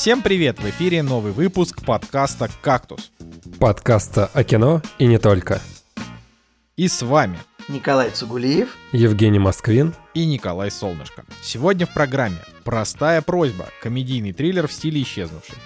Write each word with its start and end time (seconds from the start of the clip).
Всем 0.00 0.22
привет! 0.22 0.60
В 0.60 0.70
эфире 0.70 1.02
новый 1.02 1.32
выпуск 1.32 1.84
подкаста 1.84 2.48
«Кактус». 2.62 3.10
Подкаста 3.58 4.30
о 4.32 4.44
кино 4.44 4.80
и 5.00 5.06
не 5.06 5.18
только. 5.18 5.60
И 6.76 6.86
с 6.86 7.02
вами 7.02 7.36
Николай 7.66 8.10
Цугулиев, 8.10 8.76
Евгений 8.92 9.40
Москвин 9.40 9.92
и 10.14 10.24
Николай 10.24 10.70
Солнышко. 10.70 11.24
Сегодня 11.42 11.84
в 11.84 11.92
программе 11.92 12.36
«Простая 12.62 13.22
просьба»— 13.22 13.66
комедийный 13.82 14.32
триллер 14.32 14.68
в 14.68 14.72
стиле 14.72 15.02
исчезнувший. 15.02 15.56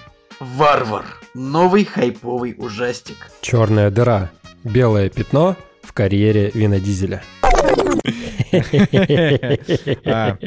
Варвар. 0.41 1.05
Новый 1.35 1.85
хайповый 1.85 2.55
ужастик. 2.57 3.31
Черная 3.43 3.91
дыра. 3.91 4.31
Белое 4.65 5.11
пятно 5.11 5.57
в 5.83 5.93
карьере 5.93 6.51
винодизеля. 6.55 7.23
А, 7.43 7.51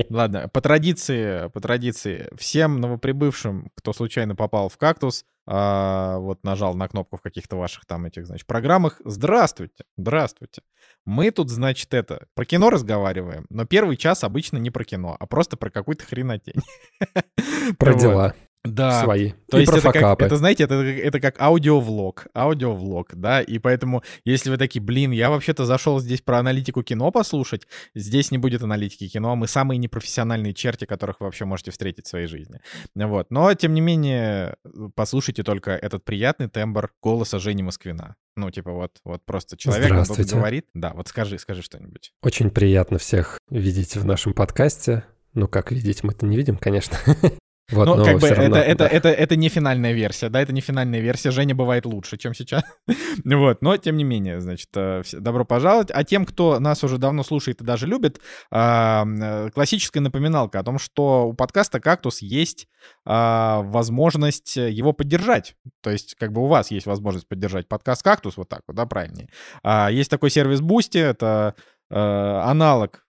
Ладно, 0.09 0.49
по 0.49 0.61
традиции, 0.61 1.49
по 1.49 1.59
традиции, 1.59 2.29
всем 2.37 2.79
новоприбывшим, 2.81 3.69
кто 3.75 3.93
случайно 3.93 4.35
попал 4.35 4.69
в 4.69 4.77
«Кактус», 4.77 5.25
а, 5.47 6.17
вот 6.17 6.43
нажал 6.43 6.73
на 6.73 6.87
кнопку 6.87 7.17
в 7.17 7.21
каких-то 7.21 7.55
ваших 7.55 7.85
там 7.85 8.05
этих, 8.05 8.25
значит, 8.25 8.47
программах, 8.47 8.99
здравствуйте, 9.05 9.83
здравствуйте. 9.95 10.63
Мы 11.05 11.29
тут, 11.29 11.49
значит, 11.51 11.93
это, 11.93 12.25
про 12.33 12.45
кино 12.45 12.71
разговариваем, 12.71 13.45
но 13.49 13.65
первый 13.65 13.95
час 13.95 14.23
обычно 14.23 14.57
не 14.57 14.71
про 14.71 14.83
кино, 14.83 15.15
а 15.19 15.27
просто 15.27 15.55
про 15.55 15.69
какую-то 15.69 16.03
хренотень. 16.05 16.61
Про 17.77 17.93
дела 17.95 18.35
Да, 18.65 19.03
свои. 19.03 19.31
то 19.49 19.57
и 19.57 19.61
есть 19.61 19.73
это 19.73 19.91
как, 19.91 20.21
это, 20.21 20.35
знаете, 20.37 20.63
это, 20.63 20.75
это 20.75 21.19
как 21.19 21.39
аудиовлог, 21.39 22.27
аудиовлог, 22.33 23.13
да, 23.13 23.41
и 23.41 23.59
поэтому, 23.59 24.03
если 24.23 24.49
вы 24.49 24.57
такие, 24.57 24.81
блин, 24.81 25.11
я 25.11 25.29
вообще-то 25.29 25.65
зашел 25.65 25.99
здесь 25.99 26.21
про 26.21 26.39
аналитику 26.39 26.83
кино 26.83 27.11
послушать, 27.11 27.67
здесь 27.93 28.31
не 28.31 28.37
будет 28.37 28.63
аналитики 28.63 29.07
кино, 29.07 29.31
а 29.31 29.35
мы 29.35 29.47
самые 29.47 29.77
непрофессиональные 29.77 30.53
черти, 30.53 30.85
которых 30.85 31.19
вы 31.19 31.27
вообще 31.27 31.45
можете 31.45 31.71
встретить 31.71 32.05
в 32.05 32.09
своей 32.09 32.27
жизни. 32.27 32.59
Вот, 32.95 33.27
но, 33.29 33.53
тем 33.53 33.73
не 33.73 33.81
менее, 33.81 34.55
послушайте 34.95 35.43
только 35.43 35.71
этот 35.71 36.03
приятный 36.03 36.49
тембр 36.49 36.91
голоса 37.01 37.39
Жени 37.39 37.63
Москвина. 37.63 38.15
Ну, 38.35 38.51
типа 38.51 38.71
вот, 38.71 38.99
вот 39.05 39.25
просто 39.25 39.55
человек 39.55 39.91
он 39.91 40.25
говорит. 40.25 40.65
Да, 40.73 40.91
вот 40.93 41.07
скажи, 41.07 41.39
скажи 41.39 41.61
что-нибудь. 41.61 42.11
Очень 42.21 42.49
приятно 42.49 42.97
всех 42.97 43.39
видеть 43.49 43.95
в 43.95 44.05
нашем 44.05 44.33
подкасте. 44.33 45.05
Ну, 45.33 45.47
как 45.47 45.71
видеть, 45.71 46.03
мы-то 46.03 46.25
не 46.25 46.35
видим, 46.35 46.57
конечно. 46.57 46.97
Вот, 47.71 47.87
ну, 47.87 47.95
но 47.95 48.05
как 48.05 48.19
бы 48.19 48.27
всё 48.27 48.35
равно, 48.35 48.57
это, 48.57 48.65
это, 48.65 48.77
да. 48.77 48.87
это, 48.87 49.09
это 49.09 49.35
не 49.35 49.49
финальная 49.49 49.91
версия, 49.93 50.29
да, 50.29 50.39
это 50.39 50.53
не 50.53 50.61
финальная 50.61 50.99
версия. 50.99 51.31
Женя 51.31 51.55
бывает 51.55 51.85
лучше, 51.85 52.17
чем 52.17 52.35
сейчас. 52.35 52.63
вот, 53.25 53.61
но 53.61 53.77
тем 53.77 53.97
не 53.97 54.03
менее, 54.03 54.39
значит, 54.39 54.69
э, 54.75 55.01
добро 55.13 55.45
пожаловать. 55.45 55.89
А 55.91 56.03
тем, 56.03 56.25
кто 56.25 56.59
нас 56.59 56.83
уже 56.83 56.97
давно 56.97 57.23
слушает 57.23 57.61
и 57.61 57.63
даже 57.65 57.87
любит, 57.87 58.21
э, 58.51 59.49
классическая 59.53 60.01
напоминалка 60.01 60.59
о 60.59 60.63
том, 60.63 60.77
что 60.77 61.27
у 61.29 61.33
подкаста 61.33 61.79
«Кактус» 61.79 62.21
есть 62.21 62.67
а, 63.05 63.61
возможность 63.63 64.55
его 64.57 64.93
поддержать. 64.93 65.55
То 65.81 65.89
есть, 65.89 66.15
как 66.15 66.31
бы 66.31 66.43
у 66.43 66.47
вас 66.47 66.71
есть 66.71 66.85
возможность 66.85 67.27
поддержать 67.27 67.67
подкаст 67.67 68.03
«Кактус», 68.03 68.37
вот 68.37 68.49
так 68.49 68.61
вот, 68.67 68.75
да, 68.75 68.85
правильнее. 68.85 69.29
А, 69.63 69.89
есть 69.91 70.09
такой 70.09 70.29
сервис 70.29 70.61
Boosty, 70.61 70.99
это 70.99 71.55
э, 71.89 71.95
аналог, 71.95 73.05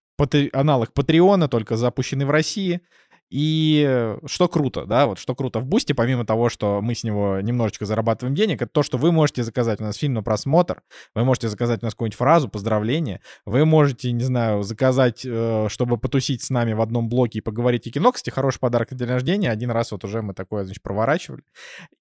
аналог 0.53 0.93
Патреона, 0.93 1.49
только 1.49 1.77
запущенный 1.77 2.25
в 2.25 2.31
России. 2.31 2.81
И 3.29 3.85
э, 3.87 4.19
что 4.27 4.49
круто, 4.49 4.85
да, 4.85 5.07
вот 5.07 5.19
что 5.19 5.35
круто 5.35 5.59
в 5.59 5.67
Бусте, 5.67 5.95
помимо 5.95 6.25
того, 6.25 6.49
что 6.49 6.81
мы 6.81 6.95
с 6.95 7.03
него 7.03 7.41
немножечко 7.41 7.85
зарабатываем 7.85 8.37
денег, 8.37 8.63
это 8.63 8.71
то, 8.71 8.83
что 8.83 8.99
вы 8.99 9.11
можете 9.11 9.43
заказать 9.43 9.81
у 9.81 9.85
нас 9.85 9.97
фильм 9.97 10.15
на 10.15 10.23
просмотр, 10.23 10.83
вы 11.15 11.25
можете 11.25 11.49
заказать 11.49 11.83
у 11.83 11.87
нас 11.87 11.95
какую-нибудь 11.95 12.17
фразу, 12.17 12.49
поздравление, 12.49 13.21
вы 13.45 13.65
можете, 13.65 14.13
не 14.13 14.23
знаю, 14.23 14.63
заказать, 14.63 15.23
э, 15.25 15.67
чтобы 15.69 15.99
потусить 15.99 16.43
с 16.43 16.51
нами 16.51 16.73
в 16.73 16.81
одном 16.81 17.09
блоке 17.09 17.39
и 17.39 17.43
поговорить 17.43 17.87
о 17.89 17.91
кино. 17.91 18.13
Кстати, 18.13 18.33
хороший 18.33 18.61
подарок 18.61 18.93
на 18.93 18.97
день 18.97 19.09
рождения. 19.09 19.51
Один 19.51 19.71
раз 19.73 19.91
вот 19.91 20.05
уже 20.05 20.23
мы 20.23 20.33
такое, 20.33 20.65
значит, 20.65 20.83
проворачивали. 20.83 21.43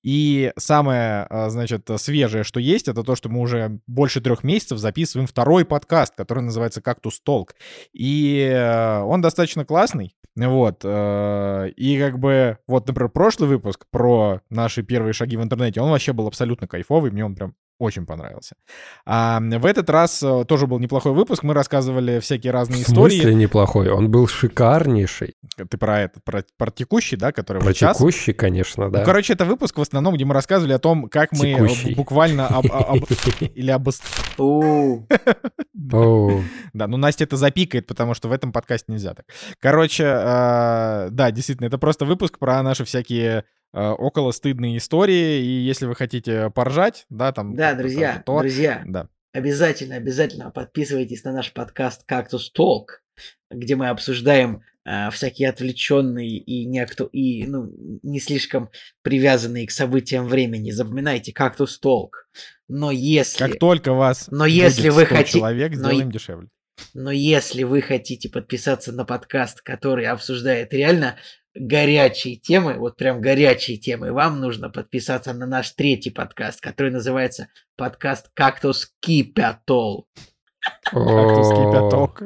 И 0.03 0.51
самое, 0.57 1.25
э, 1.29 1.49
значит, 1.49 1.89
свежее, 1.97 2.43
что 2.43 2.59
есть, 2.59 2.87
это 2.87 3.03
то, 3.03 3.15
что 3.15 3.29
мы 3.29 3.39
уже 3.39 3.79
больше 3.87 4.21
трех 4.21 4.43
месяцев 4.43 4.77
записываем 4.77 5.27
второй 5.27 5.65
подкаст, 5.65 6.13
который 6.15 6.43
называется 6.43 6.81
«Кактус 6.81 7.19
Толк». 7.19 7.55
И 7.93 8.47
э, 8.51 8.99
он 9.01 9.21
достаточно 9.21 9.65
классный. 9.65 10.15
Вот. 10.35 10.83
Э, 11.65 11.69
И 11.75 11.99
как 11.99 12.19
бы, 12.19 12.57
вот, 12.67 12.87
например, 12.87 13.09
прошлый 13.09 13.49
выпуск 13.49 13.85
про 13.89 14.41
наши 14.49 14.83
первые 14.83 15.13
шаги 15.13 15.37
в 15.37 15.43
интернете, 15.43 15.81
он 15.81 15.89
вообще 15.89 16.13
был 16.13 16.27
абсолютно 16.27 16.67
кайфовый, 16.67 17.11
мне 17.11 17.25
он 17.25 17.35
прям 17.35 17.55
очень 17.79 18.05
понравился. 18.05 18.55
А 19.05 19.39
в 19.41 19.65
этот 19.65 19.89
раз 19.89 20.23
э, 20.23 20.45
тоже 20.45 20.65
был 20.67 20.79
неплохой 20.79 21.11
выпуск, 21.13 21.43
мы 21.43 21.53
рассказывали 21.53 22.19
всякие 22.19 22.51
разные 22.53 22.83
В 22.83 22.87
смысле 22.87 23.17
истории. 23.19 23.33
неплохой? 23.33 23.89
Он 23.89 24.09
был 24.09 24.27
шикарнейший. 24.27 25.35
Ты 25.69 25.77
про 25.77 26.01
этот, 26.01 26.23
про, 26.23 26.43
про 26.57 26.71
текущий, 26.71 27.17
да, 27.17 27.31
который 27.31 27.59
Про 27.59 27.67
вот 27.67 27.75
сейчас? 27.75 27.97
текущий, 27.97 28.33
конечно, 28.33 28.89
да. 28.89 28.99
Ну, 28.99 29.05
короче, 29.05 29.33
это 29.33 29.45
выпуск 29.45 29.77
в 29.77 29.81
основном, 29.81 30.15
где 30.15 30.25
мы 30.25 30.33
рассказывали 30.33 30.73
о 30.73 30.79
том, 30.79 31.09
как 31.09 31.31
мы 31.33 31.51
э, 31.51 31.55
Текущий. 31.55 31.95
буквально 31.95 32.47
об- 32.47 32.71
об- 32.71 33.05
или 33.55 33.71
Оу. 35.91 36.43
Да, 36.73 36.87
ну 36.87 36.97
Настя 36.97 37.25
это 37.25 37.37
запикает, 37.37 37.87
потому 37.87 38.13
что 38.13 38.27
в 38.27 38.31
этом 38.31 38.51
подкасте 38.51 38.91
нельзя 38.91 39.13
так. 39.13 39.25
Короче, 39.59 40.03
э, 40.03 41.07
да, 41.11 41.31
действительно, 41.31 41.67
это 41.67 41.77
просто 41.77 42.05
выпуск 42.05 42.39
про 42.39 42.61
наши 42.63 42.85
всякие 42.85 43.39
э, 43.39 43.43
около 43.79 44.31
стыдные 44.31 44.77
истории, 44.77 45.41
и 45.43 45.47
если 45.65 45.85
вы 45.85 45.95
хотите 45.95 46.49
поржать, 46.51 47.05
да, 47.09 47.31
там... 47.31 47.55
Да, 47.55 47.73
друзья, 47.73 48.23
то- 48.25 48.39
друзья, 48.39 48.83
Да. 48.87 49.09
обязательно, 49.33 49.95
обязательно 49.95 50.49
подписывайтесь 50.51 51.23
на 51.23 51.33
наш 51.33 51.51
подкаст 51.53 52.03
«Кактус 52.05 52.51
Толк», 52.51 53.01
где 53.51 53.75
мы 53.75 53.89
обсуждаем 53.89 54.61
а, 54.87 55.09
всякие 55.09 55.49
отвлеченные 55.49 56.37
и, 56.37 56.65
не, 56.65 56.79
акту... 56.79 57.05
и 57.05 57.45
ну, 57.47 57.71
не 58.03 58.19
слишком 58.19 58.69
привязанные 59.01 59.65
к 59.65 59.71
событиям 59.71 60.27
времени. 60.27 60.69
Запоминайте 60.71 61.33
«Кактус 61.33 61.79
Толк». 61.79 62.27
Но 62.67 62.91
если, 62.91 63.37
Как 63.39 63.57
только 63.59 63.93
вас 63.93 64.27
Но 64.29 64.45
если 64.45 64.89
вы 64.89 65.05
100 65.05 65.15
хоти- 65.15 65.31
человек, 65.31 65.71
но 65.71 65.77
сделаем 65.89 66.09
и- 66.09 66.13
дешевле. 66.13 66.47
но 66.93 67.09
если 67.11 67.63
вы 67.63 67.81
хотите 67.81 68.29
подписаться 68.29 68.91
на 68.91 69.05
подкаст, 69.05 69.61
который 69.61 70.05
обсуждает 70.05 70.71
реально 70.73 71.15
горячие 71.55 72.35
темы, 72.35 72.75
вот 72.75 72.97
прям 72.97 73.21
горячие 73.21 73.77
темы, 73.77 74.11
вам 74.11 74.39
нужно 74.39 74.69
подписаться 74.69 75.33
на 75.33 75.47
наш 75.47 75.71
третий 75.71 76.11
подкаст, 76.11 76.61
который 76.61 76.91
называется 76.91 77.47
подкаст 77.77 78.29
«Кактус 78.33 78.93
Кипятол». 78.99 80.07
Кактус 80.85 81.51
О, 81.51 81.55
кипяток. 81.55 82.23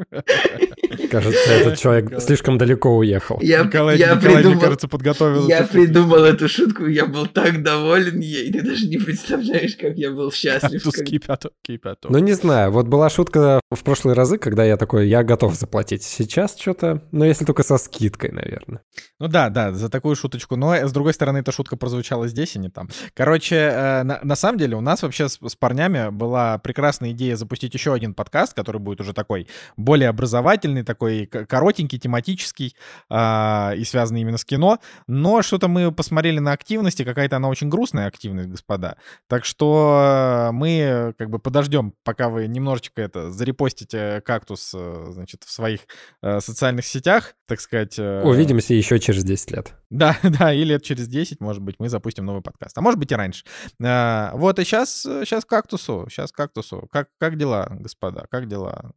Кажется, 1.09 1.51
этот 1.51 1.79
человек 1.79 2.21
слишком 2.21 2.57
далеко 2.57 2.97
уехал. 2.97 3.39
Я, 3.41 3.63
Николай, 3.63 3.97
я 3.97 4.15
Николай, 4.15 4.33
мне 4.33 4.35
придумал, 4.41 4.61
кажется, 4.61 4.87
подготовил 4.87 5.47
я 5.47 5.59
эту 5.59 5.71
придумал 5.71 6.23
эту 6.25 6.49
шутку, 6.49 6.85
я 6.85 7.05
был 7.05 7.25
так 7.27 7.63
доволен 7.63 8.19
ей, 8.19 8.51
ты 8.51 8.61
даже 8.61 8.87
не 8.87 8.97
представляешь, 8.97 9.75
как 9.75 9.95
я 9.95 10.11
был 10.11 10.31
счастлив. 10.31 10.83
Кактус 10.83 10.93
как- 10.93 11.05
кипяток, 11.05 11.53
кипяток. 11.61 12.11
Ну, 12.11 12.19
не 12.19 12.33
знаю, 12.33 12.71
вот 12.71 12.87
была 12.87 13.09
шутка 13.09 13.61
в 13.71 13.83
прошлые 13.83 14.15
разы, 14.15 14.37
когда 14.37 14.65
я 14.65 14.77
такой, 14.77 15.07
я 15.07 15.23
готов 15.23 15.55
заплатить. 15.55 16.03
Сейчас 16.03 16.57
что-то, 16.57 17.03
ну, 17.11 17.25
если 17.25 17.45
только 17.45 17.63
со 17.63 17.77
скидкой, 17.77 18.31
наверное. 18.31 18.81
Ну 19.19 19.27
да, 19.27 19.49
да, 19.49 19.71
за 19.71 19.89
такую 19.89 20.15
шуточку. 20.15 20.55
Но, 20.55 20.75
э, 20.75 20.87
с 20.87 20.91
другой 20.91 21.13
стороны, 21.13 21.39
эта 21.39 21.51
шутка 21.51 21.77
прозвучала 21.77 22.27
здесь, 22.27 22.55
а 22.55 22.59
не 22.59 22.69
там. 22.69 22.89
Короче, 23.13 23.55
э, 23.55 24.03
на, 24.03 24.19
на 24.23 24.35
самом 24.35 24.57
деле 24.57 24.75
у 24.75 24.81
нас 24.81 25.01
вообще 25.01 25.29
с, 25.29 25.39
с 25.41 25.55
парнями 25.55 26.09
была 26.09 26.57
прекрасная 26.57 27.11
идея 27.11 27.35
запустить 27.35 27.73
еще 27.73 27.93
один 27.93 28.13
подкаст, 28.13 28.28
который 28.53 28.79
будет 28.79 29.01
уже 29.01 29.13
такой 29.13 29.47
более 29.77 30.09
образовательный, 30.09 30.83
такой 30.83 31.25
коротенький, 31.25 31.99
тематический 31.99 32.75
а, 33.09 33.73
и 33.75 33.83
связанный 33.83 34.21
именно 34.21 34.37
с 34.37 34.45
кино. 34.45 34.79
Но 35.07 35.41
что-то 35.41 35.67
мы 35.67 35.91
посмотрели 35.91 36.39
на 36.39 36.51
активности, 36.51 37.03
какая-то 37.03 37.37
она 37.37 37.47
очень 37.49 37.69
грустная 37.69 38.07
активность, 38.07 38.49
господа. 38.49 38.97
Так 39.27 39.45
что 39.45 40.47
э, 40.49 40.51
мы 40.51 40.69
э, 40.79 41.13
как 41.13 41.29
бы 41.29 41.39
подождем, 41.39 41.93
пока 42.03 42.29
вы 42.29 42.47
немножечко 42.47 43.01
это 43.01 43.31
зарепостите 43.31 44.21
кактус, 44.25 44.71
э, 44.75 45.05
значит, 45.09 45.43
в 45.43 45.51
своих 45.51 45.81
э, 46.21 46.39
социальных 46.39 46.85
сетях, 46.85 47.35
так 47.47 47.59
сказать. 47.61 47.97
э, 47.97 48.23
Увидимся 48.23 48.73
еще 48.73 48.99
через 48.99 49.23
10 49.23 49.51
лет. 49.51 49.73
да, 49.89 50.17
да, 50.23 50.53
и 50.53 50.63
лет 50.63 50.83
через 50.83 51.07
10, 51.07 51.39
может 51.39 51.61
быть, 51.61 51.75
мы 51.79 51.89
запустим 51.89 52.25
новый 52.25 52.41
подкаст. 52.41 52.77
А 52.77 52.81
может 52.81 52.99
быть 52.99 53.11
и 53.11 53.15
раньше. 53.15 53.45
А, 53.83 54.31
вот, 54.35 54.59
и 54.59 54.63
сейчас, 54.63 55.01
сейчас 55.01 55.45
кактусу, 55.45 56.07
сейчас 56.09 56.31
кактусу. 56.31 56.87
Как, 56.91 57.09
как 57.19 57.37
дела, 57.37 57.67
господа? 57.71 58.18
Как 58.29 58.47
дела, 58.47 58.91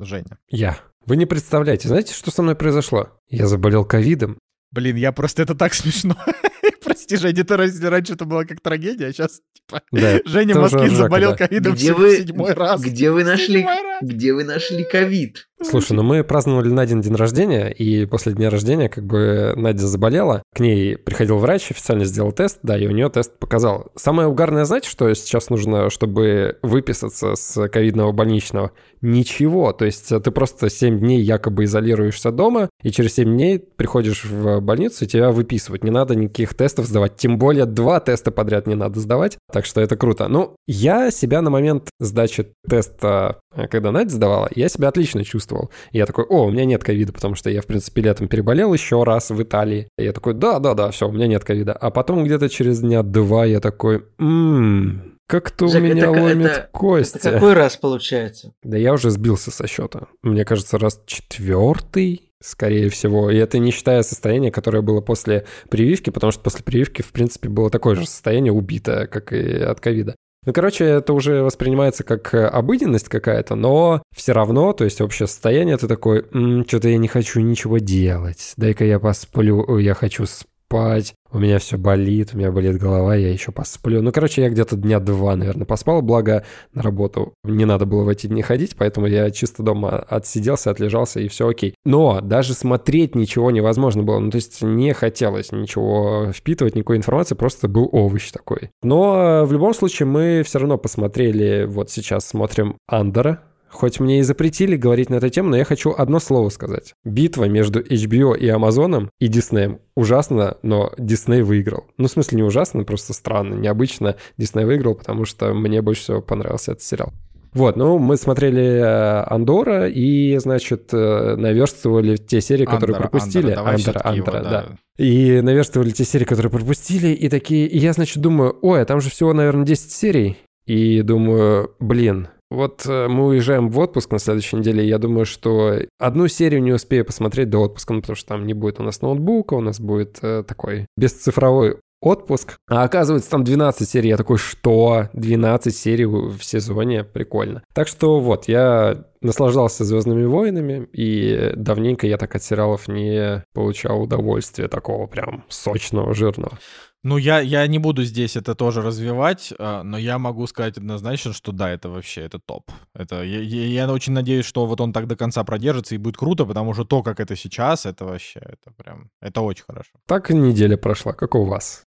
Женя? 0.00 0.38
Я. 0.48 0.78
Вы 1.04 1.16
не 1.16 1.26
представляете, 1.26 1.88
знаете, 1.88 2.12
что 2.14 2.30
со 2.30 2.42
мной 2.42 2.56
произошло? 2.56 3.10
Я 3.28 3.46
заболел 3.46 3.84
ковидом. 3.84 4.38
Блин, 4.72 4.96
я 4.96 5.12
просто, 5.12 5.42
это 5.42 5.54
так 5.54 5.74
смешно. 5.74 6.16
Прости, 6.84 7.16
Женя, 7.16 7.42
это 7.42 7.56
раньше 7.56 8.12
это 8.14 8.24
было 8.24 8.44
как 8.44 8.60
трагедия, 8.60 9.06
а 9.06 9.12
сейчас, 9.12 9.40
типа, 9.52 9.82
Да, 9.92 10.18
Женя 10.24 10.54
Москвин 10.56 10.94
заболел 10.94 11.30
да. 11.32 11.36
ковидом 11.46 11.74
Где 11.74 11.92
в 11.94 12.16
седьмой 12.16 12.52
раз. 12.52 12.80
где 12.82 13.10
вы 13.10 13.24
нашли, 13.24 13.58
Седьмой 13.60 13.82
раз. 13.82 13.98
где 14.02 14.32
вы 14.32 14.44
нашли 14.44 14.84
ковид? 14.84 15.48
Слушай, 15.62 15.92
ну 15.92 16.02
мы 16.02 16.22
праздновали 16.22 16.68
Надин 16.68 17.00
день 17.00 17.14
рождения, 17.14 17.68
и 17.68 18.04
после 18.04 18.34
дня 18.34 18.50
рождения 18.50 18.88
как 18.88 19.04
бы 19.04 19.54
Надя 19.56 19.86
заболела. 19.86 20.42
К 20.54 20.60
ней 20.60 20.96
приходил 20.96 21.38
врач, 21.38 21.70
официально 21.70 22.04
сделал 22.04 22.32
тест, 22.32 22.58
да, 22.62 22.78
и 22.78 22.86
у 22.86 22.90
нее 22.90 23.08
тест 23.08 23.38
показал. 23.38 23.90
Самое 23.96 24.28
угарное, 24.28 24.64
знаете, 24.64 24.88
что 24.88 25.12
сейчас 25.14 25.48
нужно, 25.48 25.88
чтобы 25.88 26.58
выписаться 26.62 27.34
с 27.36 27.68
ковидного 27.68 28.12
больничного? 28.12 28.72
Ничего. 29.00 29.72
То 29.72 29.86
есть 29.86 30.08
ты 30.08 30.30
просто 30.30 30.68
7 30.68 30.98
дней 30.98 31.20
якобы 31.22 31.64
изолируешься 31.64 32.32
дома, 32.32 32.68
и 32.82 32.90
через 32.90 33.14
7 33.14 33.24
дней 33.24 33.58
приходишь 33.58 34.24
в 34.24 34.60
больницу, 34.60 35.04
и 35.04 35.08
тебя 35.08 35.30
выписывают. 35.30 35.84
Не 35.84 35.90
надо 35.90 36.14
никаких 36.14 36.54
тестов 36.54 36.86
сдавать. 36.86 37.16
Тем 37.16 37.38
более 37.38 37.64
два 37.64 38.00
теста 38.00 38.30
подряд 38.30 38.66
не 38.66 38.74
надо 38.74 39.00
сдавать. 39.00 39.38
Так 39.50 39.64
что 39.64 39.80
это 39.80 39.96
круто. 39.96 40.28
Ну, 40.28 40.54
я 40.66 41.10
себя 41.10 41.40
на 41.40 41.50
момент 41.50 41.88
сдачи 41.98 42.52
теста, 42.68 43.40
когда 43.70 43.92
Надя 43.92 44.10
сдавала, 44.10 44.48
я 44.54 44.68
себя 44.68 44.88
отлично 44.88 45.24
чувствовал. 45.24 45.70
я 45.92 46.06
такой, 46.06 46.24
о, 46.24 46.44
у 46.44 46.50
меня 46.50 46.64
нет 46.64 46.84
ковида, 46.84 47.12
потому 47.12 47.34
что 47.34 47.50
я, 47.50 47.62
в 47.62 47.66
принципе, 47.66 48.02
летом 48.02 48.28
переболел 48.28 48.72
еще 48.72 49.02
раз 49.02 49.30
в 49.30 49.42
Италии. 49.42 49.88
И 49.98 50.04
я 50.04 50.12
такой, 50.12 50.34
да-да-да, 50.34 50.90
все, 50.90 51.08
у 51.08 51.12
меня 51.12 51.26
нет 51.26 51.44
ковида. 51.44 51.72
А 51.72 51.90
потом 51.90 52.24
где-то 52.24 52.48
через 52.48 52.80
дня 52.80 53.02
два 53.02 53.44
я 53.46 53.60
такой, 53.60 54.04
ммм, 54.18 55.16
как-то 55.26 55.66
у 55.66 55.80
меня 55.80 56.04
это, 56.04 56.10
ломит 56.10 56.46
это, 56.46 56.68
кости. 56.70 57.16
Это 57.16 57.32
какой 57.32 57.54
раз 57.54 57.76
получается? 57.76 58.52
Да 58.62 58.76
я 58.76 58.92
уже 58.92 59.10
сбился 59.10 59.50
со 59.50 59.66
счета. 59.66 60.06
Мне 60.22 60.44
кажется, 60.44 60.78
раз 60.78 61.02
четвертый, 61.06 62.30
скорее 62.40 62.88
всего. 62.90 63.30
И 63.30 63.36
это 63.36 63.58
не 63.58 63.70
считая 63.72 64.02
состояния, 64.02 64.52
которое 64.52 64.82
было 64.82 65.00
после 65.00 65.46
прививки, 65.68 66.10
потому 66.10 66.30
что 66.30 66.42
после 66.42 66.62
прививки, 66.62 67.02
в 67.02 67.12
принципе, 67.12 67.48
было 67.48 67.70
такое 67.70 67.96
же 67.96 68.06
состояние 68.06 68.52
убитое, 68.52 69.06
как 69.06 69.32
и 69.32 69.54
от 69.56 69.80
ковида. 69.80 70.14
Ну, 70.46 70.52
короче, 70.52 70.84
это 70.84 71.12
уже 71.12 71.42
воспринимается 71.42 72.04
как 72.04 72.32
обыденность 72.32 73.08
какая-то, 73.08 73.56
но 73.56 74.02
все 74.14 74.32
равно, 74.32 74.72
то 74.72 74.84
есть 74.84 75.00
общее 75.00 75.26
состояние, 75.26 75.76
ты 75.76 75.88
такой, 75.88 76.24
что-то 76.68 76.88
я 76.88 76.98
не 76.98 77.08
хочу 77.08 77.40
ничего 77.40 77.78
делать, 77.78 78.54
дай-ка 78.56 78.84
я 78.84 79.00
посплю, 79.00 79.76
я 79.78 79.94
хочу 79.94 80.24
спать 80.24 80.46
спать, 80.66 81.14
у 81.30 81.38
меня 81.38 81.58
все 81.58 81.76
болит, 81.78 82.30
у 82.32 82.38
меня 82.38 82.50
болит 82.50 82.78
голова, 82.78 83.14
я 83.14 83.30
еще 83.30 83.52
посплю. 83.52 84.02
Ну, 84.02 84.10
короче, 84.12 84.42
я 84.42 84.48
где-то 84.48 84.76
дня 84.76 85.00
два, 85.00 85.36
наверное, 85.36 85.66
поспал, 85.66 86.02
благо 86.02 86.44
на 86.74 86.82
работу 86.82 87.34
не 87.44 87.64
надо 87.64 87.86
было 87.86 88.02
в 88.02 88.08
эти 88.08 88.26
дни 88.26 88.42
ходить, 88.42 88.74
поэтому 88.76 89.06
я 89.06 89.30
чисто 89.30 89.62
дома 89.62 89.98
отсиделся, 90.08 90.70
отлежался, 90.70 91.20
и 91.20 91.28
все 91.28 91.48
окей. 91.48 91.74
Но 91.84 92.20
даже 92.20 92.54
смотреть 92.54 93.14
ничего 93.14 93.50
невозможно 93.50 94.02
было, 94.02 94.18
ну, 94.18 94.30
то 94.30 94.36
есть 94.36 94.62
не 94.62 94.92
хотелось 94.92 95.52
ничего 95.52 96.32
впитывать, 96.32 96.74
никакой 96.74 96.96
информации, 96.96 97.34
просто 97.34 97.68
был 97.68 97.88
овощ 97.92 98.30
такой. 98.30 98.70
Но 98.82 99.44
в 99.44 99.52
любом 99.52 99.74
случае 99.74 100.06
мы 100.06 100.42
все 100.44 100.58
равно 100.58 100.78
посмотрели, 100.78 101.64
вот 101.66 101.90
сейчас 101.90 102.26
смотрим 102.26 102.76
Андера, 102.88 103.42
Хоть 103.68 104.00
мне 104.00 104.20
и 104.20 104.22
запретили 104.22 104.76
говорить 104.76 105.10
на 105.10 105.16
эту 105.16 105.28
тему, 105.28 105.50
но 105.50 105.56
я 105.56 105.64
хочу 105.64 105.94
одно 105.96 106.18
слово 106.18 106.48
сказать. 106.48 106.94
Битва 107.04 107.44
между 107.44 107.80
HBO 107.80 108.36
и 108.36 108.48
Амазоном 108.48 109.10
и 109.18 109.28
Диснеем 109.28 109.80
ужасно, 109.94 110.56
но 110.62 110.92
Дисней 110.98 111.42
выиграл. 111.42 111.84
Ну, 111.98 112.06
в 112.08 112.10
смысле, 112.10 112.36
не 112.36 112.42
ужасно, 112.42 112.84
просто 112.84 113.12
странно, 113.12 113.54
необычно 113.54 114.16
Дисней 114.38 114.64
выиграл, 114.64 114.94
потому 114.94 115.24
что 115.24 115.52
мне 115.52 115.82
больше 115.82 116.02
всего 116.02 116.22
понравился 116.22 116.72
этот 116.72 116.84
сериал. 116.84 117.12
Вот, 117.56 117.76
ну, 117.76 117.98
мы 117.98 118.18
смотрели 118.18 118.62
э, 118.62 119.24
Андора 119.28 119.88
и, 119.88 120.36
значит, 120.36 120.90
э, 120.92 121.36
наверстывали 121.36 122.16
те 122.16 122.42
серии, 122.42 122.66
которые 122.66 122.96
Андора, 122.96 123.08
пропустили. 123.08 123.52
Андора, 123.52 123.70
Андора, 123.70 124.00
Андора 124.04 124.42
да. 124.42 124.50
да. 124.50 124.66
И 125.02 125.40
наверстывали 125.40 125.90
те 125.90 126.04
серии, 126.04 126.24
которые 126.24 126.50
пропустили, 126.50 127.08
и 127.08 127.30
такие... 127.30 127.66
И 127.66 127.78
я, 127.78 127.94
значит, 127.94 128.18
думаю, 128.18 128.58
ой, 128.60 128.82
а 128.82 128.84
там 128.84 129.00
же 129.00 129.08
всего, 129.08 129.32
наверное, 129.32 129.64
10 129.64 129.90
серий. 129.90 130.36
И 130.66 131.00
думаю, 131.00 131.74
блин, 131.80 132.28
вот 132.50 132.86
э, 132.86 133.08
мы 133.08 133.26
уезжаем 133.26 133.70
в 133.70 133.78
отпуск 133.78 134.10
на 134.12 134.18
следующей 134.18 134.56
неделе, 134.56 134.84
и 134.84 134.88
я 134.88 134.98
думаю, 134.98 135.26
что 135.26 135.78
одну 135.98 136.28
серию 136.28 136.62
не 136.62 136.72
успею 136.72 137.04
посмотреть 137.04 137.50
до 137.50 137.58
отпуска, 137.58 137.92
ну, 137.92 138.00
потому 138.00 138.16
что 138.16 138.28
там 138.28 138.46
не 138.46 138.54
будет 138.54 138.80
у 138.80 138.82
нас 138.82 139.02
ноутбука, 139.02 139.54
у 139.54 139.60
нас 139.60 139.80
будет 139.80 140.18
э, 140.22 140.44
такой 140.46 140.86
бесцифровой 140.96 141.76
отпуск. 142.00 142.56
А 142.68 142.84
оказывается, 142.84 143.30
там 143.30 143.44
12 143.44 143.88
серий. 143.88 144.10
Я 144.10 144.16
такой, 144.16 144.38
что? 144.38 145.08
12 145.12 145.74
серий 145.74 146.04
в 146.04 146.38
сезоне? 146.42 147.04
Прикольно. 147.04 147.62
Так 147.74 147.88
что 147.88 148.20
вот, 148.20 148.48
я 148.48 149.04
наслаждался 149.20 149.84
«Звездными 149.84 150.24
войнами», 150.24 150.88
и 150.92 151.52
давненько 151.56 152.06
я 152.06 152.16
так 152.16 152.34
от 152.34 152.42
сериалов 152.42 152.86
не 152.86 153.42
получал 153.54 154.02
удовольствия 154.02 154.68
такого 154.68 155.06
прям 155.06 155.44
сочного, 155.48 156.14
жирного. 156.14 156.58
Ну, 157.02 157.18
я, 157.18 157.40
я 157.40 157.66
не 157.66 157.78
буду 157.78 158.02
здесь 158.02 158.36
это 158.36 158.54
тоже 158.54 158.82
развивать, 158.82 159.52
а, 159.58 159.82
но 159.82 159.96
я 159.96 160.18
могу 160.18 160.46
сказать 160.46 160.76
однозначно, 160.76 161.32
что 161.32 161.52
да, 161.52 161.70
это 161.70 161.88
вообще, 161.88 162.22
это 162.22 162.38
топ. 162.38 162.70
Это, 162.94 163.22
я, 163.22 163.40
я, 163.40 163.84
я 163.84 163.92
очень 163.92 164.12
надеюсь, 164.12 164.44
что 164.44 164.66
вот 164.66 164.80
он 164.80 164.92
так 164.92 165.06
до 165.06 165.14
конца 165.14 165.44
продержится 165.44 165.94
и 165.94 165.98
будет 165.98 166.16
круто, 166.16 166.44
потому 166.44 166.74
что 166.74 166.84
то, 166.84 167.02
как 167.02 167.20
это 167.20 167.36
сейчас, 167.36 167.86
это 167.86 168.04
вообще, 168.04 168.40
это 168.40 168.72
прям, 168.76 169.10
это 169.20 169.40
очень 169.40 169.64
хорошо. 169.64 169.90
Так 170.06 170.30
неделя 170.30 170.76
прошла, 170.76 171.12
как 171.12 171.34
у 171.36 171.44
вас? 171.44 171.84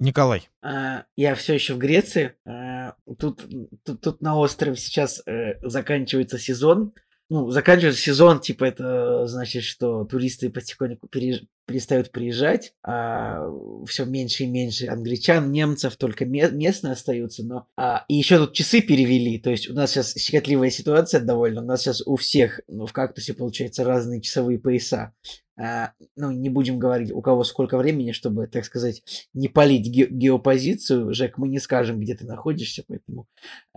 Николай. 0.00 0.48
А, 0.62 1.04
я 1.16 1.34
все 1.34 1.54
еще 1.54 1.74
в 1.74 1.78
Греции. 1.78 2.34
А, 2.46 2.94
тут, 3.18 3.46
тут, 3.84 4.00
тут 4.00 4.20
на 4.20 4.36
острове 4.36 4.76
сейчас 4.76 5.22
э, 5.26 5.58
заканчивается 5.62 6.38
сезон 6.38 6.92
ну, 7.30 7.50
заканчивается 7.50 8.00
сезон, 8.00 8.40
типа, 8.40 8.64
это 8.64 9.26
значит, 9.26 9.62
что 9.62 10.04
туристы 10.04 10.50
потихоньку 10.50 11.08
переж... 11.08 11.42
перестают 11.68 12.10
приезжать, 12.10 12.72
а 12.82 13.46
все 13.86 14.06
меньше 14.06 14.44
и 14.44 14.46
меньше 14.46 14.86
англичан, 14.86 15.52
немцев, 15.52 15.96
только 15.96 16.24
местные 16.24 16.92
остаются, 16.92 17.44
но... 17.44 17.66
А, 17.76 18.06
и 18.08 18.14
еще 18.14 18.38
тут 18.38 18.54
часы 18.54 18.80
перевели, 18.80 19.38
то 19.38 19.50
есть 19.50 19.68
у 19.68 19.74
нас 19.74 19.90
сейчас 19.90 20.16
щекотливая 20.16 20.70
ситуация 20.70 21.20
довольно, 21.20 21.62
у 21.62 21.66
нас 21.66 21.82
сейчас 21.82 22.00
у 22.06 22.16
всех 22.16 22.62
ну, 22.68 22.86
в 22.86 22.92
кактусе, 22.92 23.34
получается, 23.34 23.84
разные 23.84 24.22
часовые 24.22 24.58
пояса. 24.58 25.12
А, 25.60 25.92
ну, 26.14 26.30
не 26.30 26.50
будем 26.50 26.78
говорить, 26.78 27.10
у 27.10 27.20
кого 27.20 27.42
сколько 27.42 27.76
времени, 27.78 28.12
чтобы, 28.12 28.46
так 28.46 28.64
сказать, 28.64 29.02
не 29.34 29.48
палить 29.48 29.88
ге- 29.88 30.06
геопозицию. 30.08 31.12
Жек, 31.12 31.36
мы 31.36 31.48
не 31.48 31.58
скажем, 31.58 31.98
где 31.98 32.14
ты 32.14 32.24
находишься, 32.24 32.84
поэтому... 32.86 33.26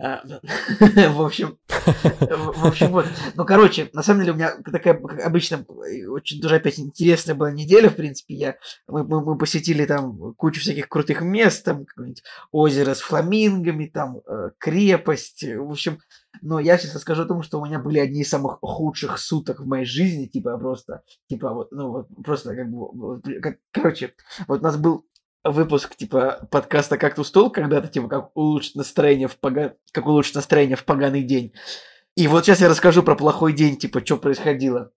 А, 0.00 0.22
в 1.10 1.22
общем, 1.22 1.58
в 1.68 2.66
общем, 2.66 2.92
вот. 2.92 3.06
Ну, 3.34 3.44
короче, 3.44 3.90
на 3.92 4.02
самом 4.02 4.20
деле 4.20 4.32
у 4.32 4.36
меня 4.36 4.52
такая, 4.70 4.94
как 4.94 5.20
обычно, 5.24 5.64
очень 6.08 6.40
тоже 6.40 6.56
опять 6.56 6.78
интересная 6.78 7.34
была 7.34 7.50
неделя, 7.50 7.90
в 7.90 7.96
принципе. 7.96 8.34
Я, 8.34 8.56
мы, 8.86 9.02
мы, 9.02 9.24
мы 9.24 9.36
посетили 9.36 9.84
там 9.84 10.34
кучу 10.34 10.60
всяких 10.60 10.88
крутых 10.88 11.20
мест, 11.20 11.64
там 11.64 11.84
какое-нибудь 11.84 12.22
озеро 12.52 12.94
с 12.94 13.00
фламингами, 13.00 13.86
там 13.86 14.20
э, 14.26 14.50
крепость, 14.58 15.42
в 15.42 15.70
общем, 15.70 15.98
но 16.42 16.60
я 16.60 16.76
сейчас 16.76 16.94
расскажу 16.96 17.22
о 17.22 17.26
том, 17.26 17.42
что 17.42 17.60
у 17.60 17.64
меня 17.64 17.78
были 17.78 17.98
одни 17.98 18.20
из 18.20 18.28
самых 18.28 18.58
худших 18.60 19.18
суток 19.18 19.60
в 19.60 19.66
моей 19.66 19.84
жизни, 19.84 20.26
типа 20.26 20.58
просто, 20.58 21.02
типа 21.28 21.54
вот, 21.54 21.72
ну 21.72 21.90
вот 21.90 22.08
просто 22.22 22.54
как 22.54 22.70
бы, 22.70 23.40
как, 23.40 23.58
короче, 23.70 24.14
вот 24.48 24.60
у 24.60 24.62
нас 24.62 24.76
был 24.76 25.06
выпуск 25.44 25.96
типа 25.96 26.48
подкаста 26.50 26.98
«Как 26.98 27.14
ту 27.14 27.24
стол» 27.24 27.50
когда-то, 27.50 27.88
типа 27.88 28.08
как 28.08 28.36
улучшить 28.36 28.76
настроение 28.76 29.28
в 29.28 29.38
пога... 29.38 29.74
как 29.92 30.06
улучшить 30.06 30.34
настроение 30.34 30.76
в 30.76 30.84
поганый 30.84 31.22
день. 31.22 31.52
И 32.14 32.28
вот 32.28 32.44
сейчас 32.44 32.60
я 32.60 32.68
расскажу 32.68 33.02
про 33.02 33.16
плохой 33.16 33.54
день, 33.54 33.76
типа, 33.76 34.04
что 34.04 34.18
происходило. 34.18 34.92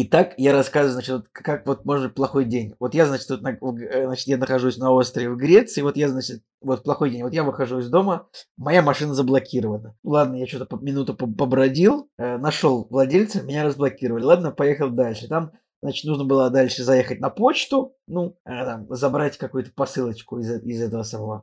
Итак, 0.00 0.34
я 0.36 0.52
рассказываю, 0.52 0.92
значит, 0.92 1.10
вот 1.10 1.28
как 1.32 1.66
вот 1.66 1.84
может 1.84 2.14
плохой 2.14 2.44
день. 2.44 2.72
Вот 2.78 2.94
я, 2.94 3.04
значит, 3.04 3.26
тут, 3.26 3.40
э, 3.42 4.04
значит, 4.06 4.28
я 4.28 4.38
нахожусь 4.38 4.76
на 4.76 4.92
острове 4.92 5.28
в 5.28 5.36
Греции, 5.36 5.82
вот 5.82 5.96
я, 5.96 6.08
значит, 6.08 6.44
вот 6.60 6.84
плохой 6.84 7.10
день. 7.10 7.24
Вот 7.24 7.32
я 7.32 7.42
выхожу 7.42 7.80
из 7.80 7.90
дома, 7.90 8.28
моя 8.56 8.80
машина 8.80 9.12
заблокирована. 9.12 9.96
Ладно, 10.04 10.36
я 10.36 10.46
что-то 10.46 10.76
минуту 10.76 11.16
побродил, 11.16 12.08
э, 12.16 12.38
нашел 12.38 12.86
владельца, 12.88 13.42
меня 13.42 13.64
разблокировали. 13.64 14.22
Ладно, 14.22 14.52
поехал 14.52 14.90
дальше. 14.90 15.26
Там, 15.26 15.50
значит, 15.82 16.04
нужно 16.04 16.24
было 16.24 16.48
дальше 16.48 16.84
заехать 16.84 17.18
на 17.18 17.30
почту, 17.30 17.96
ну, 18.06 18.38
э, 18.44 18.64
там, 18.64 18.86
забрать 18.90 19.36
какую-то 19.36 19.72
посылочку 19.74 20.38
из, 20.38 20.62
из 20.62 20.80
этого 20.80 21.02
самого, 21.02 21.42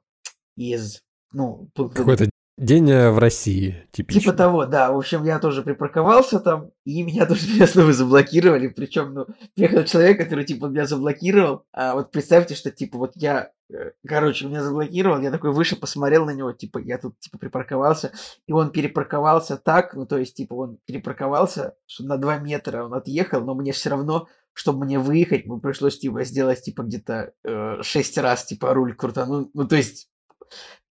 из, 0.56 1.02
ну, 1.34 1.70
какой-то 1.76 2.30
День 2.58 2.90
э, 2.90 3.12
в 3.12 3.20
России, 3.20 3.86
типично. 3.92 4.22
Типа 4.22 4.34
того, 4.34 4.66
да. 4.66 4.94
В 4.94 4.98
общем, 4.98 5.26
я 5.26 5.40
тоже 5.40 5.62
припарковался 5.62 6.40
там, 6.40 6.72
и 6.86 7.04
меня 7.04 7.26
тоже 7.28 7.54
меня 7.54 7.68
снова 7.68 7.92
заблокировали. 7.92 8.70
Причем, 8.70 9.14
ну, 9.14 9.26
приехал 9.56 9.84
человек, 9.84 10.18
который, 10.18 10.46
типа, 10.46 10.68
меня 10.68 10.86
заблокировал. 10.86 11.66
А 11.74 11.96
вот 11.96 12.12
представьте, 12.12 12.56
что, 12.56 12.72
типа, 12.72 12.98
вот 12.98 13.12
я, 13.16 13.52
э, 13.70 13.92
короче, 14.08 14.48
меня 14.48 14.64
заблокировал, 14.64 15.20
я 15.20 15.32
такой 15.32 15.52
вышел, 15.52 15.78
посмотрел 15.78 16.26
на 16.26 16.32
него, 16.32 16.54
типа, 16.54 16.78
я 16.78 16.98
тут, 16.98 17.20
типа, 17.20 17.38
припарковался, 17.40 18.14
и 18.48 18.54
он 18.54 18.72
перепарковался 18.72 19.58
так, 19.58 19.94
ну, 19.94 20.06
то 20.06 20.18
есть, 20.18 20.36
типа, 20.36 20.54
он 20.54 20.78
перепарковался, 20.86 21.76
что 21.88 22.06
на 22.06 22.18
2 22.18 22.38
метра 22.38 22.86
он 22.86 22.94
отъехал, 22.94 23.42
но 23.42 23.54
мне 23.54 23.72
все 23.74 23.90
равно 23.90 24.28
чтобы 24.58 24.86
мне 24.86 24.98
выехать, 25.00 25.46
мне 25.46 25.60
пришлось, 25.60 26.00
типа, 26.00 26.24
сделать, 26.24 26.62
типа, 26.62 26.84
где-то 26.84 27.34
э, 27.44 27.82
6 27.82 28.18
раз, 28.20 28.46
типа, 28.46 28.74
руль 28.74 28.96
крутануть. 28.96 29.50
Ну, 29.54 29.68
то 29.68 29.76
есть, 29.76 30.08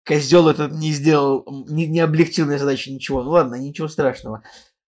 козел 0.09 0.49
этот 0.49 0.71
не 0.71 0.91
сделал, 0.91 1.45
не, 1.69 1.85
не 1.85 1.99
облегчил 1.99 2.47
мне 2.47 2.57
задачу 2.57 2.91
ничего. 2.91 3.21
Ну 3.21 3.29
ладно, 3.29 3.55
ничего 3.55 3.87
страшного. 3.87 4.41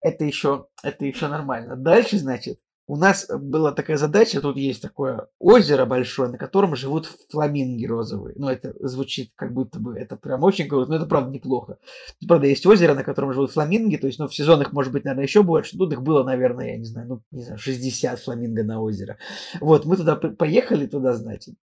Это 0.01 0.23
еще, 0.23 0.67
это 0.81 1.05
еще 1.05 1.27
нормально. 1.27 1.75
Дальше, 1.75 2.17
значит, 2.17 2.59
у 2.88 2.95
нас 2.95 3.27
была 3.29 3.73
такая 3.73 3.97
задача, 3.97 4.39
тут 4.39 4.55
есть 4.55 4.81
такое 4.81 5.27
озеро 5.38 5.85
большое, 5.85 6.29
на 6.29 6.38
котором 6.38 6.73
живут 6.77 7.05
фламинги 7.29 7.85
розовые. 7.85 8.33
Ну, 8.38 8.47
это 8.47 8.73
звучит 8.79 9.33
как 9.35 9.53
будто 9.53 9.77
бы, 9.77 9.95
это 9.95 10.15
прям 10.15 10.41
очень 10.43 10.69
круто, 10.69 10.89
но 10.89 10.95
это 10.95 11.05
правда 11.05 11.31
неплохо. 11.31 11.79
Правда, 12.25 12.47
есть 12.47 12.65
озеро, 12.65 12.95
на 12.95 13.03
котором 13.03 13.33
живут 13.33 13.51
фламинги, 13.51 13.97
то 13.97 14.07
есть, 14.07 14.19
ну, 14.19 14.27
в 14.27 14.33
сезонах 14.33 14.71
может 14.71 14.93
быть, 14.93 15.03
наверное, 15.03 15.25
еще 15.25 15.43
больше. 15.43 15.77
Тут 15.77 15.91
их 15.91 16.01
было, 16.01 16.23
наверное, 16.23 16.71
я 16.71 16.77
не 16.77 16.85
знаю, 16.85 17.07
ну, 17.09 17.21
не 17.31 17.43
знаю, 17.43 17.59
60 17.59 18.19
фламинго 18.21 18.63
на 18.63 18.81
озеро. 18.81 19.17
Вот, 19.59 19.85
мы 19.85 19.97
туда 19.97 20.15
поехали, 20.15 20.88
туда, 20.88 21.13
значит, 21.13 21.55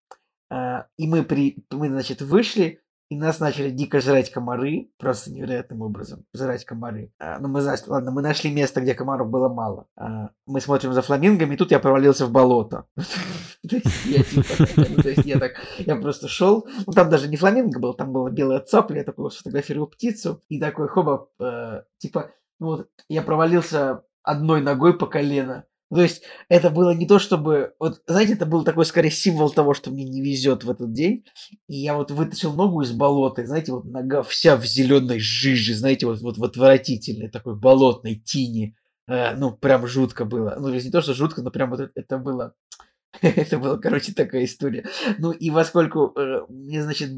а, 0.51 0.88
и 0.97 1.07
мы, 1.07 1.24
при, 1.24 1.57
мы, 1.71 1.88
значит, 1.88 2.21
вышли, 2.21 2.81
и 3.09 3.17
нас 3.17 3.39
начали 3.39 3.69
дико 3.69 4.01
жрать 4.01 4.31
комары, 4.31 4.89
просто 4.97 5.31
невероятным 5.31 5.81
образом 5.81 6.25
жрать 6.35 6.65
комары. 6.65 7.12
А, 7.19 7.39
ну, 7.39 7.47
мы, 7.47 7.62
знаете, 7.62 7.83
ладно, 7.88 8.12
мы 8.12 8.21
нашли 8.21 8.51
место, 8.51 8.81
где 8.81 8.95
комаров 8.95 9.29
было 9.29 9.47
мало. 9.47 9.88
А, 9.95 10.29
мы 10.45 10.59
смотрим 10.59 10.93
за 10.93 11.01
фламингами, 11.01 11.53
и 11.53 11.57
тут 11.57 11.71
я 11.71 11.79
провалился 11.79 12.25
в 12.25 12.31
болото. 12.31 12.85
Я 13.63 14.24
типа, 14.24 14.67
ну, 14.77 15.01
то 15.01 15.09
есть 15.09 15.25
я 15.25 15.39
так, 15.39 15.53
я 15.79 15.95
просто 15.95 16.27
шел, 16.27 16.67
ну, 16.85 16.93
там 16.93 17.09
даже 17.09 17.27
не 17.27 17.35
фламинго 17.35 17.79
был, 17.79 17.93
там 17.95 18.13
была 18.13 18.29
белая 18.29 18.59
цапля, 18.59 18.97
я 18.97 19.03
такой 19.03 19.31
сфотографировал 19.31 19.88
птицу, 19.88 20.43
и 20.50 20.59
такой, 20.59 20.88
хоба, 20.88 21.29
э, 21.39 21.81
типа, 21.97 22.31
ну 22.59 22.67
вот, 22.67 22.89
я 23.09 23.24
провалился 23.24 24.03
одной 24.21 24.62
ногой 24.62 24.97
по 24.97 25.07
колено, 25.07 25.65
то 25.93 26.01
есть 26.01 26.23
это 26.49 26.69
было 26.69 26.91
не 26.91 27.07
то, 27.07 27.19
чтобы... 27.19 27.73
Вот, 27.79 28.01
знаете, 28.07 28.33
это 28.33 28.45
был 28.45 28.63
такой, 28.63 28.85
скорее, 28.85 29.11
символ 29.11 29.49
того, 29.51 29.73
что 29.73 29.91
мне 29.91 30.03
не 30.03 30.21
везет 30.21 30.63
в 30.63 30.69
этот 30.69 30.93
день. 30.93 31.25
И 31.67 31.77
я 31.77 31.95
вот 31.95 32.11
вытащил 32.11 32.53
ногу 32.53 32.81
из 32.81 32.91
болота, 32.91 33.43
и, 33.43 33.45
знаете, 33.45 33.71
вот 33.71 33.85
нога 33.85 34.23
вся 34.23 34.57
в 34.57 34.65
зеленой 34.65 35.19
жиже, 35.19 35.75
знаете, 35.75 36.07
вот, 36.07 36.21
вот, 36.21 36.37
вот 36.37 36.51
отвратительной 36.51 37.29
такой 37.29 37.55
болотной 37.55 38.15
тини. 38.15 38.75
Э, 39.07 39.35
ну, 39.35 39.51
прям 39.51 39.85
жутко 39.85 40.25
было. 40.25 40.55
Ну, 40.59 40.67
то 40.67 40.73
есть 40.73 40.85
не 40.85 40.91
то, 40.91 41.01
что 41.01 41.13
жутко, 41.13 41.41
но 41.43 41.51
прям 41.51 41.69
вот 41.69 41.91
это 41.93 42.17
было 42.17 42.55
Это 43.22 43.57
была, 43.57 43.77
короче, 43.77 44.13
такая 44.13 44.45
история. 44.45 44.86
Ну 45.17 45.31
и 45.31 45.51
поскольку 45.51 46.13
э, 46.15 46.45
мне, 46.50 46.84
значит, 46.84 47.12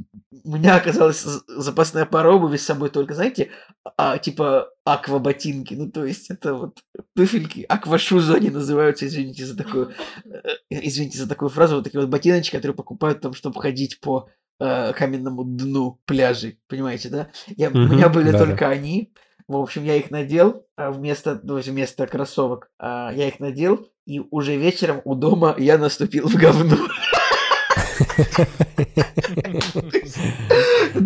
у 0.43 0.55
меня 0.55 0.75
оказалась 0.75 1.25
запасная 1.47 2.05
пара 2.05 2.31
обуви 2.31 2.57
с 2.57 2.65
собой 2.65 2.89
только, 2.89 3.13
знаете, 3.13 3.49
а, 3.97 4.17
типа 4.17 4.69
акваботинки, 4.85 5.73
ну 5.73 5.91
то 5.91 6.05
есть 6.05 6.29
это 6.29 6.53
вот 6.53 6.79
туфельки, 7.15 7.65
аквашузы 7.67 8.33
они 8.33 8.49
называются, 8.49 9.07
извините 9.07 9.45
за 9.45 9.57
такую, 9.57 9.91
э, 10.25 10.41
извините 10.69 11.17
за 11.17 11.27
такую 11.27 11.49
фразу, 11.49 11.75
вот 11.75 11.83
такие 11.83 11.99
вот 12.01 12.09
ботиночки, 12.09 12.55
которые 12.55 12.75
покупают 12.75 13.21
там, 13.21 13.33
чтобы 13.33 13.61
ходить 13.61 13.99
по 13.99 14.29
э, 14.59 14.93
каменному 14.93 15.43
дну 15.43 15.99
пляжей, 16.05 16.59
понимаете, 16.67 17.09
да? 17.09 17.29
Я, 17.55 17.67
mm-hmm, 17.67 17.85
у 17.85 17.87
меня 17.87 18.09
были 18.09 18.31
да, 18.31 18.39
только 18.39 18.65
да. 18.65 18.69
они, 18.69 19.13
в 19.47 19.55
общем, 19.55 19.83
я 19.83 19.95
их 19.95 20.11
надел 20.11 20.67
а 20.77 20.91
вместо, 20.91 21.39
ну, 21.41 21.59
вместо 21.59 22.05
кроссовок. 22.05 22.69
А, 22.77 23.11
я 23.11 23.27
их 23.27 23.39
надел, 23.39 23.89
и 24.07 24.21
уже 24.31 24.55
вечером 24.55 25.01
у 25.03 25.15
дома 25.15 25.53
я 25.57 25.77
наступил 25.77 26.27
в 26.29 26.35
говно. 26.35 26.77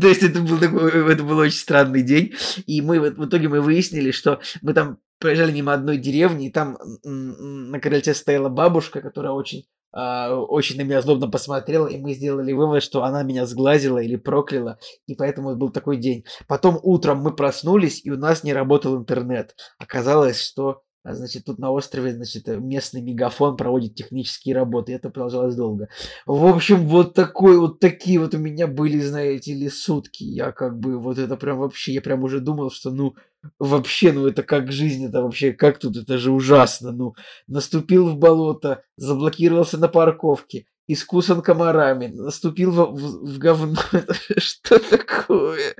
То 0.01 0.07
есть 0.07 0.23
это 0.23 0.39
был 0.39 0.59
такой, 0.59 1.11
это 1.11 1.23
был 1.23 1.39
очень 1.39 1.57
странный 1.57 2.03
день. 2.03 2.33
И 2.67 2.81
мы 2.81 2.99
в 2.99 3.25
итоге 3.25 3.49
мы 3.49 3.61
выяснили, 3.61 4.11
что 4.11 4.39
мы 4.61 4.73
там 4.73 4.99
проезжали 5.19 5.51
мимо 5.51 5.73
одной 5.73 5.97
деревни, 5.97 6.47
и 6.47 6.51
там 6.51 6.77
на 7.03 7.79
крыльце 7.79 8.13
стояла 8.13 8.49
бабушка, 8.49 9.01
которая 9.01 9.33
очень 9.33 9.65
а, 9.93 10.35
очень 10.35 10.77
на 10.77 10.83
меня 10.83 11.01
злобно 11.01 11.27
посмотрела, 11.27 11.87
и 11.87 11.97
мы 11.97 12.13
сделали 12.13 12.53
вывод, 12.53 12.81
что 12.81 13.03
она 13.03 13.23
меня 13.23 13.45
сглазила 13.45 13.97
или 13.97 14.15
прокляла, 14.15 14.79
и 15.05 15.15
поэтому 15.15 15.55
был 15.55 15.69
такой 15.69 15.97
день. 15.97 16.23
Потом 16.47 16.79
утром 16.81 17.19
мы 17.19 17.35
проснулись, 17.35 18.05
и 18.05 18.11
у 18.11 18.17
нас 18.17 18.43
не 18.43 18.53
работал 18.53 18.95
интернет. 18.95 19.55
Оказалось, 19.79 20.41
что 20.41 20.83
значит, 21.03 21.45
тут 21.45 21.59
на 21.59 21.71
острове, 21.71 22.13
значит, 22.13 22.47
местный 22.47 23.01
мегафон 23.01 23.57
проводит 23.57 23.95
технические 23.95 24.55
работы, 24.55 24.91
и 24.91 24.95
это 24.95 25.09
продолжалось 25.09 25.55
долго. 25.55 25.89
В 26.25 26.45
общем, 26.45 26.87
вот 26.87 27.13
такой, 27.13 27.57
вот 27.57 27.79
такие 27.79 28.19
вот 28.19 28.35
у 28.35 28.37
меня 28.37 28.67
были, 28.67 28.99
знаете 28.99 29.53
ли, 29.53 29.69
сутки. 29.69 30.23
Я 30.23 30.51
как 30.51 30.79
бы, 30.79 30.99
вот 30.99 31.17
это 31.17 31.37
прям 31.37 31.59
вообще, 31.59 31.93
я 31.93 32.01
прям 32.01 32.23
уже 32.23 32.39
думал, 32.39 32.71
что, 32.71 32.91
ну, 32.91 33.15
вообще, 33.59 34.11
ну 34.11 34.27
это 34.27 34.43
как 34.43 34.71
жизнь, 34.71 35.05
это 35.05 35.21
вообще, 35.23 35.53
как 35.53 35.79
тут, 35.79 35.97
это 35.97 36.17
же 36.17 36.31
ужасно, 36.31 36.91
ну. 36.91 37.15
Наступил 37.47 38.07
в 38.07 38.17
болото, 38.17 38.83
заблокировался 38.97 39.77
на 39.77 39.87
парковке, 39.87 40.65
искусан 40.93 41.41
комарами, 41.41 42.07
наступил 42.07 42.71
в, 42.71 42.91
в, 42.91 43.33
в 43.33 43.37
говно. 43.37 43.79
Что 44.37 44.79
такое? 44.79 45.75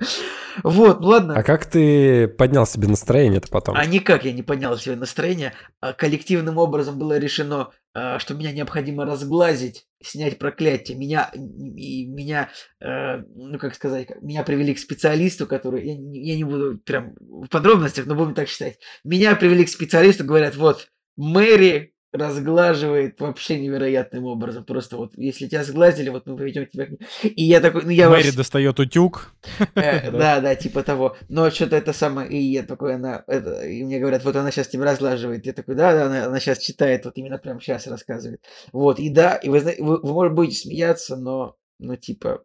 Вот, 0.62 1.00
ну 1.00 1.08
ладно. 1.08 1.34
А 1.36 1.42
как 1.42 1.66
ты 1.66 2.28
поднял 2.28 2.66
себе 2.66 2.88
настроение-то 2.88 3.48
потом? 3.48 3.76
А 3.76 3.84
никак 3.86 4.24
я 4.24 4.32
не 4.32 4.42
поднял 4.42 4.76
себе 4.76 4.96
настроение. 4.96 5.54
А 5.80 5.92
коллективным 5.92 6.58
образом 6.58 6.98
было 6.98 7.18
решено, 7.18 7.70
а, 7.94 8.18
что 8.18 8.34
меня 8.34 8.52
необходимо 8.52 9.04
разглазить, 9.04 9.86
снять 10.02 10.38
проклятие. 10.38 10.96
Меня, 10.96 11.30
и 11.34 12.06
меня, 12.06 12.50
э, 12.80 13.18
ну 13.34 13.58
как 13.58 13.74
сказать, 13.74 14.08
меня 14.20 14.42
привели 14.42 14.74
к 14.74 14.78
специалисту, 14.78 15.46
который, 15.46 15.86
я, 15.86 15.92
я 15.94 16.36
не 16.36 16.44
буду 16.44 16.78
прям 16.78 17.14
в 17.20 17.48
подробностях, 17.48 18.06
но 18.06 18.14
будем 18.14 18.34
так 18.34 18.48
считать. 18.48 18.78
Меня 19.04 19.34
привели 19.36 19.64
к 19.64 19.68
специалисту, 19.68 20.24
говорят, 20.24 20.56
вот, 20.56 20.88
Мэри 21.16 21.91
разглаживает 22.12 23.18
вообще 23.20 23.58
невероятным 23.58 24.24
образом. 24.24 24.64
Просто 24.64 24.96
вот, 24.96 25.12
если 25.16 25.48
тебя 25.48 25.64
сглазили, 25.64 26.10
вот 26.10 26.26
мы 26.26 26.36
поведем 26.36 26.66
тебя 26.66 26.86
И 27.24 27.44
я 27.44 27.60
такой, 27.60 27.82
ну 27.84 27.90
я 27.90 28.10
Мэри 28.10 28.26
вас... 28.26 28.34
достает 28.34 28.78
утюг. 28.78 29.34
Э, 29.74 30.10
да, 30.12 30.40
да, 30.40 30.54
типа 30.54 30.82
того. 30.82 31.16
Но 31.28 31.50
что-то 31.50 31.76
это 31.76 31.92
самое, 31.92 32.30
и 32.30 32.36
я 32.36 32.62
такой, 32.62 32.94
она, 32.94 33.24
и 33.66 33.82
мне 33.82 33.98
говорят, 33.98 34.24
вот 34.24 34.36
она 34.36 34.50
сейчас 34.50 34.68
тебя 34.68 34.84
разглаживает. 34.84 35.46
Я 35.46 35.52
такой, 35.52 35.74
да, 35.74 35.92
да, 35.94 36.26
она 36.26 36.40
сейчас 36.40 36.58
читает, 36.58 37.04
вот 37.04 37.16
именно 37.16 37.38
прямо 37.38 37.60
сейчас 37.60 37.86
рассказывает. 37.86 38.42
Вот, 38.72 38.98
и 38.98 39.08
да, 39.08 39.36
и 39.36 39.48
вы, 39.48 39.60
вы, 39.60 40.00
вы 40.00 40.12
может 40.12 40.34
будете 40.34 40.56
смеяться, 40.56 41.16
но, 41.16 41.56
ну, 41.78 41.96
типа, 41.96 42.44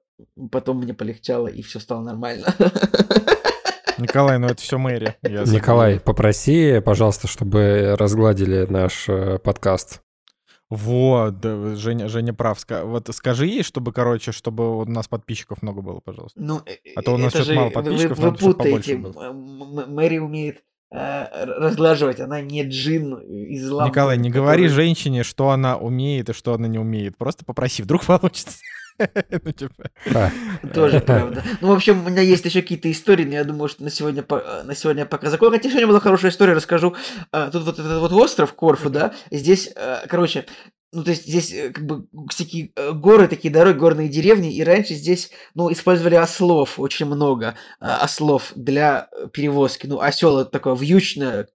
потом 0.51 0.77
мне 0.79 0.93
полегчало, 0.93 1.47
и 1.47 1.61
все 1.61 1.79
стало 1.79 2.03
нормально. 2.03 2.53
Николай, 3.97 4.37
ну 4.39 4.47
это 4.47 4.61
все 4.61 4.77
Мэри. 4.77 5.15
Николай, 5.23 5.99
попроси, 5.99 6.79
пожалуйста, 6.79 7.27
чтобы 7.27 7.95
разгладили 7.97 8.65
наш 8.69 9.09
э, 9.09 9.39
подкаст. 9.39 10.01
Вот, 10.69 11.39
да, 11.39 11.75
Женя, 11.75 12.09
Женя 12.09 12.33
прав. 12.33 12.59
Вот 12.83 13.09
скажи 13.13 13.47
ей, 13.47 13.63
чтобы, 13.63 13.93
короче, 13.93 14.33
чтобы 14.33 14.79
у 14.79 14.85
нас 14.85 15.07
подписчиков 15.07 15.61
много 15.61 15.81
было, 15.81 16.01
пожалуйста. 16.01 16.39
Ну, 16.41 16.61
а 16.95 17.01
то 17.01 17.13
у 17.13 17.17
нас 17.17 17.33
что-то 17.33 17.53
мало 17.53 17.69
подписчиков, 17.69 18.19
вы, 18.19 18.31
вы 18.31 18.35
путаете. 18.35 18.97
Мэри 18.97 20.17
умеет 20.17 20.63
э, 20.91 21.45
разглаживать, 21.45 22.19
она 22.19 22.41
не 22.41 22.63
джин 22.63 23.15
из 23.15 23.69
лампы. 23.69 23.91
Николай, 23.91 24.17
не 24.17 24.29
который... 24.29 24.43
говори 24.43 24.67
женщине, 24.67 25.23
что 25.23 25.51
она 25.51 25.77
умеет 25.77 26.29
и 26.29 26.33
что 26.33 26.53
она 26.53 26.67
не 26.67 26.79
умеет. 26.79 27.17
Просто 27.17 27.45
попроси, 27.45 27.81
вдруг 27.81 28.03
получится. 28.05 28.57
Ну, 29.43 29.51
типа. 29.51 29.91
Тоже 30.73 30.99
правда. 31.01 31.43
Ну, 31.61 31.69
в 31.69 31.71
общем, 31.71 32.05
у 32.05 32.09
меня 32.09 32.21
есть 32.21 32.45
еще 32.45 32.61
какие-то 32.61 32.91
истории, 32.91 33.25
но 33.25 33.33
я 33.33 33.43
думаю, 33.43 33.69
что 33.69 33.83
на 33.83 33.89
сегодня, 33.89 34.25
на 34.63 34.75
сегодня 34.75 35.05
пока 35.05 35.29
закончу. 35.29 35.55
Хотя 35.55 35.69
сегодня 35.69 35.87
была 35.87 35.99
хорошая 35.99 36.31
история, 36.31 36.53
расскажу. 36.53 36.95
А, 37.31 37.49
тут 37.49 37.63
вот 37.63 37.79
этот 37.79 37.99
вот 37.99 38.11
остров 38.13 38.53
Корфу, 38.53 38.89
да, 38.89 39.13
здесь, 39.31 39.71
а, 39.75 40.05
короче, 40.07 40.45
ну, 40.93 41.03
то 41.03 41.11
есть 41.11 41.27
здесь 41.27 41.53
э, 41.53 41.69
как 41.71 41.85
бы 41.85 42.07
всякие 42.29 42.71
э, 42.75 42.93
горы, 42.93 43.27
такие 43.27 43.53
дороги, 43.53 43.77
горные 43.77 44.07
деревни, 44.07 44.55
и 44.55 44.63
раньше 44.63 44.93
здесь, 44.93 45.31
ну, 45.53 45.71
использовали 45.71 46.15
ослов 46.15 46.79
очень 46.79 47.05
много, 47.05 47.55
а, 47.79 47.97
ослов 47.97 48.53
для 48.55 49.09
перевозки. 49.33 49.85
Ну, 49.85 49.99
осел 49.99 50.39
это 50.39 50.49
такое 50.49 50.75
вьючное, 50.75 51.41
Э, 51.41 51.45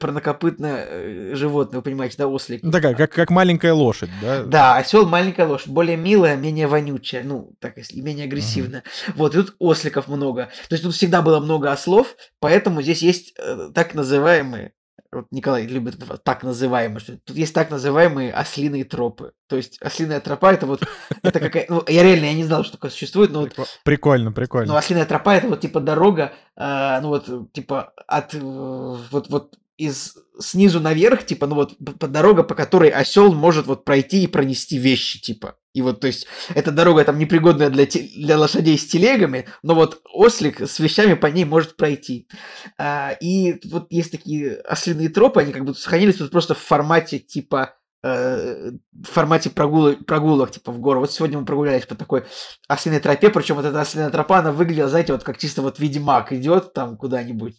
парнокопытное 0.00 0.86
э, 0.88 1.34
животное, 1.34 1.78
вы 1.78 1.82
понимаете, 1.82 2.16
да, 2.18 2.26
ослик. 2.26 2.62
Ну, 2.62 2.70
такая, 2.70 2.94
как, 2.94 3.12
как 3.12 3.30
маленькая 3.30 3.72
лошадь, 3.72 4.10
да? 4.20 4.42
Да, 4.44 4.76
осел 4.76 5.08
маленькая 5.08 5.46
лошадь, 5.46 5.68
более 5.68 5.96
милая, 5.96 6.36
менее 6.36 6.66
вонючая, 6.66 7.22
ну, 7.22 7.52
так 7.60 7.76
если, 7.76 8.00
менее 8.00 8.26
агрессивная. 8.26 8.80
Uh-huh. 8.80 9.12
Вот, 9.16 9.34
и 9.34 9.38
тут 9.38 9.56
осликов 9.58 10.08
много. 10.08 10.50
То 10.68 10.74
есть 10.74 10.84
тут 10.84 10.94
всегда 10.94 11.22
было 11.22 11.40
много 11.40 11.70
ослов, 11.70 12.16
поэтому 12.40 12.82
здесь 12.82 13.02
есть 13.02 13.34
э, 13.38 13.70
так 13.74 13.94
называемые 13.94 14.72
вот 15.12 15.26
Николай 15.30 15.66
любит 15.66 16.02
так 16.24 16.42
называемые, 16.42 17.00
что 17.00 17.18
тут 17.18 17.36
есть 17.36 17.54
так 17.54 17.70
называемые 17.70 18.32
ослиные 18.32 18.84
тропы. 18.84 19.32
То 19.46 19.56
есть 19.56 19.80
ослиная 19.82 20.20
тропа 20.20 20.52
это 20.52 20.66
вот, 20.66 20.82
это 21.22 21.38
какая, 21.38 21.66
ну 21.68 21.84
я 21.86 22.02
реально, 22.02 22.26
я 22.26 22.34
не 22.34 22.44
знал, 22.44 22.64
что 22.64 22.72
такое 22.72 22.90
существует, 22.90 23.30
но 23.30 23.42
вот... 23.42 23.80
Прикольно, 23.84 24.32
прикольно. 24.32 24.72
Ну 24.72 24.78
ослиная 24.78 25.04
тропа 25.04 25.34
это 25.34 25.48
вот 25.48 25.60
типа 25.60 25.80
дорога, 25.80 26.32
э, 26.56 27.00
ну 27.02 27.08
вот 27.08 27.52
типа 27.52 27.92
от, 28.06 28.34
вот, 28.34 29.28
вот 29.28 29.58
из 29.76 30.16
снизу 30.42 30.80
наверх, 30.80 31.24
типа, 31.24 31.46
ну 31.46 31.54
вот 31.54 31.74
дорога, 31.78 32.42
по 32.42 32.54
которой 32.54 32.90
осел 32.90 33.32
может 33.32 33.66
вот 33.66 33.84
пройти 33.84 34.24
и 34.24 34.26
пронести 34.26 34.78
вещи, 34.78 35.20
типа. 35.20 35.56
И 35.74 35.80
вот, 35.80 36.00
то 36.00 36.06
есть, 36.06 36.26
эта 36.54 36.70
дорога 36.70 37.04
там 37.04 37.18
непригодная 37.18 37.70
для, 37.70 37.86
те, 37.86 38.00
для 38.00 38.38
лошадей 38.38 38.76
с 38.76 38.86
телегами, 38.86 39.46
но 39.62 39.74
вот 39.74 40.02
ослик 40.12 40.60
с 40.60 40.78
вещами 40.78 41.14
по 41.14 41.26
ней 41.28 41.44
может 41.44 41.76
пройти. 41.76 42.28
А, 42.76 43.12
и 43.20 43.58
вот 43.70 43.86
есть 43.90 44.10
такие 44.10 44.56
ослиные 44.56 45.08
тропы, 45.08 45.40
они 45.40 45.52
как 45.52 45.64
бы 45.64 45.74
сохранились 45.74 46.16
тут 46.16 46.30
просто 46.30 46.54
в 46.54 46.58
формате 46.58 47.20
типа 47.20 47.74
э, 48.02 48.72
в 48.92 49.06
формате 49.06 49.48
прогулок, 49.48 50.04
прогулок, 50.04 50.50
типа 50.50 50.72
в 50.72 50.78
гору. 50.78 51.00
Вот 51.00 51.12
сегодня 51.12 51.38
мы 51.38 51.46
прогулялись 51.46 51.86
по 51.86 51.94
такой 51.94 52.24
ослиной 52.68 53.00
тропе, 53.00 53.30
причем 53.30 53.54
вот 53.54 53.64
эта 53.64 53.80
ослиная 53.80 54.10
тропа, 54.10 54.40
она 54.40 54.52
выглядела, 54.52 54.90
знаете, 54.90 55.12
вот 55.12 55.22
как 55.22 55.38
чисто 55.38 55.62
вот 55.62 55.78
ведьмак 55.78 56.32
идет 56.32 56.74
там 56.74 56.98
куда-нибудь 56.98 57.56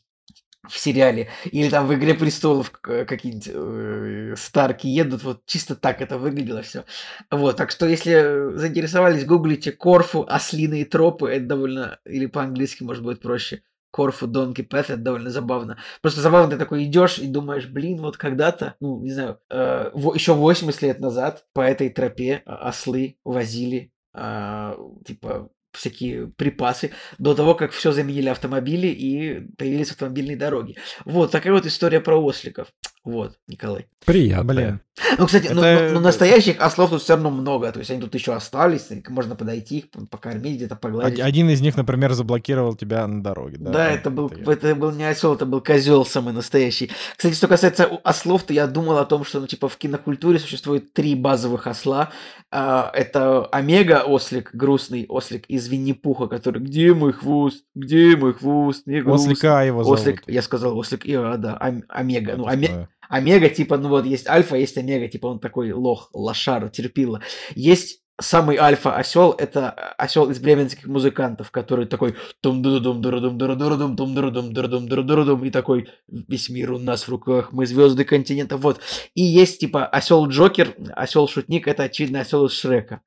в 0.68 0.78
сериале, 0.78 1.30
или 1.52 1.70
там 1.70 1.88
в 1.88 1.94
«Игре 1.94 2.14
престолов» 2.14 2.72
какие-нибудь 2.72 3.50
э, 3.52 4.36
Старки 4.38 4.88
едут, 4.88 5.24
вот 5.24 5.46
чисто 5.46 5.76
так 5.76 6.02
это 6.02 6.18
выглядело 6.18 6.62
все. 6.62 6.86
Вот, 7.30 7.58
так 7.58 7.72
что 7.72 7.86
если 7.86 8.56
заинтересовались, 8.56 9.26
гуглите 9.26 9.72
Корфу, 9.72 10.26
ослиные 10.28 10.86
тропы, 10.86 11.30
это 11.30 11.46
довольно, 11.46 12.00
или 12.06 12.28
по-английски, 12.28 12.84
может 12.84 13.04
быть, 13.04 13.20
проще. 13.20 13.62
Корфу, 13.92 14.26
Донки 14.26 14.64
Пэт, 14.64 14.90
это 14.90 14.98
довольно 14.98 15.30
забавно. 15.30 15.78
Просто 16.02 16.22
забавно, 16.22 16.50
ты 16.50 16.58
такой 16.58 16.86
идешь 16.86 17.20
и 17.20 17.28
думаешь, 17.28 17.68
блин, 17.68 18.02
вот 18.02 18.18
когда-то, 18.18 18.76
ну, 18.80 19.00
не 19.00 19.12
знаю, 19.12 19.40
э, 19.52 19.92
еще 20.16 20.34
80 20.34 20.82
лет 20.82 21.00
назад 21.00 21.46
по 21.54 21.62
этой 21.62 21.90
тропе 21.90 22.42
ослы 22.46 23.18
возили 23.24 23.92
э, 24.16 24.76
типа 25.06 25.50
всякие 25.74 26.28
припасы 26.28 26.92
до 27.18 27.36
того, 27.36 27.56
как 27.56 27.72
все 27.72 27.92
заменили 27.92 28.30
автомобили 28.30 28.88
и 28.88 29.42
появились 29.58 29.92
автомобильные 29.92 30.38
дороги. 30.38 30.78
Вот 31.06 31.32
такая 31.32 31.54
вот 31.54 31.66
история 31.66 32.00
про 32.00 32.16
осликов. 32.16 32.68
Вот, 33.04 33.38
Николай. 33.48 33.88
Приятно. 34.06 34.54
Блин. 34.54 34.82
Ну, 35.18 35.26
кстати, 35.26 35.46
это... 35.46 35.56
ну, 35.56 35.96
ну, 35.96 36.00
настоящих 36.00 36.62
ослов 36.62 36.92
тут 36.92 37.02
все 37.02 37.14
равно 37.14 37.32
много. 37.32 37.72
То 37.72 37.80
есть 37.80 37.92
они 37.92 38.00
тут 38.00 38.14
еще 38.14 38.34
остались, 38.34 38.90
можно 39.10 39.36
подойти 39.36 39.80
их, 39.80 39.90
покормить, 40.10 40.58
где-то 40.58 40.76
погладить. 40.76 41.20
Один 41.20 41.50
из 41.50 41.62
них, 41.62 41.76
например, 41.76 42.14
заблокировал 42.14 42.76
тебя 42.76 43.06
на 43.08 43.22
дороге. 43.22 43.58
Да, 43.60 43.72
да 43.72 43.92
это, 43.92 44.10
был, 44.10 44.28
это, 44.28 44.52
это 44.52 44.76
был 44.76 44.92
не 44.92 45.04
осел, 45.04 45.34
это 45.34 45.46
был 45.46 45.62
козел 45.62 46.06
самый 46.06 46.34
настоящий. 46.34 46.92
Кстати, 47.18 47.34
что 47.34 47.48
касается 47.48 47.86
ослов, 47.86 48.44
то 48.44 48.54
я 48.54 48.68
думал 48.68 48.98
о 48.98 49.06
том, 49.06 49.26
что 49.26 49.40
ну, 49.40 49.48
типа 49.48 49.68
в 49.68 49.78
кинокультуре 49.78 50.40
существует 50.40 50.94
три 50.94 51.16
базовых 51.16 51.68
осла. 51.68 52.12
А, 52.52 52.92
это 52.94 53.46
Омега 53.48 54.04
ослик, 54.04 54.52
грустный 54.54 55.06
ослик 55.10 55.46
из 55.48 55.68
Винни-Пуха, 55.68 56.28
который 56.28 56.62
«Где 56.62 56.94
мой 56.94 57.14
хвост? 57.14 57.66
Где 57.74 58.16
мой 58.16 58.34
хвост?» 58.34 58.86
Мне 58.86 59.04
Ослика 59.04 59.66
его 59.66 59.84
зовут. 59.84 60.00
Ослик, 60.00 60.24
я 60.28 60.42
сказал 60.42 60.78
ослик, 60.78 61.06
и, 61.06 61.16
а, 61.16 61.38
да, 61.38 61.58
Омега. 61.90 62.36
Ну, 62.38 62.46
Омега 62.46 62.90
омега, 63.14 63.50
типа, 63.50 63.78
ну 63.78 63.90
вот, 63.90 64.06
есть 64.06 64.28
альфа, 64.28 64.56
есть 64.56 64.78
омега, 64.78 65.08
типа, 65.08 65.28
он 65.28 65.40
такой 65.40 65.72
лох, 65.72 66.10
лошара, 66.14 66.70
терпила. 66.70 67.22
Есть 67.56 68.02
самый 68.20 68.58
альфа 68.58 68.96
осел 68.96 69.32
это 69.32 69.74
э, 69.76 69.82
осел 69.98 70.30
из 70.30 70.40
бременских 70.40 70.86
музыкантов, 70.86 71.52
который 71.52 71.86
такой 71.86 72.16
тум 72.42 72.62
ду 72.62 72.80
дум 72.80 73.02
дура 73.02 73.20
дум 73.20 73.38
дура 73.38 73.56
дура 73.56 73.76
дум 73.76 73.96
тум 73.96 74.16
дура 74.16 74.32
дум 74.32 74.54
дура 74.54 74.68
дум 74.68 74.88
дура 74.88 75.26
дум 75.26 75.44
и 75.44 75.50
такой 75.50 75.90
весь 76.08 76.50
мир 76.50 76.74
у 76.74 76.80
нас 76.80 77.04
в 77.04 77.10
руках, 77.10 77.52
мы 77.52 77.66
звезды 77.66 78.04
континента, 78.04 78.58
вот. 78.58 78.80
И 79.16 79.22
есть 79.24 79.60
типа 79.60 79.86
осел 79.86 80.28
Джокер, 80.28 80.76
осел 80.96 81.28
Шутник, 81.28 81.68
это 81.68 81.84
очевидно 81.84 82.22
осел 82.22 82.46
из 82.46 82.54
Шрека. 82.54 83.02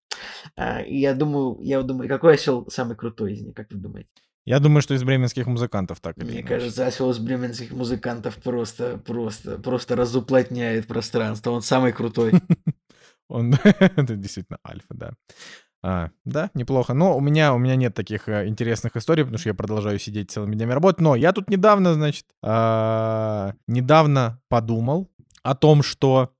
А, 0.56 0.82
и 0.82 0.98
я 0.98 1.14
думаю, 1.14 1.58
я 1.62 1.82
думаю, 1.82 2.08
какой 2.08 2.34
осел 2.34 2.66
самый 2.68 2.96
крутой 2.96 3.34
из 3.34 3.42
них, 3.42 3.54
как 3.54 3.70
вы 3.70 3.78
думаете? 3.78 4.08
Я 4.47 4.61
думаю, 4.61 4.81
что 4.81 4.95
из 4.95 5.03
бременских 5.03 5.47
музыкантов 5.47 6.00
так 6.00 6.17
или 6.19 6.25
Мне 6.25 6.41
иначе. 6.41 6.49
кажется, 6.49 6.87
осел 6.87 7.11
из 7.11 7.19
бременских 7.19 7.73
музыкантов 7.73 8.37
просто, 8.37 8.97
просто, 8.97 9.59
просто 9.59 9.97
разуплотняет 9.97 10.87
пространство. 10.87 11.50
Он 11.50 11.62
самый 11.62 11.93
крутой. 11.93 12.33
Он 13.29 13.50
действительно 13.97 14.59
альфа, 14.65 14.95
да. 14.95 15.11
А, 15.83 16.11
да, 16.25 16.50
неплохо. 16.55 16.95
Но 16.95 17.17
у 17.17 17.21
меня, 17.21 17.55
у 17.55 17.59
меня 17.59 17.75
нет 17.75 17.95
таких 17.95 18.29
а, 18.29 18.47
интересных 18.47 18.97
историй, 18.97 19.25
потому 19.25 19.38
что 19.38 19.49
я 19.49 19.55
продолжаю 19.55 19.99
сидеть 19.99 20.31
целыми 20.31 20.55
днями 20.55 20.73
работать. 20.73 21.00
Но 21.00 21.17
я 21.17 21.33
тут 21.33 21.50
недавно, 21.50 21.95
значит, 21.95 22.25
а, 22.41 23.53
недавно 23.67 24.41
подумал 24.49 25.11
о 25.43 25.57
том, 25.57 25.83
что 25.83 26.33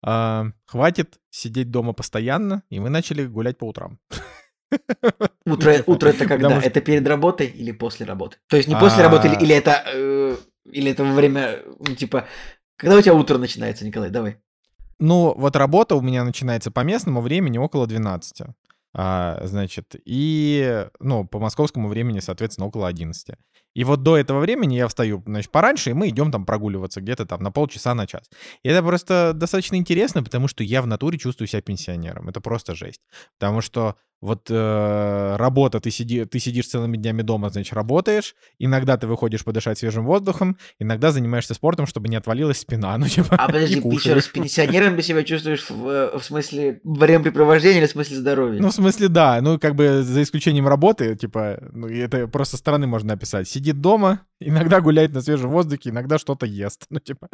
а, 0.00 0.46
хватит 0.64 1.18
сидеть 1.30 1.72
дома 1.72 1.92
постоянно, 1.92 2.62
и 2.70 2.78
мы 2.78 2.88
начали 2.88 3.26
гулять 3.26 3.58
по 3.58 3.64
утрам. 3.64 3.98
Утро, 5.46 5.82
утро 5.86 6.08
это 6.08 6.26
когда? 6.26 6.48
Потому 6.48 6.60
это 6.60 6.80
перед 6.80 7.06
работой 7.06 7.46
или 7.46 7.72
после 7.72 8.06
работы? 8.06 8.36
То 8.48 8.56
есть 8.56 8.68
не 8.68 8.76
после 8.76 9.02
работы, 9.02 9.28
или, 9.28 9.34
а. 9.34 9.40
или 9.40 9.54
это, 9.54 9.84
э, 9.94 10.36
или 10.70 10.90
это 10.90 11.04
во 11.04 11.14
время, 11.14 11.60
ну, 11.78 11.94
типа, 11.94 12.26
когда 12.76 12.96
у 12.96 13.00
тебя 13.00 13.14
утро 13.14 13.38
начинается, 13.38 13.84
Николай, 13.84 14.10
давай. 14.10 14.36
Ну, 15.00 15.34
вот 15.36 15.56
работа 15.56 15.94
у 15.94 16.00
меня 16.00 16.24
начинается 16.24 16.70
по 16.70 16.80
местному 16.80 17.20
времени 17.20 17.58
около 17.58 17.86
12. 17.86 18.42
А, 18.94 19.40
значит, 19.44 19.94
и, 20.04 20.86
ну, 20.98 21.26
по 21.26 21.38
московскому 21.38 21.88
времени, 21.88 22.20
соответственно, 22.20 22.66
около 22.66 22.88
11. 22.88 23.36
И 23.74 23.84
вот 23.84 24.02
до 24.02 24.16
этого 24.16 24.40
времени 24.40 24.74
я 24.74 24.88
встаю, 24.88 25.22
значит, 25.26 25.50
пораньше, 25.50 25.90
и 25.90 25.94
мы 25.94 26.08
идем 26.08 26.32
там 26.32 26.44
прогуливаться 26.44 27.00
где-то 27.00 27.26
там 27.26 27.42
на 27.42 27.50
полчаса, 27.50 27.94
на 27.94 28.06
час. 28.06 28.28
И 28.62 28.68
это 28.68 28.82
просто 28.82 29.32
достаточно 29.34 29.76
интересно, 29.76 30.22
потому 30.22 30.48
что 30.48 30.64
я 30.64 30.82
в 30.82 30.86
натуре 30.86 31.18
чувствую 31.18 31.48
себя 31.48 31.62
пенсионером. 31.62 32.28
Это 32.28 32.40
просто 32.40 32.74
жесть. 32.74 33.00
Потому 33.38 33.60
что 33.60 33.96
вот 34.20 34.50
э, 34.50 35.36
работа, 35.36 35.78
ты, 35.78 35.92
сиди, 35.92 36.24
ты 36.24 36.40
сидишь 36.40 36.66
целыми 36.66 36.96
днями 36.96 37.22
дома, 37.22 37.50
значит, 37.50 37.72
работаешь, 37.72 38.34
иногда 38.58 38.96
ты 38.96 39.06
выходишь 39.06 39.44
подышать 39.44 39.78
свежим 39.78 40.04
воздухом, 40.04 40.58
иногда 40.80 41.12
занимаешься 41.12 41.54
спортом, 41.54 41.86
чтобы 41.86 42.08
не 42.08 42.16
отвалилась 42.16 42.58
спина. 42.58 42.96
Ну, 42.98 43.06
типа, 43.06 43.36
а 43.36 43.46
подожди, 43.46 43.76
еще 43.76 44.14
раз, 44.14 44.26
пенсионером 44.26 44.96
ты 44.96 45.02
себя 45.02 45.22
чувствуешь 45.22 45.70
в, 45.70 46.18
в 46.18 46.22
смысле 46.24 46.80
времяпрепровождения 46.82 47.78
или 47.78 47.86
в 47.86 47.90
смысле 47.90 48.16
здоровья? 48.16 48.60
Ну, 48.60 48.70
в 48.70 48.74
смысле, 48.74 49.06
да. 49.06 49.40
Ну, 49.40 49.58
как 49.60 49.76
бы 49.76 50.02
за 50.02 50.22
исключением 50.22 50.66
работы, 50.66 51.14
типа, 51.14 51.62
ну, 51.72 51.86
это 51.86 52.26
просто 52.26 52.56
стороны 52.56 52.88
можно 52.88 53.12
описать. 53.12 53.48
Сидит 53.58 53.80
дома, 53.80 54.20
иногда 54.38 54.80
гуляет 54.80 55.12
на 55.14 55.20
свежем 55.20 55.50
воздухе, 55.50 55.90
иногда 55.90 56.16
что-то 56.18 56.46
ест. 56.46 56.86
Ну, 56.90 57.00
типа, 57.00 57.28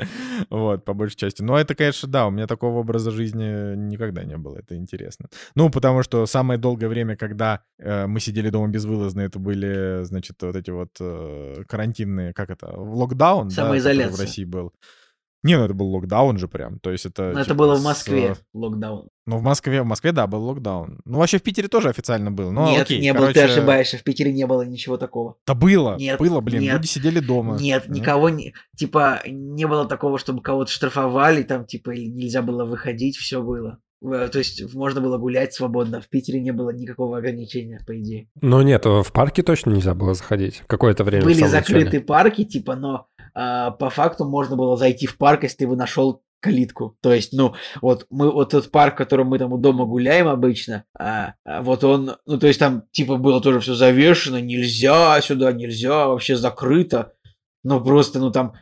вот, 0.49 0.87
по 0.87 0.95
большей 0.95 1.17
части. 1.17 1.43
Но 1.43 1.59
это, 1.59 1.75
конечно, 1.75 2.09
да, 2.09 2.27
у 2.27 2.31
меня 2.31 2.47
такого 2.47 2.79
образа 2.79 3.11
жизни 3.11 3.77
никогда 3.77 4.25
не 4.25 4.39
было. 4.39 4.57
Это 4.57 4.75
интересно. 4.75 5.29
Ну, 5.55 5.69
потому 5.69 6.03
что 6.03 6.25
самое 6.25 6.59
долгое 6.59 6.89
время, 6.89 7.15
когда 7.15 7.61
э, 7.79 8.07
мы 8.07 8.21
сидели 8.21 8.49
дома 8.49 8.69
безвылазно, 8.69 9.21
это 9.21 9.39
были, 9.39 10.03
значит, 10.05 10.37
вот 10.41 10.57
эти 10.57 10.71
вот 10.71 10.97
э, 10.99 11.65
карантинные, 11.69 12.33
как 12.33 12.49
это, 12.49 12.73
локдаун, 12.75 13.51
да, 13.65 13.69
в 14.09 14.21
России 14.21 14.45
был. 14.45 14.73
Не, 15.45 15.59
ну 15.59 15.65
это 15.65 15.75
был 15.75 15.89
локдаун 15.95 16.39
же 16.39 16.49
прям, 16.49 16.79
то 16.81 16.91
есть 16.91 17.05
это... 17.05 17.25
Но 17.25 17.31
типа, 17.33 17.41
это 17.41 17.55
было 17.55 17.75
в 17.75 17.85
Москве, 17.85 18.35
с... 18.35 18.39
локдаун. 18.55 19.09
Ну, 19.27 19.39
в 19.39 19.43
Москве, 19.43 19.83
в 19.83 19.87
Москве, 19.87 20.13
да, 20.13 20.27
был 20.27 20.43
локдаун. 20.43 21.01
Ну, 21.05 21.19
вообще 21.19 21.39
в 21.39 21.43
Питере 21.43 21.69
тоже 21.69 21.91
официально 21.91 22.31
был. 22.31 22.51
Но, 22.51 22.71
нет, 22.71 22.83
окей, 22.83 22.99
не 22.99 23.13
короче... 23.13 23.25
было, 23.25 23.35
ты 23.35 23.53
ошибаешься, 23.53 23.99
в 23.99 24.03
Питере 24.03 24.33
не 24.33 24.47
было 24.47 24.63
ничего 24.63 24.97
такого. 24.97 25.37
Да 25.47 25.55
было, 25.55 25.97
нет, 25.97 26.19
было, 26.19 26.41
блин, 26.41 26.63
нет, 26.63 26.75
люди 26.75 26.87
сидели 26.87 27.21
дома. 27.21 27.59
Нет, 27.61 27.87
нет, 27.87 27.97
никого 27.97 28.31
не... 28.31 28.55
Типа, 28.75 29.21
не 29.27 29.67
было 29.67 29.87
такого, 29.87 30.19
чтобы 30.19 30.41
кого-то 30.41 30.73
штрафовали, 30.73 31.43
там, 31.43 31.67
типа, 31.67 31.91
нельзя 31.91 32.41
было 32.41 32.65
выходить, 32.65 33.17
все 33.17 33.43
было. 33.43 33.79
Э, 34.05 34.29
то 34.31 34.39
есть 34.39 34.75
можно 34.75 35.01
было 35.01 35.19
гулять 35.19 35.55
свободно. 35.55 36.01
В 36.01 36.09
Питере 36.09 36.41
не 36.41 36.53
было 36.53 36.71
никакого 36.71 37.19
ограничения, 37.19 37.81
по 37.87 37.99
идее. 37.99 38.29
Ну 38.41 38.63
нет, 38.63 38.85
в 38.85 39.13
парке 39.13 39.43
точно 39.43 39.71
нельзя 39.71 39.95
было 39.95 40.15
заходить. 40.15 40.63
Какое-то 40.67 41.05
время. 41.05 41.25
Были 41.25 41.45
закрыты 41.45 42.01
парки, 42.01 42.45
типа, 42.45 42.77
но 42.77 43.07
а, 43.35 43.73
по 43.73 43.91
факту 43.91 44.25
можно 44.25 44.57
было 44.57 44.77
зайти 44.77 45.07
в 45.07 45.19
парк, 45.19 45.43
если 45.43 45.67
бы 45.67 45.77
нашел 45.77 46.23
калитку. 46.41 46.97
То 47.01 47.13
есть, 47.13 47.33
ну, 47.33 47.55
вот 47.81 48.07
мы 48.11 48.31
вот 48.31 48.53
этот 48.53 48.71
парк, 48.71 48.95
в 48.95 48.99
котором 48.99 49.29
мы 49.29 49.39
там 49.39 49.53
у 49.53 49.59
дома 49.59 49.87
гуляем 49.87 50.29
обычно, 50.29 50.85
а, 50.97 51.35
а 51.45 51.63
вот 51.63 51.85
он, 51.85 52.17
ну, 52.27 52.39
то 52.39 52.47
есть 52.47 52.61
там 52.61 52.85
типа 52.93 53.17
было 53.17 53.41
тоже 53.41 53.61
все 53.61 53.75
завешено, 53.75 54.41
нельзя 54.41 55.21
сюда, 55.23 55.53
нельзя, 55.53 56.09
вообще 56.09 56.37
закрыто. 56.37 57.15
Но 57.63 57.81
просто, 57.81 58.19
ну, 58.19 58.31
там 58.31 58.53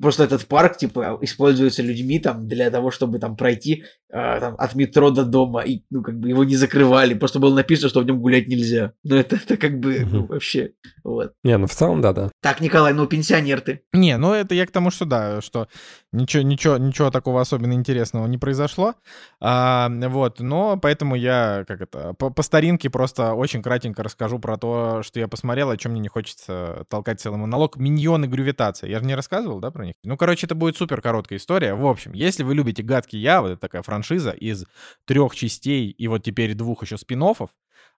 просто 0.00 0.24
этот 0.24 0.46
парк, 0.46 0.76
типа, 0.76 1.18
используется 1.22 1.82
людьми 1.82 2.18
там 2.18 2.46
для 2.46 2.70
того, 2.70 2.90
чтобы 2.90 3.18
там 3.18 3.36
пройти 3.36 3.84
э, 4.10 4.40
там, 4.40 4.54
от 4.58 4.74
метро 4.74 5.10
до 5.10 5.24
дома, 5.24 5.62
и, 5.62 5.82
ну, 5.90 6.02
как 6.02 6.18
бы 6.18 6.28
его 6.28 6.44
не 6.44 6.56
закрывали, 6.56 7.14
просто 7.14 7.38
было 7.38 7.54
написано, 7.54 7.88
что 7.88 8.00
в 8.00 8.06
нем 8.06 8.20
гулять 8.20 8.48
нельзя. 8.48 8.92
Ну, 9.02 9.16
это, 9.16 9.36
это 9.36 9.56
как 9.56 9.78
бы, 9.78 10.06
ну, 10.10 10.26
вообще, 10.26 10.72
вот. 11.02 11.32
Не, 11.42 11.56
ну, 11.56 11.66
в 11.66 11.74
целом, 11.74 12.00
да-да. 12.00 12.30
Так, 12.42 12.60
Николай, 12.60 12.92
ну, 12.92 13.06
пенсионер 13.06 13.60
ты. 13.60 13.80
Не, 13.92 14.16
ну, 14.18 14.32
это 14.32 14.54
я 14.54 14.66
к 14.66 14.70
тому, 14.70 14.90
что 14.90 15.04
да, 15.04 15.40
что 15.40 15.68
ничего, 16.14 16.42
ничего, 16.42 16.76
ничего 16.78 17.10
такого 17.10 17.40
особенно 17.40 17.72
интересного 17.72 18.26
не 18.26 18.38
произошло, 18.38 18.94
а, 19.40 19.90
вот, 19.90 20.40
но 20.40 20.76
поэтому 20.76 21.14
я, 21.14 21.64
как 21.66 21.80
это, 21.80 22.14
по, 22.14 22.30
по 22.30 22.42
старинке 22.42 22.90
просто 22.90 23.34
очень 23.34 23.62
кратенько 23.62 24.02
расскажу 24.02 24.38
про 24.38 24.56
то, 24.56 25.02
что 25.02 25.20
я 25.20 25.28
посмотрел, 25.28 25.70
о 25.70 25.76
чем 25.76 25.92
мне 25.92 26.00
не 26.00 26.08
хочется 26.08 26.86
толкать 26.88 27.20
целый 27.20 27.38
монолог. 27.38 27.76
Миньоны 27.76 28.26
гравитация. 28.26 28.88
Я 28.88 29.00
же 29.00 29.04
не 29.04 29.14
рассказывал, 29.14 29.60
да, 29.60 29.70
про 29.70 29.86
них? 29.86 29.94
Ну, 30.04 30.16
короче, 30.16 30.46
это 30.46 30.54
будет 30.54 30.76
супер 30.76 31.00
короткая 31.00 31.38
история. 31.38 31.74
В 31.74 31.86
общем, 31.86 32.12
если 32.12 32.42
вы 32.42 32.54
любите 32.54 32.82
«Гадкий 32.82 33.18
я», 33.18 33.40
вот 33.40 33.60
такая 33.60 33.82
франшиза 33.82 34.30
из 34.30 34.64
трех 35.06 35.34
частей 35.34 35.90
и 35.90 36.08
вот 36.08 36.22
теперь 36.22 36.54
двух 36.54 36.82
еще 36.82 36.98
спин 36.98 37.24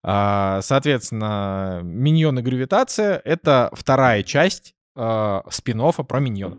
а, 0.02 0.60
соответственно, 0.62 1.80
«Миньоны 1.82 2.40
гравитация»— 2.42 3.20
это 3.24 3.70
вторая 3.72 4.22
часть 4.22 4.75
э, 4.96 5.40
спин 5.50 5.82
про 6.08 6.20
миньонов. 6.20 6.58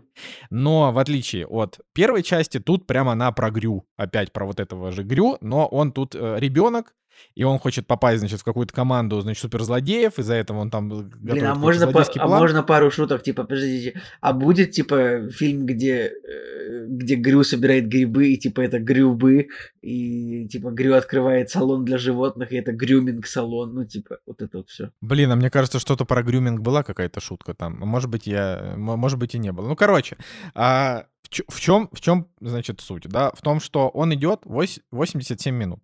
Но 0.50 0.92
в 0.92 0.98
отличие 0.98 1.46
от 1.46 1.80
первой 1.92 2.22
части, 2.22 2.58
тут 2.58 2.86
прямо 2.86 3.12
она 3.12 3.32
про 3.32 3.50
Грю. 3.50 3.86
Опять 3.96 4.32
про 4.32 4.46
вот 4.46 4.60
этого 4.60 4.92
же 4.92 5.02
Грю, 5.02 5.38
но 5.40 5.66
он 5.66 5.92
тут 5.92 6.14
э, 6.14 6.36
ребенок, 6.38 6.94
и 7.34 7.44
он 7.44 7.58
хочет 7.58 7.86
попасть, 7.86 8.20
значит, 8.20 8.40
в 8.40 8.44
какую-то 8.44 8.74
команду, 8.74 9.20
значит, 9.20 9.42
суперзлодеев, 9.42 10.18
из-за 10.18 10.34
этого 10.34 10.58
он 10.58 10.70
там 10.70 10.88
Блин, 10.88 11.44
а 11.44 11.54
можно, 11.54 11.90
по, 11.90 12.04
а 12.16 12.28
можно 12.28 12.62
пару 12.62 12.90
шуток, 12.90 13.22
типа, 13.22 13.44
подождите, 13.44 14.00
а 14.20 14.32
будет, 14.32 14.72
типа, 14.72 15.30
фильм, 15.30 15.66
где 15.66 16.06
э, 16.06 16.58
э, 16.68 16.86
где 16.88 17.16
Грю 17.16 17.44
собирает 17.44 17.88
грибы, 17.88 18.28
и 18.28 18.36
типа 18.36 18.60
это 18.60 18.78
грюбы, 18.78 19.48
и 19.80 20.46
типа 20.48 20.70
Грю 20.70 20.94
открывает 20.94 21.50
салон 21.50 21.84
для 21.84 21.98
животных, 21.98 22.52
и 22.52 22.56
это 22.56 22.72
грюминг-салон, 22.72 23.74
ну 23.74 23.84
типа 23.84 24.18
вот 24.26 24.42
это 24.42 24.58
вот 24.58 24.68
все. 24.68 24.90
Блин, 25.00 25.30
а 25.30 25.36
мне 25.36 25.50
кажется, 25.50 25.78
что-то 25.78 26.04
про 26.04 26.22
грюминг 26.22 26.60
была 26.60 26.82
какая-то 26.82 27.20
шутка 27.20 27.54
там. 27.54 27.78
Может 27.78 28.10
быть, 28.10 28.26
я... 28.26 28.74
Может 28.76 29.18
быть, 29.18 29.34
и 29.34 29.38
не 29.38 29.52
было. 29.52 29.68
Ну, 29.68 29.76
короче, 29.76 30.16
а 30.54 31.06
в 31.48 31.60
чем, 31.60 31.88
в 31.92 32.00
чем, 32.00 32.28
значит, 32.40 32.80
суть, 32.80 33.08
да? 33.08 33.30
В 33.34 33.42
том, 33.42 33.60
что 33.60 33.88
он 33.88 34.14
идет 34.14 34.40
87 34.44 35.54
минут. 35.54 35.80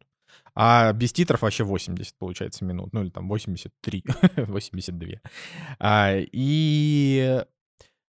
А 0.57 0.93
без 0.93 1.13
титров 1.13 1.43
вообще 1.43 1.65
80, 1.65 2.17
получается, 2.17 2.65
минут. 2.65 2.93
Ну, 2.93 3.03
или 3.03 3.11
там 3.11 3.29
83, 3.29 4.05
82. 4.37 5.09
А, 5.79 6.15
и 6.17 7.45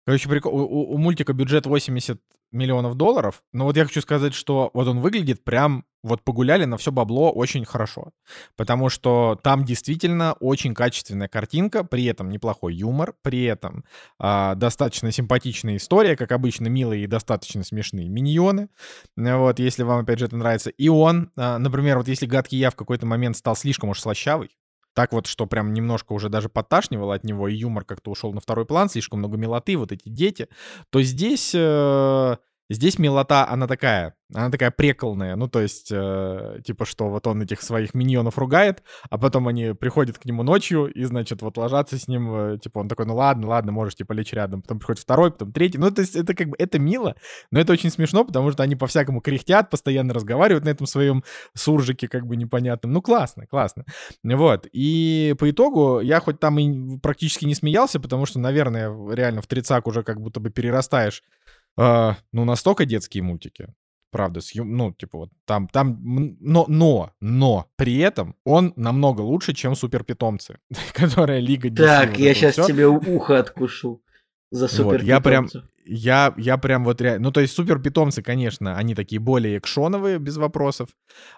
Короче, 0.07 0.29
прикол, 0.29 0.55
у, 0.55 0.93
у 0.93 0.97
мультика 0.97 1.33
бюджет 1.33 1.65
80 1.65 2.21
миллионов 2.51 2.95
долларов, 2.95 3.43
но 3.53 3.65
вот 3.65 3.77
я 3.77 3.85
хочу 3.85 4.01
сказать, 4.01 4.33
что 4.33 4.69
вот 4.73 4.87
он 4.87 4.99
выглядит 4.99 5.43
прям, 5.43 5.85
вот 6.03 6.23
погуляли 6.23 6.65
на 6.65 6.77
все 6.77 6.91
бабло 6.91 7.31
очень 7.31 7.65
хорошо, 7.65 8.11
потому 8.55 8.89
что 8.89 9.37
там 9.43 9.65
действительно 9.65 10.33
очень 10.39 10.73
качественная 10.73 11.27
картинка, 11.27 11.83
при 11.83 12.05
этом 12.05 12.29
неплохой 12.29 12.75
юмор, 12.75 13.13
при 13.21 13.43
этом 13.43 13.83
э, 14.19 14.53
достаточно 14.55 15.11
симпатичная 15.11 15.77
история, 15.77 16.15
как 16.15 16.31
обычно, 16.31 16.67
милые 16.67 17.03
и 17.03 17.07
достаточно 17.07 17.63
смешные 17.63 18.09
миньоны, 18.09 18.69
вот, 19.15 19.59
если 19.59 19.83
вам, 19.83 19.99
опять 20.03 20.19
же, 20.19 20.25
это 20.25 20.37
нравится. 20.37 20.69
И 20.69 20.87
он, 20.87 21.31
э, 21.35 21.57
например, 21.57 21.97
вот 21.97 22.07
если 22.07 22.25
гадкий 22.25 22.57
я 22.57 22.71
в 22.71 22.75
какой-то 22.75 23.05
момент 23.05 23.37
стал 23.37 23.55
слишком 23.55 23.89
уж 23.89 23.99
слащавый, 23.99 24.51
так 24.97 25.13
вот, 25.13 25.27
что 25.27 25.45
прям 25.45 25.75
немножко 25.75 26.13
уже 26.13 26.27
даже 26.27 26.49
подташнивало 26.49 27.13
от 27.13 27.23
него, 27.23 27.47
и 27.47 27.53
юмор 27.53 27.83
как-то 27.85 28.09
ушел 28.09 28.33
на 28.33 28.41
второй 28.41 28.65
план, 28.65 28.89
слишком 28.89 29.19
много 29.19 29.37
милоты, 29.37 29.77
вот 29.77 29.91
эти 29.91 30.09
дети, 30.09 30.47
то 30.89 31.03
здесь 31.03 31.51
э, 31.53 32.37
Здесь 32.69 32.99
милота, 32.99 33.47
она 33.47 33.65
такая, 33.65 34.13
она 34.33 34.51
такая 34.51 34.71
приколная, 34.71 35.37
ну, 35.37 35.47
то 35.47 35.61
есть, 35.61 35.89
э, 35.89 36.59
типа, 36.65 36.85
что 36.85 37.07
вот 37.07 37.25
он 37.25 37.41
этих 37.41 37.61
своих 37.61 37.93
миньонов 37.93 38.37
ругает, 38.37 38.83
а 39.09 39.17
потом 39.17 39.47
они 39.47 39.73
приходят 39.73 40.17
к 40.17 40.25
нему 40.25 40.43
ночью 40.43 40.87
и, 40.87 41.05
значит, 41.05 41.41
вот 41.41 41.57
ложатся 41.57 41.97
с 41.97 42.09
ним, 42.09 42.35
э, 42.35 42.57
типа, 42.57 42.79
он 42.79 42.89
такой, 42.89 43.05
ну, 43.05 43.15
ладно, 43.15 43.47
ладно, 43.47 43.71
можешь, 43.71 43.95
типа, 43.95 44.11
лечь 44.11 44.33
рядом. 44.33 44.61
Потом 44.61 44.79
приходит 44.79 45.01
второй, 45.01 45.31
потом 45.31 45.53
третий. 45.53 45.77
Ну, 45.77 45.89
то 45.91 46.01
есть, 46.01 46.17
это 46.17 46.33
как 46.33 46.49
бы, 46.49 46.57
это 46.59 46.77
мило, 46.77 47.15
но 47.51 47.59
это 47.61 47.71
очень 47.71 47.89
смешно, 47.89 48.25
потому 48.25 48.51
что 48.51 48.63
они 48.63 48.75
по-всякому 48.75 49.21
кряхтят, 49.21 49.69
постоянно 49.69 50.13
разговаривают 50.13 50.65
на 50.65 50.69
этом 50.69 50.87
своем 50.87 51.23
суржике, 51.55 52.09
как 52.09 52.27
бы, 52.27 52.35
непонятном. 52.35 52.91
Ну, 52.91 53.01
классно, 53.01 53.47
классно. 53.47 53.85
Вот. 54.23 54.67
И 54.73 55.35
по 55.39 55.49
итогу 55.49 56.01
я 56.01 56.19
хоть 56.19 56.39
там 56.41 56.59
и 56.59 56.99
практически 56.99 57.45
не 57.45 57.55
смеялся, 57.55 58.01
потому 58.01 58.25
что, 58.25 58.39
наверное, 58.39 58.89
реально 59.09 59.41
в 59.41 59.47
трицак 59.47 59.87
уже 59.87 60.03
как 60.03 60.19
будто 60.19 60.41
бы 60.41 60.49
перерастаешь 60.49 61.23
а, 61.77 62.17
ну, 62.31 62.45
настолько 62.45 62.85
детские 62.85 63.23
мультики. 63.23 63.67
Правда, 64.09 64.41
с, 64.41 64.55
ну, 64.55 64.93
типа 64.93 65.17
вот 65.17 65.29
там, 65.45 65.67
там, 65.67 65.99
но, 66.39 66.65
но, 66.67 67.11
но, 67.19 67.67
при 67.75 67.97
этом 67.97 68.35
он 68.45 68.73
намного 68.75 69.21
лучше, 69.21 69.53
чем 69.53 69.75
супер 69.75 70.03
питомцы, 70.03 70.59
которая 70.93 71.39
Лига 71.39 71.69
DC. 71.69 71.75
Так, 71.75 72.17
я 72.17 72.33
сейчас 72.33 72.53
все. 72.53 72.65
тебе 72.65 72.87
ухо 72.87 73.37
откушу 73.37 74.01
за 74.49 74.67
супер 74.67 74.99
вот, 74.99 75.01
Я 75.03 75.19
прям, 75.19 75.49
я, 75.87 76.33
я 76.37 76.57
прям 76.57 76.83
вот 76.83 77.01
реально... 77.01 77.23
Ну, 77.25 77.31
то 77.31 77.41
есть 77.41 77.53
супер 77.53 77.79
питомцы, 77.79 78.21
конечно, 78.21 78.75
они 78.77 78.95
такие 78.95 79.19
более 79.19 79.57
экшоновые, 79.57 80.19
без 80.19 80.37
вопросов. 80.37 80.89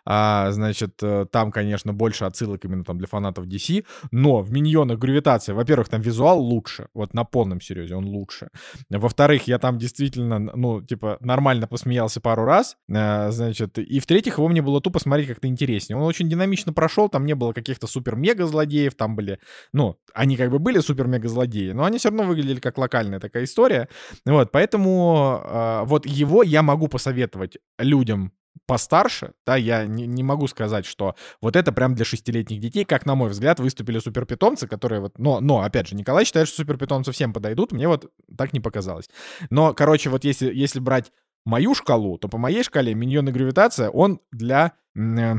А, 0.06 0.52
значит, 0.52 1.02
э, 1.02 1.26
там, 1.32 1.52
конечно, 1.52 1.94
больше 1.94 2.26
отсылок 2.26 2.66
именно 2.66 2.84
там 2.84 2.98
для 2.98 3.08
фанатов 3.08 3.46
DC. 3.46 3.86
Но 4.12 4.42
в 4.42 4.52
Миньонах 4.52 5.00
гравитация, 5.00 5.56
во-первых, 5.56 5.90
там 5.90 6.02
визуал 6.02 6.40
лучше. 6.40 6.88
Вот 6.94 7.14
на 7.14 7.24
полном 7.24 7.62
серьезе 7.62 7.96
он 7.96 8.06
лучше. 8.06 8.50
Во-вторых, 8.90 9.48
я 9.48 9.60
там 9.60 9.78
действительно, 9.78 10.40
ну, 10.40 10.82
типа, 10.82 11.18
нормально 11.22 11.68
посмеялся 11.68 12.22
пару 12.22 12.46
раз. 12.46 12.78
А, 12.92 13.32
значит, 13.32 13.78
и 13.78 14.00
в-третьих, 14.00 14.38
его 14.38 14.48
мне 14.48 14.62
было 14.62 14.82
тупо 14.82 15.00
смотреть 15.00 15.28
как-то 15.28 15.48
интереснее. 15.48 15.98
Он 15.98 16.04
очень 16.04 16.30
динамично 16.30 16.74
прошел, 16.74 17.10
там 17.10 17.26
не 17.26 17.36
было 17.36 17.54
каких-то 17.54 17.88
супер-мега-злодеев, 17.88 18.96
там 18.96 19.16
были... 19.16 19.40
Ну, 19.74 19.98
они 20.14 20.38
как 20.38 20.52
бы 20.52 20.60
были 20.60 20.80
супер-мега-злодеи, 20.80 21.72
но 21.72 21.84
они 21.84 21.98
все 21.98 22.10
равно 22.10 22.24
выглядели 22.24 22.60
как 22.60 22.78
локальная 22.78 23.20
такая 23.20 23.44
история. 23.44 23.88
Вот, 24.26 24.39
поэтому 24.46 25.42
э, 25.44 25.84
вот 25.86 26.06
его 26.06 26.44
я 26.44 26.64
могу 26.64 26.88
посоветовать 26.88 27.58
людям 27.78 28.32
постарше, 28.66 29.34
да, 29.46 29.56
я 29.56 29.86
не, 29.86 30.06
не 30.06 30.24
могу 30.24 30.48
сказать, 30.48 30.86
что 30.86 31.16
вот 31.42 31.56
это 31.56 31.72
прям 31.72 31.96
для 31.96 32.06
шестилетних 32.06 32.60
детей, 32.60 32.86
как, 32.86 33.06
на 33.06 33.16
мой 33.16 33.30
взгляд, 33.30 33.60
выступили 33.60 34.00
суперпитомцы, 34.00 34.68
которые 34.68 35.02
вот, 35.02 35.18
но, 35.18 35.40
но, 35.40 35.62
опять 35.62 35.88
же, 35.88 35.96
Николай 35.96 36.26
считает, 36.26 36.48
что 36.48 36.58
суперпитомцы 36.58 37.12
всем 37.12 37.34
подойдут, 37.34 37.72
мне 37.72 37.88
вот 37.88 38.12
так 38.38 38.54
не 38.54 38.60
показалось. 38.60 39.10
Но, 39.50 39.74
короче, 39.74 40.10
вот 40.10 40.24
если, 40.24 40.54
если 40.54 40.80
брать 40.80 41.12
мою 41.46 41.74
шкалу, 41.74 42.18
то 42.18 42.28
по 42.28 42.38
моей 42.38 42.64
шкале 42.64 42.94
миньоны 42.94 43.32
гравитация, 43.32 43.90
он 43.90 44.20
для... 44.32 44.74
Э, 44.96 45.36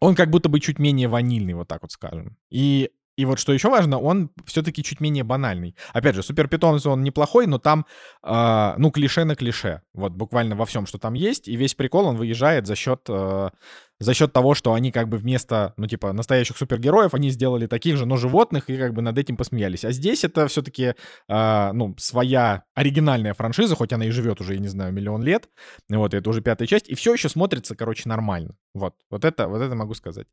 он 0.00 0.14
как 0.14 0.30
будто 0.30 0.48
бы 0.48 0.60
чуть 0.60 0.78
менее 0.78 1.08
ванильный, 1.08 1.54
вот 1.54 1.68
так 1.68 1.82
вот 1.82 1.92
скажем. 1.92 2.36
И 2.50 2.90
и 3.16 3.24
вот 3.24 3.38
что 3.38 3.52
еще 3.52 3.68
важно, 3.68 3.98
он 3.98 4.30
все-таки 4.46 4.82
чуть 4.82 5.00
менее 5.00 5.24
банальный. 5.24 5.76
Опять 5.92 6.14
же, 6.14 6.22
супер 6.22 6.48
питомец 6.48 6.86
он 6.86 7.02
неплохой, 7.02 7.46
но 7.46 7.58
там, 7.58 7.84
э, 8.22 8.74
ну, 8.78 8.90
клише 8.90 9.24
на 9.24 9.34
клише. 9.34 9.82
Вот 9.92 10.12
буквально 10.12 10.56
во 10.56 10.64
всем, 10.64 10.86
что 10.86 10.98
там 10.98 11.14
есть. 11.14 11.48
И 11.48 11.56
весь 11.56 11.74
прикол, 11.74 12.06
он 12.06 12.16
выезжает 12.16 12.66
за 12.66 12.76
счет, 12.76 13.02
э, 13.08 13.50
за 13.98 14.14
счет 14.14 14.32
того, 14.32 14.54
что 14.54 14.72
они 14.72 14.90
как 14.90 15.08
бы 15.08 15.18
вместо, 15.18 15.74
ну, 15.76 15.86
типа, 15.86 16.12
настоящих 16.12 16.56
супергероев, 16.56 17.12
они 17.12 17.30
сделали 17.30 17.66
таких 17.66 17.96
же, 17.96 18.06
но 18.06 18.16
животных, 18.16 18.70
и 18.70 18.78
как 18.78 18.94
бы 18.94 19.02
над 19.02 19.18
этим 19.18 19.36
посмеялись. 19.36 19.84
А 19.84 19.92
здесь 19.92 20.24
это 20.24 20.46
все-таки, 20.46 20.94
э, 21.28 21.72
ну, 21.72 21.94
своя 21.98 22.62
оригинальная 22.74 23.34
франшиза, 23.34 23.76
хоть 23.76 23.92
она 23.92 24.06
и 24.06 24.10
живет 24.10 24.40
уже, 24.40 24.54
я 24.54 24.60
не 24.60 24.68
знаю, 24.68 24.92
миллион 24.92 25.22
лет. 25.22 25.50
Вот, 25.90 26.14
это 26.14 26.30
уже 26.30 26.40
пятая 26.40 26.66
часть. 26.66 26.88
И 26.88 26.94
все 26.94 27.12
еще 27.12 27.28
смотрится, 27.28 27.76
короче, 27.76 28.08
нормально. 28.08 28.56
Вот, 28.72 28.94
вот 29.10 29.24
это, 29.24 29.48
вот 29.48 29.60
это 29.60 29.74
могу 29.74 29.94
сказать. 29.94 30.26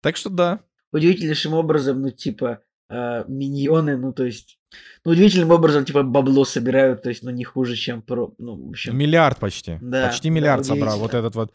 Так 0.00 0.16
что 0.16 0.30
да, 0.30 0.60
удивительнейшим 0.92 1.54
образом, 1.54 2.02
ну, 2.02 2.10
типа, 2.10 2.60
э, 2.88 3.24
миньоны, 3.28 3.96
ну, 3.96 4.12
то 4.12 4.24
есть, 4.24 4.58
ну, 5.04 5.12
удивительным 5.12 5.50
образом, 5.50 5.84
типа, 5.84 6.02
бабло 6.02 6.44
собирают, 6.44 7.02
то 7.02 7.08
есть, 7.08 7.22
ну, 7.22 7.30
не 7.30 7.44
хуже, 7.44 7.76
чем 7.76 8.02
про, 8.02 8.34
ну, 8.38 8.56
в 8.56 8.70
общем... 8.70 8.96
Миллиард 8.96 9.38
почти. 9.38 9.78
Да, 9.80 10.08
почти 10.08 10.30
миллиард 10.30 10.62
да, 10.62 10.68
собрал 10.68 10.98
вот 10.98 11.14
этот 11.14 11.34
вот. 11.34 11.52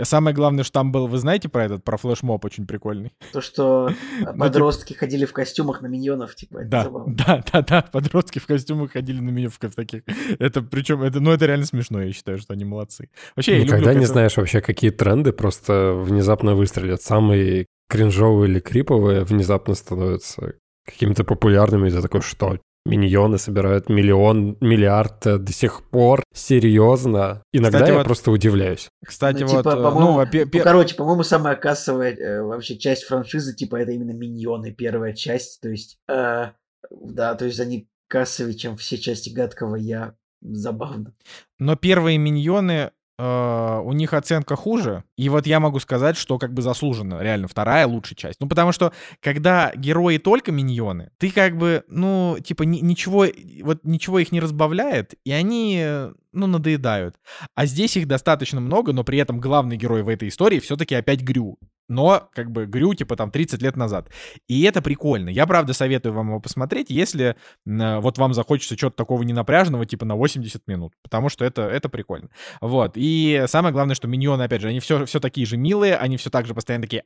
Самое 0.00 0.34
главное, 0.34 0.64
что 0.64 0.72
там 0.72 0.90
был, 0.90 1.06
вы 1.06 1.18
знаете 1.18 1.50
про 1.50 1.66
этот, 1.66 1.84
про 1.84 1.98
флешмоб 1.98 2.42
очень 2.46 2.66
прикольный? 2.66 3.12
То, 3.30 3.42
что 3.42 3.90
ну, 4.20 4.38
подростки 4.38 4.94
ходили 4.94 5.26
в 5.26 5.34
костюмах 5.34 5.82
на 5.82 5.86
миньонов, 5.86 6.34
типа, 6.34 6.62
да, 6.64 6.90
да, 7.06 7.44
да, 7.52 7.62
да, 7.62 7.82
подростки 7.82 8.38
в 8.38 8.46
костюмах 8.46 8.92
ходили 8.92 9.20
на 9.20 9.28
миньонов 9.28 9.58
в 9.60 9.74
таких. 9.74 10.02
Это 10.38 10.62
причем, 10.62 11.02
это, 11.02 11.20
ну, 11.20 11.30
это 11.30 11.44
реально 11.44 11.66
смешно, 11.66 12.02
я 12.02 12.12
считаю, 12.12 12.38
что 12.38 12.54
они 12.54 12.64
молодцы. 12.64 13.10
Вообще, 13.36 13.62
Никогда 13.62 13.92
не 13.92 14.06
знаешь 14.06 14.36
вообще, 14.36 14.62
какие 14.62 14.90
тренды 14.90 15.32
просто 15.32 15.92
внезапно 15.92 16.54
выстрелят. 16.54 17.02
Самый 17.02 17.66
кринжовые 17.88 18.50
или 18.50 18.60
криповые 18.60 19.24
внезапно 19.24 19.74
становятся 19.74 20.54
какими-то 20.86 21.24
популярными. 21.24 21.88
И 21.88 21.92
ты 21.92 22.02
такой, 22.02 22.22
что? 22.22 22.58
Миньоны 22.84 23.38
собирают 23.38 23.88
миллион, 23.88 24.56
миллиард 24.60 25.24
э, 25.26 25.38
до 25.38 25.52
сих 25.52 25.88
пор. 25.90 26.24
Серьезно. 26.34 27.42
Иногда 27.52 27.78
кстати, 27.78 27.90
я 27.90 27.98
вот, 27.98 28.04
просто 28.04 28.30
удивляюсь. 28.32 28.88
Кстати, 29.06 29.42
ну, 29.42 29.46
вот... 29.46 29.58
Типа, 29.58 29.70
э, 29.70 29.80
ну, 29.80 30.48
ну, 30.52 30.62
короче, 30.62 30.96
по-моему, 30.96 31.22
самая 31.22 31.54
кассовая 31.54 32.16
э, 32.16 32.42
вообще 32.42 32.76
часть 32.76 33.04
франшизы, 33.04 33.54
типа, 33.54 33.76
это 33.76 33.92
именно 33.92 34.10
Миньоны, 34.10 34.72
первая 34.72 35.12
часть. 35.12 35.60
То 35.60 35.68
есть, 35.68 35.96
э, 36.08 36.50
да, 36.90 37.34
то 37.36 37.44
есть 37.44 37.60
они 37.60 37.88
кассовее, 38.08 38.56
чем 38.56 38.76
все 38.76 38.98
части 38.98 39.30
Гадкого 39.30 39.76
Я. 39.76 40.16
Забавно. 40.40 41.14
Но 41.60 41.76
первые 41.76 42.18
Миньоны 42.18 42.90
Э, 43.24 43.80
у 43.84 43.92
них 43.92 44.14
оценка 44.14 44.56
хуже. 44.56 45.04
И 45.16 45.28
вот 45.28 45.46
я 45.46 45.60
могу 45.60 45.78
сказать, 45.78 46.16
что 46.16 46.38
как 46.38 46.52
бы 46.52 46.60
заслуженно, 46.60 47.20
реально, 47.22 47.46
вторая 47.46 47.86
лучшая 47.86 48.16
часть. 48.16 48.40
Ну, 48.40 48.48
потому 48.48 48.72
что, 48.72 48.92
когда 49.20 49.70
герои 49.76 50.18
только 50.18 50.50
миньоны, 50.50 51.10
ты 51.18 51.30
как 51.30 51.56
бы, 51.56 51.84
ну, 51.86 52.36
типа, 52.42 52.64
ни, 52.64 52.78
ничего, 52.78 53.26
вот 53.62 53.78
ничего 53.84 54.18
их 54.18 54.32
не 54.32 54.40
разбавляет, 54.40 55.14
и 55.24 55.30
они, 55.30 55.86
ну, 56.32 56.48
надоедают. 56.48 57.14
А 57.54 57.66
здесь 57.66 57.96
их 57.96 58.08
достаточно 58.08 58.60
много, 58.60 58.92
но 58.92 59.04
при 59.04 59.18
этом 59.18 59.38
главный 59.38 59.76
герой 59.76 60.02
в 60.02 60.08
этой 60.08 60.26
истории 60.26 60.58
все-таки 60.58 60.96
опять 60.96 61.20
Грю 61.20 61.58
но 61.88 62.28
как 62.34 62.50
бы 62.50 62.66
Грю, 62.66 62.94
типа 62.94 63.16
там 63.16 63.30
30 63.30 63.62
лет 63.62 63.76
назад. 63.76 64.10
И 64.48 64.62
это 64.62 64.82
прикольно. 64.82 65.28
Я, 65.28 65.46
правда, 65.46 65.72
советую 65.72 66.14
вам 66.14 66.28
его 66.28 66.40
посмотреть, 66.40 66.90
если 66.90 67.36
э, 67.66 67.98
вот 67.98 68.18
вам 68.18 68.34
захочется 68.34 68.76
чего-то 68.76 68.96
такого 68.96 69.22
ненапряженного, 69.22 69.86
типа 69.86 70.04
на 70.04 70.16
80 70.16 70.66
минут, 70.66 70.94
потому 71.02 71.28
что 71.28 71.44
это, 71.44 71.62
это 71.62 71.88
прикольно. 71.88 72.30
Вот. 72.60 72.92
И 72.96 73.44
самое 73.46 73.72
главное, 73.72 73.94
что 73.94 74.08
миньоны, 74.08 74.42
опять 74.42 74.62
же, 74.62 74.68
они 74.68 74.80
все, 74.80 75.04
все 75.06 75.20
такие 75.20 75.46
же 75.46 75.56
милые, 75.56 75.96
они 75.96 76.16
все 76.16 76.30
так 76.30 76.46
же 76.46 76.54
постоянно 76.54 76.82
такие 76.82 77.02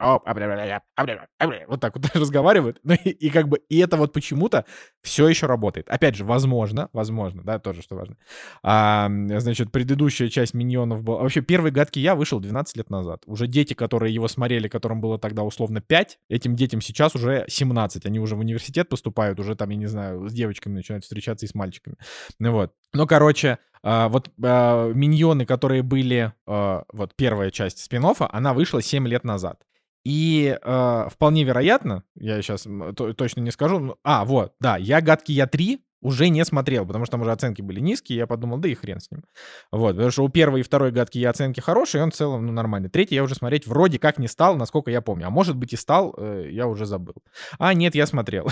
вот 1.67 1.81
так 1.81 1.97
вот 1.97 2.07
разговаривают. 2.15 2.79
Ну, 2.83 2.95
и, 2.95 3.11
и 3.11 3.31
как 3.31 3.49
бы, 3.49 3.61
и 3.69 3.79
это 3.79 3.97
вот 3.97 4.13
почему-то 4.13 4.65
все 5.03 5.29
еще 5.29 5.47
работает. 5.47 5.89
Опять 5.89 6.17
же, 6.17 6.25
возможно, 6.25 6.89
возможно, 6.93 7.43
да, 7.43 7.59
тоже 7.59 7.83
что 7.83 7.97
важно. 7.97 8.17
А, 8.63 9.09
значит, 9.39 9.73
предыдущая 9.73 10.29
часть 10.29 10.55
миньонов 10.55 11.03
была... 11.03 11.23
Вообще, 11.23 11.41
первый 11.41 11.71
«Гадкий 11.71 12.03
я» 12.03 12.15
вышел 12.15 12.41
12 12.41 12.77
лет 12.77 12.91
назад. 12.91 13.23
Уже 13.27 13.47
дети, 13.47 13.75
которые 13.75 14.13
его 14.13 14.29
смотрели, 14.29 14.69
которым 14.77 15.01
было 15.01 15.19
тогда 15.19 15.43
условно 15.43 15.81
5, 15.81 16.19
этим 16.29 16.55
детям 16.55 16.81
сейчас 16.81 17.15
уже 17.15 17.45
17. 17.49 18.07
Они 18.07 18.21
уже 18.21 18.37
в 18.37 18.41
университет 18.41 18.89
поступают, 18.89 19.41
уже 19.41 19.57
там, 19.57 19.71
я 19.71 19.77
не 19.77 19.87
знаю, 19.87 20.29
с 20.29 20.33
девочками 20.33 20.75
начинают 20.75 21.05
встречаться 21.05 21.47
и 21.47 21.49
с 21.49 21.55
мальчиками. 21.55 21.97
Ну 22.39 22.53
вот. 22.53 22.73
Ну, 22.93 23.07
короче, 23.07 23.59
а, 23.83 24.09
вот 24.09 24.31
а, 24.43 24.93
миньоны, 24.93 25.47
которые 25.47 25.83
были, 25.83 26.33
а, 26.47 26.85
вот 26.93 27.15
первая 27.17 27.51
часть 27.51 27.79
спин 27.79 28.05
она 28.19 28.53
вышла 28.53 28.83
7 28.83 29.09
лет 29.09 29.25
назад. 29.25 29.63
И 30.05 30.57
э, 30.63 31.09
вполне 31.11 31.43
вероятно, 31.43 32.05
я 32.15 32.41
сейчас 32.41 32.63
то, 32.63 33.13
точно 33.13 33.41
не 33.41 33.51
скажу, 33.51 33.99
а, 34.05 34.25
вот, 34.25 34.53
да, 34.61 34.77
я 34.77 35.01
«Гадкий 35.01 35.35
я 35.35 35.47
3» 35.47 35.81
уже 36.01 36.29
не 36.29 36.45
смотрел, 36.45 36.87
потому 36.87 37.05
что 37.05 37.13
там 37.13 37.23
уже 37.23 37.33
оценки 37.33 37.63
были 37.63 37.81
низкие, 37.81 38.19
я 38.19 38.27
подумал, 38.27 38.59
да 38.59 38.69
и 38.69 38.75
хрен 38.75 39.01
с 39.01 39.11
ним. 39.11 39.25
Вот, 39.73 39.95
потому 39.97 40.11
что 40.11 40.25
у 40.25 40.29
первой 40.29 40.61
и 40.61 40.63
второй 40.63 40.93
гадки 40.93 41.19
я 41.19 41.31
оценки 41.31 41.61
хорошие, 41.61 42.03
он 42.03 42.11
в 42.11 42.15
целом, 42.15 42.47
ну, 42.47 42.53
нормальный. 42.53 42.89
Третий 42.89 43.15
я 43.15 43.23
уже 43.23 43.35
смотреть 43.35 43.67
вроде 43.67 43.99
как 43.99 44.19
не 44.19 44.29
стал, 44.29 44.57
насколько 44.57 44.91
я 44.91 45.01
помню. 45.01 45.27
А 45.27 45.31
может 45.31 45.57
быть 45.57 45.73
и 45.73 45.77
стал, 45.77 46.15
э, 46.17 46.49
я 46.51 46.67
уже 46.67 46.87
забыл. 46.87 47.15
А, 47.59 47.75
нет, 47.75 47.95
я 47.95 48.07
смотрел. 48.07 48.49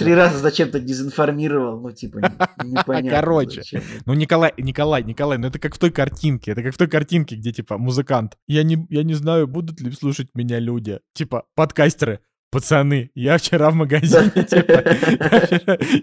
Три 0.05 0.15
раза 0.15 0.39
зачем-то 0.39 0.79
дезинформировал, 0.79 1.79
ну, 1.79 1.91
типа, 1.91 2.17
непонятно. 2.63 3.12
Короче, 3.12 3.63
ну, 4.05 4.13
Николай, 4.13 4.53
Николай, 4.57 5.03
Николай, 5.03 5.38
ну, 5.38 5.47
это 5.47 5.59
как 5.59 5.75
в 5.75 5.79
той 5.79 5.91
картинке, 5.91 6.51
это 6.51 6.63
как 6.63 6.73
в 6.73 6.77
той 6.77 6.88
картинке, 6.88 7.36
где, 7.36 7.51
типа, 7.51 7.77
музыкант. 7.77 8.38
Я 8.47 8.63
не 8.63 9.13
знаю, 9.13 9.47
будут 9.47 9.79
ли 9.81 9.91
слушать 9.91 10.29
меня 10.33 10.59
люди. 10.59 10.99
Типа, 11.13 11.45
подкастеры 11.55 12.19
пацаны, 12.53 13.09
я 13.15 13.37
вчера 13.37 13.71
в 13.71 13.75
магазине, 13.75 14.29
типа, 14.29 14.83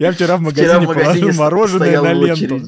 я 0.00 0.12
вчера 0.12 0.36
в 0.36 0.40
магазине 0.40 0.86
положил 0.86 1.32
мороженое 1.32 2.02
на 2.02 2.12
ленту. 2.12 2.60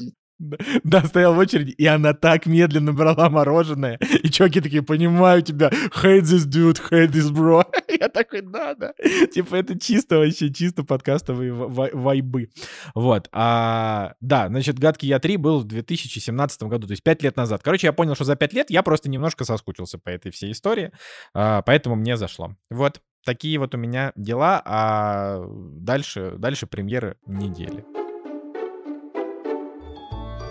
Да, 0.83 1.03
стоял 1.03 1.35
в 1.35 1.37
очереди, 1.37 1.71
и 1.71 1.85
она 1.85 2.13
так 2.13 2.45
медленно 2.47 2.91
брала 2.91 3.29
мороженое. 3.29 3.99
И 4.23 4.29
чуваки 4.29 4.61
такие, 4.61 4.81
понимаю 4.81 5.41
тебя, 5.41 5.69
hate 5.69 6.21
this 6.21 6.45
dude, 6.45 6.81
hate 6.89 7.11
this 7.11 7.31
bro. 7.31 7.65
Я 7.99 8.09
такой, 8.09 8.41
да, 8.41 8.73
да. 8.75 8.93
Типа 9.33 9.55
это 9.55 9.79
чисто 9.79 10.17
вообще, 10.17 10.51
чисто 10.51 10.83
подкастовые 10.83 11.53
вайбы. 11.53 12.49
Вот. 12.95 13.29
А, 13.31 14.13
да, 14.19 14.47
значит, 14.47 14.79
«Гадкий 14.79 15.07
я 15.07 15.17
3» 15.17 15.37
был 15.37 15.59
в 15.59 15.65
2017 15.65 16.63
году, 16.63 16.87
то 16.87 16.91
есть 16.91 17.03
5 17.03 17.23
лет 17.23 17.37
назад. 17.37 17.61
Короче, 17.63 17.87
я 17.87 17.93
понял, 17.93 18.15
что 18.15 18.25
за 18.25 18.35
5 18.35 18.53
лет 18.53 18.69
я 18.69 18.83
просто 18.83 19.09
немножко 19.09 19.45
соскучился 19.45 19.97
по 19.97 20.09
этой 20.09 20.31
всей 20.31 20.51
истории, 20.51 20.91
а, 21.33 21.61
поэтому 21.61 21.95
мне 21.95 22.17
зашло. 22.17 22.55
Вот. 22.69 23.01
Такие 23.25 23.57
вот 23.57 23.73
у 23.73 23.77
меня 23.77 24.11
дела, 24.15 24.61
а 24.65 25.45
дальше, 25.47 26.33
дальше 26.37 26.67
премьеры 26.67 27.15
недели. 27.25 27.85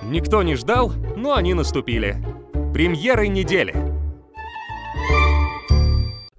Никто 0.05 0.43
не 0.43 0.57
ждал, 0.57 0.91
но 1.17 1.35
они 1.35 1.53
наступили. 1.53 2.17
Премьеры 2.73 3.29
недели. 3.29 4.02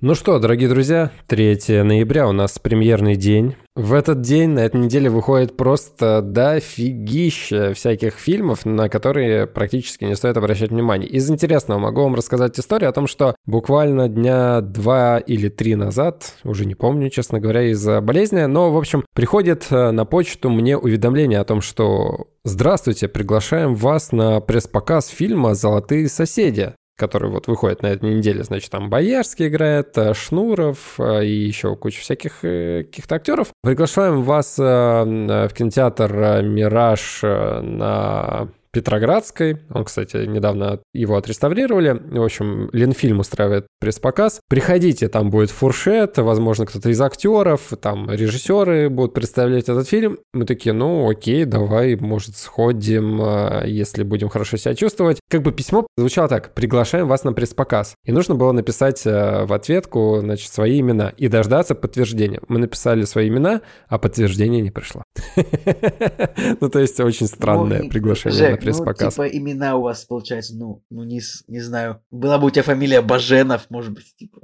Ну 0.06 0.16
что, 0.16 0.38
дорогие 0.38 0.68
друзья, 0.68 1.12
3 1.28 1.82
ноября 1.82 2.28
у 2.28 2.34
нас 2.34 2.60
премьерный 2.60 3.16
день. 3.16 3.56
В 3.74 3.94
этот 3.94 4.20
день, 4.20 4.50
на 4.50 4.60
этой 4.60 4.82
неделе, 4.82 5.10
выходит 5.10 5.56
просто 5.56 6.22
дофигища 6.22 7.74
всяких 7.74 8.16
фильмов, 8.16 8.66
на 8.66 8.90
которые 8.90 9.48
практически 9.48 10.04
не 10.04 10.18
стоит 10.18 10.36
обращать 10.36 10.72
внимание. 10.72 11.10
Из 11.10 11.32
интересного 11.32 11.80
могу 11.80 12.04
вам 12.04 12.16
рассказать 12.16 12.60
историю 12.60 12.90
о 12.90 12.94
том, 12.94 13.08
что 13.08 13.38
буквально 13.46 14.10
дня 14.10 14.60
два 14.60 15.20
или 15.20 15.48
три 15.48 15.76
назад, 15.76 16.34
уже 16.44 16.66
не 16.66 16.76
помню, 16.76 17.10
честно 17.10 17.40
говоря, 17.40 17.72
из-за 17.72 18.02
болезни, 18.02 18.42
но, 18.42 18.74
в 18.74 18.78
общем, 18.78 19.06
приходит 19.16 19.68
э, 19.70 19.92
на 19.92 20.04
почту 20.04 20.50
мне 20.50 20.78
уведомление 20.78 21.40
о 21.40 21.46
том, 21.46 21.62
что 21.62 22.28
«Здравствуйте, 22.44 23.08
приглашаем 23.08 23.74
вас 23.74 24.12
на 24.12 24.42
пресс-показ 24.42 25.08
фильма 25.08 25.56
«Золотые 25.56 26.10
соседи» 26.10 26.74
который 26.96 27.30
вот 27.30 27.48
выходит 27.48 27.82
на 27.82 27.88
этой 27.88 28.16
неделе, 28.16 28.44
значит, 28.44 28.72
там 28.72 28.90
Боярский 28.90 29.48
играет, 29.48 29.98
э, 29.98 30.14
Шнуров 30.14 31.00
э, 31.00 31.26
и 31.26 31.32
еще 31.32 31.76
куча 31.76 32.02
всяких 32.02 32.44
э, 32.44 32.84
каких-то 32.84 33.16
актеров. 33.16 33.50
Приглашаем 33.62 34.24
вас 34.24 34.58
в 34.58 35.50
кинотеатр 35.56 36.42
«Мираж» 36.44 37.22
на 37.24 38.48
Петроградской. 38.74 39.60
Он, 39.72 39.86
кстати, 39.86 40.18
недавно 40.26 40.80
его 40.94 41.16
отреставрировали. 41.16 41.92
В 41.92 42.24
общем, 42.24 42.70
Ленфильм 42.74 43.20
устраивает 43.20 43.68
пресс-показ. 43.80 44.42
Приходите, 44.50 45.08
там 45.08 45.30
будет 45.30 45.52
фуршет, 45.52 46.18
возможно, 46.18 46.66
кто-то 46.66 46.90
из 46.90 47.00
актеров, 47.00 47.74
там 47.80 48.10
режиссеры 48.10 48.90
будут 48.90 49.14
представлять 49.14 49.70
этот 49.70 49.88
фильм. 49.88 50.18
Мы 50.34 50.46
такие, 50.46 50.74
ну 50.74 51.10
окей, 51.10 51.46
давай, 51.46 51.96
может, 51.96 52.36
сходим, 52.36 53.20
а, 53.22 53.64
если 53.66 54.04
будем 54.04 54.30
хорошо 54.30 54.58
себя 54.58 54.74
чувствовать. 54.74 55.20
Как 55.30 55.44
бы 55.44 55.52
письмо 55.52 55.86
звучало 55.96 56.28
так, 56.28 56.54
приглашаем 56.54 57.08
вас 57.08 57.24
на 57.24 57.34
пресс-показ. 57.34 57.94
И 58.06 58.12
нужно 58.12 58.36
было 58.36 58.52
написать 58.54 59.04
а, 59.06 59.46
в 59.46 59.54
ответку, 59.54 60.18
значит, 60.20 60.52
свои 60.52 60.80
имена 60.80 61.14
и 61.16 61.28
дождаться 61.28 61.76
подтверждения. 61.76 62.42
Мы 62.48 62.58
написали 62.58 63.04
свои 63.04 63.28
имена, 63.28 63.62
а 63.88 64.00
подтверждение 64.00 64.62
не 64.62 64.72
пришло. 64.72 65.04
Ну, 66.60 66.70
то 66.70 66.80
есть 66.80 67.00
очень 67.00 67.28
странное 67.28 67.84
ну, 67.84 67.90
приглашение 67.90 68.58
пресс-показ. 68.64 69.18
Ну, 69.18 69.24
типа 69.26 69.38
имена 69.38 69.76
у 69.76 69.82
вас, 69.82 70.06
получается, 70.06 70.56
ну, 70.56 70.84
ну 70.90 71.04
не, 71.04 71.22
не 71.48 71.60
знаю. 71.60 72.02
Была 72.12 72.38
бы 72.38 72.48
у 72.48 72.50
тебя 72.50 72.64
фамилия 72.64 73.02
Баженов, 73.02 73.70
может 73.70 73.94
быть, 73.94 74.16
типа. 74.18 74.40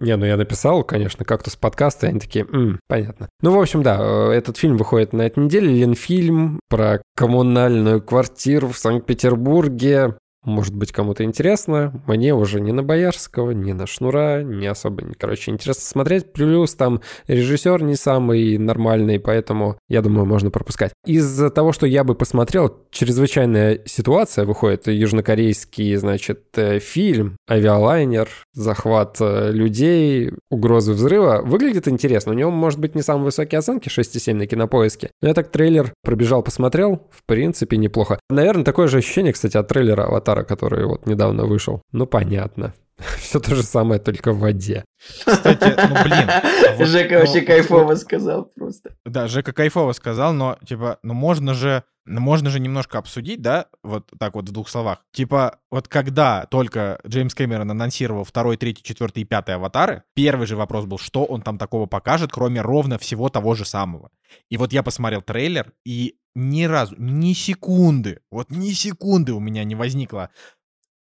Не, 0.00 0.16
ну 0.16 0.26
я 0.26 0.36
написал, 0.36 0.84
конечно, 0.84 1.24
как-то 1.24 1.50
с 1.50 1.56
подкаста, 1.56 2.06
и 2.06 2.10
они 2.10 2.20
такие, 2.20 2.46
М, 2.52 2.80
понятно. 2.88 3.28
Ну, 3.42 3.52
в 3.56 3.60
общем, 3.60 3.82
да, 3.82 3.98
э, 4.00 4.32
этот 4.32 4.56
фильм 4.56 4.76
выходит 4.76 5.12
на 5.12 5.22
этой 5.22 5.44
неделе, 5.44 5.68
Ленфильм 5.68 6.60
про 6.68 7.02
коммунальную 7.16 8.02
квартиру 8.02 8.68
в 8.68 8.78
Санкт-Петербурге. 8.78 10.16
Может 10.44 10.74
быть, 10.74 10.92
кому-то 10.92 11.24
интересно. 11.24 12.00
Мне 12.06 12.34
уже 12.34 12.60
ни 12.60 12.70
на 12.70 12.82
Боярского, 12.82 13.50
ни 13.50 13.72
на 13.72 13.86
Шнура 13.86 14.42
не 14.42 14.66
особо, 14.66 15.02
короче, 15.18 15.50
интересно 15.50 15.82
смотреть. 15.82 16.32
Плюс 16.32 16.74
там 16.74 17.02
режиссер 17.26 17.82
не 17.82 17.96
самый 17.96 18.56
нормальный, 18.56 19.18
поэтому, 19.18 19.78
я 19.88 20.00
думаю, 20.00 20.26
можно 20.26 20.50
пропускать. 20.50 20.92
Из-за 21.04 21.50
того, 21.50 21.72
что 21.72 21.86
я 21.86 22.04
бы 22.04 22.14
посмотрел, 22.14 22.76
чрезвычайная 22.90 23.80
ситуация 23.84 24.44
выходит. 24.44 24.86
Южнокорейский, 24.86 25.96
значит, 25.96 26.46
э, 26.56 26.78
фильм, 26.78 27.36
авиалайнер, 27.50 28.28
захват 28.54 29.16
э, 29.20 29.50
людей, 29.52 30.32
угрозы 30.50 30.92
взрыва. 30.92 31.42
Выглядит 31.44 31.88
интересно. 31.88 32.32
У 32.32 32.36
него, 32.36 32.50
может 32.50 32.78
быть, 32.78 32.94
не 32.94 33.02
самые 33.02 33.26
высокие 33.26 33.58
оценки, 33.58 33.88
6,7 33.88 34.34
на 34.34 34.46
кинопоиске. 34.46 35.10
Но 35.20 35.28
я 35.28 35.34
так 35.34 35.50
трейлер 35.50 35.92
пробежал, 36.02 36.42
посмотрел. 36.42 37.08
В 37.10 37.24
принципе, 37.26 37.76
неплохо. 37.76 38.20
Наверное, 38.30 38.64
такое 38.64 38.86
же 38.86 38.98
ощущение, 38.98 39.32
кстати, 39.32 39.56
от 39.56 39.68
трейлера 39.68 40.04
«Аватара» 40.04 40.27
Аватара, 40.28 40.44
который 40.44 40.86
вот 40.86 41.06
недавно 41.06 41.44
вышел. 41.44 41.82
Ну, 41.92 42.06
понятно. 42.06 42.74
Все 43.18 43.38
то 43.40 43.54
же 43.54 43.62
самое, 43.62 44.00
только 44.00 44.32
в 44.32 44.38
воде. 44.40 44.84
Кстати, 45.24 45.74
ну 45.88 46.02
блин. 46.02 46.28
А 46.28 46.42
вот, 46.76 46.88
Жека 46.88 47.14
ну, 47.14 47.20
вообще 47.20 47.40
кайфово 47.42 47.94
сказал 47.94 48.50
просто. 48.56 48.90
Да, 49.04 49.28
Жека 49.28 49.52
кайфово 49.52 49.92
сказал, 49.92 50.32
но 50.32 50.58
типа, 50.66 50.98
ну 51.02 51.14
можно 51.14 51.54
же, 51.54 51.84
можно 52.08 52.50
же 52.50 52.60
немножко 52.60 52.98
обсудить, 52.98 53.40
да, 53.42 53.66
вот 53.82 54.10
так 54.18 54.34
вот 54.34 54.48
в 54.48 54.52
двух 54.52 54.68
словах. 54.68 55.04
Типа, 55.12 55.58
вот 55.70 55.88
когда 55.88 56.46
только 56.46 57.00
Джеймс 57.06 57.34
Кэмерон 57.34 57.70
анонсировал 57.70 58.24
второй, 58.24 58.56
третий, 58.56 58.82
четвертый 58.82 59.22
и 59.22 59.26
пятый 59.26 59.54
аватары, 59.54 60.02
первый 60.14 60.46
же 60.46 60.56
вопрос 60.56 60.86
был, 60.86 60.98
что 60.98 61.24
он 61.24 61.42
там 61.42 61.58
такого 61.58 61.86
покажет, 61.86 62.32
кроме 62.32 62.60
ровно 62.60 62.98
всего 62.98 63.28
того 63.28 63.54
же 63.54 63.64
самого. 63.64 64.10
И 64.50 64.56
вот 64.56 64.72
я 64.72 64.82
посмотрел 64.82 65.22
трейлер, 65.22 65.72
и 65.84 66.16
ни 66.34 66.64
разу, 66.64 66.94
ни 66.98 67.32
секунды, 67.32 68.20
вот 68.30 68.50
ни 68.50 68.70
секунды 68.70 69.32
у 69.32 69.40
меня 69.40 69.64
не 69.64 69.74
возникло 69.74 70.30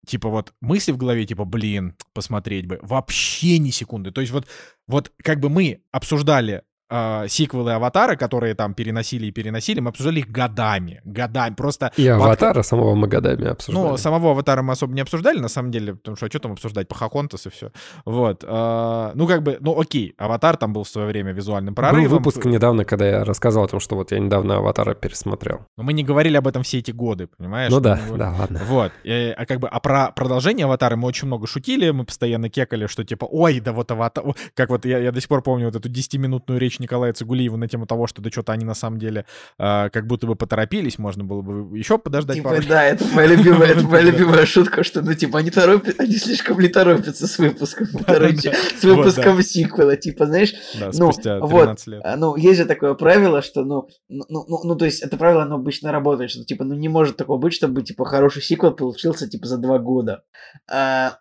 типа 0.07 0.29
вот 0.29 0.53
мысли 0.61 0.93
в 0.93 0.97
голове, 0.97 1.27
типа, 1.27 1.45
блин, 1.45 1.95
посмотреть 2.13 2.67
бы. 2.67 2.79
Вообще 2.83 3.59
ни 3.59 3.71
секунды. 3.71 4.11
То 4.11 4.21
есть 4.21 4.33
вот, 4.33 4.47
вот 4.89 5.13
как 5.23 5.41
бы 5.41 5.49
мы 5.49 5.83
обсуждали 5.93 6.63
э, 6.90 7.29
сиквелы 7.29 7.72
Аватара, 7.72 8.16
которые 8.16 8.55
там 8.55 8.74
переносили 8.74 9.26
и 9.26 9.31
переносили, 9.31 9.81
мы 9.81 9.90
обсуждали 9.90 10.20
их 10.20 10.29
годами, 10.29 11.00
годами, 11.05 11.55
просто... 11.55 11.92
И 11.96 12.07
Аватара 12.07 12.62
самого 12.62 12.94
мы 12.94 13.09
годами 13.09 13.48
обсуждали. 13.48 13.88
Ну, 13.88 13.96
самого 13.96 14.33
Аватара 14.33 14.62
мы 14.62 14.72
особо 14.72 14.94
не 14.94 15.00
обсуждали, 15.00 15.38
на 15.38 15.48
самом 15.48 15.70
деле, 15.70 15.94
потому 15.94 16.16
что 16.16 16.26
а 16.26 16.29
что 16.29 16.38
там 16.38 16.53
обсуждать, 16.53 16.88
Пахахонтас 16.88 17.46
и 17.46 17.50
все. 17.50 17.70
Вот. 18.05 18.44
Э, 18.46 19.12
ну, 19.14 19.26
как 19.26 19.42
бы, 19.42 19.59
ну, 19.61 19.79
окей, 19.79 20.14
Аватар 20.18 20.57
там 20.57 20.72
был 20.72 20.85
в 20.85 20.88
свое 20.88 21.07
время 21.07 21.33
визуальным 21.33 21.74
прорывом. 21.74 22.05
Был 22.05 22.11
выпуск 22.11 22.44
недавно, 22.44 22.85
когда 22.85 23.09
я 23.09 23.24
рассказывал 23.24 23.66
о 23.66 23.68
том, 23.68 23.81
что 23.81 23.96
вот 23.96 24.12
я 24.12 24.18
недавно 24.18 24.57
Аватара 24.57 24.94
пересмотрел. 24.94 25.66
Но 25.76 25.85
мы 25.85 25.92
не 25.92 26.03
говорили 26.03 26.37
об 26.37 26.46
этом 26.46 26.62
все 26.62 26.79
эти 26.79 26.90
годы, 26.90 27.29
понимаешь? 27.29 27.70
Ну 27.70 27.81
да, 27.81 28.00
мы... 28.11 28.18
да, 28.18 28.35
ладно. 28.38 28.61
Вот. 28.64 28.92
И, 29.05 29.35
а 29.37 29.46
как 29.46 29.61
бы, 29.61 29.68
а 29.68 29.81
про 29.81 30.11
продолжение 30.12 30.64
Аватара 30.64 30.96
мы 30.96 31.07
очень 31.07 31.26
много 31.26 31.46
шутили, 31.46 31.90
мы 31.90 32.05
постоянно 32.05 32.48
кекали, 32.48 32.87
что 32.87 33.05
типа, 33.05 33.24
ой, 33.24 33.61
да 33.61 33.72
вот 33.72 33.90
Аватар... 33.90 34.24
Как 34.55 34.70
вот 34.70 34.85
я, 34.85 34.98
я 34.98 35.12
до 35.12 35.20
сих 35.20 35.29
пор 35.29 35.42
помню 35.42 35.66
вот 35.66 35.76
эту 35.76 35.88
10-минутную 35.88 36.59
речь 36.59 36.80
Николая 36.81 37.12
Цигулиева 37.12 37.57
на 37.57 37.69
тему 37.69 37.87
того, 37.87 38.07
что 38.07 38.23
да 38.23 38.31
что-то 38.31 38.53
они 38.53 38.64
на 38.64 38.75
самом 38.75 38.99
деле 38.99 39.27
э, 39.59 39.90
как 39.90 40.07
будто 40.07 40.27
бы 40.27 40.35
поторопились, 40.35 40.99
можно 40.99 41.25
было 41.25 41.43
бы 41.43 41.79
еще 41.79 41.99
подождать 41.99 42.37
типа, 42.37 42.51
пару... 42.51 42.62
Да, 42.66 42.85
это 42.85 43.05
моя 43.14 43.29
любимая, 43.37 43.71
это 43.71 43.83
моя 43.83 44.03
любимая 44.03 44.47
шутка, 44.47 44.83
что, 44.83 45.03
ну, 45.03 45.14
типа, 45.14 45.38
они 45.38 45.51
торопят, 45.51 46.01
они 46.01 46.16
слишком 46.16 46.59
ли 46.59 46.69
торопятся 46.69 47.27
с 47.27 47.38
выпуском, 47.38 47.87
короче, 48.07 48.55
с 48.79 48.83
выпуском 48.83 49.43
сиквела, 49.43 49.97
типа, 49.97 50.27
знаешь, 50.27 50.55
ну, 50.93 51.11
вот, 51.40 51.87
а, 52.05 52.16
ну, 52.16 52.37
есть 52.37 52.59
же 52.59 52.64
такое 52.64 52.95
правило, 52.95 53.43
что, 53.43 53.64
ну, 53.64 53.88
ну, 54.09 54.25
ну, 54.29 54.61
ну, 54.64 54.77
то 54.77 54.85
есть, 54.85 55.03
это 55.03 55.16
правило, 55.16 55.43
оно 55.43 55.57
обычно 55.57 55.93
работает, 55.93 56.31
что, 56.31 56.45
типа, 56.45 56.64
ну, 56.64 56.75
не 56.75 56.88
может 56.88 57.16
такого 57.16 57.38
быть, 57.38 57.53
чтобы, 57.53 57.83
типа, 57.83 58.05
хороший 58.05 58.43
сиквел 58.43 58.73
получился, 58.73 59.29
типа, 59.29 59.47
за 59.47 59.59
два 59.59 59.79
года. 59.79 60.23
А, 60.71 61.19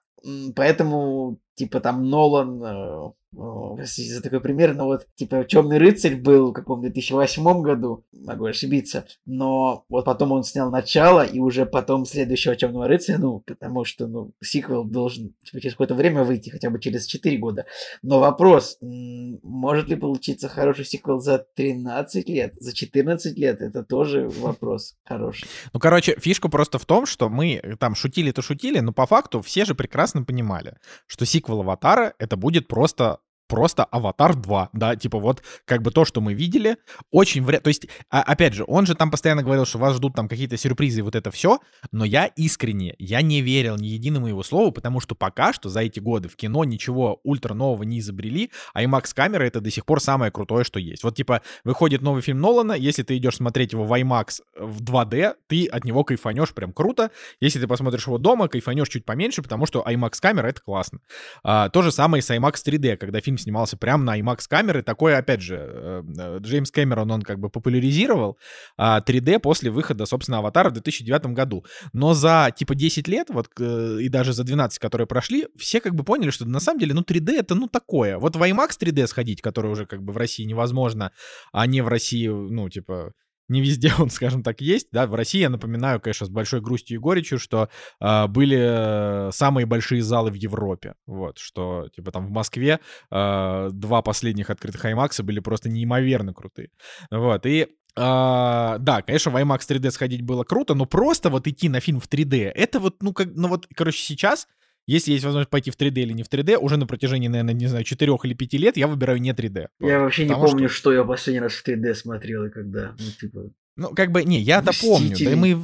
поэтому, 0.55 1.39
типа, 1.55 1.79
там 1.79 2.09
Нолан, 2.09 2.63
э, 2.63 3.11
простите 3.33 4.13
за 4.13 4.21
такой 4.21 4.41
пример, 4.41 4.73
но 4.73 4.85
вот, 4.85 5.07
типа, 5.15 5.43
Темный 5.43 5.77
рыцарь 5.77 6.15
был 6.15 6.49
в 6.49 6.53
каком 6.53 6.81
2008 6.81 7.61
году, 7.61 8.05
могу 8.11 8.45
ошибиться, 8.45 9.05
но 9.25 9.85
вот 9.89 10.05
потом 10.05 10.31
он 10.31 10.43
снял 10.43 10.69
начало, 10.71 11.23
и 11.25 11.39
уже 11.39 11.65
потом 11.65 12.05
следующего 12.05 12.55
Темного 12.55 12.87
рыцаря, 12.87 13.17
ну, 13.19 13.39
потому 13.45 13.85
что, 13.85 14.07
ну, 14.07 14.31
сиквел 14.43 14.83
должен 14.83 15.33
типа, 15.43 15.61
через 15.61 15.73
какое-то 15.73 15.95
время 15.95 16.23
выйти, 16.23 16.49
хотя 16.49 16.69
бы 16.69 16.79
через 16.79 17.05
4 17.05 17.37
года. 17.37 17.65
Но 18.01 18.19
вопрос, 18.19 18.77
может 18.81 19.87
ли 19.89 19.95
получиться 19.95 20.49
хороший 20.49 20.85
сиквел 20.85 21.19
за 21.19 21.45
13 21.55 22.27
лет, 22.27 22.55
за 22.59 22.73
14 22.73 23.37
лет, 23.37 23.61
это 23.61 23.83
тоже 23.83 24.27
вопрос 24.29 24.95
хороший. 25.05 25.47
Ну, 25.73 25.79
короче, 25.79 26.15
фишка 26.19 26.49
просто 26.49 26.79
в 26.79 26.85
том, 26.85 27.05
что 27.05 27.29
мы 27.29 27.55
э, 27.55 27.75
там 27.77 27.95
шутили-то 27.95 28.41
шутили, 28.41 28.79
но 28.79 28.91
по 28.91 29.05
факту 29.05 29.41
все 29.41 29.65
же 29.65 29.75
прекрасно 29.75 30.23
понимали, 30.23 30.77
что 31.07 31.25
сиквел 31.25 31.61
«Аватара»— 31.61 32.13
это 32.19 32.35
будет 32.35 32.67
просто 32.67 33.18
просто 33.49 33.83
«Аватар 33.83 34.31
2», 34.31 34.69
да, 34.73 34.95
типа 34.95 35.19
вот 35.19 35.43
как 35.65 35.81
бы 35.81 35.91
то, 35.91 36.05
что 36.05 36.21
мы 36.21 36.33
видели, 36.33 36.77
очень 37.11 37.43
вряд... 37.43 37.63
То 37.63 37.69
есть, 37.69 37.87
а, 38.09 38.21
опять 38.21 38.53
же, 38.53 38.63
он 38.67 38.85
же 38.85 38.95
там 38.95 39.11
постоянно 39.11 39.43
говорил, 39.43 39.65
что 39.65 39.79
вас 39.79 39.97
ждут 39.97 40.13
там 40.15 40.29
какие-то 40.29 40.55
сюрпризы 40.55 40.99
и 40.99 41.01
вот 41.01 41.15
это 41.15 41.31
все, 41.31 41.59
но 41.91 42.05
я 42.05 42.27
искренне, 42.27 42.95
я 42.99 43.21
не 43.21 43.41
верил 43.41 43.75
ни 43.75 43.87
единому 43.87 44.27
его 44.27 44.43
слову, 44.43 44.71
потому 44.71 44.99
что 45.01 45.15
пока 45.15 45.51
что 45.51 45.67
за 45.67 45.81
эти 45.81 45.99
годы 45.99 46.29
в 46.29 46.35
кино 46.35 46.63
ничего 46.63 47.19
ультра 47.23 47.53
нового 47.53 47.83
не 47.83 47.99
изобрели, 47.99 48.51
а 48.73 48.83
IMAX 48.83 49.13
камера 49.15 49.43
это 49.43 49.59
до 49.59 49.71
сих 49.71 49.85
пор 49.85 49.99
самое 49.99 50.31
крутое, 50.31 50.63
что 50.63 50.79
есть. 50.79 51.03
Вот 51.03 51.15
типа 51.15 51.41
выходит 51.63 52.01
новый 52.01 52.21
фильм 52.21 52.39
Нолана, 52.39 52.73
если 52.73 53.01
ты 53.01 53.17
идешь 53.17 53.37
смотреть 53.37 53.73
его 53.73 53.83
в 53.83 53.91
IMAX 53.99 54.41
в 54.55 54.83
2D, 54.83 55.35
ты 55.47 55.65
от 55.65 55.83
него 55.85 56.03
кайфанешь 56.03 56.53
прям 56.53 56.71
круто. 56.71 57.09
Если 57.39 57.59
ты 57.59 57.67
посмотришь 57.67 58.05
его 58.05 58.19
дома, 58.19 58.47
кайфанешь 58.47 58.89
чуть 58.89 59.05
поменьше, 59.05 59.41
потому 59.41 59.65
что 59.65 59.83
IMAX 59.87 60.13
камера 60.21 60.47
это 60.47 60.61
классно. 60.61 60.99
А, 61.43 61.69
то 61.69 61.81
же 61.81 61.91
самое 61.91 62.21
с 62.21 62.29
IMAX 62.29 62.55
3D, 62.65 62.97
когда 62.97 63.21
фильм 63.21 63.38
снимался 63.39 63.77
прямо 63.77 64.03
на 64.03 64.19
IMAX 64.19 64.45
камеры. 64.47 64.83
Такое, 64.83 65.17
опять 65.17 65.41
же, 65.41 65.55
э, 65.57 66.03
э, 66.17 66.37
Джеймс 66.41 66.71
Кэмерон, 66.71 67.11
он 67.11 67.21
как 67.21 67.39
бы 67.39 67.49
популяризировал 67.49 68.37
а, 68.77 69.01
3D 69.01 69.39
после 69.39 69.71
выхода, 69.71 70.05
собственно, 70.05 70.39
«Аватара» 70.39 70.69
в 70.69 70.73
2009 70.73 71.27
году. 71.27 71.65
Но 71.93 72.13
за, 72.13 72.53
типа, 72.55 72.75
10 72.75 73.07
лет, 73.07 73.27
вот, 73.29 73.49
э, 73.59 73.97
и 74.01 74.09
даже 74.09 74.33
за 74.33 74.43
12, 74.43 74.79
которые 74.79 75.07
прошли, 75.07 75.47
все 75.57 75.81
как 75.81 75.95
бы 75.95 76.03
поняли, 76.03 76.29
что 76.29 76.45
на 76.45 76.59
самом 76.59 76.79
деле, 76.79 76.93
ну, 76.93 77.01
3D 77.01 77.37
это, 77.37 77.55
ну, 77.55 77.67
такое. 77.67 78.17
Вот 78.17 78.35
в 78.35 78.41
IMAX 78.41 78.69
3D 78.79 79.07
сходить, 79.07 79.41
который 79.41 79.71
уже 79.71 79.85
как 79.85 80.03
бы 80.03 80.13
в 80.13 80.17
России 80.17 80.43
невозможно, 80.43 81.11
а 81.51 81.65
не 81.67 81.81
в 81.81 81.87
России, 81.87 82.27
ну, 82.27 82.69
типа, 82.69 83.13
не 83.49 83.61
везде 83.61 83.91
он, 83.99 84.09
скажем 84.09 84.43
так, 84.43 84.61
есть. 84.61 84.87
Да, 84.91 85.07
в 85.07 85.15
России, 85.15 85.39
я 85.39 85.49
напоминаю, 85.49 85.99
конечно, 85.99 86.25
с 86.25 86.29
большой 86.29 86.61
грустью 86.61 86.95
и 86.95 86.99
горечью, 86.99 87.39
что 87.39 87.69
э, 87.99 88.27
были 88.27 89.31
самые 89.31 89.65
большие 89.65 90.01
залы 90.01 90.31
в 90.31 90.35
Европе. 90.35 90.95
Вот, 91.05 91.37
что, 91.37 91.89
типа, 91.95 92.11
там 92.11 92.27
в 92.27 92.31
Москве 92.31 92.79
э, 93.11 93.69
два 93.71 94.01
последних 94.01 94.49
открытых 94.49 94.85
IMAX 94.85 95.21
были 95.23 95.39
просто 95.39 95.69
неимоверно 95.69 96.33
крутые. 96.33 96.69
Вот, 97.11 97.45
и 97.45 97.67
а, 97.95 98.77
да, 98.79 99.01
конечно, 99.01 99.31
в 99.31 99.35
IMAX 99.35 99.59
3D 99.67 99.91
сходить 99.91 100.21
было 100.21 100.43
круто, 100.43 100.73
но 100.73 100.85
просто 100.85 101.29
вот 101.29 101.47
идти 101.47 101.67
на 101.67 101.79
фильм 101.79 101.99
в 101.99 102.07
3D, 102.07 102.51
это 102.53 102.79
вот, 102.79 103.01
ну, 103.01 103.13
как, 103.13 103.29
ну 103.33 103.49
вот, 103.49 103.67
короче, 103.75 104.01
сейчас 104.01 104.47
если 104.89 105.11
есть 105.11 105.23
возможность 105.23 105.51
пойти 105.51 105.69
в 105.69 105.77
3D 105.77 106.01
или 106.01 106.13
не 106.13 106.23
в 106.23 106.29
3D, 106.29 106.57
уже 106.57 106.77
на 106.77 106.87
протяжении, 106.87 107.27
наверное, 107.27 107.53
не 107.53 107.67
знаю, 107.67 107.83
4 107.83 108.11
или 108.23 108.33
5 108.33 108.53
лет 108.53 108.77
я 108.77 108.87
выбираю 108.87 109.19
не 109.21 109.31
3D. 109.31 109.67
Я 109.79 109.99
вообще 109.99 110.25
не 110.25 110.33
помню, 110.33 110.67
что- 110.67 110.77
что... 110.77 110.93
я 110.93 111.03
последний 111.03 111.41
раз 111.41 111.53
в 111.53 111.67
3D 111.67 111.93
смотрел 111.93 112.45
и 112.45 112.49
когда. 112.49 112.95
Ну, 112.97 113.11
типа... 113.19 113.51
Ну, 113.75 113.89
как 113.93 114.11
бы, 114.11 114.23
не, 114.23 114.39
я-то 114.39 114.71
помню. 114.81 115.15
Да, 115.17 115.31
и 115.31 115.35
мы, 115.35 115.57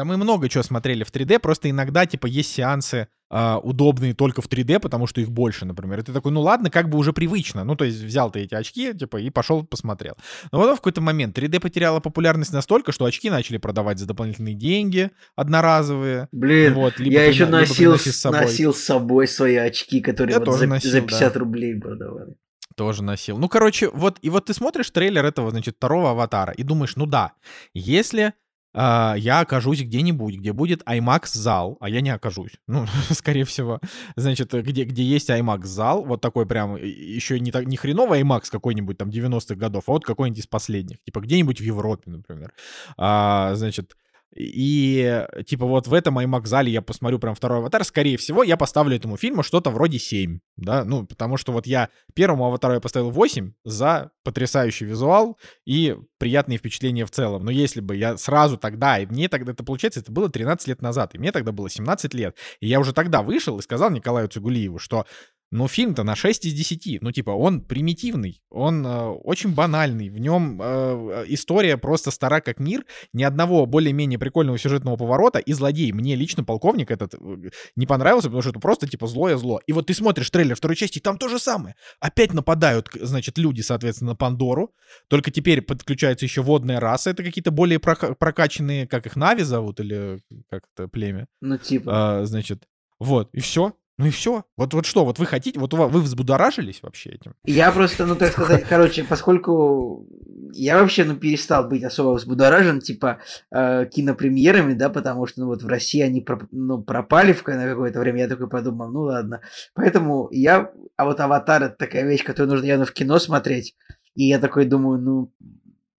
да 0.00 0.04
мы 0.06 0.16
много 0.16 0.48
чего 0.48 0.62
смотрели 0.62 1.04
в 1.04 1.12
3D, 1.12 1.38
просто 1.40 1.68
иногда, 1.68 2.06
типа, 2.06 2.26
есть 2.26 2.50
сеансы 2.52 3.08
а, 3.28 3.58
удобные 3.58 4.14
только 4.14 4.40
в 4.40 4.48
3D, 4.48 4.80
потому 4.80 5.06
что 5.06 5.20
их 5.20 5.30
больше, 5.30 5.66
например. 5.66 5.98
И 6.00 6.02
ты 6.02 6.12
такой, 6.14 6.32
ну 6.32 6.40
ладно, 6.40 6.70
как 6.70 6.88
бы 6.88 6.96
уже 6.96 7.12
привычно. 7.12 7.64
Ну, 7.64 7.76
то 7.76 7.84
есть 7.84 8.00
взял 8.00 8.30
ты 8.30 8.40
эти 8.40 8.54
очки, 8.54 8.94
типа, 8.94 9.18
и 9.18 9.28
пошел 9.28 9.62
посмотрел. 9.62 10.16
Но 10.52 10.58
потом 10.58 10.76
в 10.76 10.78
какой-то 10.78 11.02
момент 11.02 11.36
3D 11.36 11.60
потеряла 11.60 12.00
популярность 12.00 12.52
настолько, 12.54 12.92
что 12.92 13.04
очки 13.04 13.28
начали 13.28 13.58
продавать 13.58 13.98
за 13.98 14.06
дополнительные 14.06 14.54
деньги, 14.54 15.10
одноразовые. 15.36 16.28
Блин, 16.32 16.72
Вот, 16.74 16.98
либо 16.98 17.12
я 17.12 17.20
прина- 17.20 17.30
еще 17.30 17.44
либо 17.44 17.58
носил, 17.58 17.98
с 17.98 18.16
собой. 18.16 18.40
носил 18.40 18.72
с 18.72 18.80
собой 18.80 19.28
свои 19.28 19.56
очки, 19.56 20.00
которые 20.00 20.32
Я 20.32 20.40
вот 20.40 20.58
за, 20.58 20.66
носил, 20.66 20.90
за 20.90 21.00
да. 21.02 21.06
50 21.06 21.36
рублей 21.36 21.78
продавали. 21.78 22.34
Тоже 22.74 23.02
носил. 23.02 23.36
Ну, 23.36 23.48
короче, 23.50 23.90
вот, 23.90 24.18
и 24.22 24.30
вот 24.30 24.46
ты 24.46 24.54
смотришь 24.54 24.90
трейлер 24.90 25.26
этого, 25.26 25.50
значит, 25.50 25.76
второго 25.76 26.12
аватара 26.12 26.54
и 26.54 26.62
думаешь, 26.62 26.96
ну 26.96 27.04
да, 27.04 27.32
если 27.74 28.32
а, 28.72 29.14
я 29.16 29.40
окажусь 29.40 29.82
где-нибудь, 29.82 30.36
где 30.36 30.52
будет 30.52 30.82
IMAX-зал, 30.82 31.76
а 31.80 31.88
я 31.88 32.00
не 32.00 32.10
окажусь, 32.10 32.52
ну, 32.66 32.86
скорее 33.10 33.44
всего, 33.44 33.80
значит, 34.16 34.52
где, 34.52 34.84
где 34.84 35.02
есть 35.02 35.30
IMAX-зал, 35.30 36.04
вот 36.04 36.20
такой 36.20 36.46
прям, 36.46 36.76
и- 36.76 36.88
еще 36.88 37.40
не, 37.40 37.50
так, 37.52 37.66
не 37.66 37.76
хреновый 37.76 38.22
IMAX 38.22 38.50
какой-нибудь 38.50 38.98
там 38.98 39.10
90-х 39.10 39.54
годов, 39.56 39.84
а 39.88 39.92
вот 39.92 40.04
какой-нибудь 40.04 40.40
из 40.40 40.46
последних, 40.46 41.02
типа 41.02 41.20
где-нибудь 41.20 41.60
в 41.60 41.64
Европе, 41.64 42.10
например, 42.10 42.52
А, 42.96 43.54
значит, 43.54 43.96
и 44.36 45.26
типа 45.46 45.66
вот 45.66 45.86
в 45.86 45.94
этом 45.94 46.18
IMAX-зале 46.18 46.70
я 46.70 46.82
посмотрю 46.82 47.18
прям 47.18 47.34
второй 47.34 47.58
аватар, 47.58 47.84
скорее 47.84 48.16
всего, 48.16 48.42
я 48.42 48.56
поставлю 48.56 48.96
этому 48.96 49.16
фильму 49.16 49.42
что-то 49.42 49.70
вроде 49.70 49.98
7, 49.98 50.38
да, 50.56 50.84
ну, 50.84 51.06
потому 51.06 51.36
что 51.36 51.52
вот 51.52 51.66
я 51.66 51.88
первому 52.14 52.46
аватару 52.46 52.74
я 52.74 52.80
поставил 52.80 53.10
8 53.10 53.52
за 53.64 54.12
потрясающий 54.22 54.84
визуал 54.84 55.38
и 55.66 55.96
приятные 56.18 56.58
впечатления 56.58 57.06
в 57.06 57.10
целом. 57.10 57.44
Но 57.44 57.50
если 57.50 57.80
бы 57.80 57.96
я 57.96 58.16
сразу 58.16 58.56
тогда, 58.56 58.98
и 58.98 59.06
мне 59.06 59.28
тогда, 59.28 59.52
это 59.52 59.64
получается, 59.64 60.00
это 60.00 60.12
было 60.12 60.30
13 60.30 60.68
лет 60.68 60.82
назад, 60.82 61.14
и 61.14 61.18
мне 61.18 61.32
тогда 61.32 61.52
было 61.52 61.68
17 61.68 62.14
лет, 62.14 62.36
и 62.60 62.68
я 62.68 62.78
уже 62.78 62.92
тогда 62.92 63.22
вышел 63.22 63.58
и 63.58 63.62
сказал 63.62 63.90
Николаю 63.90 64.28
Цигулиеву, 64.28 64.78
что 64.78 65.06
ну, 65.52 65.66
фильм-то 65.66 66.04
на 66.04 66.14
6 66.14 66.46
из 66.46 66.54
10. 66.54 67.02
Ну, 67.02 67.10
типа, 67.10 67.30
он 67.30 67.60
примитивный, 67.60 68.40
он 68.50 68.86
э, 68.86 69.06
очень 69.24 69.52
банальный. 69.52 70.08
В 70.08 70.18
нем 70.18 70.60
э, 70.62 71.24
история 71.26 71.76
просто 71.76 72.12
стара 72.12 72.40
как 72.40 72.60
мир. 72.60 72.84
Ни 73.12 73.24
одного 73.24 73.66
более-менее 73.66 74.18
прикольного 74.18 74.58
сюжетного 74.58 74.96
поворота. 74.96 75.40
И 75.40 75.52
злодей. 75.52 75.90
Мне 75.90 76.14
лично 76.14 76.44
полковник 76.44 76.92
этот 76.92 77.14
э, 77.14 77.50
не 77.74 77.86
понравился, 77.86 78.28
потому 78.28 78.42
что 78.42 78.50
это 78.50 78.60
просто, 78.60 78.86
типа, 78.88 79.08
злое 79.08 79.36
зло. 79.36 79.60
И 79.66 79.72
вот 79.72 79.86
ты 79.86 79.94
смотришь 79.94 80.30
трейлер 80.30 80.54
второй 80.54 80.76
части, 80.76 80.98
и 80.98 81.00
там 81.00 81.18
то 81.18 81.28
же 81.28 81.40
самое. 81.40 81.74
Опять 81.98 82.32
нападают, 82.32 82.88
значит, 83.00 83.36
люди, 83.36 83.60
соответственно, 83.60 84.12
на 84.12 84.16
Пандору. 84.16 84.72
Только 85.08 85.32
теперь 85.32 85.62
подключается 85.62 86.26
еще 86.26 86.42
водная 86.42 86.78
раса. 86.78 87.10
Это 87.10 87.24
какие-то 87.24 87.50
более 87.50 87.80
прока- 87.80 88.14
прокачанные, 88.14 88.86
как 88.86 89.06
их 89.06 89.16
Нави 89.16 89.42
зовут, 89.42 89.80
или 89.80 90.20
как 90.48 90.62
это 90.76 90.86
племя. 90.86 91.26
Ну, 91.40 91.58
типа. 91.58 92.20
А, 92.20 92.24
значит, 92.24 92.68
вот, 93.00 93.30
и 93.32 93.40
все. 93.40 93.74
Ну 94.00 94.06
и 94.06 94.10
все. 94.10 94.44
Вот, 94.56 94.72
вот 94.72 94.86
что, 94.86 95.04
вот 95.04 95.18
вы 95.18 95.26
хотите, 95.26 95.60
вот 95.60 95.74
вы 95.74 96.00
взбудоражились 96.00 96.82
вообще 96.82 97.10
этим? 97.10 97.34
Я 97.44 97.70
просто, 97.70 98.06
ну, 98.06 98.16
так 98.16 98.32
сказать, 98.32 98.64
короче, 98.66 99.04
поскольку 99.04 100.06
я 100.54 100.80
вообще, 100.80 101.04
ну, 101.04 101.16
перестал 101.16 101.68
быть 101.68 101.84
особо 101.84 102.14
взбудоражен, 102.14 102.80
типа, 102.80 103.18
э, 103.54 103.84
кинопремьерами, 103.92 104.72
да, 104.72 104.88
потому 104.88 105.26
что, 105.26 105.40
ну, 105.42 105.48
вот 105.48 105.62
в 105.62 105.68
России 105.68 106.00
они, 106.00 106.22
проп- 106.22 106.48
ну, 106.50 106.82
пропали 106.82 107.34
в, 107.34 107.46
на 107.46 107.68
какое-то 107.68 108.00
время, 108.00 108.20
я 108.20 108.28
такой 108.28 108.48
подумал, 108.48 108.90
ну, 108.90 109.00
ладно. 109.00 109.42
Поэтому 109.74 110.28
я, 110.30 110.72
а 110.96 111.04
вот 111.04 111.20
«Аватар»— 111.20 111.62
это 111.64 111.76
такая 111.76 112.06
вещь, 112.06 112.24
которую 112.24 112.52
нужно 112.52 112.64
явно 112.64 112.86
в 112.86 112.92
кино 112.92 113.18
смотреть, 113.18 113.76
и 114.14 114.24
я 114.24 114.38
такой 114.38 114.64
думаю, 114.64 114.98
ну, 114.98 115.30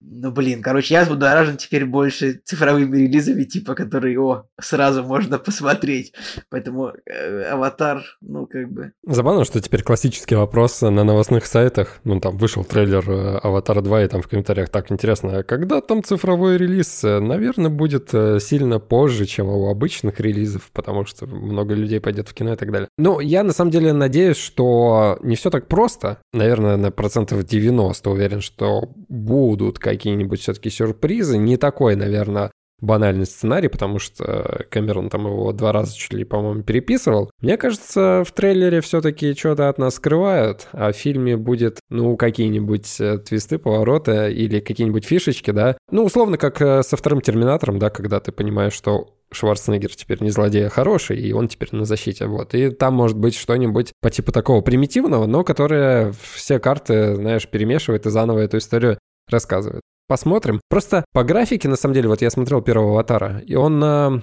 ну, 0.00 0.30
блин, 0.30 0.62
короче, 0.62 0.94
я 0.94 1.02
взбудоражен 1.02 1.56
теперь 1.56 1.84
больше 1.84 2.40
цифровыми 2.44 2.96
релизами, 2.96 3.44
типа, 3.44 3.74
которые, 3.74 4.18
о, 4.18 4.46
сразу 4.60 5.04
можно 5.04 5.38
посмотреть. 5.38 6.12
Поэтому 6.48 6.92
э, 7.06 7.42
«Аватар», 7.44 8.02
ну, 8.20 8.46
как 8.46 8.70
бы... 8.72 8.92
Забавно, 9.06 9.44
что 9.44 9.60
теперь 9.60 9.82
классический 9.82 10.36
вопрос 10.36 10.80
на 10.80 11.04
новостных 11.04 11.44
сайтах. 11.46 12.00
Ну, 12.04 12.18
там 12.18 12.38
вышел 12.38 12.64
трейлер 12.64 13.08
э, 13.10 13.38
«Аватара 13.42 13.82
2», 13.82 14.04
и 14.04 14.08
там 14.08 14.22
в 14.22 14.28
комментариях 14.28 14.70
так 14.70 14.90
интересно, 14.90 15.38
а 15.38 15.42
когда 15.42 15.80
там 15.80 16.02
цифровой 16.02 16.56
релиз? 16.56 17.04
Э, 17.04 17.20
Наверное, 17.20 17.70
будет 17.70 18.10
э, 18.14 18.38
сильно 18.40 18.78
позже, 18.78 19.26
чем 19.26 19.48
у 19.48 19.68
обычных 19.68 20.18
релизов, 20.20 20.70
потому 20.72 21.04
что 21.04 21.26
много 21.26 21.74
людей 21.74 22.00
пойдет 22.00 22.28
в 22.28 22.34
кино 22.34 22.54
и 22.54 22.56
так 22.56 22.72
далее. 22.72 22.88
Ну, 22.96 23.20
я 23.20 23.42
на 23.42 23.52
самом 23.52 23.70
деле 23.70 23.92
надеюсь, 23.92 24.38
что 24.38 25.18
не 25.22 25.36
все 25.36 25.50
так 25.50 25.68
просто. 25.68 26.18
Наверное, 26.32 26.76
на 26.76 26.90
процентов 26.90 27.44
90 27.44 28.10
уверен, 28.10 28.40
что 28.40 28.88
будут 29.08 29.78
какие-нибудь 29.90 30.40
все-таки 30.40 30.70
сюрпризы. 30.70 31.38
Не 31.38 31.56
такой, 31.56 31.96
наверное, 31.96 32.50
банальный 32.80 33.26
сценарий, 33.26 33.68
потому 33.68 33.98
что 33.98 34.64
Кэмерон 34.70 35.10
там 35.10 35.26
его 35.26 35.52
два 35.52 35.72
раза 35.72 35.96
чуть 35.96 36.12
ли, 36.12 36.24
по-моему, 36.24 36.62
переписывал. 36.62 37.30
Мне 37.40 37.56
кажется, 37.56 38.24
в 38.26 38.32
трейлере 38.32 38.80
все-таки 38.80 39.34
что-то 39.34 39.68
от 39.68 39.78
нас 39.78 39.96
скрывают, 39.96 40.68
а 40.72 40.92
в 40.92 40.96
фильме 40.96 41.36
будет, 41.36 41.80
ну, 41.90 42.16
какие-нибудь 42.16 43.00
э, 43.00 43.18
твисты, 43.18 43.58
повороты 43.58 44.32
или 44.32 44.60
какие-нибудь 44.60 45.04
фишечки, 45.04 45.50
да. 45.50 45.76
Ну, 45.90 46.04
условно, 46.04 46.38
как 46.38 46.60
э, 46.62 46.82
со 46.82 46.96
вторым 46.96 47.20
Терминатором, 47.20 47.78
да, 47.78 47.90
когда 47.90 48.20
ты 48.20 48.32
понимаешь, 48.32 48.72
что 48.72 49.14
Шварценеггер 49.32 49.94
теперь 49.94 50.22
не 50.22 50.30
злодей, 50.30 50.66
а 50.66 50.70
хороший, 50.70 51.18
и 51.18 51.32
он 51.32 51.48
теперь 51.48 51.68
на 51.72 51.84
защите, 51.84 52.26
вот. 52.26 52.54
И 52.54 52.70
там 52.70 52.94
может 52.94 53.16
быть 53.16 53.36
что-нибудь 53.36 53.92
по 54.00 54.10
типу 54.10 54.32
такого 54.32 54.60
примитивного, 54.60 55.26
но 55.26 55.44
которое 55.44 56.12
все 56.34 56.58
карты, 56.58 57.14
знаешь, 57.14 57.46
перемешивает 57.46 58.06
и 58.06 58.10
заново 58.10 58.40
эту 58.40 58.58
историю 58.58 58.98
рассказывает. 59.28 59.82
Посмотрим. 60.08 60.60
Просто 60.68 61.04
по 61.12 61.22
графике, 61.22 61.68
на 61.68 61.76
самом 61.76 61.94
деле, 61.94 62.08
вот 62.08 62.20
я 62.22 62.30
смотрел 62.30 62.62
первого 62.62 62.92
аватара, 62.92 63.38
и 63.46 63.54
он 63.54 63.82
э, 63.82 64.20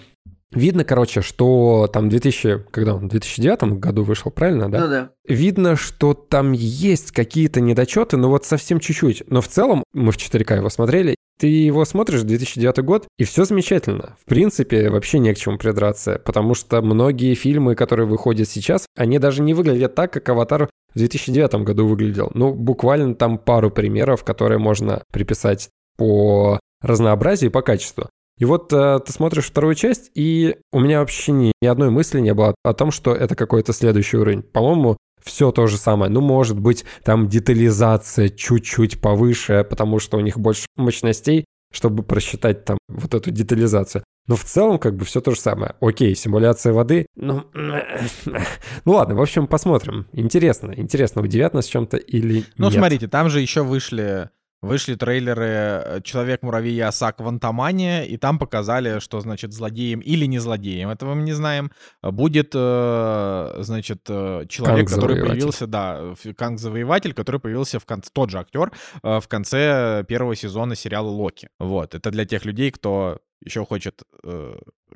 Видно, 0.51 0.85
короче, 0.85 1.21
что 1.21 1.89
там 1.91 2.07
2000, 2.07 2.67
когда 2.71 2.95
он, 2.95 3.07
в 3.07 3.09
2009 3.09 3.79
году 3.79 4.03
вышел, 4.03 4.31
правильно, 4.31 4.71
да? 4.71 4.79
Ну 4.79 4.87
да. 4.87 5.09
Видно, 5.27 5.75
что 5.75 6.13
там 6.13 6.53
есть 6.53 7.11
какие-то 7.11 7.59
недочеты, 7.59 8.15
но 8.15 8.29
вот 8.29 8.45
совсем 8.45 8.79
чуть-чуть. 8.79 9.23
Но 9.27 9.41
в 9.41 9.49
целом, 9.49 9.83
мы 9.93 10.13
в 10.13 10.17
4К 10.17 10.55
его 10.55 10.69
смотрели, 10.69 11.15
ты 11.37 11.47
его 11.47 11.83
смотришь, 11.83 12.21
2009 12.21 12.79
год, 12.79 13.07
и 13.17 13.25
все 13.25 13.43
замечательно. 13.43 14.15
В 14.21 14.25
принципе, 14.25 14.89
вообще 14.89 15.19
не 15.19 15.33
к 15.33 15.37
чему 15.37 15.57
придраться, 15.57 16.21
потому 16.23 16.55
что 16.55 16.81
многие 16.81 17.35
фильмы, 17.35 17.75
которые 17.75 18.07
выходят 18.07 18.47
сейчас, 18.47 18.85
они 18.95 19.19
даже 19.19 19.41
не 19.41 19.53
выглядят 19.53 19.95
так, 19.95 20.13
как 20.13 20.29
«Аватар» 20.29 20.69
в 20.97 20.99
2009 20.99 21.63
году 21.63 21.87
выглядел. 21.87 22.31
Ну, 22.33 22.53
буквально 22.53 23.13
там 23.13 23.37
пару 23.37 23.69
примеров, 23.69 24.23
которые 24.23 24.57
можно 24.57 25.03
приписать 25.13 25.69
по 25.95 26.59
разнообразию 26.81 27.51
и 27.51 27.53
по 27.53 27.61
качеству. 27.61 28.09
И 28.39 28.45
вот 28.45 28.73
э, 28.73 28.99
ты 29.05 29.11
смотришь 29.13 29.45
вторую 29.45 29.75
часть, 29.75 30.09
и 30.15 30.57
у 30.71 30.79
меня 30.79 30.99
вообще 30.99 31.31
ни, 31.31 31.51
ни 31.61 31.67
одной 31.67 31.91
мысли 31.91 32.19
не 32.19 32.33
было 32.33 32.55
о 32.63 32.73
том, 32.73 32.91
что 32.91 33.13
это 33.13 33.35
какой-то 33.35 33.73
следующий 33.73 34.17
уровень. 34.17 34.41
По-моему, 34.41 34.97
все 35.23 35.51
то 35.51 35.67
же 35.67 35.77
самое. 35.77 36.11
Ну, 36.11 36.21
может 36.21 36.59
быть, 36.59 36.83
там 37.03 37.27
детализация 37.27 38.29
чуть-чуть 38.29 38.99
повыше, 38.99 39.65
потому 39.69 39.99
что 39.99 40.17
у 40.17 40.21
них 40.21 40.39
больше 40.39 40.65
мощностей, 40.77 41.45
чтобы 41.71 42.03
просчитать 42.03 42.65
там 42.65 42.77
вот 42.87 43.13
эту 43.13 43.31
детализацию. 43.31 44.03
Но 44.27 44.35
в 44.35 44.43
целом 44.43 44.77
как 44.77 44.95
бы 44.97 45.05
все 45.05 45.21
то 45.21 45.31
же 45.31 45.39
самое. 45.39 45.75
Окей, 45.79 46.13
симуляция 46.15 46.73
воды. 46.73 47.05
Ну, 47.15 47.45
ну 47.53 48.91
ладно, 48.91 49.15
в 49.15 49.21
общем, 49.21 49.47
посмотрим. 49.47 50.07
Интересно, 50.11 50.73
интересно, 50.75 51.21
удивят 51.21 51.53
нас 51.53 51.65
чем-то 51.65 51.97
или 51.97 52.43
Ну, 52.57 52.65
нет. 52.69 52.73
смотрите, 52.79 53.07
там 53.07 53.29
же 53.29 53.39
еще 53.41 53.63
вышли 53.63 54.29
Вышли 54.61 54.95
трейлеры 54.95 55.45
э, 55.45 56.01
«Человек-муравей» 56.03 56.75
и 56.75 56.79
«Осак 56.79 57.19
в 57.19 57.27
Антамане», 57.27 58.07
и 58.07 58.17
там 58.17 58.39
показали, 58.39 58.99
что, 58.99 59.19
значит, 59.19 59.53
злодеем 59.53 59.99
или 59.99 60.25
не 60.25 60.39
злодеем, 60.39 60.89
этого 60.89 61.13
мы 61.13 61.21
не 61.21 61.33
знаем, 61.33 61.71
будет, 62.01 62.53
э, 62.55 63.55
значит, 63.59 64.01
э, 64.09 64.45
человек, 64.49 64.89
который 64.89 65.23
появился, 65.23 65.67
да, 65.67 66.15
Канг-завоеватель, 66.35 67.13
который 67.13 67.39
появился 67.39 67.79
в 67.79 67.85
конце, 67.85 68.09
тот 68.11 68.31
же 68.31 68.39
актер, 68.39 68.71
в 69.03 69.27
конце 69.27 70.03
первого 70.07 70.35
сезона 70.35 70.75
сериала 70.75 71.09
«Локи». 71.09 71.49
Вот, 71.59 71.93
это 71.93 72.09
для 72.09 72.25
тех 72.25 72.45
людей, 72.45 72.71
кто 72.71 73.19
еще 73.43 73.63
хочет... 73.63 74.01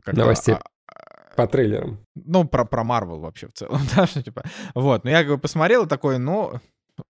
Новостей 0.08 0.56
по 1.36 1.48
трейлерам. 1.48 2.06
Ну, 2.16 2.46
про, 2.46 2.66
про 2.66 2.84
Марвел 2.84 3.20
вообще 3.20 3.48
в 3.48 3.54
целом, 3.54 3.82
да, 3.96 4.08
что 4.08 4.22
типа. 4.22 4.44
Вот, 4.76 5.04
но 5.04 5.10
я 5.10 5.20
как 5.20 5.30
бы 5.30 5.38
посмотрел 5.38 5.88
такой, 5.88 6.20
ну, 6.20 6.60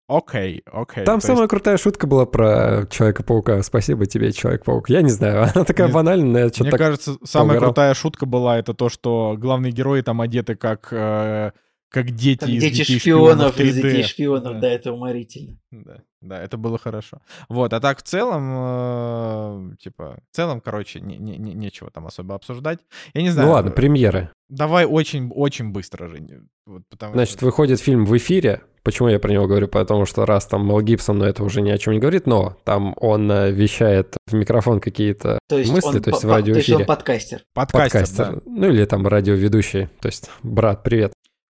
Окей, 0.07 0.63
окей. 0.65 1.05
Там 1.05 1.21
самая 1.21 1.43
есть... 1.43 1.49
крутая 1.49 1.77
шутка 1.77 2.07
была 2.07 2.25
про 2.25 2.85
Человека-паука. 2.89 3.63
Спасибо 3.63 4.05
тебе, 4.05 4.31
Человек-паук. 4.31 4.89
Я 4.89 5.01
не 5.01 5.09
знаю, 5.09 5.43
она 5.55 5.63
такая 5.63 5.87
Мне... 5.87 5.93
банальная. 5.93 6.51
Мне 6.59 6.71
так 6.71 6.79
кажется, 6.79 7.17
самая 7.23 7.57
угорал. 7.57 7.69
крутая 7.71 7.93
шутка 7.93 8.25
была 8.25 8.59
это 8.59 8.73
то, 8.73 8.89
что 8.89 9.35
главные 9.37 9.71
герои 9.71 10.01
там 10.01 10.19
одеты 10.21 10.55
как 10.55 10.89
э, 10.91 11.51
как 11.93 12.09
дети 12.09 12.39
как 12.39 12.49
из 12.49 12.61
дети 12.63 12.77
детей 12.77 12.99
шпионов, 12.99 13.59
из 13.59 13.75
детей 13.75 14.03
шпионов, 14.03 14.53
да. 14.55 14.61
да, 14.61 14.67
это 14.69 14.91
уморительно. 14.91 15.59
Да, 15.69 15.99
да, 16.21 16.41
это 16.41 16.57
было 16.57 16.79
хорошо. 16.79 17.21
Вот, 17.49 17.71
а 17.71 17.79
так 17.79 17.99
в 17.99 18.01
целом, 18.01 19.71
э, 19.71 19.75
типа, 19.79 20.17
в 20.31 20.35
целом, 20.35 20.59
короче, 20.59 20.99
не, 20.99 21.17
не, 21.17 21.37
не, 21.37 21.53
нечего 21.53 21.91
там 21.91 22.07
особо 22.07 22.33
обсуждать. 22.33 22.79
Я 23.13 23.21
не 23.21 23.29
знаю. 23.29 23.47
Ну 23.47 23.53
ладно, 23.53 23.71
премьеры. 23.71 24.31
Давай 24.49 24.85
очень-очень 24.85 25.69
быстро, 25.69 26.07
Жень. 26.07 26.49
Вот, 26.65 26.81
потому 26.89 27.13
Значит, 27.13 27.43
выходит 27.43 27.79
фильм 27.79 28.05
в 28.05 28.17
эфире. 28.17 28.63
Почему 28.83 29.07
я 29.07 29.19
про 29.19 29.31
него 29.31 29.47
говорю? 29.47 29.67
Потому 29.69 30.05
что 30.05 30.25
раз 30.25 30.45
там 30.45 30.67
Мел 30.67 30.81
Гибсон, 30.81 31.19
но 31.19 31.25
это 31.25 31.43
уже 31.43 31.61
ни 31.61 31.69
о 31.69 31.77
чем 31.77 31.93
не 31.93 31.99
говорит, 31.99 32.27
но 32.27 32.57
там 32.65 32.93
он 32.97 33.31
э, 33.31 33.51
вещает 33.51 34.17
в 34.27 34.33
микрофон 34.33 34.81
какие-то 34.81 35.39
то 35.47 35.57
есть 35.57 35.71
мысли, 35.71 35.99
то 35.99 36.09
есть 36.09 36.23
в 36.23 36.29
радиоэфире. 36.29 36.53
То 36.53 36.59
есть 36.59 36.81
он 36.81 36.85
подкастер. 36.85 37.43
Подкастер, 37.53 37.99
подкастер 38.01 38.33
да. 38.35 38.41
Ну 38.45 38.69
или 38.69 38.83
там 38.83 39.07
радиоведущий, 39.07 39.87
то 40.01 40.07
есть 40.09 40.29
брат, 40.43 40.83
привет. 40.83 41.13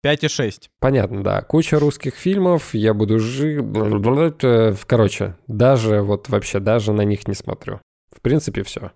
5,6. 0.05 0.69
Понятно, 0.80 1.23
да. 1.23 1.41
Куча 1.41 1.80
русских 1.80 2.13
фильмов, 2.13 2.76
я 2.76 2.93
буду 2.93 3.19
жить... 3.19 3.65
Э, 4.43 4.76
короче, 4.86 5.36
даже 5.47 6.01
вот 6.03 6.30
вообще 6.30 6.59
даже 6.59 6.93
на 6.93 7.01
них 7.01 7.28
не 7.28 7.34
смотрю. 7.34 7.80
В 8.15 8.21
принципе, 8.21 8.61
все. 8.61 8.91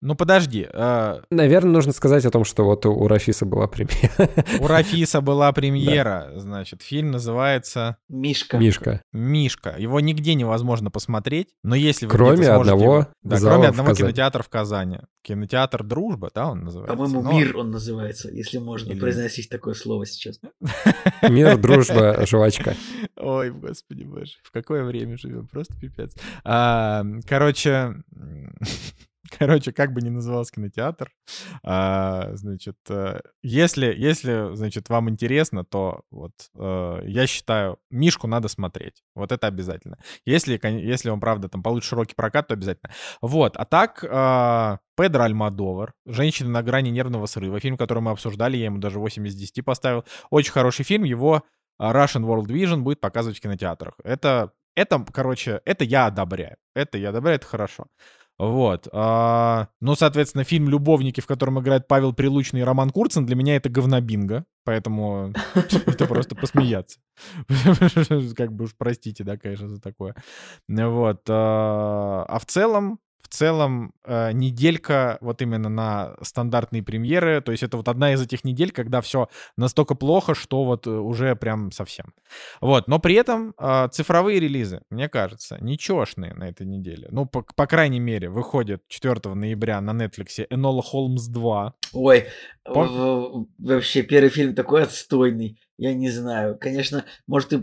Ну 0.00 0.14
подожди. 0.14 0.66
Э... 0.72 1.22
Наверное, 1.30 1.72
нужно 1.72 1.92
сказать 1.92 2.24
о 2.24 2.30
том, 2.30 2.44
что 2.44 2.64
вот 2.64 2.86
у 2.86 3.08
Рафиса 3.08 3.44
была 3.46 3.66
премьера. 3.66 4.30
У 4.60 4.66
Рафиса 4.66 5.20
была 5.20 5.52
премьера. 5.58 6.30
Да. 6.32 6.40
Значит, 6.40 6.82
фильм 6.82 7.10
называется... 7.10 7.96
Мишка. 8.08 8.58
Мишка. 8.58 9.02
Мишка. 9.12 9.74
Его 9.76 9.98
нигде 10.00 10.34
невозможно 10.34 10.90
посмотреть, 10.90 11.48
но 11.64 11.74
если 11.74 12.06
вы 12.06 12.12
Кроме 12.12 12.44
сможете... 12.44 12.52
одного 12.52 13.08
Да, 13.22 13.40
кроме 13.40 13.68
одного 13.68 13.94
кинотеатра 13.94 14.42
в 14.42 14.48
Казани. 14.48 14.98
Кинотеатр 15.22 15.82
«Дружба», 15.82 16.30
да, 16.34 16.48
он 16.48 16.60
называется? 16.64 16.96
По-моему, 16.96 17.22
но... 17.22 17.32
«Мир» 17.32 17.56
он 17.56 17.70
называется, 17.70 18.30
если 18.30 18.58
можно 18.58 18.92
Или... 18.92 19.00
произносить 19.00 19.50
такое 19.50 19.74
слово 19.74 20.06
сейчас. 20.06 20.40
«Мир», 21.28 21.58
«Дружба», 21.58 22.24
«Жвачка». 22.24 22.74
Ой, 23.16 23.50
господи 23.50 24.04
боже, 24.04 24.32
в 24.42 24.52
какое 24.52 24.84
время 24.84 25.18
живем, 25.18 25.46
просто 25.48 25.74
пипец. 25.78 26.14
А, 26.44 27.04
короче, 27.26 27.96
Короче, 29.38 29.72
как 29.72 29.92
бы 29.92 30.00
ни 30.00 30.08
назывался 30.08 30.52
кинотеатр, 30.52 31.10
а, 31.62 32.30
значит, 32.34 32.76
э, 32.88 33.20
если, 33.42 33.86
если, 33.86 34.54
значит, 34.54 34.88
вам 34.88 35.10
интересно, 35.10 35.64
то 35.64 36.02
вот 36.10 36.32
э, 36.54 37.00
я 37.04 37.26
считаю, 37.26 37.78
Мишку 37.90 38.26
надо 38.26 38.48
смотреть. 38.48 39.02
Вот 39.14 39.32
это 39.32 39.46
обязательно. 39.46 39.98
Если, 40.24 40.60
если 40.62 41.10
он, 41.10 41.20
правда, 41.20 41.48
там 41.48 41.62
получит 41.62 41.88
широкий 41.88 42.14
прокат, 42.14 42.48
то 42.48 42.54
обязательно. 42.54 42.92
Вот, 43.20 43.56
а 43.56 43.64
так, 43.64 44.04
э, 44.04 44.78
Педро 44.96 45.24
Альмадовар, 45.24 45.94
«Женщина 46.06 46.50
на 46.50 46.62
грани 46.62 46.90
нервного 46.90 47.26
срыва», 47.26 47.60
фильм, 47.60 47.76
который 47.76 48.00
мы 48.00 48.10
обсуждали, 48.10 48.56
я 48.56 48.66
ему 48.66 48.78
даже 48.78 48.98
8 48.98 49.26
из 49.26 49.34
10 49.34 49.64
поставил. 49.64 50.04
Очень 50.30 50.52
хороший 50.52 50.84
фильм, 50.84 51.04
его 51.04 51.44
Russian 51.80 52.24
World 52.24 52.46
Vision 52.46 52.80
будет 52.80 53.00
показывать 53.00 53.38
в 53.38 53.40
кинотеатрах. 53.40 53.94
Это, 54.02 54.52
это, 54.74 55.04
короче, 55.12 55.60
это 55.64 55.84
я 55.84 56.06
одобряю. 56.06 56.56
Это 56.74 56.98
я 56.98 57.10
одобряю, 57.10 57.36
это 57.36 57.46
хорошо. 57.46 57.86
Вот. 58.38 58.88
А, 58.92 59.68
ну, 59.80 59.96
соответственно, 59.96 60.44
фильм 60.44 60.68
«Любовники», 60.68 61.20
в 61.20 61.26
котором 61.26 61.58
играет 61.58 61.88
Павел 61.88 62.12
Прилучный 62.12 62.60
и 62.60 62.64
Роман 62.64 62.90
Курцин, 62.90 63.26
для 63.26 63.34
меня 63.34 63.56
это 63.56 63.68
говнобинго, 63.68 64.44
поэтому 64.64 65.32
это 65.86 66.06
просто 66.06 66.36
посмеяться. 66.36 67.00
Как 68.36 68.52
бы 68.52 68.64
уж 68.64 68.76
простите, 68.78 69.24
да, 69.24 69.36
конечно, 69.36 69.68
за 69.68 69.80
такое. 69.80 70.14
Вот. 70.68 71.22
А, 71.28 72.24
а 72.28 72.38
в 72.38 72.46
целом, 72.46 73.00
в 73.22 73.28
целом 73.28 73.92
э, 74.04 74.32
неделька 74.32 75.18
вот 75.20 75.42
именно 75.42 75.68
на 75.68 76.16
стандартные 76.22 76.82
премьеры, 76.82 77.40
то 77.40 77.52
есть 77.52 77.62
это 77.62 77.76
вот 77.76 77.88
одна 77.88 78.12
из 78.12 78.22
этих 78.22 78.44
недель, 78.44 78.70
когда 78.70 79.00
все 79.00 79.28
настолько 79.56 79.94
плохо, 79.94 80.34
что 80.34 80.64
вот 80.64 80.86
э, 80.86 80.90
уже 80.90 81.36
прям 81.36 81.70
совсем. 81.72 82.14
Вот, 82.60 82.88
но 82.88 82.98
при 82.98 83.14
этом 83.14 83.54
э, 83.58 83.88
цифровые 83.92 84.40
релизы, 84.40 84.82
мне 84.90 85.08
кажется, 85.08 85.58
ничешные 85.60 86.34
на 86.34 86.48
этой 86.48 86.66
неделе. 86.66 87.08
Ну, 87.10 87.26
по, 87.26 87.42
по 87.42 87.66
крайней 87.66 88.00
мере, 88.00 88.30
выходит 88.30 88.82
4 88.88 89.34
ноября 89.34 89.80
на 89.80 89.90
Netflix 89.90 90.46
Энола 90.48 90.82
Холмс 90.82 91.26
2. 91.26 91.74
Ой, 91.92 92.26
Пом... 92.64 93.48
вообще 93.58 94.02
первый 94.02 94.30
фильм 94.30 94.54
такой 94.54 94.84
отстойный, 94.84 95.60
я 95.76 95.92
не 95.94 96.10
знаю. 96.10 96.56
Конечно, 96.58 97.04
может, 97.26 97.52
и 97.52 97.60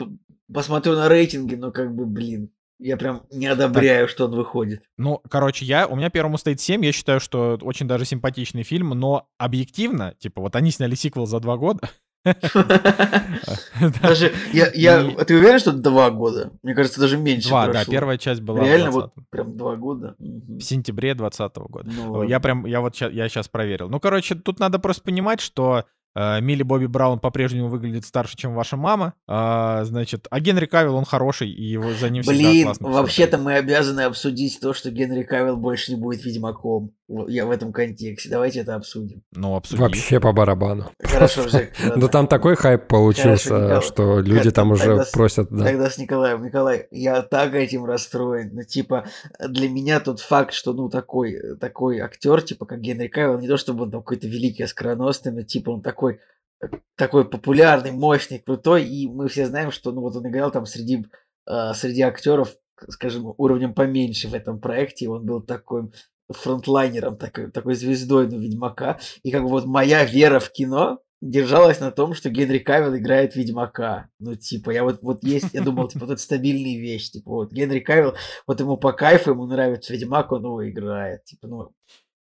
посмотрю 0.52 0.94
на 0.94 1.10
рейтинги, 1.10 1.56
но 1.56 1.72
как 1.72 1.94
бы, 1.96 2.06
блин, 2.06 2.52
я 2.80 2.98
прям 2.98 3.24
не 3.32 3.48
одобряю, 3.48 4.06
так. 4.08 4.12
что 4.12 4.26
он 4.26 4.36
выходит. 4.36 4.84
Ну, 4.98 5.22
короче, 5.30 5.66
я, 5.66 5.88
у 5.88 5.96
меня 5.96 6.10
первому 6.10 6.38
стоит 6.38 6.60
7, 6.60 6.84
я 6.86 6.92
считаю, 6.92 7.20
что 7.20 7.58
очень 7.62 7.88
даже 7.88 8.06
симпатичный 8.06 8.64
фильм, 8.64 8.90
но 8.90 9.28
объективно, 9.38 10.14
типа, 10.20 10.42
вот 10.42 10.56
они 10.56 10.72
сняли 10.72 10.96
сиквел 10.96 11.26
за 11.26 11.40
два 11.40 11.58
года. 11.58 11.90
Даже 14.02 14.34
я, 14.52 14.72
ты 15.26 15.36
уверен, 15.36 15.60
что 15.60 15.72
два 15.74 16.10
года? 16.10 16.54
Мне 16.64 16.74
кажется, 16.74 17.00
даже 17.00 17.18
меньше. 17.18 17.50
Два, 17.50 17.68
да, 17.68 17.86
первая 17.86 18.18
часть 18.18 18.42
была. 18.42 18.62
Реально 18.62 18.90
вот 18.90 19.14
прям 19.30 19.54
два 19.56 19.76
года. 19.76 20.16
В 20.18 20.62
сентябре 20.62 21.14
2020 21.14 21.58
года. 21.70 21.92
Ну 21.92 22.24
я 22.24 22.40
прям, 22.40 22.66
я 22.66 22.82
вот 22.82 22.96
я 22.96 23.30
сейчас 23.30 23.48
проверил. 23.48 23.90
Ну, 23.90 24.00
короче, 24.00 24.34
тут 24.34 24.60
надо 24.60 24.80
просто 24.80 25.04
понимать, 25.04 25.40
что 25.40 25.86
Э, 25.86 26.05
Милли 26.16 26.64
Бобби 26.64 26.86
Браун 26.86 27.20
по-прежнему 27.20 27.68
выглядит 27.68 28.06
старше, 28.06 28.38
чем 28.38 28.56
ваша 28.56 28.78
мама. 28.78 29.14
А, 29.28 29.84
значит, 29.84 30.28
а 30.30 30.40
Генри 30.40 30.66
Кавилл, 30.66 30.96
он 30.96 31.06
хороший, 31.06 31.50
и 31.50 31.64
его 31.64 31.94
за 31.94 32.10
ним 32.10 32.24
Блин, 32.26 32.40
всегда 32.46 32.64
классно. 32.64 32.88
Блин, 32.88 32.98
вообще-то 32.98 33.38
мы 33.38 33.54
обязаны 33.56 34.02
обсудить 34.02 34.60
то, 34.60 34.74
что 34.74 34.92
Генри 34.92 35.24
Кавилл 35.24 35.58
больше 35.58 35.92
не 35.92 36.00
будет 36.00 36.24
Ведьмаком. 36.24 36.94
Я 37.28 37.46
в 37.46 37.52
этом 37.52 37.72
контексте. 37.72 38.30
Давайте 38.30 38.62
это 38.62 38.76
обсудим. 38.76 39.22
Ну, 39.36 39.56
обсудим. 39.56 39.84
Вообще 39.84 40.20
по 40.20 40.32
барабану. 40.32 40.90
Хорошо, 41.04 41.48
Жек. 41.48 41.74
Да 41.96 42.08
там 42.08 42.28
такой 42.28 42.56
хайп 42.56 42.88
получился, 42.88 43.82
что 43.82 44.20
люди 44.20 44.50
там 44.52 44.72
уже 44.72 45.06
просят. 45.14 45.50
Тогда 45.50 45.90
с 45.90 45.98
Николаем. 45.98 46.44
Николай, 46.44 46.88
я 46.92 47.22
так 47.22 47.54
этим 47.54 47.86
расстроен. 47.86 48.52
Ну, 48.54 48.64
типа, 48.64 49.06
для 49.40 49.70
меня 49.70 50.00
тот 50.00 50.20
факт, 50.20 50.54
что, 50.54 50.74
ну, 50.74 50.90
такой, 50.90 51.58
такой 51.60 52.00
актер, 52.00 52.42
типа, 52.42 52.66
как 52.66 52.82
Генри 52.82 53.08
Кавилл, 53.08 53.40
не 53.40 53.48
то 53.48 53.58
чтобы 53.58 53.84
он 53.84 53.92
какой-то 53.92 54.28
великий 54.28 54.64
оскароносный, 54.64 55.32
но, 55.32 55.42
типа, 55.44 55.72
он 55.72 55.82
такой 55.82 56.05
такой 56.96 57.30
популярный, 57.30 57.92
мощный, 57.92 58.40
крутой, 58.40 58.86
и 58.86 59.08
мы 59.08 59.28
все 59.28 59.46
знаем, 59.46 59.72
что 59.72 59.92
ну 59.92 60.02
вот 60.02 60.16
он 60.16 60.28
играл 60.28 60.52
там 60.52 60.66
среди, 60.66 61.06
э, 61.48 61.74
среди 61.74 62.02
актеров, 62.02 62.56
скажем, 62.90 63.34
уровнем 63.38 63.74
поменьше 63.74 64.28
в 64.28 64.34
этом 64.34 64.60
проекте, 64.60 65.10
он 65.10 65.26
был 65.26 65.42
такой 65.42 65.92
фронтлайнером, 66.30 67.18
такой, 67.18 67.52
такой 67.52 67.76
звездой, 67.76 68.28
ну, 68.28 68.40
Ведьмака. 68.40 69.00
И 69.24 69.32
как 69.32 69.44
бы 69.44 69.50
вот 69.50 69.66
моя 69.66 70.04
вера 70.06 70.40
в 70.40 70.52
кино 70.52 71.00
держалась 71.22 71.80
на 71.80 71.92
том, 71.92 72.14
что 72.14 72.30
Генри 72.30 72.60
Кавилл 72.60 72.96
играет 72.96 73.36
Ведьмака. 73.36 74.10
Ну, 74.20 74.36
типа, 74.36 74.72
я 74.72 74.84
вот, 74.84 75.02
вот 75.02 75.24
есть, 75.24 75.54
я 75.54 75.62
думал, 75.62 75.88
типа, 75.88 76.06
вот 76.06 76.14
это 76.14 76.22
стабильная 76.22 76.80
вещь. 76.80 77.12
Типа, 77.12 77.30
вот 77.32 77.52
Генри 77.52 77.80
Кавилл, 77.80 78.16
вот 78.48 78.60
ему 78.60 78.78
по 78.78 78.92
кайфу, 78.92 79.32
ему 79.32 79.46
нравится 79.46 79.94
Ведьмак, 79.94 80.32
он 80.32 80.44
его 80.44 80.70
играет. 80.70 81.24
Типа, 81.24 81.48
ну, 81.48 81.72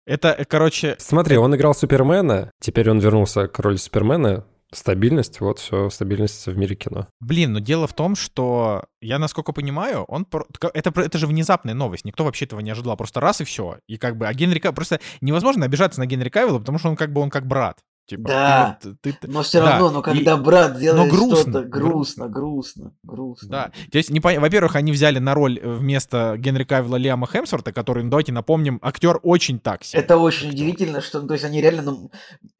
Это, 0.06 0.28
э, 0.28 0.44
короче, 0.44 0.96
Смотри, 0.98 1.36
он 1.36 1.54
играл 1.54 1.74
Супермена, 1.74 2.52
теперь 2.60 2.90
он 2.90 3.00
вернулся 3.00 3.48
к 3.48 3.58
роли 3.58 3.76
Супермена. 3.76 4.44
Стабильность, 4.72 5.40
вот 5.40 5.60
все, 5.60 5.90
стабильность 5.90 6.46
в 6.46 6.56
мире 6.58 6.74
кино. 6.74 7.06
блин, 7.20 7.52
но 7.52 7.60
дело 7.60 7.86
в 7.86 7.92
том, 7.92 8.16
что 8.16 8.84
я, 9.00 9.20
насколько 9.20 9.52
понимаю, 9.52 10.02
он 10.08 10.26
это, 10.74 11.00
это 11.00 11.18
же 11.18 11.28
внезапная 11.28 11.72
новость, 11.72 12.04
никто 12.04 12.24
вообще 12.24 12.46
этого 12.46 12.58
не 12.58 12.70
ожидал, 12.70 12.96
просто 12.96 13.20
раз 13.20 13.40
и 13.40 13.44
все. 13.44 13.78
И 13.86 13.96
как 13.96 14.16
бы, 14.16 14.26
а 14.26 14.34
Генри 14.34 14.58
Кавилл, 14.58 14.74
просто 14.74 15.00
невозможно 15.20 15.64
обижаться 15.64 16.00
на 16.00 16.06
Генри 16.06 16.30
Кавилла, 16.30 16.58
потому 16.58 16.78
что 16.78 16.88
он 16.88 16.96
как 16.96 17.12
бы, 17.12 17.20
он 17.20 17.30
как 17.30 17.46
брат. 17.46 17.78
Типа, 18.06 18.28
Да. 18.28 18.78
вот- 18.84 19.00
ты- 19.00 19.16
но 19.26 19.42
все 19.42 19.60
Да, 19.60 19.72
равно, 19.72 19.90
но 19.90 19.98
и- 20.00 20.02
когда 20.02 20.36
брат 20.36 20.78
делает 20.78 21.10
грустно, 21.10 21.36
что-то 21.36 21.62
гру- 21.64 21.88
грустно, 21.88 22.28
грустно, 22.28 22.92
грустно. 23.02 23.48
Да. 23.48 23.72
Здесь, 23.88 24.10
не 24.10 24.20
пон- 24.20 24.38
во-первых, 24.38 24.76
они 24.76 24.92
взяли 24.92 25.18
на 25.18 25.34
роль 25.34 25.58
э, 25.60 25.72
вместо 25.74 26.36
Генри 26.38 26.62
Кавилла 26.62 26.96
Лиама 26.96 27.26
Хемсворта, 27.26 27.72
который, 27.72 28.04
ну, 28.04 28.10
давайте 28.10 28.30
напомним, 28.32 28.78
актер 28.80 29.18
очень 29.24 29.58
так 29.58 29.82
себе. 29.82 30.00
Это 30.00 30.18
очень 30.18 30.50
удивительно, 30.50 31.00
что, 31.00 31.20
ну, 31.20 31.26
то 31.26 31.34
есть 31.34 31.44
они 31.44 31.60
реально, 31.60 31.82
ну, 31.82 32.10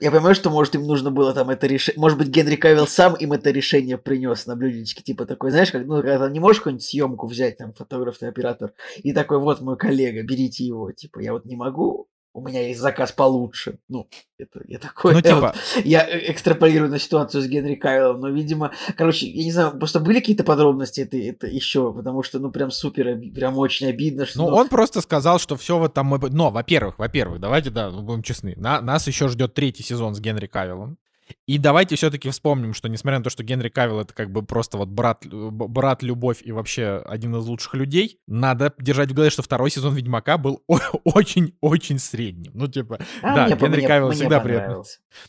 я 0.01 0.11
понимаю, 0.11 0.34
что, 0.34 0.51
может, 0.51 0.74
им 0.74 0.82
нужно 0.82 1.12
было 1.12 1.32
там 1.32 1.49
это 1.49 1.68
решение, 1.68 2.01
может 2.01 2.18
быть, 2.18 2.26
Генри 2.28 2.57
Кавилл 2.57 2.88
сам 2.88 3.14
им 3.14 3.32
это 3.32 3.53
решение 3.53 3.99
принес 3.99 4.47
на 4.47 4.57
блюдечке, 4.57 5.05
типа 5.05 5.26
такой, 5.26 5.53
знаешь, 5.53 5.70
как, 5.70 5.86
ну, 5.86 6.03
когда 6.03 6.28
не 6.28 6.40
можешь 6.40 6.59
какую-нибудь 6.59 6.84
съемку 6.84 7.28
взять, 7.28 7.57
там, 7.59 7.72
фотограф 7.72 8.20
и 8.20 8.26
оператор, 8.26 8.72
и 8.99 9.12
такой, 9.12 9.38
вот 9.38 9.61
мой 9.61 9.76
коллега, 9.76 10.24
берите 10.24 10.64
его, 10.64 10.90
типа, 10.90 11.20
я 11.20 11.32
вот 11.32 11.44
не 11.44 11.55
могу, 11.55 12.09
у 12.37 12.43
меня 12.47 12.68
есть 12.68 12.80
заказ 12.80 13.12
получше, 13.12 13.78
ну, 13.89 14.07
это, 14.39 14.61
я 14.68 14.78
такой, 14.78 15.14
Ну, 15.14 15.18
я 15.18 15.22
типа, 15.30 15.41
вот- 15.41 15.84
я 15.87 16.07
э, 16.07 16.30
экстраполирую 16.30 16.91
на 16.91 16.99
ситуацию 16.99 17.43
с 17.43 17.47
Генри 17.47 17.76
Кавиллом, 17.76 18.20
но, 18.20 18.28
видимо, 18.28 18.72
короче, 18.95 19.26
я 19.26 19.43
не 19.43 19.53
знаю, 19.53 19.78
просто 19.78 20.01
были 20.01 20.20
какие-то 20.20 20.45
подробности 20.45 21.01
это, 21.01 21.16
это 21.16 21.47
еще, 21.47 21.95
потому 21.95 22.22
что, 22.22 22.39
ну, 22.39 22.51
прям 22.51 22.70
супер, 22.70 23.18
прям 23.34 23.57
очень 23.57 23.87
обидно, 23.87 24.26
что... 24.26 24.41
Ну, 24.41 24.47
он 24.55 24.68
просто 24.68 25.01
сказал, 25.01 25.39
что 25.39 25.57
все 25.57 25.78
вот 25.78 25.95
там... 25.95 26.07
мы 26.09 26.18
Но, 26.18 26.51
во-первых, 26.51 26.99
во-первых, 26.99 27.41
давайте, 27.41 27.70
да, 27.70 27.91
ну, 27.91 28.03
будем 28.03 28.22
честны. 28.22 28.53
На- 28.57 28.82
нас 28.82 29.07
еще 29.07 29.28
ждет 29.28 29.55
третий 29.55 29.82
сезон 29.82 30.14
с 30.14 30.20
Генри 30.20 30.47
Кавиллом. 30.47 30.99
И 31.46 31.58
давайте 31.58 31.96
все-таки 31.96 32.30
вспомним, 32.30 32.74
что 32.74 32.88
несмотря 32.88 33.18
на 33.18 33.24
то, 33.24 33.30
что 33.30 33.42
Генри 33.42 33.68
Кавилл 33.68 34.00
это 34.00 34.14
как 34.14 34.30
бы 34.30 34.42
просто 34.42 34.78
вот 34.78 34.88
брат, 34.88 35.24
брат, 35.26 36.02
любовь 36.02 36.38
и 36.42 36.52
вообще 36.52 37.02
один 37.06 37.34
из 37.36 37.46
лучших 37.46 37.74
людей, 37.74 38.20
надо 38.26 38.72
держать 38.78 39.10
в 39.10 39.14
голове, 39.14 39.30
что 39.30 39.42
второй 39.42 39.70
сезон 39.70 39.94
Ведьмака 39.94 40.38
был 40.38 40.62
очень-очень 41.04 41.98
средним. 41.98 42.52
Ну, 42.54 42.68
типа, 42.68 42.98
А, 43.22 43.34
да, 43.34 43.46
мне 43.46 43.56
Генри 43.56 43.78
мне- 43.78 43.88
Кавилл 43.88 44.06
мне 44.08 44.16
всегда 44.16 44.40
приятно. 44.40 44.82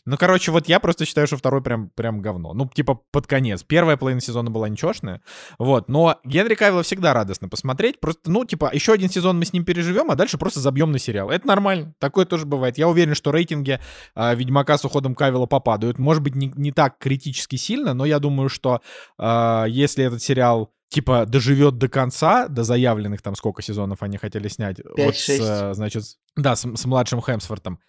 Ну, 0.06 0.18
короче, 0.18 0.52
вот 0.52 0.68
я 0.68 0.80
просто 0.80 1.06
считаю, 1.06 1.28
что 1.28 1.38
второй 1.38 1.62
прям, 1.62 1.90
прям 1.90 2.22
говно. 2.22 2.54
Ну, 2.54 2.68
типа, 2.68 3.00
под 3.12 3.28
конец. 3.28 3.64
Первая 3.64 3.96
половина 3.98 4.22
сезона 4.22 4.52
была 4.52 4.68
ничешная. 4.70 5.22
Вот, 5.58 5.88
но 5.88 6.20
Генри 6.26 6.56
Кавилла 6.56 6.84
всегда 6.84 7.14
радостно 7.14 7.48
посмотреть. 7.50 8.00
Просто, 8.00 8.30
ну, 8.30 8.44
типа, 8.46 8.70
еще 8.74 8.94
один 8.94 9.10
сезон 9.10 9.40
мы 9.40 9.46
с 9.46 9.54
ним 9.54 9.64
переживем, 9.66 10.12
а 10.12 10.16
дальше 10.16 10.38
просто 10.38 10.60
забьем 10.60 10.92
на 10.92 11.00
сериал. 11.00 11.30
Это 11.30 11.48
нормально. 11.48 11.94
Такое 12.00 12.26
тоже 12.26 12.46
бывает. 12.46 12.78
Я 12.78 12.88
уверен, 12.90 13.16
что 13.16 13.32
рейтинги 13.32 13.80
а, 14.16 14.34
Ведьмака 14.36 14.78
с 14.78 14.84
уходом 14.86 15.16
Кавилла 15.16 15.46
попадают. 15.46 15.87
Может 15.98 16.24
быть, 16.24 16.36
не, 16.36 16.52
не 16.56 16.72
так 16.72 16.98
критически 17.00 17.56
сильно, 17.56 17.94
но 17.94 18.06
я 18.06 18.20
думаю, 18.20 18.50
что 18.50 18.82
а, 19.18 19.66
если 19.68 20.04
этот 20.06 20.22
сериал 20.22 20.72
типа 20.90 21.26
доживет 21.26 21.78
до 21.78 21.90
конца, 21.90 22.48
до 22.48 22.64
заявленных 22.64 23.22
там 23.22 23.36
сколько 23.36 23.62
сезонов 23.62 24.04
они 24.04 24.18
хотели 24.18 24.48
снять, 24.48 24.80
вот 24.84 24.94
с, 24.94 24.96
Пять-шесть. 24.96 25.42
э, 25.44 25.74
значит, 25.74 26.06
с- 26.06 26.18
да, 26.36 26.56
с, 26.56 26.62
с 26.62 26.86
младшим 26.86 27.22
Хемсвортом, 27.22 27.80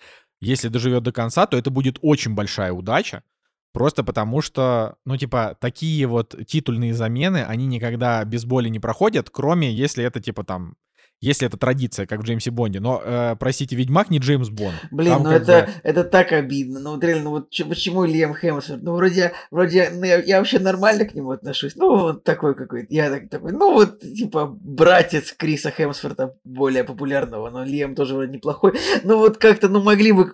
если 0.40 0.68
доживет 0.68 1.02
до 1.02 1.12
конца, 1.12 1.46
то 1.46 1.56
это 1.56 1.70
будет 1.70 1.98
очень 2.02 2.34
большая 2.34 2.72
удача. 2.72 3.22
Просто 3.72 4.02
потому 4.02 4.40
что, 4.40 4.96
ну, 5.04 5.16
типа, 5.16 5.56
такие 5.60 6.06
вот 6.06 6.34
титульные 6.46 6.94
замены, 6.94 7.44
они 7.44 7.66
никогда 7.66 8.24
без 8.24 8.44
боли 8.44 8.68
не 8.68 8.80
проходят, 8.80 9.30
кроме 9.30 9.72
если 9.72 10.02
это, 10.04 10.20
типа, 10.20 10.42
там, 10.42 10.74
если 11.20 11.46
это 11.46 11.56
традиция, 11.56 12.06
как 12.06 12.20
в 12.20 12.22
Джеймсе 12.24 12.50
Бонде. 12.50 12.80
Но, 12.80 13.00
э, 13.04 13.36
простите, 13.38 13.74
Ведьмак 13.76 14.10
не 14.10 14.18
Джеймс 14.18 14.48
Бонд. 14.50 14.74
Блин, 14.90 15.14
Там 15.14 15.22
ну 15.24 15.30
это, 15.30 15.66
бы- 15.66 15.68
это 15.82 16.04
так 16.04 16.32
обидно. 16.32 16.78
Ну 16.80 16.90
вот 16.92 17.02
реально, 17.04 17.24
ну 17.24 17.30
вот 17.30 17.50
чё- 17.50 17.66
почему 17.66 18.04
Лиам 18.04 18.34
Хемсворт? 18.34 18.82
Ну 18.82 18.94
вроде, 18.94 19.32
вроде 19.50 19.90
ну, 19.92 20.04
я, 20.04 20.22
я 20.22 20.38
вообще 20.38 20.58
нормально 20.58 21.04
к 21.06 21.14
нему 21.14 21.32
отношусь. 21.32 21.74
Ну 21.76 21.96
вот 21.98 22.24
такой 22.24 22.54
какой-то. 22.54 22.86
Я 22.90 23.10
так, 23.10 23.28
такой, 23.28 23.52
ну 23.52 23.72
вот 23.72 24.00
типа 24.00 24.46
братец 24.60 25.32
Криса 25.36 25.70
Хемсворта 25.70 26.34
более 26.44 26.84
популярного, 26.84 27.50
но 27.50 27.64
Лиам 27.64 27.94
тоже 27.94 28.14
вроде 28.14 28.32
неплохой. 28.32 28.78
Ну 29.02 29.18
вот 29.18 29.38
как-то, 29.38 29.68
ну 29.68 29.82
могли 29.82 30.12
бы 30.12 30.30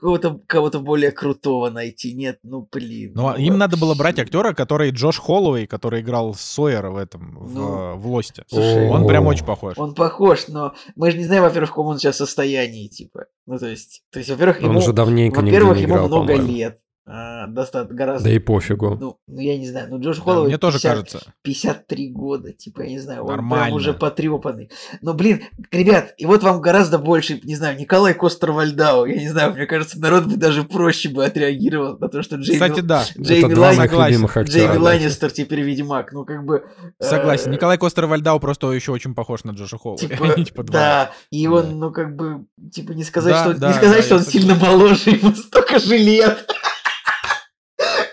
кого-то 0.46 0.80
более 0.80 1.10
крутого 1.12 1.70
найти. 1.70 2.12
Нет, 2.14 2.38
ну 2.42 2.68
блин. 2.70 3.12
Ну, 3.14 3.28
а 3.28 3.32
ну, 3.32 3.38
им 3.38 3.56
надо 3.58 3.76
было 3.76 3.94
брать 3.94 4.18
актера, 4.18 4.52
который 4.52 4.90
Джош 4.90 5.18
Холлоуэй, 5.18 5.66
который 5.66 6.00
играл 6.02 6.34
Сойера 6.34 6.90
в 6.90 6.96
этом, 6.96 7.36
в, 7.38 7.54
Ну, 7.54 7.96
в 7.96 8.06
Лосте. 8.06 8.44
слушай, 8.48 8.88
Он 8.88 9.04
О. 9.04 9.08
прям 9.08 9.26
очень 9.26 9.44
похож. 9.46 9.78
Он 9.78 9.94
похож, 9.94 10.48
но 10.48 10.73
мы 10.96 11.10
же 11.10 11.18
не 11.18 11.24
знаем, 11.24 11.42
во-первых, 11.42 11.70
в 11.70 11.72
каком 11.72 11.86
он 11.88 11.98
сейчас 11.98 12.16
состоянии, 12.16 12.88
типа. 12.88 13.26
Ну, 13.46 13.58
то 13.58 13.66
есть, 13.66 14.02
то 14.10 14.18
есть, 14.18 14.30
во-первых, 14.30 14.60
ему, 14.60 14.80
во-первых, 14.80 15.76
ему 15.78 15.86
играл, 15.86 16.08
много 16.08 16.32
по-моему. 16.32 16.52
лет. 16.52 16.78
А, 17.06 17.46
достаточно, 17.48 17.94
гораздо. 17.96 18.28
Да 18.30 18.34
и 18.34 18.38
пофигу. 18.38 18.96
Ну, 18.98 19.18
ну, 19.26 19.40
я 19.40 19.58
не 19.58 19.68
знаю, 19.68 19.88
ну 19.90 20.00
Джош 20.00 20.16
Да, 20.16 20.22
Холлоуэй 20.22 20.46
мне 20.48 20.56
тоже 20.58 20.78
50 20.78 20.90
кажется. 20.90 21.32
53 21.42 22.08
года, 22.10 22.52
типа, 22.52 22.80
я 22.80 22.88
не 22.88 22.98
знаю, 22.98 23.22
он 23.22 23.26
прям 23.26 23.48
Нормально. 23.48 23.76
уже 23.76 23.92
потрепанный. 23.92 24.70
Но, 25.02 25.12
блин, 25.12 25.42
ребят, 25.70 26.14
и 26.16 26.24
вот 26.24 26.42
вам 26.42 26.62
гораздо 26.62 26.98
больше, 26.98 27.40
не 27.42 27.56
знаю, 27.56 27.78
Николай 27.78 28.14
Костер-Вальдау, 28.14 29.04
я 29.04 29.16
не 29.20 29.28
знаю, 29.28 29.52
мне 29.52 29.66
кажется, 29.66 30.00
народ 30.00 30.24
бы 30.24 30.36
даже 30.36 30.64
проще 30.64 31.10
бы 31.10 31.26
отреагировал 31.26 31.98
на 31.98 32.08
то, 32.08 32.22
что 32.22 32.36
Джейми, 32.36 32.58
Кстати, 32.58 32.80
да. 32.80 33.04
Джейми 33.20 33.52
Это 33.52 34.06
любимых 34.08 34.36
актера. 34.38 34.58
Джейми 34.58 34.74
да. 34.74 34.80
Ланнистер 34.82 35.30
теперь 35.30 35.60
Ведьмак, 35.60 36.10
ну, 36.12 36.24
как 36.24 36.44
бы... 36.46 36.64
э, 37.00 37.04
Согласен. 37.04 37.50
Николай 37.50 37.76
Костер 37.76 38.06
Вальдау 38.06 38.40
просто 38.40 38.72
еще 38.72 38.92
очень 38.92 39.14
похож 39.14 39.44
на 39.44 39.50
Джоша 39.50 39.76
Холлоуэя. 39.76 40.08
Типа, 40.08 40.42
типа 40.42 40.62
два. 40.62 40.72
да, 40.72 41.10
и 41.30 41.46
Да. 41.46 41.52
он, 41.52 41.78
ну, 41.78 41.90
как 41.92 42.16
бы, 42.16 42.46
типа, 42.72 42.92
не 42.92 43.04
сказать, 43.04 43.34
Да, 43.34 43.44
что, 43.44 43.60
да, 43.60 43.68
не 43.68 43.74
сказать, 43.74 43.98
да, 43.98 44.02
что 44.04 44.14
он 44.16 44.22
сильно 44.22 44.54
моложе, 44.54 45.10
ему 45.10 45.34
столько 45.34 45.78
же 45.78 45.98
лет. 45.98 46.48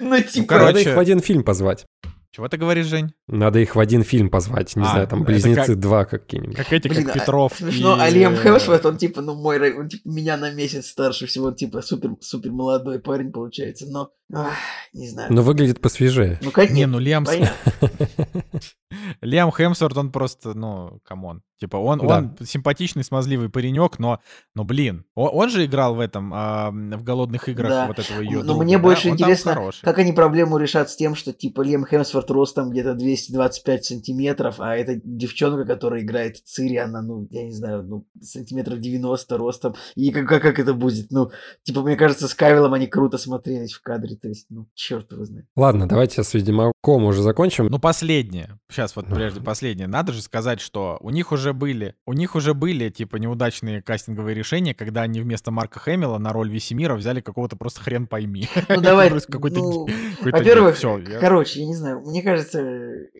Ну, 0.02 0.20
типа, 0.22 0.54
Надо 0.56 0.66
короче- 0.74 0.89
их 0.89 0.95
в 0.95 0.99
один 0.99 1.20
фильм 1.20 1.43
позвать. 1.43 1.86
Чего 2.34 2.47
ты 2.47 2.56
говоришь, 2.56 2.86
Жень? 2.86 3.12
Надо 3.28 3.60
их 3.60 3.76
в 3.76 3.80
один 3.80 4.04
фильм 4.04 4.30
позвать. 4.30 4.74
Не 4.78 4.84
А, 4.84 4.86
знаю, 4.86 5.08
там 5.08 5.24
близнецы 5.24 5.74
как- 5.74 5.80
два 5.80 6.06
какие-нибудь. 6.06 6.56
Как 6.56 6.72
эти, 6.72 6.88
Блин, 6.88 7.04
как 7.06 7.16
а- 7.16 7.20
Петров 7.20 7.54
Смешно, 7.58 7.97
и, 7.97 7.99
а 7.99 8.10
Лиам 8.10 8.38
Хемсворт, 8.38 8.86
он 8.86 8.97
типа, 8.97 9.22
ну, 9.22 9.36
мой, 9.36 9.74
он 9.74 9.89
типа 9.89 10.08
меня 10.08 10.38
на 10.38 10.49
месяц 10.52 10.88
старше 10.88 11.26
всего, 11.26 11.47
он 11.47 11.56
типа 11.56 11.82
супер, 11.82 12.12
супер 12.22 12.52
молодой 12.52 12.99
парень 12.99 13.34
получается, 13.34 13.86
но, 13.89 14.12
ах, 14.34 14.58
не 14.94 15.08
знаю. 15.08 15.34
Но 15.34 15.42
выглядит 15.42 15.82
посвежее. 15.82 16.40
Ну, 16.42 16.52
конечно, 16.52 16.76
Не, 16.76 16.86
ну 16.86 17.00
Лиам. 17.00 17.26
Лиам 19.22 19.52
Хемсворт, 19.52 19.98
он 19.98 20.12
просто, 20.12 20.54
ну, 20.54 21.00
come 21.04 21.26
on. 21.26 21.44
Типа, 21.62 21.78
он, 21.78 22.00
Да. 22.00 22.18
он 22.18 22.38
симпатичный, 22.44 23.04
смазливый 23.04 23.50
паренек, 23.50 24.00
но, 24.00 24.20
ну, 24.56 24.64
блин, 24.64 25.06
он, 25.14 25.30
он 25.32 25.50
же 25.50 25.66
играл 25.66 25.94
в 25.94 26.00
этом, 26.00 26.32
а, 26.34 26.72
в 26.72 27.04
«Голодных 27.04 27.48
играх» 27.50 27.70
Да. 27.70 27.88
вот 27.88 28.00
этого 28.00 28.20
ее 28.22 28.42
Но 28.42 28.58
мне 28.58 28.80
больше 28.80 29.10
интересно, 29.10 29.70
как 29.84 30.00
они 30.00 30.12
проблему 30.12 30.58
решат 30.58 30.90
с 30.90 30.96
тем, 30.96 31.14
что 31.14 31.34
типа 31.34 31.62
Лиам 31.62 31.86
Хемсворт 31.86 32.32
ростом 32.32 32.72
где-то 32.72 32.96
225 32.96 33.86
сантиметров, 33.86 34.56
а 34.58 34.76
эта 34.76 35.00
девчонка, 35.04 35.66
которая 35.66 36.02
играет 36.02 36.38
Цири, 36.38 36.78
она, 36.78 37.04
ну, 37.04 37.28
я 37.30 37.44
не 37.44 37.54
знаю, 37.54 37.84
ну, 37.84 38.08
сантиметров 38.20 38.80
90 38.80 39.38
ростом. 39.38 39.76
И 39.94 40.12
как, 40.12 40.28
как, 40.28 40.42
как 40.42 40.58
это 40.58 40.74
будет? 40.74 41.12
Ну, 41.12 41.30
типа, 41.62 41.84
мне 41.84 41.96
кажется, 41.96 42.28
с 42.28 42.34
Кавилом 42.34 42.74
они 42.74 42.88
круто 42.88 43.20
смотрелись 43.20 43.74
в 43.74 43.84
кадре, 43.84 44.16
то 44.22 44.28
есть, 44.28 44.46
ну, 44.50 44.68
черт 44.76 45.12
его 45.12 45.26
знает. 45.26 45.48
Ладно, 45.56 45.88
давайте 45.88 46.24
с 46.24 46.34
Ведьмаком 46.34 47.04
уже 47.06 47.24
закончим. 47.24 47.68
Ну, 47.68 47.80
последнее. 47.80 48.60
Сейчас 48.70 48.96
вот 48.96 49.08
прежде 49.08 49.42
последнее. 49.42 49.88
Надо 49.88 50.14
же 50.14 50.22
сказать, 50.22 50.62
что 50.62 50.98
у 51.02 51.10
них 51.10 51.32
уже 51.32 51.54
были, 51.54 51.96
у 52.06 52.14
них 52.14 52.36
уже 52.36 52.54
были, 52.54 52.90
типа, 52.90 53.16
неудачные 53.16 53.82
кастинговые 53.82 54.36
решения, 54.36 54.76
когда 54.76 55.02
они 55.02 55.22
вместо 55.22 55.50
Марка 55.52 55.80
Хэмилла 55.80 56.20
на 56.20 56.34
роль 56.34 56.50
Весемира 56.50 56.96
взяли 56.96 57.22
какого-то 57.22 57.56
просто 57.56 57.82
хрен 57.82 58.08
пойми. 58.08 58.48
Ну, 58.70 58.82
давай, 58.82 59.10
ну, 59.30 59.88
Во-первых, 60.22 60.80
короче, 61.20 61.62
я 61.62 61.66
не 61.66 61.76
знаю, 61.76 62.02
мне 62.02 62.22
кажется, 62.22 62.64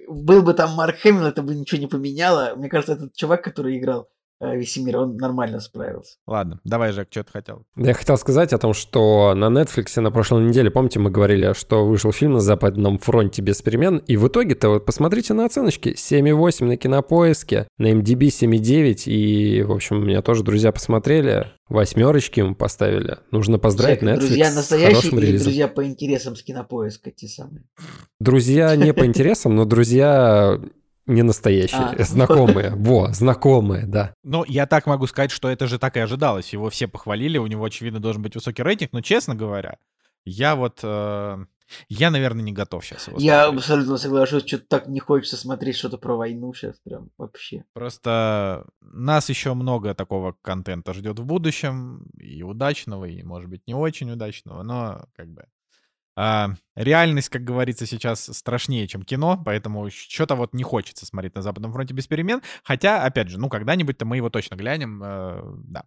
был 0.08 0.44
бы 0.44 0.54
там 0.54 0.76
Марк 0.76 1.00
Хэмилл, 1.00 1.26
это 1.26 1.42
бы 1.42 1.56
ничего 1.56 1.82
не 1.82 1.88
поменяло. 1.88 2.54
Мне 2.56 2.70
кажется, 2.70 2.94
этот 2.94 3.16
чувак, 3.16 3.44
который 3.44 3.78
играл 3.78 4.08
э, 4.42 4.58
Весемира, 4.58 5.00
он 5.00 5.16
нормально 5.18 5.60
справился. 5.60 6.18
Ладно, 6.28 6.60
давай, 6.64 6.92
Жек, 6.92 7.08
что 7.10 7.24
ты 7.24 7.32
хотел? 7.32 7.64
Я 7.76 7.94
хотел 7.94 8.18
сказать 8.18 8.54
о 8.54 8.58
том, 8.58 8.74
что 8.74 9.34
на 9.36 9.46
Netflix 9.46 10.00
на 10.02 10.12
прошлой 10.12 10.44
неделе, 10.44 10.72
помните, 10.72 11.00
мы 11.00 11.10
говорили, 11.10 11.54
что 11.54 11.86
вышел 11.86 12.12
фильм 12.12 12.34
на 12.34 12.40
Западном 12.40 12.98
фронте 12.98 13.42
без 13.42 13.62
перемен, 13.62 13.98
и 14.08 14.18
в 14.18 14.28
итоге-то 14.28 14.70
вот 14.70 14.86
посмотрите 14.86 15.34
на 15.34 15.46
оценочки. 15.46 15.90
7,8 15.90 16.66
на 16.66 16.78
Кинопоиске, 16.78 17.68
на 17.78 17.92
MDB 17.92 18.28
7,9, 18.28 19.04
и, 19.06 19.64
в 19.64 19.72
общем, 19.72 19.98
у 19.98 20.02
меня 20.02 20.22
тоже 20.22 20.44
друзья 20.44 20.72
посмотрели, 20.72 21.48
восьмерочки 21.70 22.40
ему 22.40 22.56
поставили. 22.56 23.18
Нужно 23.32 23.60
поздравить 23.60 24.00
Всякие 24.00 24.16
Netflix 24.16 24.20
друзья 24.28 24.52
с 24.52 24.56
настоящие 24.56 24.96
хорошим 24.96 25.20
или 25.20 25.26
релизом. 25.28 25.46
друзья 25.46 25.68
по 25.68 25.86
интересам 25.86 26.36
с 26.36 26.44
кинопоиска, 26.44 27.12
те 27.12 27.28
самые. 27.28 27.64
Друзья 28.20 28.76
не 28.76 28.94
по 28.94 29.06
интересам, 29.06 29.56
но 29.56 29.66
друзья 29.66 30.60
Не 31.14 31.24
настоящие, 31.24 31.82
А. 31.82 32.04
знакомые. 32.04 32.72
Во, 32.76 33.12
знакомые, 33.14 33.86
да. 33.86 34.14
Ну, 34.24 34.44
я 34.48 34.66
так 34.66 34.86
могу 34.88 35.08
сказать, 35.08 35.32
что 35.32 35.50
это 35.50 35.68
же 35.68 35.78
так 35.80 35.98
и 35.98 36.00
ожидалось. 36.00 36.54
Его 36.54 36.70
все 36.70 36.88
похвалили, 36.88 37.38
у 37.38 37.48
него, 37.48 37.66
очевидно, 37.66 38.00
должен 38.00 38.22
быть 38.22 38.36
высокий 38.36 38.64
рейтинг. 38.64 38.94
Но, 38.94 39.02
честно 39.02 39.36
говоря, 39.36 39.78
я 40.26 40.56
вот... 40.56 40.80
э, 40.84 41.46
я, 41.90 42.12
наверное, 42.12 42.44
не 42.44 42.52
готов 42.54 42.86
сейчас 42.86 43.08
его 43.08 43.18
Я 43.20 43.44
смотреть. 43.44 43.60
абсолютно 43.62 43.98
соглашусь, 43.98 44.46
что-то 44.46 44.66
так 44.68 44.88
не 44.88 45.00
хочется 45.00 45.38
смотреть 45.38 45.76
что-то 45.78 45.98
про 45.98 46.16
войну 46.16 46.54
сейчас, 46.54 46.78
прям 46.84 47.10
вообще. 47.18 47.64
Просто 47.74 48.66
нас 48.82 49.30
еще 49.30 49.54
много 49.54 49.94
такого 49.96 50.36
контента 50.42 50.94
ждет 50.94 51.20
в 51.20 51.26
будущем, 51.26 52.06
и 52.20 52.44
удачного, 52.44 53.06
и, 53.06 53.24
может 53.24 53.50
быть, 53.50 53.62
не 53.68 53.74
очень 53.74 54.12
удачного, 54.12 54.64
но 54.64 55.06
как 55.16 55.28
бы... 55.30 55.46
а, 56.16 56.50
реальность, 56.84 57.30
как 57.30 57.44
говорится, 57.44 57.86
сейчас 57.86 58.26
страшнее, 58.26 58.88
чем 58.88 59.04
кино, 59.04 59.42
поэтому 59.44 59.90
что-то 59.90 60.36
вот 60.36 60.54
не 60.54 60.64
хочется 60.64 61.06
смотреть 61.06 61.36
на 61.36 61.42
Западном 61.42 61.74
фронте 61.74 61.94
без 61.94 62.08
перемен. 62.08 62.42
Хотя, 62.64 63.04
опять 63.04 63.30
же, 63.30 63.40
ну, 63.40 63.50
когда-нибудь-то 63.50 64.06
мы 64.06 64.18
его 64.18 64.30
точно 64.30 64.56
глянем, 64.56 65.02
э, 65.04 65.42
да. 65.66 65.84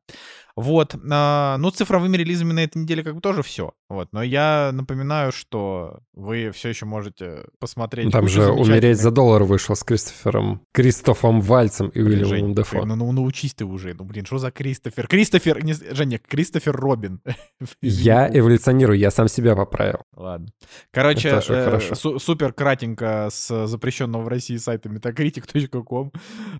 Вот. 0.56 0.94
а, 1.10 1.56
ну, 1.58 1.70
с 1.70 1.74
цифровыми 1.74 2.16
релизами 2.16 2.52
на 2.52 2.60
этой 2.60 2.82
неделе 2.82 3.02
как 3.02 3.14
бы 3.14 3.20
тоже 3.20 3.42
все. 3.42 3.72
Вот. 3.88 4.08
Но 4.12 4.22
я 4.22 4.70
напоминаю, 4.72 5.32
что 5.32 5.98
вы 6.12 6.50
все 6.52 6.68
еще 6.68 6.86
можете 6.86 7.46
посмотреть... 7.58 8.10
Там 8.12 8.28
же 8.28 8.50
«Умереть 8.50 8.98
за 8.98 9.10
доллар» 9.10 9.42
вышел 9.44 9.74
с 9.74 9.82
Кристофером, 9.82 10.62
Кристофом 10.72 11.40
Вальцем 11.40 11.88
и 11.88 12.00
Блин, 12.00 12.06
Уильямом 12.06 12.28
Жень, 12.28 12.54
Дефо. 12.54 12.80
ты, 12.80 12.86
ну, 12.86 12.96
ну, 12.96 13.12
научись 13.12 13.54
ты 13.54 13.64
уже. 13.64 13.94
Ну, 13.94 14.04
блин, 14.04 14.24
что 14.24 14.38
за 14.38 14.50
Кристофер? 14.50 15.08
Кристофер, 15.08 15.64
не, 15.64 15.74
Женя, 15.74 16.18
Кристофер 16.18 16.74
Робин. 16.76 17.20
Я 17.82 18.28
эволюционирую, 18.32 18.98
я 18.98 19.10
сам 19.10 19.28
себя 19.28 19.56
поправил. 19.56 20.02
Ладно. 20.14 20.48
Короче, 20.92 21.40
э, 21.48 21.94
су- 21.94 22.18
супер 22.18 22.52
кратенько 22.52 23.28
с 23.30 23.66
запрещенного 23.66 24.22
в 24.22 24.28
России 24.28 24.56
сайта 24.56 24.88
metacritic.com. 24.88 26.12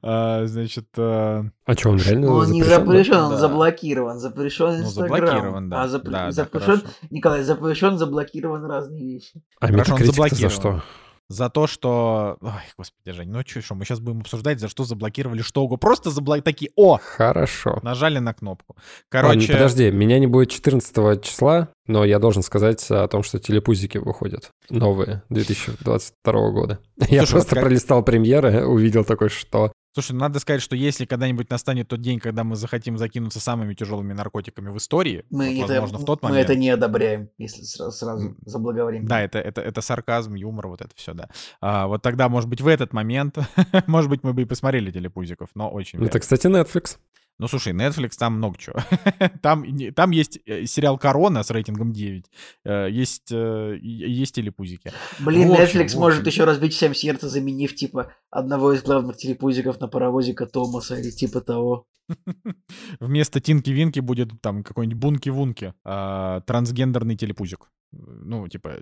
А, 0.03 0.47
значит, 0.47 0.87
э, 0.97 1.43
А 1.67 1.73
что, 1.75 1.91
он 1.91 1.99
реально 1.99 2.27
Ну, 2.27 2.33
он 2.35 2.51
не 2.51 2.63
запрещен, 2.63 2.85
да? 2.85 2.87
запрещен, 2.87 3.17
он 3.17 3.31
Да. 3.31 3.37
заблокирован. 3.39 4.19
Запрещен 4.19 4.67
ну, 4.67 4.77
Инстаграм. 4.83 5.19
заблокирован, 5.27 5.69
да. 5.71 5.83
А 5.83 5.87
запр- 5.87 6.11
Да, 6.11 6.11
да, 6.27 6.31
запрещен, 6.33 6.67
хорошо. 6.79 6.87
Николай, 7.11 7.43
запрещен, 7.43 7.99
заблокирован 7.99 8.65
разные 8.65 9.05
вещи. 9.15 9.43
А 9.61 9.67
Хорошо, 9.69 9.95
он 9.95 9.99
за 10.05 10.51
что? 10.51 10.83
За 11.29 11.49
то, 11.49 11.67
что... 11.67 12.37
Ой, 12.43 12.51
господи, 12.77 13.13
Жень, 13.17 13.31
ну 13.31 13.41
что, 13.47 13.63
что, 13.63 13.75
мы 13.75 13.85
сейчас 13.85 14.01
будем 14.01 14.21
обсуждать, 14.21 14.61
за 14.61 14.69
что 14.69 14.85
заблокировали 14.85 15.41
что 15.41 15.63
угодно. 15.63 15.79
Просто 15.79 16.11
заблокировали 16.11 16.43
такие, 16.45 16.71
о, 16.77 16.99
Хорошо. 17.03 17.81
нажали 17.83 18.19
на 18.19 18.35
кнопку. 18.35 18.77
Короче, 19.09 19.53
подожди, 19.53 19.91
меня 19.91 20.19
не 20.19 20.27
будет 20.27 20.51
14 20.51 21.23
числа, 21.23 21.69
но 21.87 22.05
я 22.05 22.19
должен 22.19 22.43
сказать 22.43 22.91
о 22.91 23.09
том, 23.09 23.23
что 23.23 23.39
телепузики 23.39 23.97
выходят. 23.99 24.51
Новые, 24.69 25.23
2022 25.31 26.51
года. 26.51 26.79
я 26.99 27.07
Слушай, 27.07 27.19
просто 27.19 27.37
вот 27.39 27.49
как- 27.49 27.61
пролистал 27.63 28.03
премьеры, 28.03 28.67
увидел 28.67 29.05
такой, 29.05 29.31
что... 29.31 29.73
Слушай, 29.95 30.13
ну 30.13 30.19
надо 30.19 30.41
сказать, 30.41 30.61
что 30.61 30.75
если 30.75 31.05
когда-нибудь 31.05 31.49
настанет 31.51 31.87
тот 31.87 32.01
день, 32.01 32.19
когда 32.19 32.43
мы 32.43 32.57
захотим 32.57 32.99
закинуться 32.99 33.39
самыми 33.39 33.75
тяжелыми 33.75 34.13
наркотиками 34.13 34.71
в 34.71 34.77
истории, 34.77 35.25
Мы, 35.31 35.55
вот, 35.55 35.71
это, 35.71 35.81
возможно, 35.81 35.99
в 35.99 36.05
тот 36.05 36.21
мы 36.21 36.31
момент... 36.31 36.51
это 36.51 36.59
не 36.59 36.69
одобряем, 36.71 37.31
если 37.39 37.63
сразу, 37.63 37.93
сразу 37.93 38.37
заблаговременно. 38.45 39.09
Да, 39.09 39.21
это, 39.21 39.39
это, 39.39 39.61
это 39.61 39.81
сарказм, 39.83 40.35
юмор, 40.35 40.67
вот 40.67 40.81
это 40.81 40.91
все, 40.97 41.15
да. 41.15 41.29
А, 41.61 41.87
вот 41.87 42.03
тогда, 42.03 42.29
может 42.29 42.51
быть, 42.51 42.61
в 42.61 42.67
этот 42.67 42.93
момент, 42.93 43.39
может 43.87 44.11
быть, 44.11 44.25
мы 44.25 44.33
бы 44.33 44.43
и 44.43 44.47
посмотрели 44.47 44.91
телепузиков, 44.91 45.51
но 45.55 45.71
очень 45.71 45.99
Это, 45.99 46.07
вряд 46.07 46.15
ли. 46.15 46.21
кстати, 46.21 46.47
Netflix. 46.49 46.99
Ну, 47.39 47.49
слушай, 47.49 47.73
Netflix, 47.73 48.13
там 48.17 48.37
много 48.37 48.57
чего. 48.59 48.77
там, 49.43 49.65
там 49.95 50.11
есть 50.13 50.39
э, 50.47 50.67
сериал 50.67 50.99
«Корона» 50.99 51.43
с 51.43 51.51
рейтингом 51.51 51.93
9, 51.93 52.31
э, 52.65 52.89
есть, 52.91 53.33
э, 53.33 53.77
есть 53.83 54.37
телепузики. 54.37 54.93
Блин, 55.19 55.49
в 55.49 55.53
общем, 55.53 55.81
Netflix 55.81 55.97
может 55.99 56.27
еще 56.27 56.45
разбить 56.45 56.75
всем 56.75 56.95
сердце, 56.95 57.29
заменив, 57.29 57.75
типа, 57.75 58.13
одного 58.31 58.73
из 58.73 58.83
главных 58.83 59.17
телепузиков 59.17 59.81
на 59.81 59.89
паровозика 59.89 60.47
Томаса 60.47 60.97
или 60.97 61.11
типа 61.11 61.41
того. 61.41 61.87
Вместо 63.01 63.41
Тинки-Винки 63.41 63.99
будет 63.99 64.41
там 64.41 64.63
какой-нибудь 64.63 65.01
Бунки-Вунки, 65.01 65.75
а, 65.85 66.41
трансгендерный 66.43 67.17
телепузик. 67.17 67.71
Ну, 67.91 68.47
типа, 68.49 68.75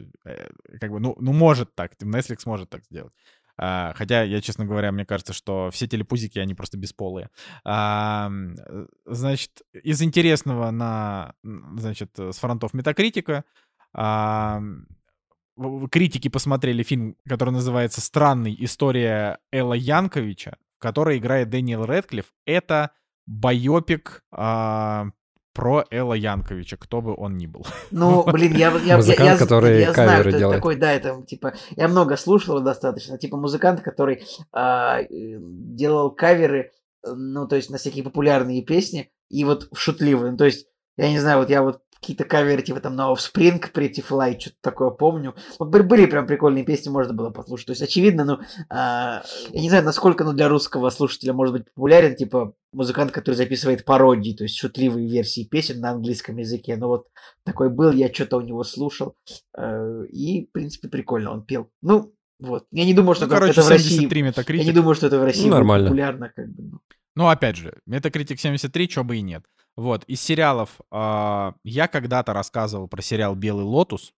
как 0.81 0.91
бы, 0.91 1.01
ну, 1.01 1.17
ну, 1.21 1.33
может 1.33 1.75
так, 1.75 1.93
Netflix 2.03 2.41
может 2.47 2.69
так 2.71 2.85
сделать. 2.85 3.13
А, 3.59 3.93
хотя, 3.95 4.23
я, 4.23 4.41
честно 4.41 4.65
говоря, 4.65 4.93
мне 4.93 5.05
кажется, 5.05 5.33
что 5.33 5.71
все 5.71 5.87
телепузики, 5.87 6.39
они 6.39 6.55
просто 6.55 6.79
бесполые. 6.79 7.31
А, 7.65 8.31
э, 8.31 8.87
значит, 9.07 9.63
из 9.73 10.03
интересного 10.03 10.71
на, 10.71 11.35
значит, 11.43 12.19
с 12.19 12.39
фронтов 12.39 12.75
Метакритика, 12.75 13.45
а, 13.95 14.63
критики 15.91 16.29
посмотрели 16.29 16.83
фильм, 16.83 17.17
который 17.29 17.51
называется 17.51 18.01
«Странный. 18.01 18.57
История 18.59 19.39
Элла 19.51 19.75
Янковича», 19.75 20.57
в 20.79 20.83
которой 20.83 21.19
играет 21.19 21.51
Дэниел 21.51 21.85
Рэдклифф. 21.85 22.33
Это 22.47 22.93
байопик 23.27 24.25
а, 24.33 25.09
про 25.53 25.85
Элла 25.91 26.15
Янковича, 26.15 26.77
кто 26.77 27.01
бы 27.01 27.15
он 27.15 27.37
ни 27.37 27.47
был. 27.47 27.67
Ну, 27.91 28.25
блин, 28.25 28.53
я, 28.55 28.71
я, 28.71 28.79
я, 28.79 28.97
Музыкант, 28.97 29.31
я, 29.31 29.37
который 29.39 29.81
я 29.81 29.93
знаю, 29.93 30.09
каверы 30.09 30.21
кто 30.21 30.29
это 30.31 30.39
делает. 30.39 30.59
такой, 30.59 30.77
да, 30.77 30.93
это, 30.93 31.23
типа, 31.23 31.55
я 31.77 31.89
много 31.89 32.17
слушал 32.17 32.57
его 32.57 32.65
достаточно, 32.65 33.19
типа, 33.19 33.37
музыкант, 33.37 33.81
который 33.83 34.25
а, 34.53 35.01
делал 35.11 36.11
каверы, 36.11 36.73
ну, 37.05 37.47
то 37.47 37.57
есть, 37.57 37.71
на 37.71 37.79
всякие 37.79 38.05
популярные 38.05 38.63
песни, 38.63 39.11
и 39.29 39.45
вот 39.45 39.69
в 39.73 39.79
шутливые, 39.79 40.33
ну, 40.33 40.39
то 40.39 40.45
есть, 40.45 40.67
я 40.97 41.11
не 41.11 41.19
знаю, 41.19 41.39
вот 41.39 41.51
я 41.51 41.63
вот 41.63 41.83
какие-то 42.03 42.25
каверы, 42.25 42.63
типа, 42.63 42.81
там, 42.81 42.97
на 42.97 43.13
Offspring, 43.13 43.63
Pretty 43.73 44.05
Fly, 44.07 44.39
что-то 44.41 44.57
такое 44.61 44.91
помню, 44.91 45.37
вот 45.61 45.69
были, 45.69 46.07
прям 46.07 46.27
прикольные 46.27 46.65
песни, 46.65 46.91
можно 46.91 47.15
было 47.15 47.31
послушать, 47.31 47.67
то 47.67 47.73
есть, 47.73 47.83
очевидно, 47.83 48.25
ну, 48.25 48.39
а, 48.69 49.23
я 49.51 49.61
не 49.61 49.69
знаю, 49.69 49.85
насколько, 49.85 50.25
ну, 50.25 50.33
для 50.33 50.49
русского 50.49 50.91
слушателя 50.91 51.33
может 51.33 51.55
быть 51.55 51.65
популярен, 51.73 52.17
типа, 52.17 52.55
музыкант, 52.73 53.13
который 53.13 53.37
записывает 53.37 53.85
пародии, 53.85 54.35
то 54.35 54.43
есть, 54.43 54.57
шутливые 54.59 55.09
версии 55.09 55.45
песен 55.45 55.81
на 55.81 55.91
английском 55.91 56.37
языке, 56.39 56.77
ну, 56.77 56.89
вот, 56.89 57.07
такой 57.45 57.71
был, 57.71 57.93
я 57.93 58.13
что-то 58.13 58.39
у 58.39 58.41
него 58.41 58.65
слушал, 58.65 59.15
э, 59.57 60.05
и, 60.11 60.47
в 60.47 60.53
принципе, 60.53 60.89
прикольно 60.89 61.31
он 61.33 61.45
пел. 61.45 61.71
Ну, 61.83 62.13
вот. 62.41 62.67
Я 62.73 62.85
не 62.85 62.95
думаю, 62.95 63.15
что 63.15 63.27
Ну, 63.27 63.33
это- 63.33 63.37
короче, 63.37 63.53
это 63.61 63.63
в 63.63 63.71
России... 63.71 64.01
73 64.01 64.59
Я 64.59 64.65
не 64.65 64.73
думаю, 64.73 64.97
что 64.97 65.07
это 65.07 65.21
в 65.21 65.25
России 65.25 65.45
Ну, 65.47 65.53
нормально. 65.53 65.87
популярно, 65.87 66.33
как 66.35 66.49
бы. 66.49 66.79
Ну. 67.15 67.29
Опять 67.29 67.57
же, 67.57 67.81
Метакритик 67.87 68.41
73, 68.41 68.89
чё 68.89 69.05
бы 69.05 69.17
и 69.17 69.23
нет. 69.23 69.45
Вот, 69.77 70.05
из 70.05 70.21
сериалов 70.21 70.81
а, 70.91 71.55
я 71.65 71.89
когда-то 71.89 72.33
рассказывал 72.35 72.89
про 72.89 73.01
сериал 73.03 73.35
«Белый 73.35 73.65
лотус». 73.65 74.13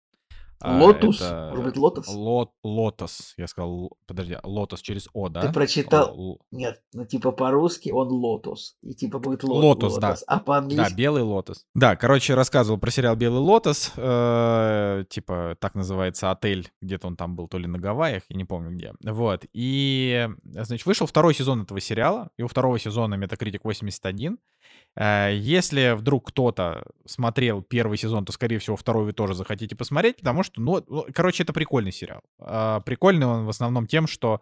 А, 0.60 0.78
Лотус? 0.78 1.20
это 1.20 1.50
Может 1.50 1.64
быть, 1.64 1.76
Лотос? 1.76 2.08
Лот, 2.08 2.52
лотос. 2.62 3.34
Я 3.36 3.46
сказал, 3.46 3.96
подожди, 4.06 4.36
лотос 4.42 4.80
через 4.80 5.08
О, 5.12 5.28
да? 5.28 5.42
Ты 5.42 5.52
прочитал... 5.52 6.40
Нет, 6.50 6.80
ну, 6.92 7.04
типа, 7.04 7.32
по-русски 7.32 7.90
он 7.90 8.08
Лотос. 8.08 8.76
И, 8.82 8.94
типа, 8.94 9.18
будет 9.18 9.44
лот, 9.44 9.62
Лотос, 9.62 9.98
да. 9.98 10.16
А 10.26 10.36
Да, 10.36 10.42
по-английски... 10.42 10.94
белый 10.94 11.22
лотос. 11.22 11.66
Да, 11.74 11.96
короче, 11.96 12.34
рассказывал 12.34 12.78
про 12.78 12.90
сериал 12.90 13.16
Белый 13.16 13.40
лотос. 13.40 13.92
э, 13.96 15.04
типа, 15.08 15.56
так 15.60 15.74
называется 15.74 16.30
отель. 16.30 16.70
Где-то 16.80 17.08
он 17.08 17.16
там 17.16 17.36
был, 17.36 17.48
то 17.48 17.58
ли 17.58 17.66
на 17.66 17.78
Гавайях, 17.78 18.22
я 18.28 18.36
не 18.36 18.44
помню 18.44 18.70
где. 18.76 18.92
Вот. 19.04 19.44
И, 19.52 20.28
значит, 20.44 20.86
вышел 20.86 21.06
второй 21.06 21.34
сезон 21.34 21.62
этого 21.62 21.80
сериала. 21.80 22.30
И 22.38 22.42
у 22.42 22.48
второго 22.48 22.78
сезона 22.78 23.14
Metacritic 23.16 23.60
81. 23.64 24.38
Э, 24.96 25.30
Если 25.34 25.92
вдруг 25.94 26.28
кто-то 26.28 26.84
смотрел 27.06 27.62
первый 27.62 27.98
сезон, 27.98 28.24
то, 28.24 28.32
скорее 28.32 28.58
всего, 28.58 28.76
второй 28.76 29.04
вы 29.04 29.12
тоже 29.12 29.34
захотите 29.34 29.76
посмотреть, 29.76 30.18
потому 30.18 30.42
что, 30.42 30.60
ну, 30.60 30.84
ну, 30.88 31.06
короче, 31.12 31.42
это 31.42 31.52
прикольный 31.52 31.92
сериал. 31.92 32.22
А, 32.38 32.80
Прикольный 32.80 33.26
он 33.26 33.44
в 33.46 33.48
основном 33.48 33.86
тем, 33.86 34.06
что 34.06 34.40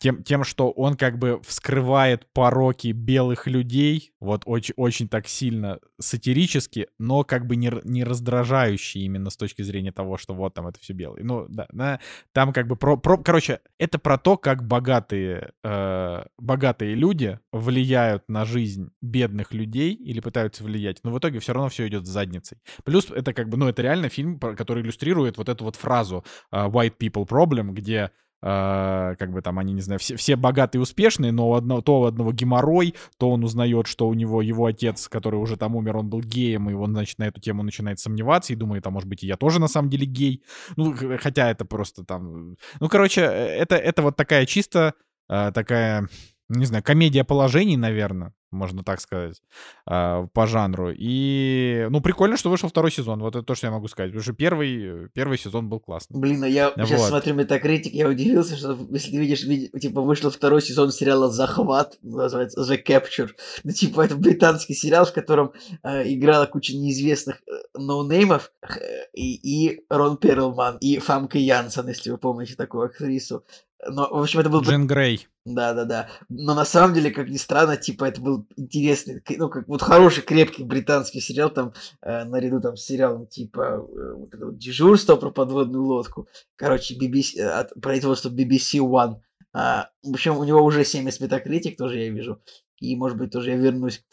тем, 0.00 0.22
тем, 0.22 0.44
что 0.44 0.70
он 0.70 0.96
как 0.96 1.18
бы 1.18 1.40
вскрывает 1.46 2.26
пороки 2.32 2.88
белых 2.88 3.46
людей, 3.46 4.12
вот 4.18 4.42
очень, 4.46 4.72
очень 4.78 5.08
так 5.08 5.28
сильно 5.28 5.78
сатирически, 6.00 6.88
но 6.98 7.22
как 7.22 7.46
бы 7.46 7.54
не, 7.56 7.70
не 7.84 8.02
раздражающий 8.02 9.02
именно 9.02 9.28
с 9.28 9.36
точки 9.36 9.60
зрения 9.60 9.92
того, 9.92 10.16
что 10.16 10.32
вот 10.32 10.54
там 10.54 10.66
это 10.66 10.80
все 10.80 10.94
белые. 10.94 11.22
Ну, 11.22 11.46
да, 11.50 11.66
на- 11.70 12.00
там 12.32 12.54
как 12.54 12.66
бы 12.66 12.76
про, 12.76 12.96
про- 12.96 13.18
короче, 13.18 13.60
это 13.78 13.98
про 13.98 14.16
то, 14.16 14.38
как 14.38 14.66
богатые, 14.66 15.52
э, 15.62 16.24
богатые 16.38 16.94
люди 16.94 17.38
влияют 17.52 18.24
на 18.26 18.46
жизнь 18.46 18.90
бедных 19.02 19.52
людей 19.52 19.92
или 19.92 20.20
пытаются 20.20 20.64
влиять, 20.64 21.00
но 21.04 21.12
в 21.12 21.18
итоге 21.18 21.40
все 21.40 21.52
равно 21.52 21.68
все 21.68 21.86
идет 21.86 22.06
с 22.06 22.10
задницей. 22.10 22.56
Плюс 22.84 23.10
это 23.10 23.34
как 23.34 23.50
бы, 23.50 23.58
ну, 23.58 23.68
это 23.68 23.82
реально 23.82 24.08
фильм, 24.08 24.40
который 24.40 24.82
иллюстрирует 24.82 25.36
вот 25.36 25.50
эту 25.50 25.64
вот 25.64 25.76
фразу 25.76 26.24
э, 26.50 26.56
«white 26.56 26.96
people 26.98 27.28
problem», 27.28 27.72
где 27.72 28.10
э, 28.42 29.14
как 29.18 29.32
бы 29.32 29.42
там 29.42 29.58
они, 29.58 29.72
не 29.72 29.80
знаю, 29.80 29.98
все, 29.98 30.16
все 30.16 30.36
богатые 30.36 30.80
и 30.80 30.82
успешные, 30.82 31.32
но 31.32 31.50
у 31.50 31.54
одного, 31.54 31.80
то 31.80 32.00
у 32.00 32.04
одного 32.04 32.32
геморрой, 32.32 32.94
то 33.18 33.30
он 33.30 33.44
узнает, 33.44 33.86
что 33.86 34.08
у 34.08 34.14
него 34.14 34.42
его 34.42 34.66
отец, 34.66 35.08
который 35.08 35.36
уже 35.36 35.56
там 35.56 35.76
умер, 35.76 35.98
он 35.98 36.08
был 36.08 36.20
геем, 36.20 36.70
и 36.70 36.74
он, 36.74 36.92
значит, 36.92 37.18
на 37.18 37.24
эту 37.24 37.40
тему 37.40 37.62
начинает 37.62 37.98
сомневаться 37.98 38.52
и 38.52 38.56
думает, 38.56 38.86
а 38.86 38.90
может 38.90 39.08
быть, 39.08 39.22
и 39.22 39.26
я 39.26 39.36
тоже 39.36 39.60
на 39.60 39.68
самом 39.68 39.90
деле 39.90 40.06
гей. 40.06 40.42
Ну, 40.76 40.94
хотя 41.18 41.50
это 41.50 41.64
просто 41.64 42.04
там... 42.04 42.56
Ну, 42.80 42.88
короче, 42.88 43.22
э, 43.22 43.24
это, 43.24 43.76
это 43.76 44.02
вот 44.02 44.16
такая 44.16 44.46
чисто 44.46 44.94
э, 45.28 45.52
такая, 45.54 46.08
не 46.48 46.64
знаю, 46.64 46.82
комедия 46.82 47.24
положений, 47.24 47.76
наверное. 47.76 48.34
Можно 48.50 48.82
так 48.82 49.00
сказать, 49.00 49.40
а, 49.86 50.26
по 50.32 50.46
жанру. 50.46 50.92
И, 50.96 51.86
ну, 51.90 52.00
прикольно, 52.00 52.36
что 52.36 52.50
вышел 52.50 52.68
второй 52.68 52.90
сезон. 52.90 53.20
Вот 53.20 53.36
это 53.36 53.44
то, 53.44 53.54
что 53.54 53.66
я 53.66 53.72
могу 53.72 53.88
сказать. 53.88 54.10
Потому 54.10 54.22
что 54.22 54.32
первый, 54.32 55.08
первый 55.10 55.38
сезон 55.38 55.68
был 55.68 55.80
классный. 55.80 56.18
Блин, 56.20 56.42
а 56.42 56.48
я 56.48 56.70
Вот. 56.76 56.88
сейчас 56.88 57.08
смотрю 57.08 57.34
Метакритик, 57.34 57.92
я 57.92 58.08
удивился, 58.08 58.56
что 58.56 58.78
если 58.90 59.12
ты 59.12 59.16
видишь, 59.18 59.44
види- 59.44 59.70
типа, 59.78 60.00
вышел 60.00 60.30
второй 60.30 60.62
сезон 60.62 60.90
сериала 60.90 61.30
«Захват», 61.30 61.98
называется 62.02 62.60
«The 62.60 62.82
Capture». 62.84 63.30
Ну, 63.64 63.72
типа, 63.72 64.02
это 64.02 64.16
британский 64.16 64.74
сериал, 64.74 65.04
в 65.06 65.12
котором 65.12 65.52
э, 65.82 66.12
играла 66.12 66.46
куча 66.46 66.76
неизвестных 66.76 67.36
э, 67.46 67.52
ноунеймов, 67.78 68.52
э, 68.62 68.66
и, 69.14 69.34
и 69.68 69.84
Рон 69.88 70.16
Перлман, 70.16 70.78
и 70.78 70.98
Фамка 70.98 71.38
Янсен, 71.38 71.88
если 71.88 72.10
вы 72.10 72.18
помните 72.18 72.54
такую 72.56 72.84
актрису. 72.84 73.44
Но, 73.88 74.08
в 74.10 74.20
общем, 74.20 74.40
это 74.40 74.50
был... 74.50 74.60
Джин 74.60 74.86
Грей. 74.86 75.26
Да, 75.46 75.72
да, 75.72 75.84
да. 75.84 76.08
Но 76.28 76.54
на 76.54 76.64
самом 76.64 76.94
деле, 76.94 77.10
как 77.10 77.28
ни 77.28 77.38
странно, 77.38 77.76
типа, 77.76 78.04
это 78.04 78.20
был 78.20 78.46
интересный, 78.56 79.22
ну, 79.38 79.48
как 79.48 79.66
вот 79.68 79.80
хороший, 79.80 80.22
крепкий 80.22 80.64
британский 80.64 81.20
сериал, 81.20 81.50
там, 81.50 81.72
э, 82.02 82.24
наряду 82.24 82.60
там 82.60 82.76
с 82.76 82.84
сериалом, 82.84 83.26
типа, 83.26 83.60
э, 83.60 84.12
вот 84.14 84.34
это 84.34 84.46
вот 84.46 84.58
дежурство 84.58 85.16
про 85.16 85.30
подводную 85.30 85.84
лодку. 85.84 86.28
Короче, 86.56 86.94
BBC, 86.94 87.38
э, 87.38 87.48
от 87.48 87.72
производства 87.80 88.28
BBC 88.28 88.80
One. 88.80 89.16
А, 89.52 89.88
в 90.02 90.10
общем, 90.10 90.36
у 90.36 90.44
него 90.44 90.62
уже 90.62 90.84
70 90.84 91.20
метакритик, 91.20 91.78
тоже 91.78 91.98
я 91.98 92.10
вижу. 92.10 92.40
И, 92.80 92.94
может 92.96 93.16
быть, 93.16 93.32
тоже 93.32 93.50
я 93.50 93.56
вернусь 93.56 94.04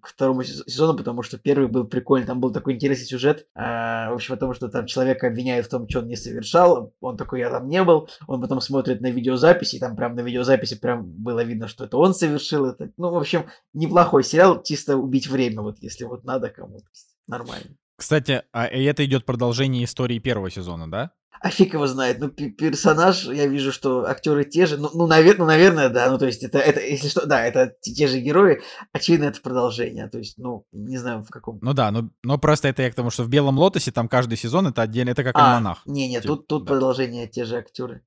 к 0.00 0.08
второму 0.08 0.42
сез- 0.42 0.64
сезону, 0.66 0.96
потому 0.96 1.22
что 1.22 1.38
первый 1.38 1.68
был 1.68 1.84
прикольный, 1.84 2.26
там 2.26 2.40
был 2.40 2.52
такой 2.52 2.74
интересный 2.74 3.06
сюжет, 3.06 3.46
а, 3.54 4.10
в 4.10 4.14
общем, 4.14 4.34
о 4.34 4.36
том, 4.36 4.54
что 4.54 4.68
там 4.68 4.86
человека 4.86 5.26
обвиняют 5.26 5.66
в 5.66 5.70
том, 5.70 5.88
что 5.88 6.00
он 6.00 6.08
не 6.08 6.16
совершал, 6.16 6.92
он 7.00 7.16
такой, 7.16 7.40
я 7.40 7.50
там 7.50 7.68
не 7.68 7.82
был, 7.82 8.08
он 8.26 8.40
потом 8.40 8.60
смотрит 8.60 9.00
на 9.00 9.10
видеозаписи, 9.10 9.76
и 9.76 9.78
там 9.80 9.96
прям 9.96 10.14
на 10.14 10.20
видеозаписи 10.20 10.78
прям 10.78 11.04
было 11.04 11.42
видно, 11.42 11.68
что 11.68 11.84
это 11.84 11.96
он 11.96 12.14
совершил 12.14 12.66
это. 12.66 12.90
Ну, 12.96 13.10
в 13.10 13.16
общем, 13.16 13.46
неплохой 13.72 14.24
сериал, 14.24 14.62
чисто 14.62 14.96
убить 14.96 15.28
время, 15.28 15.62
вот 15.62 15.78
если 15.80 16.04
вот 16.04 16.24
надо 16.24 16.48
кому-то. 16.50 16.86
Нормально. 17.26 17.76
Кстати, 17.96 18.42
а 18.52 18.66
это 18.66 19.04
идет 19.04 19.24
продолжение 19.24 19.84
истории 19.84 20.18
первого 20.18 20.50
сезона, 20.50 20.90
да? 20.90 21.12
А 21.44 21.50
фиг 21.50 21.74
его 21.74 21.86
знает. 21.86 22.20
Ну, 22.20 22.30
пе- 22.30 22.48
персонаж, 22.48 23.24
я 23.26 23.46
вижу, 23.46 23.70
что 23.70 24.06
актеры 24.08 24.46
те 24.46 24.64
же. 24.64 24.78
Ну, 24.78 24.88
ну, 24.94 25.06
навер- 25.06 25.34
ну, 25.36 25.44
наверное, 25.44 25.90
да. 25.90 26.10
Ну, 26.10 26.16
то 26.16 26.24
есть, 26.24 26.42
это, 26.42 26.58
это, 26.58 26.80
если 26.80 27.08
что, 27.08 27.26
да, 27.26 27.44
это 27.44 27.74
те, 27.82 28.06
же 28.06 28.18
герои. 28.20 28.62
Очевидно, 28.92 29.24
это 29.26 29.42
продолжение. 29.42 30.08
То 30.08 30.16
есть, 30.16 30.38
ну, 30.38 30.64
не 30.72 30.96
знаю, 30.96 31.22
в 31.22 31.28
каком. 31.28 31.58
Ну 31.60 31.74
да, 31.74 31.90
ну, 31.90 32.08
но 32.22 32.38
просто 32.38 32.68
это 32.68 32.80
я 32.80 32.90
к 32.90 32.94
тому, 32.94 33.10
что 33.10 33.24
в 33.24 33.28
Белом 33.28 33.58
Лотосе 33.58 33.92
там 33.92 34.08
каждый 34.08 34.38
сезон 34.38 34.68
это 34.68 34.80
отдельно, 34.80 35.10
это 35.10 35.22
как 35.22 35.36
А, 35.36 35.56
альманах. 35.56 35.82
не, 35.84 36.08
не, 36.08 36.16
Типа, 36.22 36.28
тут, 36.36 36.46
тут 36.46 36.64
да. 36.64 36.72
продолжение, 36.72 37.28
те 37.28 37.44
же 37.44 37.56
актеры. 37.58 38.00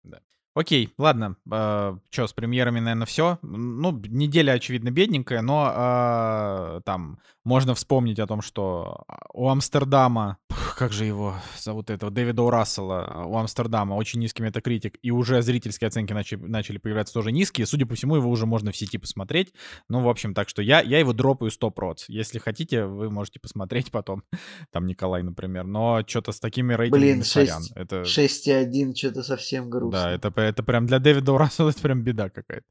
Окей, 0.55 0.91
ладно. 0.97 1.35
что, 1.45 2.25
с 2.25 2.33
премьерами, 2.33 2.79
наверное, 2.79 3.05
все. 3.05 3.37
Ну, 3.43 3.91
неделя, 3.91 4.53
очевидно, 4.53 4.89
бедненькая, 4.89 5.43
но 5.43 5.71
а, 5.71 6.81
там 6.85 7.19
можно 7.45 7.75
вспомнить 7.75 8.17
о 8.17 8.25
том, 8.25 8.41
что 8.41 9.03
у 9.31 9.47
Амстердама, 9.47 10.37
как 10.77 10.93
же 10.93 11.05
его 11.05 11.33
зовут 11.57 11.89
этого, 11.89 12.11
Дэвида 12.11 12.43
У. 12.43 12.51
Рассела, 12.51 13.23
у 13.25 13.35
Амстердама 13.35 13.95
очень 13.95 14.19
низкий 14.19 14.43
метакритик, 14.43 14.99
и 15.01 15.09
уже 15.09 15.41
зрительские 15.41 15.87
оценки 15.87 16.13
начали, 16.13 16.39
начали 16.39 16.77
появляться 16.77 17.15
тоже 17.15 17.31
низкие. 17.31 17.65
Судя 17.65 17.87
по 17.87 17.95
всему, 17.95 18.15
его 18.15 18.29
уже 18.29 18.45
можно 18.45 18.71
в 18.71 18.77
сети 18.77 18.99
посмотреть. 18.99 19.53
Ну, 19.89 20.01
в 20.01 20.07
общем, 20.07 20.35
так 20.35 20.49
что 20.49 20.61
я, 20.61 20.81
я 20.81 20.99
его 20.99 21.13
дропаю 21.13 21.49
100%. 21.51 22.05
Если 22.09 22.37
хотите, 22.37 22.85
вы 22.85 23.09
можете 23.09 23.39
посмотреть 23.39 23.89
потом. 23.89 24.21
Там 24.71 24.85
Николай, 24.85 25.23
например. 25.23 25.65
Но 25.65 26.03
что-то 26.05 26.31
с 26.31 26.39
такими 26.39 26.75
рейтингами, 26.75 27.11
Блин, 27.13 27.23
сорян. 27.23 27.63
6, 27.63 27.71
Это... 27.75 28.01
6,1, 28.03 28.95
что-то 28.95 29.23
совсем 29.23 29.71
грустно. 29.71 30.03
Да, 30.03 30.11
это, 30.11 30.41
это 30.41 30.61
прям 30.61 30.85
для 30.85 30.99
Дэвида 30.99 31.33
Урассела 31.33 31.71
это 31.71 31.81
прям 31.81 32.03
беда 32.03 32.29
какая-то. 32.29 32.67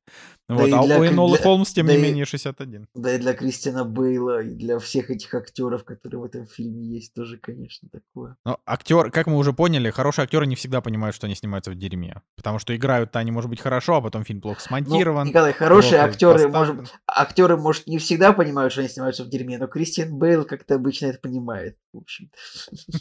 Вот, 0.49 0.69
и 0.69 0.71
а 0.71 0.85
для 0.85 1.01
у 1.01 1.05
Энолы 1.05 1.39
для- 1.39 1.43
Холмс, 1.43 1.73
тем 1.73 1.89
да 1.89 1.95
не 1.95 1.99
и- 1.99 2.03
менее, 2.03 2.25
61. 2.25 2.87
Да 2.95 3.17
и 3.17 3.19
для 3.19 3.35
Кристиана 3.35 3.85
Бейла, 3.85 4.45
и 4.45 4.55
для 4.55 4.79
всех 4.79 5.11
этих 5.11 5.35
актеров, 5.35 5.83
которые 5.85 6.21
в 6.21 6.25
этом 6.25 6.47
фильме 6.47 6.85
есть, 6.85 7.13
тоже, 7.15 7.37
конечно, 7.37 7.89
такое. 8.01 8.37
Но 8.45 8.59
актер, 8.67 9.11
как 9.11 9.27
мы 9.27 9.37
уже 9.37 9.53
поняли, 9.53 9.91
хорошие 9.91 10.25
актеры 10.25 10.47
не 10.47 10.57
всегда 10.57 10.81
понимают, 10.81 11.17
что 11.17 11.27
они 11.27 11.35
снимаются 11.35 11.71
в 11.71 11.75
дерьме. 11.75 12.23
Потому 12.37 12.59
что 12.59 12.77
играют-то 12.77 13.19
они, 13.19 13.31
может 13.31 13.51
быть, 13.51 13.61
хорошо, 13.61 13.97
а 13.97 14.01
потом 14.01 14.25
фильм 14.25 14.41
плохо 14.41 14.61
Ну, 14.63 14.67
смонтирован. 14.69 15.27
Николай, 15.29 15.53
хорошие 15.53 16.01
актеры, 16.01 16.45
поставлен. 16.49 16.77
может, 16.77 16.95
актеры, 17.07 17.57
может, 17.57 17.87
не 17.87 17.99
всегда 17.99 18.33
понимают, 18.33 18.73
что 18.73 18.81
они 18.83 18.91
снимаются 18.91 19.25
в 19.25 19.29
дерьме, 19.29 19.59
но 19.59 19.67
Кристиан 19.67 20.17
Бейл 20.19 20.45
как-то 20.45 20.75
обычно 20.75 21.07
это 21.07 21.19
понимает, 21.19 21.79
в 21.93 21.99
общем. 21.99 22.31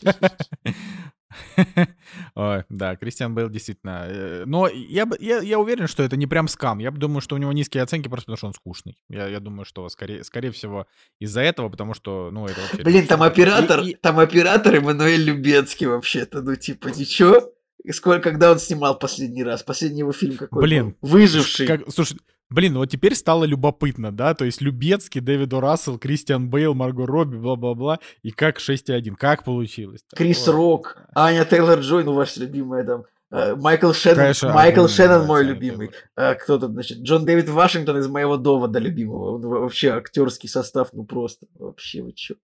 Ой, 2.36 2.63
да, 2.69 2.95
Кристиан 2.95 3.33
Бейл 3.33 3.49
действительно. 3.49 4.05
э, 4.07 4.43
Но 4.45 4.67
я, 4.67 5.07
я, 5.19 5.39
я 5.39 5.59
уверен, 5.59 5.88
что 5.88 6.03
это 6.03 6.17
не 6.17 6.27
прям 6.27 6.47
скам. 6.47 6.79
Я 6.79 6.91
думаю, 6.91 7.21
что 7.21 7.36
у 7.36 7.38
него 7.38 7.51
низкие 7.53 7.83
оценки 7.83 8.07
просто 8.07 8.25
потому, 8.25 8.38
что 8.38 8.47
он 8.47 8.53
скучный. 8.53 8.97
Я, 9.09 9.27
я 9.27 9.39
думаю, 9.39 9.65
что 9.65 9.88
скорее, 9.89 10.23
скорее 10.23 10.51
всего 10.51 10.88
из-за 11.19 11.41
этого, 11.41 11.69
потому 11.69 11.93
что, 11.93 12.29
ну, 12.31 12.45
это 12.45 12.59
вообще... 12.61 12.83
Блин, 12.83 13.07
там 13.07 13.23
И- 13.23 13.27
оператор, 13.27 13.79
и- 13.81 13.95
там 13.95 14.19
оператор 14.19 14.75
Эммануэль 14.75 15.23
Любецкий 15.23 15.88
вообще-то, 15.88 16.41
ну 16.41 16.55
типа 16.55 16.88
ничего. 16.89 17.51
Сколько, 17.91 18.31
когда 18.31 18.51
он 18.51 18.59
снимал 18.59 18.97
последний 18.97 19.43
раз? 19.43 19.63
Последний 19.63 19.99
его 19.99 20.11
фильм 20.11 20.38
какой 20.38 20.61
Блин, 20.63 20.95
был? 21.01 21.09
Выживший. 21.09 21.67
Как- 21.67 21.81
слушай, 21.91 22.17
блин, 22.49 22.75
вот 22.77 22.89
теперь 22.89 23.15
стало 23.15 23.43
любопытно, 23.43 24.11
да? 24.11 24.33
То 24.33 24.45
есть 24.45 24.61
Любецкий, 24.61 25.21
Дэвид 25.21 25.53
О. 25.53 25.61
Рассел, 25.61 25.97
Кристиан 25.97 26.49
Бейл, 26.49 26.73
Марго 26.73 27.05
Робби, 27.05 27.38
бла-бла-бла. 27.38 27.99
И 28.23 28.31
как 28.31 28.59
6-1? 28.59 29.15
Как 29.15 29.43
получилось? 29.43 30.01
Крис 30.15 30.47
Ой. 30.47 30.53
Рок, 30.55 30.97
Аня 31.13 31.45
Тейлор 31.45 31.79
Джой, 31.79 32.03
ну 32.03 32.13
ваша 32.13 32.39
любимая 32.39 32.83
там. 32.83 33.03
Э, 33.36 33.55
Майкл 33.55 33.91
Шеннон, 33.91 34.17
Конечно, 34.17 34.53
Майкл 34.53 34.71
огромная 34.71 34.95
Шеннон 34.95 35.27
мой 35.27 35.43
любимый. 35.43 35.88
Тейлор. 35.88 36.03
А, 36.15 36.36
кто 36.36 36.57
тут, 36.57 36.71
значит, 36.71 36.99
Джон 36.99 37.25
Дэвид 37.25 37.49
Вашингтон 37.49 37.97
из 37.97 38.07
моего 38.07 38.38
довода 38.38 38.79
любимого. 38.79 39.36
Он 39.36 39.41
вообще 39.41 39.89
актерский 39.89 40.49
состав, 40.49 40.89
ну 40.93 41.05
просто, 41.05 41.47
вообще 41.55 42.01
вы 42.01 42.13
чё. 42.13 42.36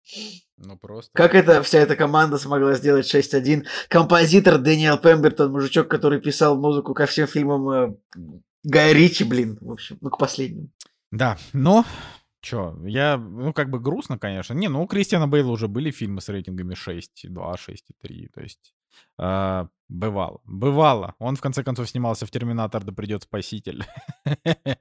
Ну 0.58 0.78
просто. 0.78 1.12
Как 1.14 1.36
это 1.36 1.64
вся 1.64 1.80
эта 1.80 1.96
команда 1.96 2.38
смогла 2.38 2.74
сделать 2.74 3.14
6-1? 3.14 3.66
Композитор 3.88 4.58
Дэниел 4.58 4.98
Пембертон, 4.98 5.52
мужичок, 5.52 5.88
который 5.88 6.20
писал 6.20 6.60
музыку 6.60 6.94
ко 6.94 7.06
всем 7.06 7.28
фильмам 7.28 7.70
э, 7.70 7.96
Гая 8.64 8.94
Ричи, 8.94 9.24
блин, 9.24 9.58
в 9.62 9.72
общем, 9.72 9.98
ну 10.02 10.10
к 10.10 10.18
последнему. 10.18 10.70
Да, 11.12 11.38
но... 11.54 11.86
Чё, 12.42 12.76
я, 12.86 13.18
ну, 13.18 13.54
как 13.54 13.70
бы 13.70 13.80
грустно, 13.80 14.18
конечно. 14.18 14.56
Не, 14.56 14.68
ну, 14.68 14.82
у 14.82 14.88
Кристиана 14.88 15.28
Бейла 15.28 15.52
уже 15.52 15.68
были 15.68 15.92
фильмы 15.92 16.22
с 16.22 16.30
рейтингами 16.30 16.74
6, 16.74 17.28
2, 17.30 17.58
6 17.58 17.86
и 17.92 17.94
3, 18.02 18.30
то 18.34 18.42
есть... 18.42 18.74
а, 19.18 19.68
бывало, 19.88 20.42
бывало. 20.46 21.16
Он, 21.20 21.36
в 21.36 21.42
конце 21.42 21.64
концов, 21.64 21.90
снимался 21.90 22.26
в 22.26 22.32
«Терминатор», 22.32 22.84
да 22.84 22.92
придет 22.92 23.24
спаситель. 23.24 23.86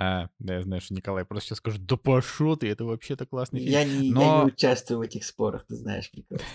А, 0.00 0.28
Да, 0.38 0.54
я 0.54 0.62
знаю, 0.62 0.80
что 0.80 0.94
Николай 0.94 1.24
просто 1.24 1.48
сейчас 1.48 1.58
скажет, 1.58 1.84
да 1.84 1.96
пошел 1.96 2.56
ты, 2.56 2.68
это 2.68 2.84
вообще-то 2.84 3.26
классный 3.26 3.58
фильм. 3.58 3.72
Я 3.72 3.84
не, 3.84 4.44
участвую 4.44 4.98
в 4.98 5.00
этих 5.02 5.24
спорах, 5.24 5.66
ты 5.66 5.74
знаешь 5.74 6.08
прекрасно. 6.12 6.46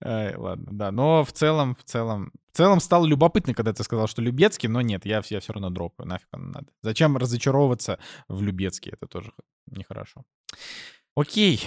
Ладно, 0.40 0.68
да. 0.70 0.92
Но 0.92 1.24
в 1.24 1.32
целом, 1.32 1.74
в 1.74 1.82
целом, 1.82 2.30
в 2.52 2.56
целом 2.56 2.78
стало 2.78 3.06
любопытно, 3.06 3.54
когда 3.54 3.72
ты 3.72 3.82
сказал, 3.82 4.06
что 4.06 4.22
Любецкий, 4.22 4.68
но 4.68 4.82
нет, 4.82 5.04
я, 5.04 5.20
я 5.28 5.40
все 5.40 5.52
равно 5.52 5.70
дропаю, 5.70 6.08
нафиг 6.08 6.28
оно 6.30 6.52
надо. 6.52 6.66
Зачем 6.82 7.16
разочаровываться 7.16 7.98
в 8.28 8.40
Любецкий? 8.40 8.92
Это 8.92 9.08
тоже 9.08 9.32
нехорошо. 9.66 10.24
Окей, 11.16 11.60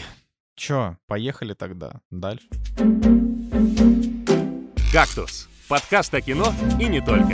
чё, 0.55 0.97
поехали 1.07 1.53
тогда 1.53 1.99
дальше. 2.11 2.47
«Кактус»— 4.97 5.47
подкаст 5.69 6.11
о 6.15 6.21
кино 6.21 6.51
и 6.79 6.85
не 6.85 7.01
только. 7.01 7.31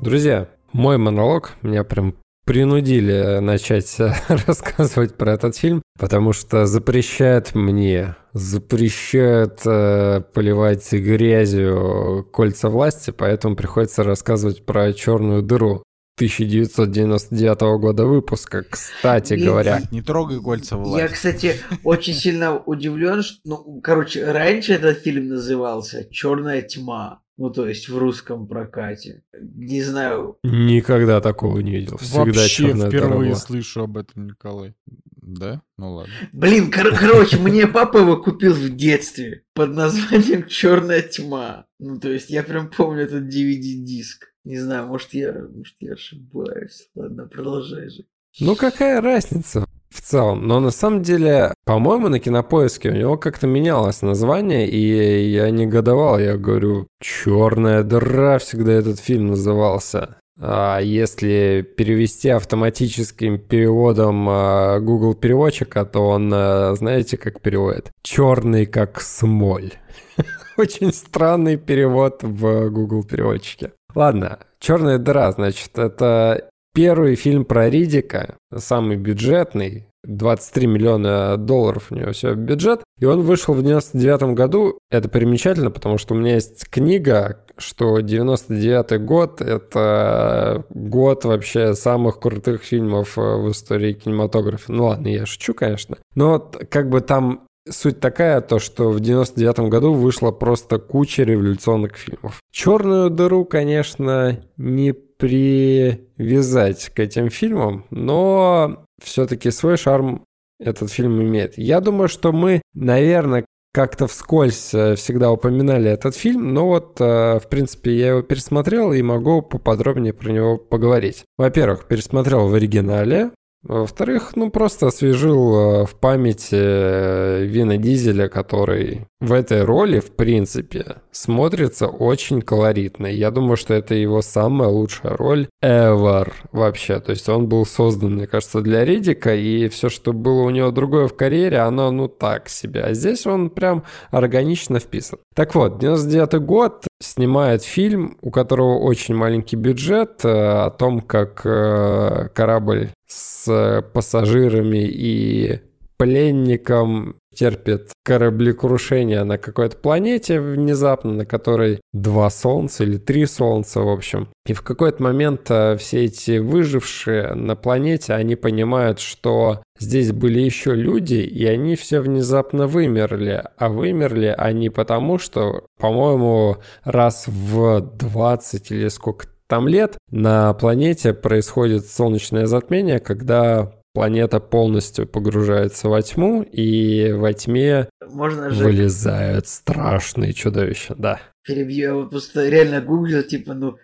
Друзья, 0.00 0.48
мой 0.72 0.96
монолог. 0.96 1.52
Меня 1.60 1.84
прям 1.84 2.14
принудили 2.46 3.40
начать 3.40 4.00
э, 4.00 4.14
рассказывать 4.46 5.18
про 5.18 5.34
этот 5.34 5.54
фильм, 5.54 5.82
потому 5.98 6.32
что 6.32 6.64
запрещает 6.64 7.54
мне, 7.54 8.16
запрещает 8.32 9.60
э, 9.66 10.22
поливать 10.32 10.90
грязью 10.94 12.26
кольца 12.32 12.70
власти, 12.70 13.10
поэтому 13.10 13.54
приходится 13.54 14.02
рассказывать 14.02 14.64
про 14.64 14.94
черную 14.94 15.42
дыру 15.42 15.82
1999 16.16 17.60
года 17.80 18.06
выпуска, 18.06 18.62
кстати 18.62 19.34
Блин, 19.34 19.46
говоря. 19.46 19.82
Не 19.90 20.02
трогай 20.02 20.40
кольца 20.40 20.76
Я, 20.76 20.82
власти. 20.82 21.12
кстати, 21.14 21.56
очень 21.84 22.14
сильно 22.14 22.56
удивлен, 22.58 23.22
что, 23.22 23.38
ну, 23.44 23.80
короче, 23.82 24.24
раньше 24.24 24.72
этот 24.72 24.98
фильм 24.98 25.28
назывался 25.28 26.08
«Черная 26.10 26.62
тьма», 26.62 27.20
ну, 27.36 27.50
то 27.50 27.68
есть 27.68 27.88
в 27.90 27.98
русском 27.98 28.46
прокате. 28.48 29.22
Не 29.38 29.82
знаю, 29.82 30.38
Никогда 30.42 31.20
такого 31.20 31.58
не 31.60 31.72
видел. 31.76 31.98
Всегда 31.98 32.24
Вообще 32.24 32.72
впервые 32.74 33.30
была. 33.32 33.38
слышу 33.38 33.82
об 33.82 33.98
этом, 33.98 34.26
Николай. 34.28 34.74
Да? 35.20 35.60
Ну 35.76 35.94
ладно. 35.96 36.12
Блин, 36.32 36.70
кор- 36.70 36.96
короче, 36.96 37.36
мне 37.38 37.66
папа 37.66 37.98
его 37.98 38.16
купил 38.16 38.54
в 38.54 38.70
детстве 38.74 39.42
под 39.54 39.74
названием 39.74 40.46
Черная 40.46 41.02
тьма. 41.02 41.66
Ну, 41.78 41.98
то 41.98 42.10
есть 42.10 42.30
я 42.30 42.42
прям 42.42 42.70
помню 42.70 43.02
этот 43.02 43.24
DVD-диск. 43.24 44.28
Не 44.46 44.58
знаю, 44.58 44.86
может 44.86 45.12
я, 45.12 45.32
может 45.32 45.74
я 45.80 45.94
ошибаюсь. 45.94 46.88
Ладно, 46.94 47.26
продолжай 47.26 47.90
же. 47.90 48.04
Ну 48.38 48.54
какая 48.54 49.00
разница 49.00 49.66
в 49.90 50.00
целом? 50.00 50.46
Но 50.46 50.60
на 50.60 50.70
самом 50.70 51.02
деле, 51.02 51.52
по-моему, 51.64 52.08
на 52.08 52.20
кинопоиске 52.20 52.90
у 52.90 52.94
него 52.94 53.16
как-то 53.16 53.48
менялось 53.48 54.02
название, 54.02 54.68
и 54.68 55.30
я 55.30 55.50
негодовал. 55.50 56.20
Я 56.20 56.36
говорю, 56.36 56.86
черная 57.00 57.82
дыра 57.82 58.38
всегда 58.38 58.74
этот 58.74 59.00
фильм 59.00 59.26
назывался. 59.26 60.16
А 60.40 60.78
если 60.78 61.66
перевести 61.76 62.28
автоматическим 62.28 63.40
переводом 63.40 64.28
а, 64.28 64.78
Google 64.78 65.14
переводчика, 65.14 65.84
то 65.84 66.06
он, 66.06 66.30
а, 66.32 66.72
знаете, 66.76 67.16
как 67.16 67.40
переводит? 67.40 67.90
Черный 68.04 68.66
как 68.66 69.00
смоль. 69.00 69.72
Очень 70.56 70.92
странный 70.92 71.56
перевод 71.56 72.22
в 72.22 72.68
Google 72.68 73.02
переводчике. 73.02 73.72
Ладно, 73.96 74.40
черная 74.60 74.98
дыра, 74.98 75.32
значит, 75.32 75.78
это 75.78 76.50
первый 76.74 77.16
фильм 77.16 77.46
про 77.46 77.70
Ридика, 77.70 78.36
самый 78.54 78.96
бюджетный, 78.96 79.88
23 80.04 80.66
миллиона 80.66 81.36
долларов 81.38 81.86
у 81.90 81.94
него 81.94 82.12
все 82.12 82.34
бюджет. 82.34 82.82
И 82.98 83.06
он 83.06 83.22
вышел 83.22 83.54
в 83.54 83.62
99 83.62 84.34
году. 84.34 84.78
Это 84.90 85.08
примечательно, 85.08 85.70
потому 85.70 85.98
что 85.98 86.14
у 86.14 86.18
меня 86.18 86.34
есть 86.34 86.68
книга, 86.68 87.44
что 87.56 88.00
99 88.00 89.02
год— 89.02 89.40
это 89.42 90.64
год 90.70 91.24
вообще 91.24 91.74
самых 91.74 92.20
крутых 92.20 92.62
фильмов 92.62 93.16
в 93.16 93.50
истории 93.50 93.94
кинематографа. 93.94 94.72
Ну 94.72 94.84
ладно, 94.84 95.08
я 95.08 95.26
шучу, 95.26 95.54
конечно. 95.54 95.96
Но 96.14 96.38
как 96.70 96.88
бы 96.88 97.00
там 97.00 97.45
Суть 97.68 98.00
такая, 98.00 98.40
то, 98.40 98.58
что 98.58 98.90
в 98.90 99.00
99 99.00 99.70
году 99.70 99.92
вышла 99.92 100.30
просто 100.30 100.78
куча 100.78 101.24
революционных 101.24 101.96
фильмов. 101.96 102.40
Черную 102.52 103.10
дыру, 103.10 103.44
конечно, 103.44 104.40
не 104.56 104.92
привязать 104.92 106.90
к 106.94 107.00
этим 107.00 107.30
фильмам, 107.30 107.84
но 107.90 108.84
все-таки 109.02 109.50
свой 109.50 109.76
шарм 109.76 110.24
этот 110.58 110.90
фильм 110.90 111.20
имеет. 111.22 111.58
Я 111.58 111.80
думаю, 111.80 112.08
что 112.08 112.32
мы, 112.32 112.62
наверное, 112.74 113.44
как-то 113.76 114.06
вскользь 114.06 114.72
э, 114.72 114.94
всегда 114.94 115.30
упоминали 115.30 115.90
этот 115.90 116.16
фильм, 116.16 116.54
но 116.54 116.66
вот, 116.66 116.98
э, 116.98 117.38
в 117.38 117.46
принципе, 117.50 117.94
я 117.94 118.08
его 118.08 118.22
пересмотрел 118.22 118.94
и 118.94 119.02
могу 119.02 119.42
поподробнее 119.42 120.14
про 120.14 120.30
него 120.30 120.56
поговорить. 120.56 121.24
Во-первых, 121.36 121.86
пересмотрел 121.86 122.48
в 122.48 122.54
оригинале, 122.54 123.32
во-вторых, 123.68 124.32
ну 124.36 124.50
просто 124.50 124.86
освежил 124.86 125.82
э, 125.82 125.86
в 125.86 125.94
памяти 125.96 126.54
э, 126.54 127.44
Вина 127.44 127.76
Дизеля, 127.76 128.28
который 128.28 129.06
в 129.20 129.32
этой 129.32 129.64
роли, 129.64 129.98
в 129.98 130.12
принципе, 130.12 130.96
смотрится 131.10 131.86
очень 131.86 132.42
колоритно. 132.42 133.06
Я 133.06 133.30
думаю, 133.30 133.56
что 133.56 133.74
это 133.74 133.94
его 133.94 134.22
самая 134.22 134.68
лучшая 134.68 135.16
роль 135.16 135.48
ever 135.64 136.32
вообще. 136.52 137.00
То 137.00 137.10
есть 137.10 137.28
он 137.28 137.48
был 137.48 137.64
создан, 137.66 138.14
мне 138.14 138.26
кажется, 138.26 138.60
для 138.60 138.84
Ридика, 138.84 139.34
и 139.34 139.68
все, 139.68 139.88
что 139.88 140.12
было 140.12 140.42
у 140.42 140.50
него 140.50 140.70
другое 140.70 141.08
в 141.08 141.16
карьере, 141.16 141.58
оно 141.58 141.90
ну 141.90 142.08
так 142.08 142.48
себе. 142.48 142.82
А 142.82 142.94
здесь 142.94 143.26
он 143.26 143.50
прям 143.50 143.84
органично 144.10 144.78
вписан. 144.78 145.18
Так 145.34 145.54
вот, 145.54 145.78
99 145.78 146.42
год 146.44 146.86
снимает 147.00 147.62
фильм, 147.62 148.16
у 148.22 148.30
которого 148.30 148.78
очень 148.78 149.14
маленький 149.14 149.56
бюджет, 149.56 150.24
э, 150.24 150.28
о 150.28 150.70
том, 150.70 151.00
как 151.00 151.42
корабль 151.42 152.90
с 153.06 153.82
пассажирами 153.92 154.84
и 154.86 155.60
пленником 155.96 157.16
терпит 157.34 157.90
кораблекрушение 158.02 159.22
на 159.24 159.38
какой-то 159.38 159.76
планете 159.76 160.40
внезапно, 160.40 161.12
на 161.12 161.26
которой 161.26 161.80
два 161.92 162.30
солнца 162.30 162.84
или 162.84 162.96
три 162.96 163.26
солнца, 163.26 163.80
в 163.80 163.88
общем. 163.88 164.28
И 164.46 164.54
в 164.54 164.62
какой-то 164.62 165.02
момент 165.02 165.50
э, 165.50 165.76
все 165.76 166.04
эти 166.04 166.38
выжившие 166.38 167.34
на 167.34 167.54
планете, 167.54 168.14
они 168.14 168.36
понимают, 168.36 169.00
что 169.00 169.62
здесь 169.78 170.12
были 170.12 170.40
еще 170.40 170.74
люди, 170.74 171.16
и 171.16 171.44
они 171.44 171.76
все 171.76 172.00
внезапно 172.00 172.66
вымерли. 172.66 173.44
А 173.58 173.68
вымерли 173.68 174.34
они 174.36 174.70
потому, 174.70 175.18
что, 175.18 175.66
по-моему, 175.78 176.56
раз 176.84 177.24
в 177.26 177.80
20 177.80 178.70
или 178.70 178.88
сколько 178.88 179.26
там 179.46 179.68
лет 179.68 179.96
на 180.10 180.54
планете 180.54 181.14
происходит 181.14 181.86
солнечное 181.86 182.46
затмение, 182.46 182.98
когда 182.98 183.72
планета 183.96 184.40
полностью 184.40 185.06
погружается 185.06 185.88
во 185.88 186.02
тьму, 186.02 186.42
и 186.42 187.12
во 187.12 187.32
тьме 187.32 187.88
Можно 188.06 188.50
же... 188.50 188.62
вылезают 188.62 189.46
страшные 189.48 190.34
чудовища, 190.34 190.94
да. 190.98 191.18
Перебью, 191.42 191.78
я 191.78 191.94
вот 191.94 192.10
просто 192.10 192.46
реально 192.46 192.82
гуглил, 192.82 193.22
типа, 193.22 193.54
ну, 193.54 193.78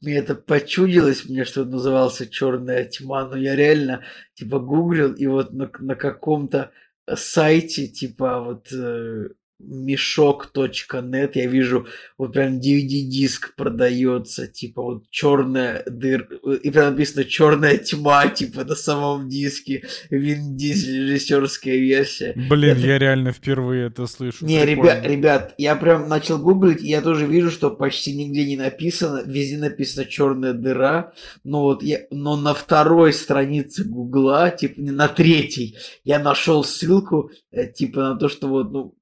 мне 0.00 0.16
это 0.16 0.36
почудилось, 0.36 1.28
мне 1.28 1.44
что 1.44 1.66
назывался 1.66 2.26
черная 2.26 2.86
тьма, 2.86 3.28
но 3.28 3.36
я 3.36 3.54
реально, 3.54 4.00
типа, 4.32 4.58
гуглил, 4.58 5.12
и 5.12 5.26
вот 5.26 5.52
на, 5.52 5.70
на 5.80 5.96
каком-то 5.96 6.70
сайте, 7.14 7.88
типа, 7.88 8.40
вот 8.40 8.72
э, 8.72 9.28
мешок.нет 9.62 11.36
я 11.36 11.46
вижу 11.46 11.86
вот 12.18 12.32
прям 12.32 12.58
DVD-диск 12.58 13.54
продается, 13.54 14.46
типа 14.46 14.82
вот 14.82 15.04
черная 15.10 15.82
дыр, 15.86 16.28
и 16.62 16.70
прям 16.70 16.92
написано 16.92 17.24
черная 17.24 17.78
тьма, 17.78 18.28
типа 18.28 18.64
на 18.64 18.74
самом 18.74 19.28
диске, 19.28 19.84
Вин 20.10 20.56
Дизель, 20.56 21.10
режиссерская 21.10 21.76
версия. 21.76 22.32
Блин, 22.34 22.76
это... 22.76 22.86
я 22.86 22.98
реально 22.98 23.32
впервые 23.32 23.86
это 23.86 24.06
слышу. 24.06 24.44
Не, 24.44 24.64
ребят, 24.64 25.04
ребят, 25.06 25.54
я 25.58 25.76
прям 25.76 26.08
начал 26.08 26.38
гуглить, 26.38 26.82
и 26.82 26.88
я 26.88 27.00
тоже 27.00 27.26
вижу, 27.26 27.50
что 27.50 27.70
почти 27.70 28.14
нигде 28.14 28.44
не 28.44 28.56
написано, 28.56 29.22
везде 29.24 29.58
написано 29.58 30.04
черная 30.06 30.52
дыра, 30.52 31.12
но 31.44 31.62
вот 31.62 31.82
я, 31.82 32.00
но 32.10 32.36
на 32.36 32.54
второй 32.54 33.12
странице 33.12 33.84
гугла, 33.84 34.50
типа 34.50 34.80
не 34.80 34.90
на 34.90 35.08
третьей, 35.08 35.76
я 36.04 36.18
нашел 36.18 36.64
ссылку, 36.64 37.30
э, 37.50 37.66
типа 37.66 38.00
на 38.00 38.16
то, 38.16 38.28
что 38.28 38.48
вот, 38.48 38.72
ну, 38.72 38.94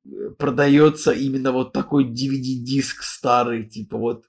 продается 0.51 1.13
именно 1.13 1.53
вот 1.53 1.73
такой 1.73 2.05
DVD-диск 2.05 3.03
старый, 3.03 3.69
типа 3.69 3.97
вот 3.97 4.25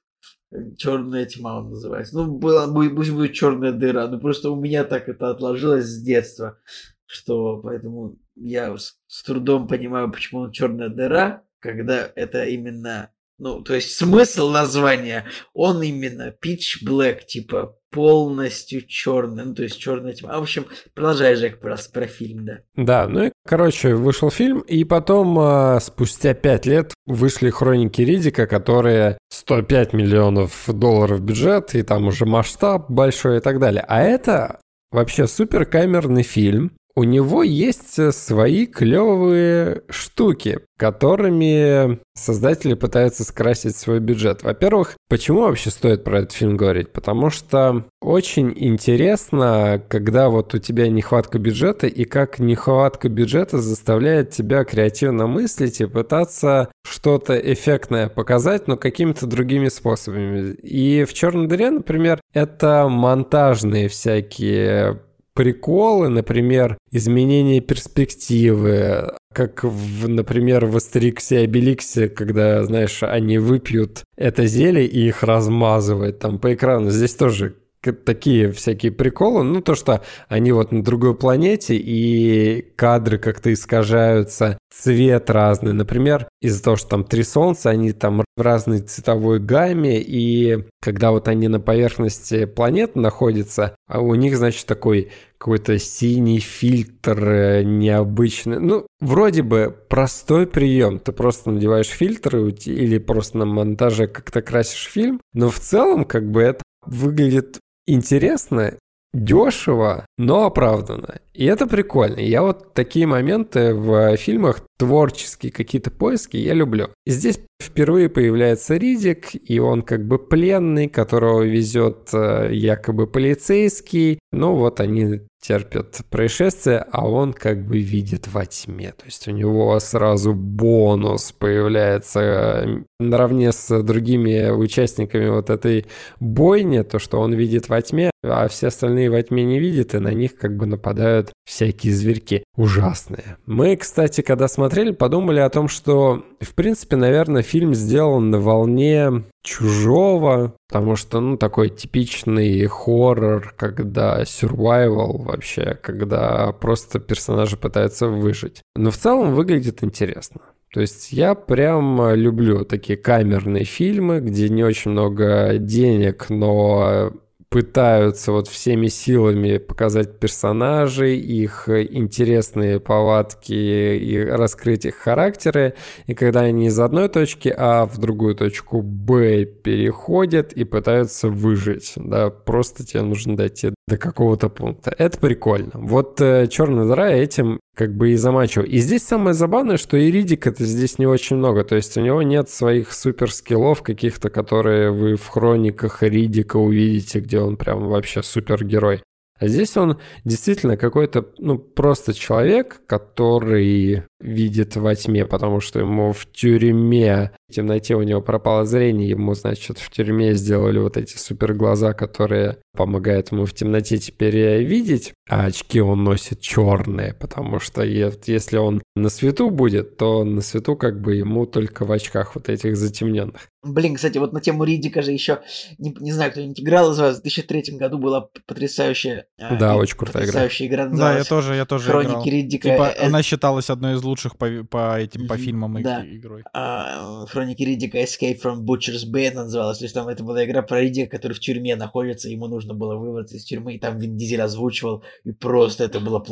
э, 0.52 0.76
Черная 0.78 1.26
тьма 1.26 1.60
он 1.60 1.70
называется. 1.70 2.16
Ну, 2.16 2.38
была, 2.38 2.68
пусть 2.68 3.12
будет 3.12 3.34
черная 3.34 3.72
дыра. 3.72 4.08
Ну, 4.08 4.20
просто 4.20 4.52
у 4.52 4.56
меня 4.56 4.84
так 4.84 5.10
это 5.10 5.32
отложилось 5.32 5.86
с 5.86 6.02
детства, 6.02 6.60
что 7.08 7.58
поэтому 7.58 8.20
я 8.36 8.78
с, 8.78 9.00
с 9.08 9.24
трудом 9.24 9.68
понимаю, 9.68 10.12
почему 10.12 10.42
он 10.42 10.52
черная 10.52 10.90
дыра, 10.90 11.44
когда 11.60 12.12
это 12.16 12.46
именно 12.46 13.12
ну, 13.42 13.64
то 13.64 13.74
есть 13.74 13.98
смысл 13.98 14.52
названия, 14.52 15.26
он 15.56 15.82
именно 15.82 16.32
pitch 16.44 16.86
black, 16.86 17.26
типа 17.26 17.76
полностью 17.90 18.86
черный, 18.88 19.46
ну, 19.46 19.56
то 19.56 19.64
есть 19.64 19.80
черная 19.80 20.14
тьма. 20.14 20.38
В 20.38 20.44
общем, 20.44 20.68
продолжай, 20.94 21.34
Жек, 21.34 21.60
про, 21.60 21.76
про 21.92 22.06
фильм, 22.06 22.46
да. 22.46 22.60
Да, 22.76 23.08
ну 23.08 23.26
и, 23.26 23.32
короче, 23.48 23.96
вышел 23.96 24.30
фильм, 24.30 24.60
и 24.60 24.84
потом, 24.84 25.40
э, 25.40 25.80
спустя 25.82 26.36
пять 26.36 26.68
лет, 26.68 26.94
вышли 27.08 27.50
«Хроники 27.50 28.04
Ридика», 28.04 28.46
которые 28.46 29.18
105 29.30 29.94
миллионов 29.94 30.66
долларов 30.68 31.22
бюджет, 31.22 31.74
и 31.74 31.82
там 31.82 32.06
уже 32.06 32.28
масштаб 32.28 32.92
большой 32.92 33.38
и 33.38 33.42
так 33.42 33.60
далее. 33.60 33.84
А 33.88 34.04
это 34.04 34.60
вообще 34.92 35.26
супер 35.26 35.66
камерный 35.66 36.24
фильм, 36.24 36.74
у 36.96 37.04
него 37.04 37.44
есть 37.44 37.98
э, 38.00 38.12
свои 38.12 38.66
клевые 38.66 39.84
штуки, 39.90 40.60
которыми 40.78 42.00
создатели 42.16 42.74
пытаются 42.74 43.24
скрасить 43.24 43.76
свой 43.76 44.00
бюджет. 44.00 44.44
Во-первых, 44.44 44.96
почему 45.10 45.42
вообще 45.42 45.70
стоит 45.70 46.04
про 46.04 46.20
этот 46.20 46.32
фильм 46.32 46.58
говорить? 46.58 46.92
Потому 46.92 47.30
что 47.30 47.86
очень 48.02 48.54
интересно, 48.56 49.82
когда 49.88 50.30
вот 50.30 50.54
у 50.54 50.58
тебя 50.58 50.90
нехватка 50.90 51.40
бюджета 51.40 51.88
и 51.88 52.04
как 52.06 52.40
нехватка 52.40 53.10
бюджета 53.10 53.60
заставляет 53.60 54.32
тебя 54.32 54.64
креативно 54.64 55.28
мыслить 55.28 55.82
и 55.82 55.86
пытаться 55.86 56.72
что-то 56.84 57.36
эффектное 57.38 58.10
показать, 58.10 58.68
но 58.68 58.76
какими-то 58.76 59.28
другими 59.28 59.70
способами. 59.70 60.54
И 60.54 61.06
в 61.06 61.14
«Черной 61.14 61.48
дыре», 61.48 61.70
например, 61.70 62.20
это 62.34 62.88
монтажные 62.90 63.88
всякие 63.88 65.00
приколы, 65.34 66.10
например, 66.10 66.78
изменение 66.92 67.62
перспективы, 67.62 69.14
как, 69.34 69.64
в, 69.64 70.08
например, 70.08 70.66
в 70.66 70.76
Астериксе 70.76 71.42
и 71.42 71.44
Обеликсе, 71.46 72.10
когда, 72.10 72.64
знаешь, 72.64 73.02
они 73.04 73.38
выпьют 73.38 74.04
это 74.18 74.46
зелье 74.46 74.86
и 74.86 75.08
их 75.08 75.24
размазывают 75.24 76.20
там 76.20 76.40
по 76.40 76.54
экрану. 76.54 76.90
Здесь 76.90 77.16
тоже 77.16 77.56
такие 77.82 78.52
всякие 78.52 78.92
приколы, 78.92 79.44
ну 79.44 79.62
то, 79.62 79.76
что 79.76 80.02
они 80.28 80.52
вот 80.52 80.72
на 80.72 80.84
другой 80.84 81.16
планете 81.16 81.76
и 81.76 82.62
кадры 82.76 83.18
как-то 83.18 83.52
искажаются, 83.52 84.58
цвет 84.72 85.30
разный. 85.30 85.74
Например, 85.74 86.28
из-за 86.42 86.64
того, 86.64 86.76
что 86.76 86.90
там 86.90 87.04
три 87.04 87.24
солнца, 87.24 87.70
они 87.70 87.92
там 87.92 88.24
в 88.38 88.42
разной 88.42 88.80
цветовой 88.80 89.40
гамме, 89.40 90.00
и 90.00 90.66
когда 90.82 91.12
вот 91.12 91.28
они 91.28 91.48
на 91.48 91.60
поверхности 91.60 92.46
планеты 92.46 93.00
находятся, 93.00 93.76
а 93.88 94.00
у 94.00 94.16
них, 94.16 94.38
значит, 94.38 94.66
такой 94.66 95.12
какой-то 95.38 95.80
синий 95.80 96.40
фильтр 96.40 97.28
э, 97.28 97.64
необычный. 97.64 98.60
Ну, 98.60 98.86
вроде 99.00 99.42
бы 99.42 99.76
простой 99.90 100.46
прием. 100.46 101.00
Ты 101.00 101.14
просто 101.14 101.50
надеваешь 101.50 101.88
фильтры 101.88 102.52
или 102.52 103.00
просто 103.00 103.40
на 103.40 103.46
монтаже 103.46 104.06
как-то 104.06 104.44
красишь 104.44 104.88
фильм, 104.88 105.20
но 105.34 105.50
в 105.50 105.60
целом 105.60 106.06
как 106.06 106.30
бы 106.30 106.42
это 106.42 106.62
выглядит 106.86 107.60
интересно 107.88 108.78
дешево, 109.14 110.06
но 110.18 110.46
оправданно. 110.46 111.20
И 111.34 111.46
это 111.46 111.68
прикольно. 111.68 112.20
Я 112.20 112.44
вот 112.44 112.74
такие 112.74 113.06
моменты 113.06 113.74
в 113.74 114.16
фильмах, 114.18 114.62
творческие 114.78 115.52
какие-то 115.52 115.92
поиски, 115.92 116.38
я 116.38 116.54
люблю. 116.54 116.90
Здесь 117.06 117.42
впервые 117.62 118.10
появляется 118.10 118.78
Ридик, 118.78 119.30
и 119.34 119.60
он 119.60 119.82
как 119.82 120.08
бы 120.08 120.18
пленный, 120.18 120.88
которого 120.88 121.42
везет 121.42 122.10
э, 122.14 122.50
якобы 122.54 123.08
полицейский. 123.08 124.20
Ну 124.32 124.56
вот 124.56 124.80
они 124.80 125.22
терпят 125.42 126.02
происшествие, 126.10 126.86
а 126.92 127.08
он 127.08 127.34
как 127.34 127.66
бы 127.66 127.80
видит 127.80 128.28
во 128.28 128.46
тьме. 128.46 128.92
То 128.92 129.06
есть 129.06 129.28
у 129.28 129.32
него 129.32 129.78
сразу 129.80 130.34
бонус 130.34 131.32
появляется 131.32 132.86
наравне 133.00 133.52
с 133.52 133.82
другими 133.82 134.50
участниками 134.52 135.30
вот 135.30 135.50
этой 135.50 135.88
бойни, 136.20 136.84
то, 136.84 137.00
что 137.00 137.20
он 137.20 137.34
видит 137.34 137.70
во 137.70 137.82
тьме, 137.82 138.12
а 138.24 138.48
все 138.48 138.68
остальные 138.68 139.10
во 139.10 139.22
тьме 139.22 139.44
не 139.44 139.60
видят, 139.60 139.96
и 139.96 140.00
на 140.00 140.14
них 140.14 140.36
как 140.36 140.56
бы 140.56 140.68
нападают 140.68 141.34
всякие 141.44 141.94
зверьки 141.94 142.44
ужасные. 142.56 143.38
Мы, 143.46 143.76
кстати, 143.76 144.22
когда 144.22 144.48
смотрели, 144.48 144.92
подумали 144.92 145.40
о 145.40 145.50
том, 145.50 145.68
что, 145.68 146.24
в 146.40 146.54
принципе, 146.54 146.96
наверное, 146.96 147.44
фильм 147.44 147.74
сделан 147.74 148.30
на 148.30 148.40
волне 148.40 149.24
чужого, 149.44 150.54
потому 150.68 150.96
что, 150.96 151.20
ну, 151.20 151.38
такой 151.38 151.70
типичный 151.70 152.66
хоррор, 152.66 153.54
когда 153.58 154.22
survival 154.24 155.24
вообще, 155.24 155.78
когда 155.82 156.52
просто 156.52 157.00
персонажи 157.00 157.58
пытаются 157.58 158.08
выжить. 158.08 158.62
Но 158.76 158.92
в 158.92 158.98
целом 158.98 159.34
выглядит 159.34 159.84
интересно. 159.84 160.42
То 160.74 160.80
есть 160.80 161.12
я 161.12 161.36
прям 161.36 162.14
люблю 162.14 162.64
такие 162.64 162.98
камерные 162.98 163.66
фильмы, 163.66 164.22
где 164.22 164.48
не 164.48 164.64
очень 164.64 164.92
много 164.92 165.58
денег, 165.58 166.28
но 166.30 167.12
пытаются 167.52 168.32
вот 168.32 168.48
всеми 168.48 168.88
силами 168.88 169.58
показать 169.58 170.20
персонажей, 170.20 171.20
их 171.20 171.68
интересные 171.68 172.80
повадки 172.80 173.52
и 173.52 174.24
раскрыть 174.24 174.86
их 174.86 174.96
характеры. 174.96 175.74
И 176.08 176.14
когда 176.14 176.42
они 176.42 176.68
из 176.68 176.80
одной 176.80 177.10
точки 177.10 177.54
А 177.56 177.86
в 177.86 177.98
другую 177.98 178.36
точку 178.36 178.82
Б 178.82 179.44
переходят 179.44 180.54
и 180.54 180.64
пытаются 180.64 181.28
выжить, 181.28 181.92
да, 181.98 182.30
просто 182.30 182.86
тебе 182.86 183.02
нужно 183.02 183.36
дойти 183.36 183.72
до 183.88 183.98
какого-то 183.98 184.50
пункта. 184.50 184.94
Это 184.98 185.20
прикольно. 185.20 185.72
Вот 185.74 186.22
э, 186.22 186.48
Черная 186.48 186.86
дыра 186.86 187.10
этим 187.10 187.60
как 187.76 187.96
бы 187.96 188.12
и 188.12 188.16
замачивал. 188.16 188.66
И 188.66 188.78
здесь 188.78 189.04
самое 189.04 189.34
забавное, 189.34 189.78
что 189.78 189.98
и 189.98 190.12
Ридик 190.12 190.48
это 190.48 190.64
здесь 190.66 191.00
не 191.00 191.08
очень 191.08 191.38
много. 191.38 191.64
То 191.64 191.76
есть 191.76 191.98
у 191.98 192.02
него 192.02 192.22
нет 192.22 192.50
своих 192.50 192.94
супер 192.94 193.32
скиллов 193.32 193.82
каких-то, 193.82 194.30
которые 194.30 194.92
вы 194.92 195.16
в 195.16 195.28
хрониках 195.28 196.04
Ридика 196.04 196.58
увидите, 196.58 197.20
где 197.20 197.40
он 197.40 197.58
прям 197.58 197.88
вообще 197.88 198.24
супергерой. 198.24 199.04
А 199.40 199.48
здесь 199.48 199.76
он 199.76 199.98
действительно 200.24 200.78
какой-то, 200.78 201.26
ну, 201.40 201.58
просто 201.58 202.14
человек, 202.14 202.82
который 202.86 204.04
видит 204.22 204.76
во 204.76 204.96
тьме, 204.96 205.26
потому 205.26 205.60
что 205.60 205.80
ему 205.80 206.14
в 206.14 206.26
тюрьме, 206.32 207.32
в 207.50 207.54
темноте 207.54 207.96
у 207.96 208.04
него 208.04 208.22
пропало 208.22 208.66
зрение, 208.66 209.10
ему, 209.10 209.34
значит, 209.34 209.80
в 209.80 209.90
тюрьме 209.90 210.34
сделали 210.34 210.80
вот 210.80 210.98
эти 210.98 211.18
супер 211.18 211.54
глаза, 211.54 211.94
которые 211.94 212.58
помогают 212.76 213.32
ему 213.32 213.46
в 213.46 213.54
темноте 213.54 213.98
теперь 213.98 214.64
видеть, 214.64 215.14
а 215.30 215.46
очки 215.46 215.82
он 215.82 216.04
носит 216.04 216.40
черные, 216.40 217.14
потому 217.14 217.60
что 217.60 217.84
если 217.84 218.58
он 218.58 218.82
на 218.96 219.10
свету 219.10 219.50
будет, 219.50 219.98
то 219.98 220.24
на 220.24 220.42
свету 220.42 220.76
как 220.76 221.02
бы 221.02 221.16
ему 221.16 221.46
только 221.46 221.86
в 221.86 221.92
очках 221.92 222.36
вот 222.36 222.50
этих 222.50 222.78
затемненных. 222.78 223.50
Блин, 223.64 223.96
кстати, 223.96 224.18
вот 224.18 224.34
на 224.34 224.42
тему 224.42 224.64
Ридика 224.64 225.02
же 225.02 225.12
еще, 225.12 225.42
не, 225.78 225.96
не 226.00 226.12
знаю, 226.12 226.32
кто-нибудь 226.32 226.60
играл 226.60 226.92
из 226.92 227.00
вас, 227.00 227.20
в 227.20 227.22
2003 227.22 227.78
году 227.78 228.00
была 228.00 228.28
потрясающая... 228.48 229.28
А, 229.40 229.56
да, 229.56 229.76
очень 229.76 229.98
крутая 229.98 230.26
потрясающая 230.26 230.68
игра. 230.68 230.88
игра 230.88 230.98
да, 230.98 231.18
я 231.18 231.24
тоже, 231.24 231.56
я 231.56 231.66
тоже 231.66 231.90
Хроники 231.90 232.10
играл. 232.10 232.26
Риддика. 232.26 232.70
Типа, 232.70 232.94
э, 232.98 233.06
она 233.06 233.22
считалась 233.22 233.70
одной 233.70 233.96
из 233.96 234.04
лучших 234.04 234.11
по, 234.38 234.64
по 234.64 235.00
этим, 235.00 235.28
по 235.28 235.38
фильмам 235.38 235.78
и 235.78 235.84
да. 235.84 236.06
игрой. 236.06 236.44
А, 236.54 237.26
Хроники 237.28 237.64
Риддика 237.64 238.00
Escape 238.00 238.40
from 238.42 238.62
Butcher's 238.62 239.06
Bay 239.12 239.34
называлась. 239.34 239.80
То 239.80 239.86
есть 239.86 239.96
там 239.96 240.08
это 240.08 240.24
была 240.24 240.44
игра 240.46 240.62
про 240.62 240.82
Риддика, 240.82 241.18
который 241.18 241.34
в 241.34 241.40
тюрьме 241.40 241.76
находится, 241.76 242.30
ему 242.30 242.48
нужно 242.48 242.74
было 242.74 242.96
выбраться 242.96 243.38
из 243.38 243.46
тюрьмы, 243.46 243.76
и 243.76 243.80
там 243.80 243.98
Вин 243.98 244.18
Дизель 244.18 244.42
озвучивал, 244.42 245.04
и 245.24 245.32
просто 245.32 245.84
это 245.84 246.00
было, 246.00 246.24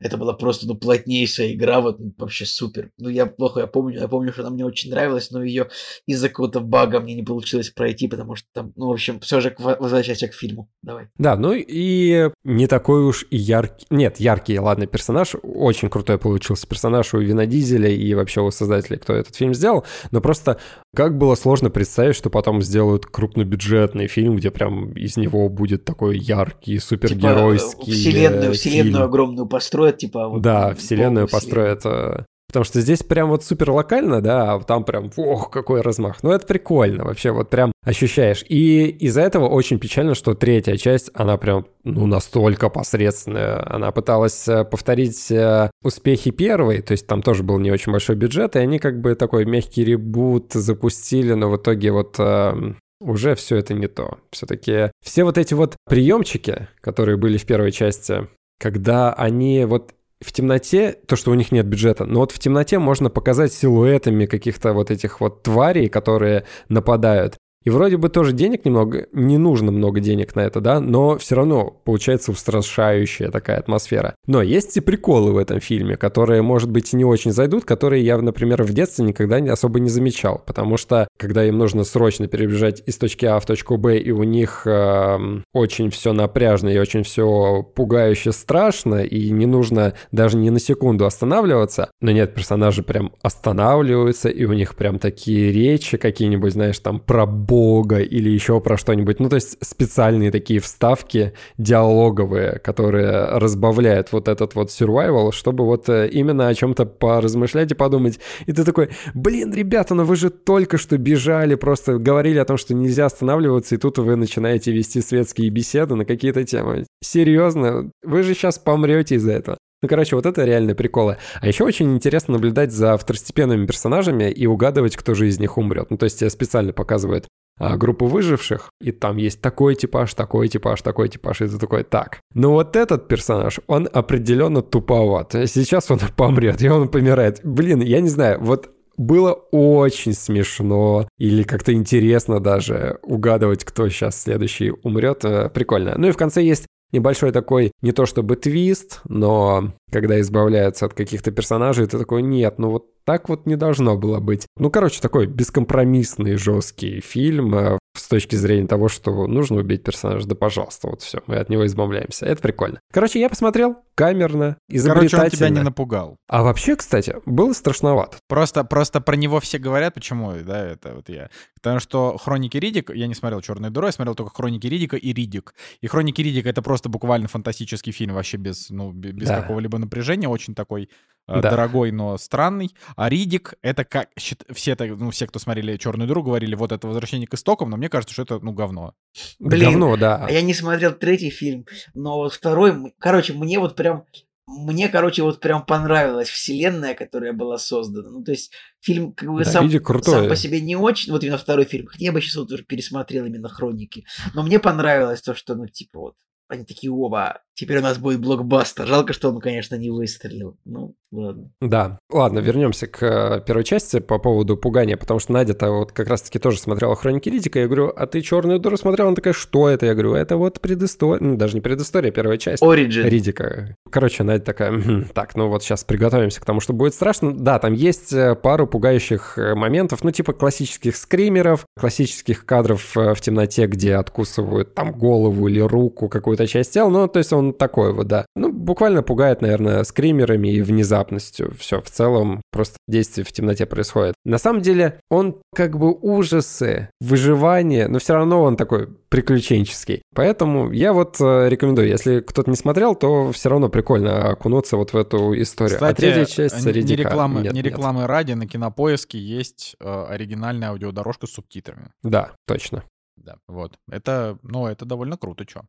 это 0.00 0.16
была 0.16 0.32
просто, 0.32 0.66
ну, 0.66 0.74
плотнейшая 0.74 1.52
игра, 1.52 1.80
вот 1.80 1.98
ну, 1.98 2.12
вообще 2.18 2.44
супер. 2.44 2.90
Ну, 2.98 3.08
я 3.08 3.26
плохо, 3.26 3.60
я 3.60 3.66
помню, 3.66 4.00
я 4.00 4.08
помню, 4.08 4.32
что 4.32 4.42
она 4.42 4.50
мне 4.50 4.64
очень 4.64 4.90
нравилась, 4.90 5.30
но 5.30 5.42
ее 5.42 5.68
из-за 6.06 6.28
какого-то 6.28 6.60
бага 6.60 7.00
мне 7.00 7.14
не 7.14 7.22
получилось 7.22 7.70
пройти, 7.70 8.08
потому 8.08 8.36
что 8.36 8.48
там, 8.52 8.72
ну, 8.76 8.88
в 8.88 8.92
общем, 8.92 9.20
все 9.20 9.40
же 9.40 9.54
возвращайся 9.58 10.28
к 10.28 10.34
фильму. 10.34 10.70
Давай. 10.82 11.08
Да, 11.18 11.36
ну 11.36 11.52
и 11.52 12.30
не 12.44 12.66
такой 12.66 13.04
уж 13.04 13.26
и 13.30 13.36
яркий, 13.36 13.86
нет, 13.90 14.20
яркий, 14.20 14.58
ладно, 14.58 14.86
персонаж, 14.86 15.34
очень 15.42 15.90
крутой 15.90 16.18
получился 16.18 16.66
персонаж 16.66 17.14
у 17.14 17.20
Вина 17.26 17.46
Дизеля 17.46 17.90
и 17.90 18.14
вообще 18.14 18.40
у 18.40 18.50
создателей, 18.50 18.98
кто 18.98 19.12
этот 19.14 19.34
фильм 19.34 19.54
сделал, 19.54 19.84
но 20.10 20.20
просто 20.20 20.58
как 20.94 21.18
было 21.18 21.34
сложно 21.34 21.70
представить, 21.70 22.16
что 22.16 22.30
потом 22.30 22.62
сделают 22.62 23.06
крупнобюджетный 23.06 24.06
фильм, 24.06 24.36
где 24.36 24.50
прям 24.50 24.92
из 24.92 25.16
него 25.16 25.48
будет 25.48 25.84
такой 25.84 26.18
яркий, 26.18 26.78
супергеройский 26.78 27.84
типа, 27.84 27.96
вселенную, 27.96 28.42
фильм. 28.42 28.54
вселенную 28.54 29.04
огромную 29.04 29.46
построят, 29.46 29.98
типа... 29.98 30.28
Вот, 30.28 30.42
да, 30.42 30.74
вселенную 30.74 31.28
построят 31.28 31.80
вселенную. 31.80 32.26
Потому 32.48 32.64
что 32.64 32.80
здесь 32.80 33.02
прям 33.02 33.28
вот 33.28 33.44
супер 33.44 33.70
локально, 33.70 34.20
да, 34.20 34.54
а 34.54 34.60
там 34.60 34.84
прям, 34.84 35.10
ох, 35.16 35.50
какой 35.50 35.80
размах. 35.80 36.22
Ну, 36.22 36.30
это 36.30 36.46
прикольно 36.46 37.04
вообще, 37.04 37.32
вот 37.32 37.50
прям 37.50 37.72
ощущаешь. 37.84 38.44
И 38.48 38.86
из-за 38.86 39.22
этого 39.22 39.48
очень 39.48 39.78
печально, 39.78 40.14
что 40.14 40.34
третья 40.34 40.76
часть, 40.76 41.10
она 41.14 41.36
прям, 41.36 41.66
ну, 41.84 42.06
настолько 42.06 42.68
посредственная. 42.68 43.62
Она 43.68 43.90
пыталась 43.90 44.46
э, 44.48 44.64
повторить 44.64 45.30
э, 45.30 45.70
успехи 45.82 46.30
первой, 46.30 46.82
то 46.82 46.92
есть 46.92 47.06
там 47.06 47.22
тоже 47.22 47.42
был 47.42 47.58
не 47.58 47.70
очень 47.70 47.92
большой 47.92 48.16
бюджет, 48.16 48.56
и 48.56 48.60
они 48.60 48.78
как 48.78 49.00
бы 49.00 49.14
такой 49.14 49.44
мягкий 49.44 49.84
ребут 49.84 50.52
запустили, 50.52 51.32
но 51.32 51.50
в 51.50 51.56
итоге 51.56 51.90
вот 51.90 52.16
э, 52.18 52.74
уже 53.00 53.34
все 53.34 53.56
это 53.56 53.74
не 53.74 53.88
то. 53.88 54.18
Все-таки 54.30 54.90
все 55.02 55.24
вот 55.24 55.38
эти 55.38 55.54
вот 55.54 55.76
приемчики, 55.88 56.68
которые 56.80 57.16
были 57.16 57.38
в 57.38 57.44
первой 57.44 57.72
части, 57.72 58.28
когда 58.58 59.12
они 59.12 59.64
вот 59.64 59.92
в 60.20 60.32
темноте, 60.32 60.92
то, 61.06 61.16
что 61.16 61.30
у 61.30 61.34
них 61.34 61.52
нет 61.52 61.66
бюджета, 61.66 62.04
но 62.04 62.20
вот 62.20 62.32
в 62.32 62.38
темноте 62.38 62.78
можно 62.78 63.10
показать 63.10 63.52
силуэтами 63.52 64.26
каких-то 64.26 64.72
вот 64.72 64.90
этих 64.90 65.20
вот 65.20 65.42
тварей, 65.42 65.88
которые 65.88 66.44
нападают. 66.68 67.36
И 67.66 67.70
вроде 67.70 67.96
бы 67.96 68.08
тоже 68.08 68.32
денег 68.32 68.64
немного, 68.64 69.06
не 69.12 69.38
нужно 69.38 69.72
много 69.72 69.98
денег 69.98 70.36
на 70.36 70.40
это, 70.40 70.60
да, 70.60 70.78
но 70.78 71.18
все 71.18 71.34
равно 71.34 71.76
получается 71.84 72.30
устрашающая 72.30 73.28
такая 73.32 73.58
атмосфера. 73.58 74.14
Но 74.28 74.40
есть 74.40 74.76
и 74.76 74.80
приколы 74.80 75.32
в 75.32 75.36
этом 75.36 75.58
фильме, 75.58 75.96
которые, 75.96 76.42
может 76.42 76.70
быть, 76.70 76.92
не 76.92 77.04
очень 77.04 77.32
зайдут, 77.32 77.64
которые 77.64 78.04
я, 78.04 78.18
например, 78.18 78.62
в 78.62 78.72
детстве 78.72 79.04
никогда 79.04 79.38
особо 79.52 79.80
не 79.80 79.88
замечал, 79.88 80.40
потому 80.46 80.76
что, 80.76 81.08
когда 81.18 81.44
им 81.44 81.58
нужно 81.58 81.82
срочно 81.82 82.28
перебежать 82.28 82.84
из 82.86 82.98
точки 82.98 83.26
А 83.26 83.40
в 83.40 83.46
точку 83.46 83.78
Б, 83.78 83.98
и 83.98 84.12
у 84.12 84.22
них 84.22 84.62
э, 84.64 85.18
очень 85.52 85.90
все 85.90 86.12
напряжно 86.12 86.68
и 86.68 86.78
очень 86.78 87.02
все 87.02 87.64
пугающе 87.74 88.30
страшно, 88.30 89.02
и 89.02 89.30
не 89.30 89.46
нужно 89.46 89.94
даже 90.12 90.36
ни 90.36 90.50
на 90.50 90.60
секунду 90.60 91.04
останавливаться, 91.04 91.90
но 92.00 92.12
нет, 92.12 92.32
персонажи 92.32 92.84
прям 92.84 93.12
останавливаются, 93.22 94.28
и 94.28 94.44
у 94.44 94.52
них 94.52 94.76
прям 94.76 95.00
такие 95.00 95.50
речи 95.50 95.96
какие-нибудь, 95.96 96.52
знаешь, 96.52 96.78
там 96.78 97.00
про 97.00 97.26
бога 97.56 98.00
или 98.00 98.28
еще 98.28 98.60
про 98.60 98.76
что-нибудь. 98.76 99.18
Ну, 99.18 99.30
то 99.30 99.36
есть 99.36 99.56
специальные 99.64 100.30
такие 100.30 100.60
вставки 100.60 101.32
диалоговые, 101.56 102.58
которые 102.58 103.38
разбавляют 103.38 104.12
вот 104.12 104.28
этот 104.28 104.54
вот 104.54 104.68
survival, 104.68 105.32
чтобы 105.32 105.64
вот 105.64 105.88
э, 105.88 106.06
именно 106.08 106.48
о 106.48 106.54
чем-то 106.54 106.84
поразмышлять 106.84 107.72
и 107.72 107.74
подумать. 107.74 108.20
И 108.44 108.52
ты 108.52 108.62
такой, 108.62 108.90
блин, 109.14 109.54
ребята, 109.54 109.94
ну 109.94 110.04
вы 110.04 110.16
же 110.16 110.28
только 110.28 110.76
что 110.76 110.98
бежали, 110.98 111.54
просто 111.54 111.96
говорили 111.96 112.38
о 112.38 112.44
том, 112.44 112.58
что 112.58 112.74
нельзя 112.74 113.06
останавливаться, 113.06 113.74
и 113.74 113.78
тут 113.78 113.96
вы 113.96 114.16
начинаете 114.16 114.70
вести 114.70 115.00
светские 115.00 115.48
беседы 115.48 115.94
на 115.94 116.04
какие-то 116.04 116.44
темы. 116.44 116.84
Серьезно? 117.02 117.90
Вы 118.02 118.22
же 118.22 118.34
сейчас 118.34 118.58
помрете 118.58 119.14
из-за 119.14 119.32
этого. 119.32 119.56
Ну, 119.82 119.88
короче, 119.88 120.14
вот 120.14 120.26
это 120.26 120.44
реальные 120.44 120.74
приколы. 120.74 121.16
А 121.40 121.46
еще 121.46 121.64
очень 121.64 121.94
интересно 121.94 122.34
наблюдать 122.34 122.72
за 122.72 122.98
второстепенными 122.98 123.66
персонажами 123.66 124.30
и 124.30 124.46
угадывать, 124.46 124.96
кто 124.96 125.14
же 125.14 125.26
из 125.26 125.40
них 125.40 125.56
умрет. 125.56 125.90
Ну, 125.90 125.96
то 125.96 126.04
есть 126.04 126.18
тебе 126.18 126.28
специально 126.28 126.74
показывают 126.74 127.26
группу 127.58 128.06
выживших, 128.06 128.70
и 128.80 128.92
там 128.92 129.16
есть 129.16 129.40
такой 129.40 129.74
типаж, 129.74 130.14
такой 130.14 130.48
типаж, 130.48 130.82
такой 130.82 131.08
типаж, 131.08 131.40
и 131.40 131.48
ты 131.48 131.58
такой, 131.58 131.84
так. 131.84 132.20
Но 132.34 132.52
вот 132.52 132.76
этот 132.76 133.08
персонаж, 133.08 133.60
он 133.66 133.88
определенно 133.92 134.62
туповат. 134.62 135.32
Сейчас 135.32 135.90
он 135.90 135.98
помрет, 136.16 136.62
и 136.62 136.68
он 136.68 136.88
помирает. 136.88 137.40
Блин, 137.44 137.80
я 137.80 138.00
не 138.00 138.08
знаю, 138.08 138.38
вот 138.40 138.70
было 138.96 139.32
очень 139.50 140.14
смешно 140.14 141.08
или 141.18 141.42
как-то 141.42 141.72
интересно 141.72 142.40
даже 142.40 142.98
угадывать, 143.02 143.64
кто 143.64 143.88
сейчас 143.88 144.22
следующий 144.22 144.72
умрет. 144.82 145.24
Э, 145.24 145.50
прикольно. 145.50 145.94
Ну 145.96 146.08
и 146.08 146.12
в 146.12 146.16
конце 146.16 146.42
есть 146.42 146.66
небольшой 146.92 147.32
такой, 147.32 147.72
не 147.82 147.92
то 147.92 148.06
чтобы 148.06 148.36
твист, 148.36 149.00
но 149.08 149.72
когда 149.90 150.20
избавляются 150.20 150.86
от 150.86 150.94
каких-то 150.94 151.30
персонажей, 151.30 151.86
ты 151.86 151.98
такой, 151.98 152.22
нет, 152.22 152.58
ну 152.58 152.70
вот 152.70 152.86
так 153.04 153.28
вот 153.28 153.46
не 153.46 153.56
должно 153.56 153.96
было 153.96 154.18
быть. 154.18 154.46
Ну, 154.58 154.68
короче, 154.68 155.00
такой 155.00 155.26
бескомпромиссный, 155.26 156.36
жесткий 156.36 157.00
фильм. 157.00 157.78
С 157.96 158.08
точки 158.08 158.36
зрения 158.36 158.66
того, 158.66 158.88
что 158.88 159.26
нужно 159.26 159.58
убить 159.58 159.82
персонажа, 159.82 160.26
да 160.26 160.34
пожалуйста, 160.34 160.88
вот 160.88 161.02
все, 161.02 161.20
мы 161.26 161.36
от 161.36 161.48
него 161.48 161.66
избавляемся. 161.66 162.26
Это 162.26 162.42
прикольно. 162.42 162.80
Короче, 162.92 163.20
я 163.20 163.28
посмотрел, 163.28 163.76
камерно, 163.94 164.58
изобретательно. 164.68 165.10
Короче, 165.10 165.24
он 165.24 165.38
тебя 165.38 165.48
не 165.48 165.62
напугал. 165.62 166.18
А 166.28 166.42
вообще, 166.42 166.76
кстати, 166.76 167.16
было 167.24 167.52
страшновато. 167.52 168.18
Просто, 168.28 168.64
просто 168.64 169.00
про 169.00 169.16
него 169.16 169.40
все 169.40 169.58
говорят, 169.58 169.94
почему, 169.94 170.34
да, 170.44 170.64
это 170.66 170.94
вот 170.94 171.08
я. 171.08 171.30
Потому 171.54 171.80
что 171.80 172.16
«Хроники 172.18 172.58
Ридик», 172.58 172.90
я 172.94 173.06
не 173.06 173.14
смотрел 173.14 173.40
«Черную 173.40 173.72
дыру», 173.72 173.86
я 173.86 173.92
смотрел 173.92 174.14
только 174.14 174.34
«Хроники 174.34 174.66
Ридика» 174.66 174.96
и 174.96 175.12
«Ридик». 175.12 175.54
И 175.80 175.86
«Хроники 175.86 176.20
Ридика»— 176.20 176.48
это 176.50 176.62
просто 176.62 176.88
буквально 176.88 177.28
фантастический 177.28 177.92
фильм, 177.92 178.14
вообще 178.14 178.36
без, 178.36 178.70
ну, 178.70 178.92
без 178.92 179.26
да. 179.26 179.40
какого-либо 179.40 179.78
напряжения, 179.78 180.28
очень 180.28 180.54
такой 180.54 180.90
да. 181.26 181.50
дорогой, 181.50 181.92
но 181.92 182.16
странный. 182.18 182.74
А 182.96 183.08
Ридик— 183.08 183.54
это 183.62 183.84
как... 183.84 184.10
Все, 184.16 184.72
это, 184.72 184.86
ну, 184.86 185.10
все, 185.10 185.26
кто 185.26 185.38
смотрели 185.38 185.76
«Черную 185.76 186.08
дыру», 186.08 186.22
говорили, 186.22 186.54
вот 186.54 186.72
это 186.72 186.86
возвращение 186.86 187.26
к 187.26 187.34
истокам, 187.34 187.70
но 187.70 187.76
мне 187.76 187.88
кажется, 187.88 188.12
что 188.12 188.22
это, 188.22 188.38
ну, 188.40 188.52
говно. 188.52 188.94
Блин, 189.38 189.70
говно, 189.70 189.96
да. 189.96 190.26
Я 190.30 190.42
не 190.42 190.54
смотрел 190.54 190.92
третий 190.92 191.30
фильм, 191.30 191.66
но 191.94 192.16
вот 192.16 192.32
второй... 192.32 192.94
Короче, 192.98 193.32
мне 193.32 193.58
вот 193.58 193.76
прям 193.76 194.04
мне, 194.46 194.88
короче, 194.88 195.24
вот 195.24 195.40
прям 195.40 195.66
понравилась 195.66 196.28
вселенная, 196.28 196.94
которая 196.94 197.32
была 197.32 197.58
создана. 197.58 198.10
Ну, 198.10 198.22
то 198.22 198.30
есть 198.30 198.52
фильм 198.80 199.12
как 199.12 199.28
бы 199.28 199.42
да, 199.42 199.50
сам, 199.50 199.68
сам 199.70 200.28
по 200.28 200.36
себе 200.36 200.60
не 200.60 200.76
очень, 200.76 201.12
вот 201.12 201.24
именно 201.24 201.36
второй 201.36 201.64
фильм. 201.64 201.88
Хотя 201.88 202.04
я 202.04 202.12
бы 202.12 202.20
сейчас 202.20 202.36
вот 202.36 202.52
уже 202.52 202.62
пересмотрел 202.62 203.24
именно 203.24 203.48
хроники. 203.48 204.06
Но 204.34 204.44
мне 204.44 204.60
понравилось 204.60 205.20
то, 205.20 205.34
что, 205.34 205.56
ну, 205.56 205.66
типа 205.66 205.98
вот, 205.98 206.14
они 206.48 206.64
такие, 206.64 206.92
оба, 206.92 207.40
теперь 207.54 207.78
у 207.78 207.82
нас 207.82 207.98
будет 207.98 208.20
блокбастер. 208.20 208.86
Жалко, 208.86 209.12
что 209.12 209.30
он, 209.30 209.40
конечно, 209.40 209.74
не 209.74 209.90
выстрелил. 209.90 210.56
Ну, 210.64 210.94
ладно. 211.10 211.50
Да, 211.60 211.98
ладно, 212.10 212.38
вернемся 212.38 212.86
к 212.86 213.02
э, 213.02 213.42
первой 213.44 213.64
части 213.64 213.98
по 213.98 214.18
поводу 214.18 214.56
пугания, 214.56 214.96
потому 214.96 215.18
что 215.18 215.32
Надя-то 215.32 215.70
вот 215.70 215.92
как 215.92 216.08
раз-таки 216.08 216.38
тоже 216.38 216.58
смотрела 216.58 216.94
«Хроники 216.94 217.28
Ридика», 217.28 217.58
я 217.58 217.66
говорю, 217.66 217.92
а 217.94 218.06
ты 218.06 218.20
«Черную 218.20 218.60
дуру» 218.60 218.76
смотрела? 218.76 219.08
Она 219.08 219.16
такая, 219.16 219.34
что 219.34 219.68
это? 219.68 219.86
Я 219.86 219.94
говорю, 219.94 220.14
это 220.14 220.36
вот 220.36 220.60
предыстория, 220.60 221.18
ну, 221.20 221.36
даже 221.36 221.54
не 221.54 221.60
предыстория, 221.60 222.10
первая 222.12 222.38
часть. 222.38 222.62
Origin. 222.62 223.08
Ридика. 223.08 223.76
Короче, 223.90 224.22
Надя 224.22 224.44
такая, 224.44 225.04
так, 225.14 225.34
ну 225.34 225.48
вот 225.48 225.62
сейчас 225.62 225.84
приготовимся 225.84 226.40
к 226.40 226.44
тому, 226.44 226.60
что 226.60 226.72
будет 226.72 226.94
страшно. 226.94 227.36
Да, 227.36 227.58
там 227.58 227.72
есть 227.72 228.12
э, 228.12 228.34
пару 228.34 228.66
пугающих 228.66 229.38
э, 229.38 229.54
моментов, 229.54 230.04
ну, 230.04 230.10
типа 230.10 230.32
классических 230.32 230.96
скримеров, 230.96 231.64
классических 231.78 232.44
кадров 232.44 232.94
в 232.94 233.16
темноте, 233.20 233.66
где 233.66 233.94
откусывают 233.96 234.74
там 234.74 234.92
голову 234.92 235.48
или 235.48 235.60
руку, 235.60 236.08
какую-то 236.36 236.52
часть 236.52 236.72
тела, 236.72 236.90
ну, 236.90 237.08
то 237.08 237.18
есть 237.18 237.32
он 237.32 237.52
такой 237.52 237.92
вот, 237.92 238.06
да. 238.06 238.26
Ну, 238.36 238.52
буквально 238.52 239.02
пугает, 239.02 239.42
наверное, 239.42 239.84
скримерами 239.84 240.48
и 240.48 240.60
внезапностью. 240.60 241.52
Все, 241.58 241.80
в 241.80 241.90
целом, 241.90 242.42
просто 242.52 242.76
действие 242.86 243.24
в 243.24 243.32
темноте 243.32 243.66
происходит. 243.66 244.14
На 244.24 244.38
самом 244.38 244.62
деле, 244.62 245.00
он 245.10 245.40
как 245.54 245.78
бы 245.78 245.92
ужасы, 245.92 246.90
выживание, 247.00 247.88
но 247.88 247.98
все 247.98 248.14
равно 248.14 248.42
он 248.42 248.56
такой 248.56 248.88
приключенческий. 249.08 250.02
Поэтому 250.14 250.70
я 250.72 250.92
вот 250.92 251.20
э, 251.20 251.48
рекомендую, 251.48 251.88
если 251.88 252.20
кто-то 252.20 252.50
не 252.50 252.56
смотрел, 252.56 252.94
то 252.94 253.32
все 253.32 253.48
равно 253.48 253.68
прикольно 253.68 254.30
окунуться 254.30 254.76
вот 254.76 254.92
в 254.92 254.96
эту 254.96 255.40
историю. 255.40 255.76
А 255.76 255.92
Кстати, 255.92 255.92
а 255.92 256.12
третья 256.12 256.24
часть 256.24 256.66
не, 256.66 256.82
не 256.82 256.96
рекламы, 256.96 257.42
нет, 257.42 257.52
не 257.52 257.62
рекламы 257.62 258.00
нет. 258.00 258.08
ради, 258.08 258.32
на 258.32 258.46
Кинопоиске 258.46 259.18
есть 259.18 259.76
э, 259.80 260.04
оригинальная 260.08 260.70
аудиодорожка 260.70 261.26
с 261.26 261.30
субтитрами. 261.30 261.90
Да, 262.02 262.32
точно. 262.46 262.84
Да, 263.16 263.36
вот. 263.48 263.78
Это, 263.90 264.38
ну, 264.42 264.66
это 264.66 264.84
довольно 264.84 265.16
круто, 265.16 265.44
что. 265.48 265.62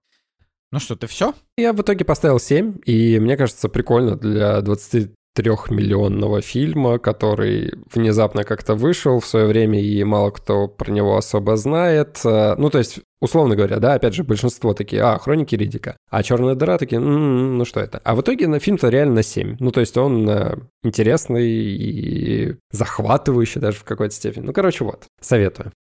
Ну 0.72 0.80
что, 0.80 0.96
ты 0.96 1.08
все? 1.08 1.34
Я 1.58 1.72
в 1.72 1.82
итоге 1.82 2.04
поставил 2.04 2.40
7, 2.40 2.80
и 2.86 3.20
мне 3.20 3.38
кажется, 3.38 3.70
прикольно 3.70 4.18
для 4.18 4.60
23-миллионного 4.60 6.42
фильма, 6.42 7.00
который 7.00 7.74
внезапно 7.94 8.44
как-то 8.44 8.76
вышел 8.76 9.22
в 9.22 9.26
свое 9.26 9.46
время, 9.46 9.80
и 9.82 10.04
мало 10.04 10.32
кто 10.32 10.68
про 10.68 10.92
него 10.92 11.16
особо 11.16 11.56
знает. 11.56 12.20
Э, 12.26 12.56
ну, 12.58 12.70
то 12.70 12.80
есть, 12.80 13.00
условно 13.22 13.56
говоря, 13.56 13.80
да, 13.80 13.94
опять 13.94 14.14
же, 14.14 14.26
большинство 14.26 14.74
такие, 14.74 15.02
а, 15.04 15.18
хроники 15.20 15.56
Ридика, 15.56 15.96
а 16.10 16.22
черная 16.22 16.56
дыра 16.56 16.78
такие, 16.78 17.00
ну 17.00 17.64
что 17.64 17.80
это? 17.80 18.02
А 18.04 18.16
в 18.16 18.22
итоге 18.22 18.48
на 18.50 18.60
фильм-то 18.60 18.90
реально 18.90 19.16
на 19.16 19.24
7. 19.24 19.56
Ну, 19.62 19.72
то 19.72 19.80
есть 19.80 19.96
он 19.96 20.30
э, 20.30 20.58
интересный 20.84 21.48
и 21.50 22.56
захватывающий 22.72 23.62
даже 23.62 23.78
в 23.78 23.86
какой-то 23.86 24.14
степени. 24.14 24.44
Ну, 24.44 24.52
короче, 24.52 24.84
вот, 24.84 25.06
советую. 25.22 25.72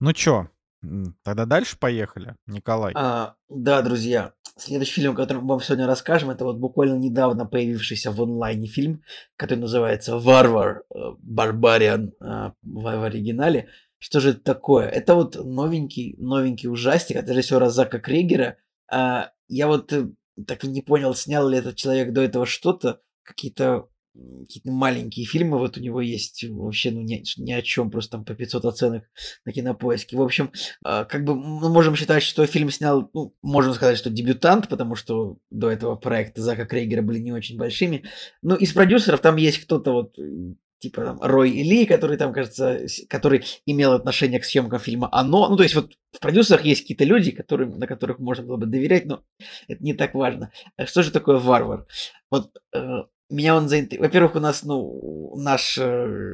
Ну 0.00 0.14
чё, 0.14 0.48
Тогда 1.22 1.46
дальше 1.46 1.78
поехали, 1.78 2.36
Николай. 2.46 2.92
А, 2.96 3.34
да, 3.48 3.82
друзья, 3.82 4.32
следующий 4.56 4.94
фильм, 5.00 5.12
о 5.12 5.16
котором 5.16 5.42
мы 5.42 5.50
вам 5.50 5.60
сегодня 5.60 5.86
расскажем, 5.86 6.30
это 6.30 6.44
вот 6.44 6.58
буквально 6.58 6.96
недавно 6.96 7.46
появившийся 7.46 8.10
в 8.10 8.20
онлайне 8.22 8.66
фильм, 8.66 9.02
который 9.36 9.60
называется 9.60 10.18
«Варвар», 10.18 10.84
«Барбариан» 11.18 12.12
э, 12.20 12.50
в 12.62 13.04
оригинале. 13.04 13.68
Что 13.98 14.18
же 14.20 14.30
это 14.30 14.40
такое? 14.40 14.88
Это 14.88 15.14
вот 15.14 15.36
новенький, 15.36 16.16
новенький 16.18 16.68
ужастик 16.68 17.16
от 17.16 17.28
режиссера 17.28 17.70
Зака 17.70 18.00
Кригера. 18.00 18.56
А, 18.90 19.30
я 19.46 19.68
вот 19.68 19.92
э, 19.92 20.08
так 20.46 20.64
и 20.64 20.68
не 20.68 20.82
понял, 20.82 21.14
снял 21.14 21.48
ли 21.48 21.58
этот 21.58 21.76
человек 21.76 22.12
до 22.12 22.22
этого 22.22 22.44
что-то, 22.44 23.00
какие-то 23.22 23.88
какие-то 24.14 24.70
маленькие 24.70 25.26
фильмы, 25.26 25.58
вот 25.58 25.76
у 25.76 25.80
него 25.80 26.00
есть 26.00 26.44
вообще 26.48 26.90
ну, 26.90 27.00
ни, 27.00 27.22
ни 27.38 27.52
о 27.52 27.62
чем, 27.62 27.90
просто 27.90 28.12
там 28.12 28.24
по 28.24 28.34
500 28.34 28.64
оценок 28.64 29.04
на 29.44 29.52
кинопоиске. 29.52 30.16
В 30.16 30.22
общем, 30.22 30.50
а, 30.84 31.04
как 31.04 31.24
бы 31.24 31.34
мы 31.34 31.70
можем 31.70 31.96
считать, 31.96 32.22
что 32.22 32.46
фильм 32.46 32.70
снял, 32.70 33.10
ну, 33.14 33.34
можно 33.42 33.72
сказать, 33.72 33.98
что 33.98 34.10
дебютант, 34.10 34.68
потому 34.68 34.94
что 34.96 35.38
до 35.50 35.70
этого 35.70 35.96
проекты 35.96 36.42
Зака 36.42 36.66
Крейгера 36.66 37.02
были 37.02 37.18
не 37.18 37.32
очень 37.32 37.56
большими. 37.56 38.04
Ну, 38.42 38.54
из 38.54 38.72
продюсеров 38.72 39.20
там 39.20 39.36
есть 39.36 39.58
кто-то 39.58 39.92
вот 39.92 40.16
типа 40.82 41.04
там 41.04 41.18
Рой 41.22 41.50
Ли, 41.50 41.86
который 41.86 42.16
там, 42.16 42.32
кажется, 42.32 42.80
который 43.08 43.44
имел 43.66 43.92
отношение 43.92 44.40
к 44.40 44.44
съемкам 44.44 44.80
фильма 44.80 45.08
«Оно». 45.12 45.48
Ну, 45.48 45.56
то 45.56 45.62
есть 45.62 45.76
вот 45.76 45.92
в 46.10 46.18
продюсерах 46.18 46.64
есть 46.64 46.82
какие-то 46.82 47.04
люди, 47.04 47.30
которые, 47.30 47.70
на 47.70 47.86
которых 47.86 48.18
можно 48.18 48.44
было 48.44 48.56
бы 48.56 48.66
доверять, 48.66 49.06
но 49.06 49.22
это 49.68 49.82
не 49.82 49.94
так 49.94 50.14
важно. 50.14 50.50
Что 50.84 51.02
же 51.02 51.12
такое 51.12 51.38
варвар? 51.38 51.86
Вот 52.30 52.50
э, 52.74 53.02
меня 53.32 53.56
он 53.56 53.68
заинтриговал. 53.68 54.08
Во-первых, 54.08 54.36
у 54.36 54.40
нас, 54.40 54.62
ну, 54.62 55.32
наш 55.36 55.78
э, 55.78 55.82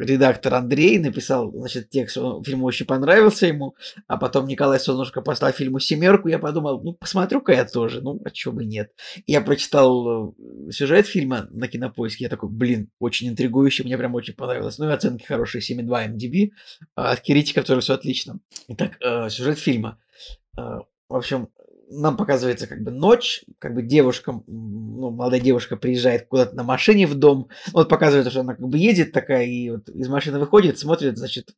редактор 0.00 0.54
Андрей 0.54 0.98
написал, 0.98 1.50
значит, 1.52 1.90
текст, 1.90 2.18
он, 2.18 2.42
фильм 2.44 2.64
очень 2.64 2.86
понравился 2.86 3.46
ему, 3.46 3.74
а 4.06 4.16
потом 4.16 4.46
Николай 4.46 4.80
Солнышко 4.80 5.22
поставил 5.22 5.54
фильму 5.54 5.78
семерку, 5.78 6.28
я 6.28 6.38
подумал, 6.38 6.82
ну, 6.82 6.94
посмотрю-ка 6.94 7.52
я 7.52 7.64
тоже, 7.64 8.00
ну, 8.00 8.20
а 8.24 8.30
чего 8.30 8.54
бы 8.54 8.64
нет. 8.64 8.90
Я 9.26 9.40
прочитал 9.40 10.30
э, 10.30 10.70
сюжет 10.70 11.06
фильма 11.06 11.48
на 11.50 11.68
Кинопоиске, 11.68 12.24
я 12.24 12.30
такой, 12.30 12.50
блин, 12.50 12.90
очень 12.98 13.28
интригующий, 13.28 13.84
мне 13.84 13.96
прям 13.96 14.14
очень 14.14 14.34
понравилось. 14.34 14.78
Ну, 14.78 14.88
и 14.88 14.92
оценки 14.92 15.24
хорошие, 15.24 15.62
7,2 15.62 16.14
MDB, 16.14 16.50
а 16.94 17.12
от 17.12 17.20
критиков 17.20 17.64
тоже 17.64 17.80
все 17.80 17.94
отлично. 17.94 18.40
Итак, 18.68 18.96
э, 19.00 19.28
сюжет 19.30 19.58
фильма. 19.58 19.98
В 20.56 21.14
общем, 21.14 21.48
нам 21.90 22.16
показывается 22.16 22.66
как 22.66 22.82
бы 22.82 22.90
ночь, 22.90 23.44
как 23.58 23.74
бы 23.74 23.82
девушка, 23.82 24.32
ну, 24.46 25.10
молодая 25.10 25.40
девушка 25.40 25.76
приезжает 25.76 26.26
куда-то 26.28 26.54
на 26.54 26.62
машине 26.62 27.06
в 27.06 27.14
дом, 27.14 27.48
вот 27.72 27.88
показывает, 27.88 28.30
что 28.30 28.40
она 28.40 28.54
как 28.54 28.66
бы 28.66 28.78
едет 28.78 29.12
такая, 29.12 29.44
и 29.46 29.70
вот 29.70 29.88
из 29.88 30.08
машины 30.08 30.38
выходит, 30.38 30.78
смотрит, 30.78 31.16
значит, 31.18 31.54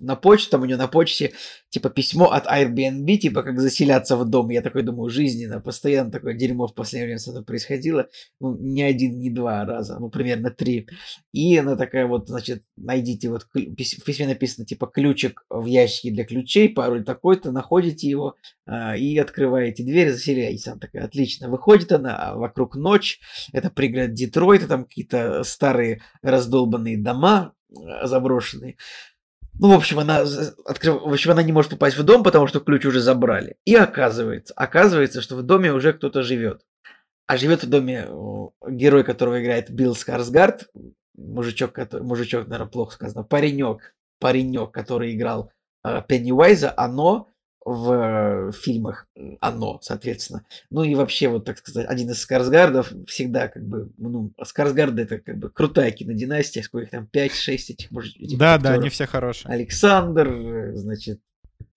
на 0.00 0.16
почту, 0.16 0.52
там 0.52 0.62
у 0.62 0.64
нее 0.64 0.76
на 0.76 0.88
почте, 0.88 1.32
типа, 1.68 1.90
письмо 1.90 2.30
от 2.30 2.46
Airbnb, 2.46 3.16
типа, 3.16 3.42
как 3.42 3.58
заселяться 3.58 4.16
в 4.16 4.24
дом. 4.24 4.50
Я 4.50 4.62
такой 4.62 4.82
думаю, 4.82 5.10
жизненно, 5.10 5.60
постоянно 5.60 6.10
такое 6.10 6.34
дерьмо 6.34 6.66
в 6.66 6.74
последнее 6.74 7.06
время 7.06 7.18
с 7.18 7.28
этим 7.28 7.44
происходило. 7.44 8.08
Ну, 8.40 8.56
не 8.56 8.82
один, 8.82 9.18
не 9.18 9.30
два 9.30 9.64
раза, 9.64 9.98
ну, 9.98 10.10
примерно 10.10 10.50
три. 10.50 10.88
И 11.32 11.56
она 11.56 11.76
такая 11.76 12.06
вот, 12.06 12.28
значит, 12.28 12.62
найдите, 12.76 13.28
вот 13.28 13.46
в 13.52 13.74
письме 13.74 14.26
написано, 14.26 14.66
типа, 14.66 14.86
ключик 14.86 15.44
в 15.50 15.66
ящике 15.66 16.10
для 16.12 16.24
ключей, 16.24 16.68
пароль 16.68 17.04
такой-то, 17.04 17.50
находите 17.50 18.08
его 18.08 18.36
а, 18.66 18.96
и 18.96 19.16
открываете 19.18 19.82
дверь, 19.82 20.12
заселяетесь. 20.12 20.68
Она 20.68 20.78
такая, 20.78 21.04
отлично. 21.04 21.48
Выходит 21.48 21.92
она, 21.92 22.16
а 22.16 22.36
вокруг 22.36 22.76
ночь, 22.76 23.20
это 23.52 23.70
пригород 23.70 24.14
Детройта, 24.14 24.68
там 24.68 24.84
какие-то 24.84 25.42
старые 25.42 26.02
раздолбанные 26.22 26.98
дома, 26.98 27.54
а, 27.76 28.06
заброшенные. 28.06 28.76
Ну, 29.58 29.70
в 29.70 29.74
общем, 29.74 30.00
она 30.00 30.24
открыв... 30.64 31.02
в 31.02 31.12
общем, 31.12 31.30
она 31.30 31.42
не 31.42 31.52
может 31.52 31.70
попасть 31.70 31.96
в 31.96 32.02
дом, 32.02 32.22
потому 32.22 32.46
что 32.46 32.60
ключ 32.60 32.84
уже 32.84 33.00
забрали. 33.00 33.56
И 33.64 33.74
оказывается, 33.74 34.52
оказывается, 34.54 35.20
что 35.22 35.36
в 35.36 35.42
доме 35.42 35.72
уже 35.72 35.92
кто-то 35.92 36.22
живет. 36.22 36.62
А 37.26 37.36
живет 37.36 37.62
в 37.62 37.68
доме 37.68 38.08
герой, 38.68 39.04
которого 39.04 39.40
играет 39.40 39.70
Билл 39.70 39.94
Скарсгард, 39.94 40.68
мужичок, 41.16 41.72
который, 41.72 42.02
мужичок, 42.02 42.48
наверное, 42.48 42.70
плохо 42.70 42.94
сказано, 42.94 43.22
паренек, 43.22 43.94
паренек, 44.18 44.72
который 44.72 45.14
играл 45.14 45.50
э, 45.84 46.02
Пеннивайза, 46.06 46.74
оно 46.76 47.28
в 47.64 48.52
фильмах 48.52 49.06
оно, 49.40 49.78
соответственно. 49.82 50.44
Ну 50.70 50.82
и 50.84 50.94
вообще, 50.94 51.28
вот 51.28 51.44
так 51.44 51.58
сказать, 51.58 51.86
один 51.88 52.10
из 52.10 52.20
Скарсгардов 52.20 52.92
всегда 53.06 53.48
как 53.48 53.64
бы, 53.66 53.90
ну, 53.96 54.32
Скарсгарды 54.44 55.02
это 55.02 55.18
как 55.18 55.38
бы 55.38 55.48
крутая 55.50 55.90
кинодинастия, 55.90 56.62
сколько 56.62 56.84
их 56.84 56.90
там, 56.90 57.08
5-6 57.12 57.54
этих, 57.54 57.90
может, 57.90 58.16
этих 58.16 58.36
Да, 58.38 58.54
актеров. 58.54 58.74
да, 58.76 58.80
они 58.80 58.90
все 58.90 59.06
хорошие. 59.06 59.50
Александр, 59.50 60.72
значит... 60.74 61.20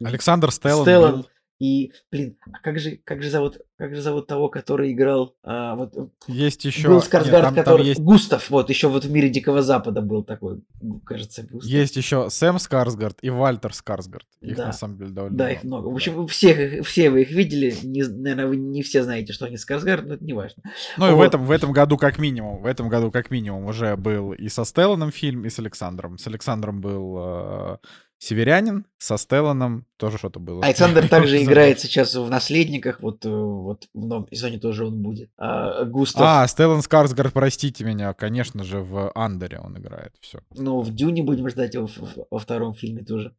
Александр 0.03 0.51
Стеллан. 0.51 0.83
Стеллан 0.83 1.25
И, 1.59 1.91
блин, 2.11 2.37
а 2.53 2.59
как 2.59 2.77
же, 2.77 2.99
как 3.03 3.23
же 3.23 3.31
зовут, 3.31 3.57
как 3.77 3.95
же 3.95 4.01
зовут 4.01 4.27
того, 4.27 4.47
который 4.47 4.91
играл, 4.91 5.35
а, 5.43 5.75
вот, 5.75 5.95
Есть 6.27 6.65
еще... 6.65 6.87
был 6.87 7.01
Скарсгард, 7.01 7.55
который, 7.55 7.85
есть- 7.87 7.99
Густав, 7.99 8.49
вот, 8.51 8.69
еще 8.69 8.89
вот 8.89 9.05
в 9.05 9.11
мире 9.11 9.29
Дикого 9.29 9.63
Запада 9.63 10.01
был 10.01 10.23
такой, 10.23 10.61
кажется, 11.03 11.41
Густав. 11.41 11.67
Есть 11.71 11.95
еще 11.95 12.29
Сэм 12.29 12.59
Скарсгард 12.59 13.17
и 13.23 13.31
Вальтер 13.31 13.73
Скарсгард. 13.73 14.27
Их 14.41 14.55
Да. 14.55 14.67
на 14.67 14.71
самом 14.73 14.97
деле 14.99 15.09
довольно 15.09 15.35
Да, 15.37 15.51
их 15.51 15.63
много. 15.63 15.87
В 15.87 15.95
общем, 15.95 16.27
всех, 16.27 16.59
их- 16.59 16.85
все 16.85 17.09
вы 17.09 17.23
их 17.23 17.31
видели. 17.31 17.73
Не, 17.81 18.03
наверное, 18.03 18.45
вы 18.47 18.57
не 18.57 18.83
все 18.83 19.01
знаете, 19.03 19.33
что 19.33 19.45
они 19.45 19.57
Скарсгард, 19.57 20.05
но 20.05 20.13
это 20.13 20.23
не 20.23 20.33
важно. 20.33 20.61
Ну 20.97 21.07
и 21.09 21.11
в 21.11 21.15
Вот. 21.15 21.25
этом, 21.25 21.43
в 21.45 21.49
этом 21.49 21.71
году 21.71 21.97
как 21.97 22.19
минимум, 22.19 22.61
в 22.61 22.65
этом 22.67 22.87
году 22.87 23.09
как 23.09 23.31
минимум 23.31 23.65
уже 23.65 23.95
был 23.97 24.31
и 24.33 24.47
со 24.49 24.63
Стелланом 24.63 25.11
фильм, 25.11 25.43
и 25.45 25.49
с 25.49 25.57
Александром. 25.57 26.19
С 26.19 26.27
Александром 26.27 26.81
был 26.81 27.17
э, 27.19 27.77
Северянин, 28.19 28.85
со 28.97 29.17
Стелланом 29.17 29.85
тоже 29.97 30.17
что-то 30.17 30.39
было. 30.39 30.63
Александр 30.63 31.07
также 31.09 31.43
играет 31.43 31.79
сейчас 31.79 32.15
в 32.15 32.29
«Наследниках», 32.29 33.01
вот, 33.01 33.25
э, 33.25 33.29
вот 33.29 33.87
в 33.93 34.05
новом 34.05 34.27
сезоне 34.31 34.59
тоже 34.59 34.87
он 34.87 35.01
будет. 35.03 35.29
А, 35.37 35.85
Густав, 35.85 36.23
А, 36.25 36.47
Стеллан 36.47 36.81
Скарсгард, 36.81 37.31
простите 37.33 37.83
меня, 37.83 38.13
конечно 38.13 38.63
же, 38.63 38.79
в 38.79 39.11
Андере 39.13 39.59
он 39.59 39.77
играет. 39.77 40.13
Все. 40.19 40.39
ну, 40.55 40.81
в 40.81 40.93
«Дюне» 40.93 41.21
будем 41.23 41.47
ждать 41.49 41.75
его 41.75 41.87
во 42.31 42.39
втором 42.39 42.73
фильме 42.73 43.03
тоже. 43.03 43.33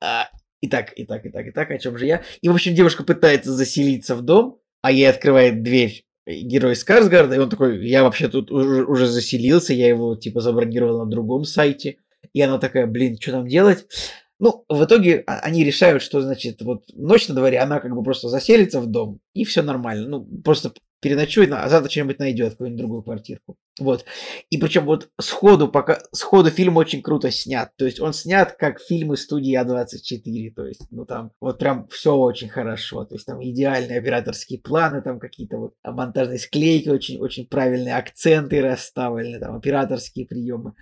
А, 0.00 0.28
Итак, 0.62 0.92
итак, 0.94 1.22
итак, 1.24 1.46
итак, 1.48 1.70
о 1.70 1.78
чем 1.78 1.96
же 1.96 2.04
я? 2.04 2.22
И, 2.42 2.48
в 2.50 2.52
общем, 2.52 2.74
девушка 2.74 3.02
пытается 3.02 3.50
заселиться 3.50 4.14
в 4.14 4.20
дом, 4.20 4.58
а 4.82 4.92
ей 4.92 5.08
открывает 5.08 5.62
дверь 5.62 6.04
герой 6.26 6.76
Скарсгарда, 6.76 7.34
и 7.34 7.38
он 7.38 7.48
такой, 7.48 7.86
я 7.88 8.02
вообще 8.04 8.28
тут 8.28 8.50
уже, 8.50 8.84
уже 8.84 9.06
заселился, 9.06 9.72
я 9.72 9.88
его, 9.88 10.16
типа, 10.16 10.40
забронировал 10.40 11.04
на 11.04 11.10
другом 11.10 11.44
сайте. 11.44 11.96
И 12.32 12.40
она 12.40 12.58
такая, 12.58 12.86
блин, 12.86 13.18
что 13.20 13.32
нам 13.32 13.48
делать? 13.48 13.86
Ну, 14.38 14.64
в 14.68 14.84
итоге 14.84 15.22
а- 15.26 15.40
они 15.40 15.64
решают, 15.64 16.02
что, 16.02 16.22
значит, 16.22 16.62
вот 16.62 16.84
ночь 16.94 17.28
на 17.28 17.34
дворе, 17.34 17.58
она 17.58 17.78
как 17.78 17.94
бы 17.94 18.02
просто 18.02 18.28
заселится 18.28 18.80
в 18.80 18.86
дом, 18.86 19.20
и 19.34 19.44
все 19.44 19.62
нормально. 19.62 20.08
Ну, 20.08 20.24
просто 20.42 20.72
переночует, 21.00 21.50
а 21.52 21.68
завтра 21.68 21.90
что-нибудь 21.90 22.18
найдет, 22.18 22.52
какую-нибудь 22.52 22.78
другую 22.78 23.02
квартирку. 23.02 23.56
Вот. 23.78 24.04
И 24.50 24.58
причем 24.58 24.84
вот 24.84 25.10
сходу, 25.18 25.68
пока, 25.68 25.98
сходу 26.12 26.50
фильм 26.50 26.76
очень 26.76 27.02
круто 27.02 27.30
снят. 27.30 27.70
То 27.76 27.86
есть 27.86 28.00
он 28.00 28.12
снят 28.12 28.52
как 28.52 28.80
фильмы 28.80 29.16
студии 29.16 29.58
А24. 29.58 30.52
То 30.54 30.66
есть, 30.66 30.86
ну 30.90 31.06
там 31.06 31.32
вот 31.40 31.58
прям 31.58 31.88
все 31.88 32.14
очень 32.14 32.50
хорошо. 32.50 33.04
То 33.04 33.14
есть 33.14 33.26
там 33.26 33.42
идеальные 33.42 33.98
операторские 33.98 34.60
планы, 34.60 35.00
там 35.00 35.18
какие-то 35.18 35.56
вот 35.56 35.74
монтажные 35.82 36.38
склейки, 36.38 36.90
очень, 36.90 37.18
очень 37.18 37.46
правильные 37.46 37.96
акценты 37.96 38.60
расставлены, 38.60 39.38
там 39.38 39.56
операторские 39.56 40.26
приемы. 40.26 40.74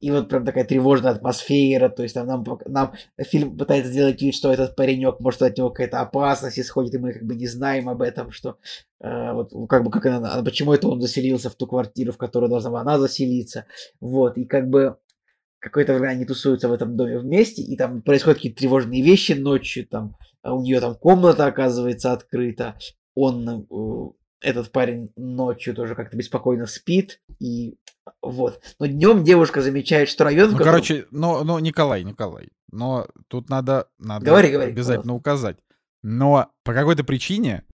И 0.00 0.10
вот 0.10 0.28
прям 0.28 0.44
такая 0.44 0.64
тревожная 0.64 1.12
атмосфера, 1.12 1.88
то 1.88 2.02
есть 2.02 2.14
там 2.14 2.26
нам, 2.26 2.44
нам 2.66 2.92
фильм 3.18 3.56
пытается 3.56 3.90
сделать 3.90 4.20
вид, 4.20 4.34
что 4.34 4.52
этот 4.52 4.76
паренек, 4.76 5.20
может, 5.20 5.40
от 5.42 5.56
него 5.56 5.70
какая-то 5.70 6.00
опасность 6.00 6.58
исходит, 6.58 6.94
и 6.94 6.98
мы 6.98 7.14
как 7.14 7.24
бы 7.24 7.34
не 7.34 7.46
знаем 7.46 7.88
об 7.88 8.02
этом, 8.02 8.30
что 8.30 8.58
э, 9.00 9.32
вот 9.32 9.52
как 9.68 9.84
бы 9.84 9.90
как 9.90 10.04
она, 10.06 10.34
а 10.34 10.42
почему 10.42 10.74
это 10.74 10.88
он 10.88 11.00
заселился 11.00 11.48
в 11.48 11.54
ту 11.54 11.66
квартиру, 11.66 12.12
в 12.12 12.18
которую 12.18 12.50
должна 12.50 12.70
была 12.70 12.82
она 12.82 12.98
заселиться, 12.98 13.64
вот, 14.00 14.36
и 14.36 14.44
как 14.44 14.68
бы 14.68 14.98
какое-то 15.60 15.94
время 15.94 16.10
они 16.10 16.26
тусуются 16.26 16.68
в 16.68 16.72
этом 16.72 16.96
доме 16.96 17.18
вместе, 17.18 17.62
и 17.62 17.74
там 17.76 18.02
происходят 18.02 18.38
какие-то 18.38 18.58
тревожные 18.58 19.02
вещи 19.02 19.32
ночью, 19.32 19.86
там 19.86 20.16
а 20.42 20.54
у 20.54 20.62
нее 20.62 20.80
там 20.80 20.94
комната 20.94 21.46
оказывается 21.46 22.12
открыта, 22.12 22.76
он, 23.14 23.48
э, 23.48 23.62
этот 24.46 24.70
парень 24.70 25.10
ночью 25.16 25.74
тоже 25.74 25.94
как-то 25.94 26.16
беспокойно 26.16 26.66
спит, 26.66 27.20
и 27.40 27.76
вот. 28.22 28.62
Но 28.78 28.86
днем 28.86 29.24
девушка 29.24 29.60
замечает, 29.60 30.08
что 30.08 30.24
район, 30.24 30.52
Ну, 30.52 30.58
котором- 30.58 30.72
короче, 30.74 31.06
но, 31.10 31.42
но 31.42 31.58
Николай, 31.58 32.04
Николай, 32.04 32.50
но 32.70 33.08
тут 33.28 33.50
надо, 33.50 33.88
надо 33.98 34.24
Говори, 34.24 34.50
говори, 34.50 34.70
обязательно 34.70 35.14
указать. 35.14 35.58
Но 36.02 36.52
по 36.62 36.72
какой-то 36.72 37.02
причине 37.02 37.64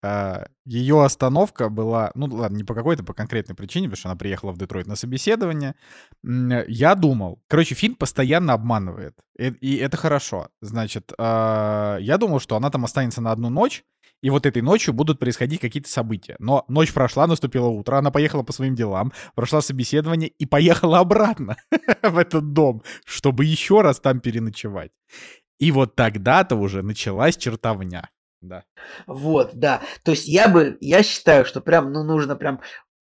ее 0.65 1.05
остановка 1.05 1.69
была, 1.69 2.13
ну 2.15 2.27
ладно, 2.35 2.57
не 2.57 2.65
по 2.65 2.75
какой-то, 2.75 3.05
по 3.05 3.13
конкретной 3.13 3.55
причине, 3.55 3.89
потому 3.89 3.99
что 3.99 4.09
она 4.09 4.17
приехала 4.17 4.53
в 4.53 4.59
Детройт 4.59 4.87
на 4.87 4.97
собеседование. 4.97 5.75
Я 6.23 6.95
думал, 6.95 7.43
короче, 7.49 7.75
фильм 7.75 7.95
постоянно 7.95 8.55
обманывает, 8.55 9.15
и, 9.39 9.49
и 9.49 9.77
это 9.77 9.99
хорошо. 9.99 10.49
Значит, 10.63 11.13
а, 11.19 11.99
я 11.99 12.17
думал, 12.17 12.41
что 12.41 12.57
она 12.57 12.71
там 12.71 12.87
останется 12.87 13.21
на 13.21 13.33
одну 13.33 13.51
ночь, 13.51 13.85
и 14.23 14.31
вот 14.31 14.47
этой 14.47 14.63
ночью 14.63 14.95
будут 14.95 15.19
происходить 15.19 15.61
какие-то 15.61 15.91
события. 15.91 16.37
Но 16.39 16.65
ночь 16.69 16.93
прошла, 16.93 17.27
наступило 17.27 17.67
утро, 17.67 17.97
она 17.97 18.11
поехала 18.11 18.43
по 18.43 18.53
своим 18.53 18.75
делам, 18.75 19.13
прошла 19.35 19.61
собеседование 19.61 20.31
и 20.31 20.47
поехала 20.47 21.01
обратно 21.01 21.57
в 22.03 22.17
этот 22.17 22.53
дом, 22.53 22.83
чтобы 23.05 23.45
еще 23.45 23.83
раз 23.83 24.01
там 24.01 24.21
переночевать. 24.21 24.93
И 25.59 25.71
вот 25.73 25.95
тогда-то 25.95 26.57
уже 26.57 26.83
началась 26.83 27.37
чертовня. 27.37 28.09
Да. 28.41 28.65
Вот, 29.07 29.51
да. 29.55 29.83
То 30.03 30.13
есть 30.13 30.27
я 30.27 30.49
бы, 30.49 30.77
я 30.81 31.03
считаю, 31.03 31.45
что 31.45 31.61
прям, 31.61 31.93
ну, 31.93 32.03
нужно 32.03 32.35
прям, 32.35 32.61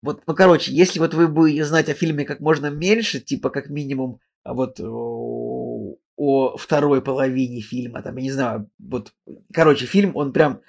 вот, 0.03 0.23
ну, 0.27 0.35
короче, 0.35 0.73
если 0.73 0.99
вот 0.99 1.15
вы 1.15 1.29
будете 1.29 1.65
знать 1.65 1.89
о 1.89 1.95
фильме 1.95 2.25
как 2.25 2.41
можно 2.41 2.69
меньше, 2.69 3.21
типа, 3.21 3.51
как 3.51 3.69
минимум, 3.69 4.19
а 4.45 4.55
вот 4.55 4.81
о, 6.25 6.57
второй 6.57 7.03
половине 7.03 7.61
фильма, 7.61 8.01
там, 8.01 8.17
я 8.17 8.23
не 8.23 8.31
знаю, 8.31 8.71
вот, 8.79 9.13
короче, 9.53 9.87
фильм, 9.87 10.13
он 10.15 10.33
прям, 10.33 10.61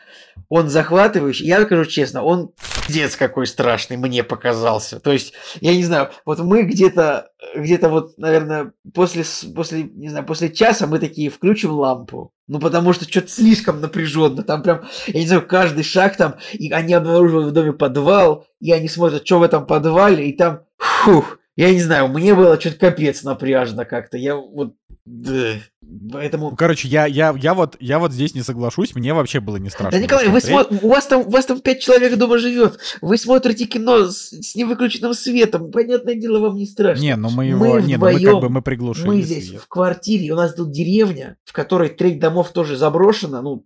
он 0.50 0.68
захватывающий, 0.68 1.46
я 1.46 1.62
скажу 1.62 1.86
честно, 1.86 2.24
он 2.24 2.54
пиздец 2.88 3.16
какой 3.16 3.46
страшный 3.46 3.98
мне 3.98 4.24
показался. 4.24 5.00
То 5.00 5.12
есть, 5.12 5.34
я 5.62 5.76
не 5.76 5.84
знаю, 5.84 6.10
вот 6.26 6.40
мы 6.40 6.64
где-то, 6.64 7.30
где-то 7.56 7.90
вот, 7.90 8.18
наверное, 8.18 8.74
после, 8.96 9.24
после, 9.56 9.84
не 9.84 10.10
знаю, 10.10 10.26
после 10.26 10.50
часа 10.50 10.88
мы 10.88 10.98
такие 10.98 11.30
включим 11.30 11.72
лампу. 11.72 12.34
Ну, 12.48 12.60
потому 12.60 12.92
что 12.94 13.06
что-то 13.06 13.30
слишком 13.30 13.80
напряженно. 13.80 14.42
Там 14.42 14.64
прям, 14.64 14.82
я 15.08 15.20
не 15.20 15.28
знаю, 15.28 15.48
каждый 15.48 15.84
шаг 15.84 16.18
там, 16.18 16.36
и 16.52 16.72
они 16.72 16.94
обнаруживают 16.94 17.50
в 17.50 17.54
доме 17.54 17.74
подвал, 17.74 18.48
и 18.60 18.72
они 18.72 18.90
смотрят, 18.90 19.26
что 19.26 19.38
в 19.38 19.44
этом 19.44 19.68
подвале, 19.68 20.28
и 20.30 20.36
там, 20.36 20.62
фух, 20.78 21.38
я 21.56 21.72
не 21.72 21.80
знаю, 21.80 22.08
мне 22.08 22.34
было 22.34 22.60
что-то 22.60 22.78
капец 22.78 23.24
напряжно 23.24 23.86
как-то. 23.86 24.18
Я 24.18 24.36
вот, 24.36 24.74
да, 25.06 25.56
Ну, 25.82 26.10
поэтому... 26.14 26.56
короче, 26.56 26.88
я, 26.88 27.06
я, 27.06 27.36
я, 27.38 27.54
вот, 27.54 27.76
я 27.82 28.00
вот 28.00 28.14
здесь 28.14 28.36
не 28.36 28.42
соглашусь, 28.42 28.96
мне 28.96 29.14
вообще 29.14 29.42
было 29.42 29.58
не 29.58 29.70
страшно. 29.70 29.92
Да, 29.92 30.04
Николай, 30.04 30.30
вы 30.30 30.40
смо... 30.40 30.66
у, 30.82 30.88
вас 30.88 31.08
там, 31.08 31.28
у 31.28 31.30
вас 31.30 31.46
там 31.46 31.60
пять 31.60 31.82
человек 31.82 32.18
дома 32.18 32.38
живет. 32.38 32.80
Вы 33.02 33.18
смотрите 33.18 33.66
кино 33.66 34.06
с, 34.06 34.30
с 34.30 34.56
невыключенным 34.56 35.14
светом. 35.14 35.72
Понятное 35.72 36.16
дело, 36.16 36.40
вам 36.40 36.56
не 36.56 36.66
страшно. 36.66 37.02
Не, 37.02 37.18
ну 37.18 37.30
мы 37.30 37.54
Мы 37.54 37.68
его, 37.68 37.80
не, 37.82 37.98
ну 37.98 38.06
мы 38.06 38.12
как 38.14 38.22
вдвоем, 38.22 38.40
бы 38.40 38.50
мы 38.50 38.62
приглушили 38.62 39.08
Мы 39.08 39.22
здесь 39.22 39.50
свет. 39.50 39.62
в 39.62 39.68
квартире, 39.68 40.32
у 40.32 40.36
нас 40.38 40.54
тут 40.54 40.72
деревня, 40.72 41.38
в 41.44 41.52
которой 41.52 41.90
треть 41.90 42.20
домов 42.20 42.52
тоже 42.52 42.78
заброшена, 42.78 43.42
ну, 43.42 43.66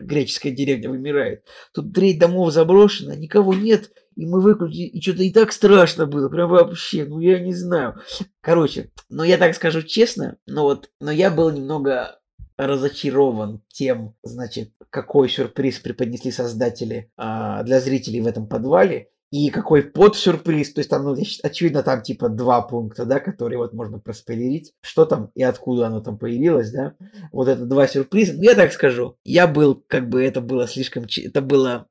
греческая 0.00 0.52
деревня 0.52 0.88
вымирает. 0.90 1.44
Тут 1.74 1.92
треть 1.92 2.18
домов 2.18 2.52
заброшена, 2.52 3.14
никого 3.14 3.52
нет, 3.52 3.90
и 4.18 4.26
мы 4.26 4.40
выключили, 4.40 4.88
и 4.88 5.00
что-то 5.00 5.22
и 5.22 5.32
так 5.32 5.52
страшно 5.52 6.04
было, 6.06 6.28
прям 6.28 6.50
вообще, 6.50 7.04
ну 7.04 7.20
я 7.20 7.38
не 7.38 7.54
знаю. 7.54 8.00
Короче, 8.40 8.90
ну 9.08 9.22
я 9.22 9.38
так 9.38 9.54
скажу 9.54 9.82
честно, 9.82 10.38
но 10.44 10.64
вот, 10.64 10.90
но 11.00 11.12
я 11.12 11.30
был 11.30 11.50
немного 11.50 12.18
разочарован 12.56 13.62
тем, 13.68 14.16
значит, 14.24 14.72
какой 14.90 15.28
сюрприз 15.28 15.78
преподнесли 15.78 16.32
создатели 16.32 17.12
а, 17.16 17.62
для 17.62 17.78
зрителей 17.80 18.20
в 18.20 18.26
этом 18.26 18.48
подвале. 18.48 19.10
И 19.30 19.50
какой 19.50 19.82
под-сюрприз, 19.82 20.72
то 20.72 20.78
есть 20.78 20.88
там, 20.88 21.04
ну, 21.04 21.14
оч- 21.14 21.40
очевидно, 21.42 21.82
там 21.82 22.00
типа 22.00 22.30
два 22.30 22.62
пункта, 22.62 23.04
да, 23.04 23.20
которые 23.20 23.58
вот 23.58 23.74
можно 23.74 23.98
проспойлерить, 23.98 24.72
что 24.80 25.04
там 25.04 25.30
и 25.34 25.42
откуда 25.42 25.88
оно 25.88 26.00
там 26.00 26.16
появилось, 26.16 26.70
да, 26.72 26.94
вот 27.30 27.46
это 27.46 27.66
два 27.66 27.86
сюрприза. 27.86 28.32
Ну, 28.32 28.42
я 28.42 28.54
так 28.54 28.72
скажу, 28.72 29.16
я 29.24 29.46
был, 29.46 29.84
как 29.86 30.08
бы, 30.08 30.24
это 30.24 30.40
было 30.40 30.66
слишком, 30.66 31.04
это 31.04 31.42
было, 31.42 31.88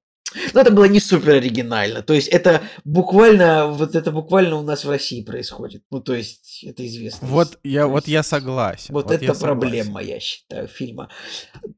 ну, 0.53 0.61
это 0.61 0.71
было 0.71 0.85
не 0.85 0.99
супер 0.99 1.35
оригинально, 1.35 2.01
то 2.01 2.13
есть 2.13 2.27
это 2.27 2.61
буквально, 2.83 3.67
вот 3.67 3.95
это 3.95 4.11
буквально 4.11 4.57
у 4.57 4.63
нас 4.63 4.85
в 4.85 4.89
России 4.89 5.23
происходит, 5.23 5.83
ну, 5.91 6.01
то 6.01 6.13
есть 6.13 6.63
это 6.63 6.85
известно. 6.85 7.27
Вот 7.27 7.59
я, 7.63 7.87
вот 7.87 8.07
я 8.07 8.23
согласен. 8.23 8.93
вот, 8.93 9.09
я 9.09 9.17
это 9.17 9.33
согласен. 9.33 9.59
проблема, 9.59 10.01
я 10.01 10.19
считаю, 10.19 10.67
фильма. 10.67 11.09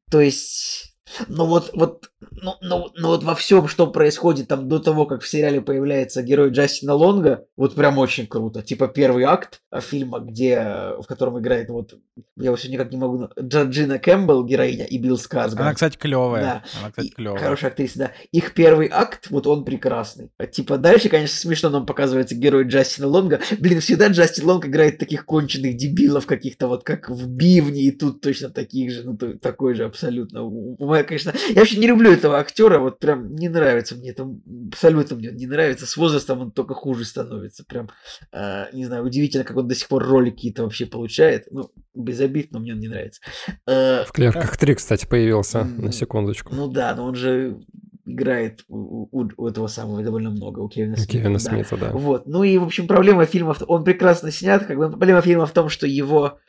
То 0.09 0.21
есть, 0.21 0.95
ну 1.27 1.45
вот, 1.45 1.71
вот, 1.73 2.09
ну, 2.31 2.55
ну, 2.61 2.91
ну 2.95 3.07
вот 3.09 3.23
во 3.23 3.33
всем, 3.35 3.67
что 3.67 3.87
происходит 3.87 4.47
там 4.47 4.67
до 4.67 4.79
того, 4.79 5.05
как 5.05 5.21
в 5.21 5.27
сериале 5.27 5.61
появляется 5.61 6.21
герой 6.21 6.49
Джастина 6.49 6.93
Лонга, 6.93 7.45
вот 7.55 7.75
прям 7.75 7.97
очень 7.97 8.27
круто. 8.27 8.61
Типа 8.61 8.87
первый 8.87 9.23
акт 9.23 9.61
а, 9.71 9.79
фильма, 9.79 10.19
где, 10.19 10.55
э, 10.55 11.01
в 11.01 11.05
котором 11.07 11.39
играет 11.39 11.69
вот, 11.69 11.93
я 12.37 12.45
его 12.45 12.57
сегодня 12.57 12.77
никак 12.77 12.91
не 12.91 12.97
могу, 12.97 13.17
на- 13.19 13.29
Джорджина 13.39 13.99
Кэмпбелл, 13.99 14.43
героиня, 14.45 14.85
и 14.85 14.97
Билл 14.97 15.17
Скарсгард. 15.17 15.61
Она, 15.61 15.73
кстати, 15.73 15.97
клевая. 15.97 16.41
Да. 16.41 16.63
Она, 16.79 16.89
кстати, 16.89 17.09
клевая. 17.09 17.39
Хорошая 17.39 17.71
актриса, 17.71 17.99
да. 17.99 18.11
Их 18.31 18.53
первый 18.53 18.89
акт, 18.91 19.27
вот 19.29 19.47
он 19.47 19.63
прекрасный. 19.63 20.31
А 20.37 20.45
Типа 20.45 20.77
дальше, 20.77 21.07
конечно, 21.09 21.37
смешно 21.37 21.69
нам 21.69 21.85
показывается 21.85 22.35
герой 22.35 22.65
Джастина 22.65 23.07
Лонга. 23.07 23.39
Блин, 23.59 23.79
всегда 23.79 24.07
Джастин 24.07 24.45
Лонг 24.45 24.65
играет 24.65 24.97
таких 24.97 25.25
конченых 25.25 25.77
дебилов 25.77 26.25
каких-то, 26.25 26.67
вот 26.67 26.83
как 26.83 27.09
в 27.09 27.27
Бивне, 27.29 27.83
и 27.83 27.91
тут 27.91 28.21
точно 28.21 28.49
таких 28.49 28.91
же, 28.91 29.03
ну 29.03 29.15
такой 29.15 29.73
же 29.75 29.85
абсолютно. 29.85 30.43
У 30.43 30.91
меня, 30.91 31.03
конечно, 31.03 31.33
я 31.49 31.61
вообще 31.61 31.77
не 31.77 31.87
люблю 31.87 32.08
этого 32.11 32.37
актера, 32.39 32.79
вот 32.79 32.99
прям 32.99 33.33
не 33.35 33.49
нравится 33.49 33.95
мне, 33.95 34.09
это 34.11 34.27
абсолютно 34.71 35.15
мне 35.15 35.31
не 35.31 35.45
нравится. 35.47 35.85
С 35.85 35.95
возрастом 35.97 36.41
он 36.41 36.51
только 36.51 36.73
хуже 36.73 37.05
становится. 37.05 37.63
Прям, 37.65 37.89
э, 38.31 38.65
не 38.73 38.85
знаю, 38.85 39.03
удивительно, 39.05 39.43
как 39.43 39.57
он 39.57 39.67
до 39.67 39.75
сих 39.75 39.87
пор 39.87 40.03
роли 40.03 40.29
какие-то 40.29 40.63
вообще 40.63 40.85
получает. 40.85 41.47
Ну, 41.51 41.69
без 41.93 42.19
обид, 42.19 42.51
но 42.51 42.59
мне 42.59 42.73
он 42.73 42.79
не 42.79 42.87
нравится. 42.87 43.21
Э, 43.67 44.03
В 44.05 44.11
клерках 44.11 44.57
3, 44.57 44.75
кстати, 44.75 45.05
появился, 45.05 45.59
М, 45.59 45.81
на 45.85 45.91
секундочку. 45.91 46.53
Ну 46.53 46.67
да, 46.67 46.93
но 46.95 47.05
он 47.05 47.15
же 47.15 47.59
играет 48.05 48.63
у, 48.67 49.07
у- 49.11 49.29
у 49.37 49.47
этого 49.47 49.67
самого 49.67 50.01
довольно 50.01 50.31
много, 50.31 50.59
у 50.59 50.67
Кевина 50.69 50.95
Смита. 50.97 51.11
Кевина 51.11 51.33
да. 51.33 51.39
Смита, 51.39 51.77
да. 51.77 51.91
Вот. 51.91 52.25
Ну 52.25 52.43
и, 52.43 52.57
в 52.57 52.63
общем, 52.63 52.87
проблема 52.87 53.25
фильма, 53.25 53.55
он 53.67 53.83
прекрасно 53.83 54.31
снят, 54.31 54.65
как 54.65 54.77
бы 54.77 54.89
проблема 54.89 55.21
фильма 55.21 55.45
в 55.45 55.51
том, 55.51 55.69
что 55.69 55.85
его 55.85 56.39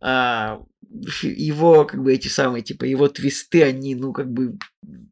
а, 0.00 0.60
его, 1.22 1.84
как 1.84 2.02
бы, 2.02 2.12
эти 2.12 2.28
самые, 2.28 2.62
типа, 2.62 2.84
его 2.84 3.08
твисты, 3.08 3.62
они, 3.62 3.94
ну, 3.94 4.12
как 4.12 4.30
бы, 4.30 4.58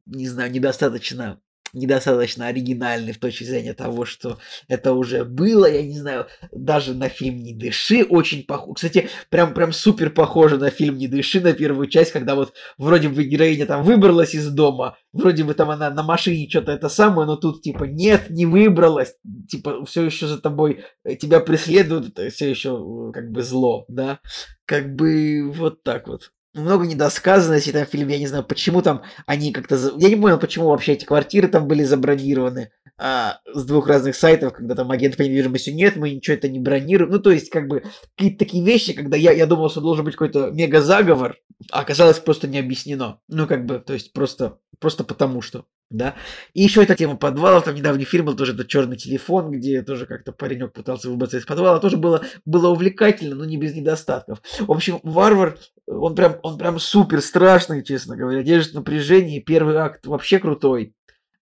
не 0.06 0.28
знаю, 0.28 0.50
недостаточно 0.50 1.40
недостаточно 1.72 2.46
оригинальны 2.46 3.12
в 3.12 3.18
точке 3.18 3.44
зрения 3.44 3.74
того, 3.74 4.04
что 4.04 4.38
это 4.68 4.92
уже 4.92 5.24
было, 5.24 5.70
я 5.70 5.82
не 5.82 5.98
знаю, 5.98 6.26
даже 6.52 6.94
на 6.94 7.08
фильм 7.08 7.36
«Не 7.42 7.54
дыши» 7.54 8.04
очень 8.04 8.44
похоже. 8.44 8.74
Кстати, 8.74 9.08
прям, 9.28 9.54
прям 9.54 9.72
супер 9.72 10.10
похоже 10.10 10.58
на 10.58 10.70
фильм 10.70 10.98
«Не 10.98 11.08
дыши», 11.08 11.40
на 11.40 11.52
первую 11.52 11.88
часть, 11.88 12.12
когда 12.12 12.34
вот 12.34 12.52
вроде 12.78 13.08
бы 13.08 13.24
героиня 13.24 13.66
там 13.66 13.82
выбралась 13.82 14.34
из 14.34 14.48
дома, 14.48 14.96
вроде 15.12 15.44
бы 15.44 15.54
там 15.54 15.70
она 15.70 15.90
на 15.90 16.02
машине 16.02 16.48
что-то 16.48 16.72
это 16.72 16.88
самое, 16.88 17.26
но 17.26 17.36
тут 17.36 17.62
типа 17.62 17.84
нет, 17.84 18.30
не 18.30 18.46
выбралась, 18.46 19.14
типа 19.48 19.84
все 19.84 20.04
еще 20.04 20.26
за 20.26 20.40
тобой, 20.40 20.84
э, 21.04 21.16
тебя 21.16 21.40
преследуют, 21.40 22.08
это 22.08 22.30
все 22.30 22.50
еще 22.50 23.10
как 23.12 23.30
бы 23.30 23.42
зло, 23.42 23.84
да, 23.88 24.20
как 24.64 24.94
бы 24.94 25.50
вот 25.52 25.82
так 25.82 26.08
вот. 26.08 26.32
Много 26.52 26.84
недосказанности 26.84 27.70
там 27.70 27.86
в 27.86 27.88
фильме, 27.88 28.14
я 28.14 28.20
не 28.20 28.26
знаю, 28.26 28.44
почему 28.44 28.82
там 28.82 29.02
они 29.26 29.52
как-то... 29.52 29.76
Я 29.96 30.08
не 30.08 30.16
понял, 30.16 30.38
почему 30.38 30.66
вообще 30.66 30.94
эти 30.94 31.04
квартиры 31.04 31.46
там 31.46 31.68
были 31.68 31.84
забронированы 31.84 32.72
а, 33.02 33.40
с 33.46 33.64
двух 33.64 33.88
разных 33.88 34.14
сайтов, 34.14 34.52
когда 34.52 34.74
там 34.74 34.90
агент 34.90 35.16
по 35.16 35.22
недвижимости 35.22 35.70
нет, 35.70 35.96
мы 35.96 36.10
ничего 36.10 36.36
это 36.36 36.50
не 36.50 36.58
бронируем. 36.58 37.10
Ну, 37.10 37.18
то 37.18 37.30
есть, 37.30 37.48
как 37.48 37.66
бы, 37.66 37.82
какие-то 38.14 38.38
такие 38.38 38.62
вещи, 38.62 38.92
когда 38.92 39.16
я, 39.16 39.32
я 39.32 39.46
думал, 39.46 39.70
что 39.70 39.80
должен 39.80 40.04
быть 40.04 40.14
какой-то 40.14 40.50
мега-заговор, 40.50 41.38
а 41.72 41.80
оказалось 41.80 42.18
просто 42.18 42.46
не 42.46 42.58
объяснено. 42.58 43.18
Ну, 43.28 43.46
как 43.46 43.64
бы, 43.64 43.78
то 43.78 43.94
есть, 43.94 44.12
просто, 44.12 44.58
просто 44.78 45.04
потому 45.04 45.40
что, 45.40 45.64
да. 45.90 46.14
И 46.52 46.62
еще 46.62 46.82
эта 46.82 46.94
тема 46.94 47.16
подвалов, 47.16 47.64
там 47.64 47.74
недавний 47.74 48.04
фильм 48.04 48.26
был 48.26 48.36
тоже, 48.36 48.52
это 48.52 48.66
«Черный 48.66 48.98
телефон», 48.98 49.50
где 49.50 49.80
тоже 49.80 50.04
как-то 50.04 50.32
паренек 50.32 50.74
пытался 50.74 51.08
выбраться 51.08 51.38
из 51.38 51.46
подвала, 51.46 51.80
тоже 51.80 51.96
было, 51.96 52.22
было 52.44 52.68
увлекательно, 52.68 53.34
но 53.34 53.46
не 53.46 53.56
без 53.56 53.74
недостатков. 53.74 54.42
В 54.60 54.70
общем, 54.70 55.00
«Варвар», 55.02 55.58
он 55.86 56.14
прям, 56.14 56.36
он 56.42 56.58
прям 56.58 56.78
супер 56.78 57.22
страшный, 57.22 57.82
честно 57.82 58.14
говоря, 58.14 58.42
держит 58.42 58.74
напряжение, 58.74 59.40
первый 59.40 59.76
акт 59.76 60.06
вообще 60.06 60.38
крутой. 60.38 60.94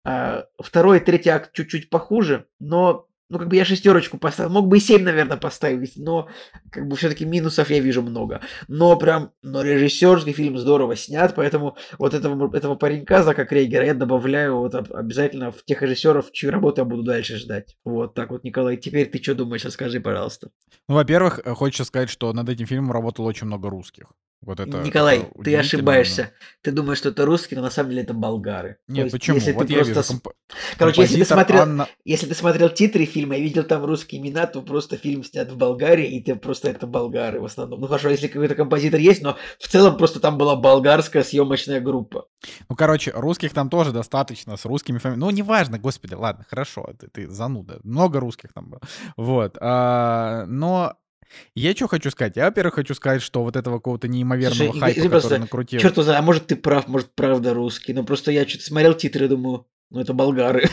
А, 0.03 0.45
второй 0.61 0.97
и 0.97 1.01
третий 1.01 1.29
акт 1.29 1.51
чуть-чуть 1.53 1.89
похуже, 1.89 2.45
но 2.59 3.09
ну, 3.29 3.37
как 3.37 3.47
бы 3.47 3.55
я 3.55 3.65
шестерочку 3.65 4.17
поставил. 4.17 4.49
Мог 4.49 4.67
бы 4.67 4.77
и 4.77 4.79
семь, 4.79 5.03
наверное, 5.03 5.37
поставить, 5.37 5.93
но 5.97 6.27
как 6.71 6.87
бы 6.87 6.95
все-таки 6.95 7.25
минусов 7.25 7.69
я 7.69 7.79
вижу 7.79 8.01
много. 8.01 8.41
Но 8.67 8.95
прям, 8.97 9.31
но 9.43 9.61
режиссерский 9.61 10.33
фильм 10.33 10.57
здорово 10.57 10.95
снят, 10.95 11.33
поэтому 11.35 11.77
вот 11.99 12.15
этого, 12.15 12.55
этого 12.55 12.75
паренька, 12.75 13.21
Зака 13.21 13.45
Крейгера, 13.45 13.85
я 13.85 13.93
добавляю 13.93 14.57
вот 14.57 14.73
об- 14.73 14.91
обязательно 14.91 15.51
в 15.51 15.63
тех 15.63 15.81
режиссеров, 15.83 16.31
чью 16.31 16.49
работу 16.49 16.81
я 16.81 16.85
буду 16.85 17.03
дальше 17.03 17.37
ждать. 17.37 17.77
Вот 17.85 18.15
так 18.15 18.31
вот, 18.31 18.43
Николай. 18.43 18.77
Теперь 18.77 19.07
ты 19.07 19.21
что 19.21 19.35
думаешь? 19.35 19.63
Расскажи, 19.63 19.99
пожалуйста. 19.99 20.49
Ну, 20.87 20.95
во-первых, 20.95 21.39
э, 21.45 21.53
хочется 21.53 21.85
сказать, 21.85 22.09
что 22.09 22.33
над 22.33 22.49
этим 22.49 22.65
фильмом 22.65 22.91
работало 22.91 23.27
очень 23.27 23.45
много 23.45 23.69
русских. 23.69 24.05
Вот 24.41 24.59
это, 24.61 24.81
Николай, 24.81 25.19
это 25.19 25.43
ты 25.43 25.55
ошибаешься. 25.57 26.31
Ты 26.61 26.71
думаешь, 26.71 26.97
что 26.99 27.09
это 27.09 27.25
русские, 27.25 27.57
но 27.59 27.65
на 27.65 27.71
самом 27.71 27.89
деле 27.89 28.03
это 28.03 28.13
болгары. 28.13 28.77
Нет, 28.87 29.05
есть, 29.05 29.11
почему? 29.11 29.35
Если 29.35 29.51
вот 29.51 29.67
ты 29.67 29.73
я 29.73 29.79
просто 29.79 29.99
вижу. 29.99 30.07
комп- 30.07 30.33
Короче, 30.77 31.01
если 31.01 31.17
ты 31.19 31.25
смотрел, 31.25 31.61
Анна- 31.63 31.87
Если 32.05 32.25
ты 32.25 32.33
смотрел 32.33 32.69
титры 32.69 33.03
фильма 33.05 33.35
и 33.35 33.41
видел 33.41 33.63
там 33.63 33.83
русские 33.83 34.21
имена, 34.21 34.47
то 34.47 34.61
просто 34.61 34.95
фильм 34.95 35.25
снят 35.25 35.51
в 35.51 35.57
Болгарии, 35.57 36.07
и 36.07 36.21
ты 36.23 36.35
просто 36.35 36.69
это 36.69 36.87
болгары 36.87 37.41
в 37.41 37.45
основном. 37.45 37.81
Ну 37.81 37.87
хорошо, 37.87 38.09
если 38.09 38.27
какой-то 38.27 38.55
композитор 38.55 38.99
есть, 39.01 39.21
но 39.21 39.37
в 39.59 39.67
целом 39.67 39.97
просто 39.97 40.21
там 40.21 40.37
была 40.37 40.55
болгарская 40.55 41.23
съемочная 41.23 41.81
группа. 41.81 42.25
Ну, 42.69 42.75
короче, 42.77 43.11
русских 43.13 43.53
там 43.53 43.69
тоже 43.69 43.91
достаточно, 43.91 44.55
с 44.55 44.63
русскими 44.65 44.99
фамилиями. 44.99 45.19
Ну, 45.25 45.29
неважно, 45.31 45.79
господи, 45.79 46.13
ладно, 46.13 46.45
хорошо, 46.49 46.89
ты, 46.97 47.07
ты 47.07 47.27
зануда. 47.29 47.81
Много 47.83 48.21
русских 48.21 48.53
там 48.53 48.69
было. 48.69 48.81
Вот. 49.17 49.57
а, 49.59 50.45
но 50.47 50.95
я 51.55 51.73
что 51.73 51.87
хочу 51.87 52.11
сказать? 52.11 52.35
Я, 52.35 52.45
во-первых, 52.45 52.75
хочу 52.75 52.93
сказать, 52.93 53.21
что 53.21 53.43
вот 53.43 53.55
этого 53.55 53.77
какого-то 53.77 54.07
неимоверного 54.07 54.71
Слушай, 54.71 54.79
хайпа, 54.79 54.95
который 54.95 55.09
просто, 55.09 55.37
накрутил... 55.39 55.79
Черт 55.79 55.95
знает, 55.95 56.19
а 56.19 56.21
может 56.21 56.47
ты 56.47 56.55
прав, 56.55 56.87
может 56.87 57.13
правда 57.15 57.53
русский. 57.53 57.93
Но 57.93 58.03
просто 58.03 58.31
я 58.31 58.47
что-то 58.47 58.65
смотрел 58.65 58.93
титры 58.93 59.25
и 59.25 59.29
думаю, 59.29 59.67
ну 59.89 59.99
это 59.99 60.13
болгары. 60.13 60.69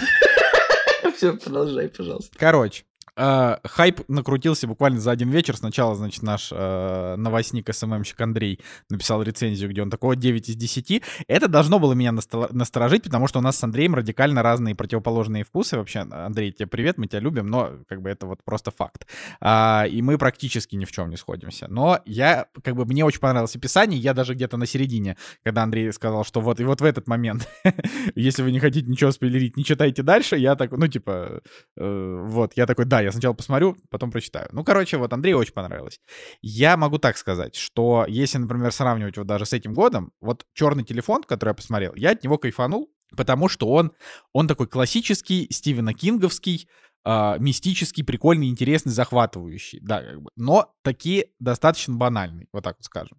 Все, 1.16 1.34
продолжай, 1.34 1.88
пожалуйста. 1.88 2.36
Короче, 2.38 2.84
э, 3.16 3.56
хайп 3.64 4.02
накрутился 4.08 4.66
буквально 4.66 5.00
за 5.00 5.10
один 5.10 5.30
вечер. 5.30 5.56
Сначала, 5.56 5.94
значит, 5.94 6.22
наш 6.22 6.50
э, 6.52 7.14
новостник 7.16 7.72
СММщик 7.72 8.20
Андрей 8.20 8.60
написал 8.90 9.22
рецензию, 9.22 9.70
где 9.70 9.82
он 9.82 9.90
такой 9.90 10.16
«Вот 10.16 10.18
9 10.18 10.48
из 10.48 10.56
10. 10.56 11.02
Это 11.26 11.48
должно 11.48 11.78
было 11.78 11.92
меня 11.94 12.12
насторожить, 12.12 13.04
потому 13.04 13.26
что 13.26 13.38
у 13.38 13.42
нас 13.42 13.56
с 13.56 13.64
Андреем 13.64 13.94
радикально 13.94 14.42
разные 14.42 14.74
противоположные 14.74 15.44
вкусы. 15.44 15.76
Вообще, 15.76 16.00
Андрей, 16.00 16.52
тебе 16.52 16.66
привет, 16.66 16.98
мы 16.98 17.06
тебя 17.06 17.20
любим, 17.20 17.48
но 17.48 17.72
как 17.88 18.02
бы 18.02 18.10
это 18.10 18.26
вот 18.26 18.44
просто 18.44 18.70
факт. 18.70 19.06
А, 19.40 19.86
и 19.88 20.02
мы 20.02 20.18
практически 20.18 20.76
ни 20.76 20.84
в 20.84 20.92
чем 20.92 21.10
не 21.10 21.16
сходимся. 21.16 21.66
Но 21.68 22.00
я, 22.04 22.46
как 22.62 22.76
бы, 22.76 22.84
мне 22.84 23.04
очень 23.04 23.20
понравилось 23.20 23.56
описание. 23.56 23.98
Я 23.98 24.14
даже 24.14 24.34
где-то 24.34 24.56
на 24.56 24.66
середине, 24.66 25.16
когда 25.42 25.62
Андрей 25.62 25.92
сказал, 25.92 26.24
что 26.24 26.40
вот 26.40 26.60
и 26.60 26.64
вот 26.64 26.80
в 26.80 26.84
этот 26.84 27.08
момент, 27.08 27.48
если 28.14 28.42
вы 28.42 28.52
не 28.52 28.60
хотите 28.60 28.88
ничего 28.88 29.10
спойлерить, 29.10 29.56
не 29.56 29.64
читайте 29.64 30.02
дальше, 30.02 30.36
я 30.36 30.54
так, 30.56 30.70
ну, 30.72 30.86
типа, 30.86 31.40
э, 31.76 32.24
вот, 32.26 32.52
я 32.56 32.66
такой, 32.66 32.84
да, 32.84 33.05
я 33.06 33.12
сначала 33.12 33.34
посмотрю, 33.34 33.76
потом 33.90 34.10
прочитаю. 34.10 34.48
Ну, 34.52 34.64
короче, 34.64 34.96
вот 34.98 35.12
Андрею 35.12 35.38
очень 35.38 35.54
понравилось. 35.54 36.00
Я 36.42 36.76
могу 36.76 36.98
так 36.98 37.16
сказать, 37.16 37.54
что 37.54 38.04
если, 38.08 38.38
например, 38.38 38.72
сравнивать 38.72 39.16
вот 39.16 39.26
даже 39.26 39.46
с 39.46 39.52
этим 39.52 39.74
годом, 39.74 40.12
вот 40.20 40.44
«Черный 40.52 40.84
телефон», 40.84 41.22
который 41.22 41.50
я 41.50 41.54
посмотрел, 41.54 41.94
я 41.94 42.10
от 42.10 42.22
него 42.22 42.38
кайфанул, 42.38 42.90
потому 43.16 43.48
что 43.48 43.68
он, 43.68 43.92
он 44.32 44.48
такой 44.48 44.66
классический, 44.66 45.46
Стивена 45.50 45.92
Кинговский, 45.92 46.68
а, 47.08 47.38
мистический, 47.38 48.02
прикольный, 48.02 48.48
интересный, 48.48 48.90
захватывающий, 48.90 49.78
да, 49.80 50.02
как 50.02 50.22
бы, 50.22 50.30
но 50.34 50.74
такие 50.82 51.28
достаточно 51.38 51.94
банальный, 51.94 52.48
вот 52.52 52.64
так 52.64 52.78
вот 52.78 52.84
скажем. 52.84 53.18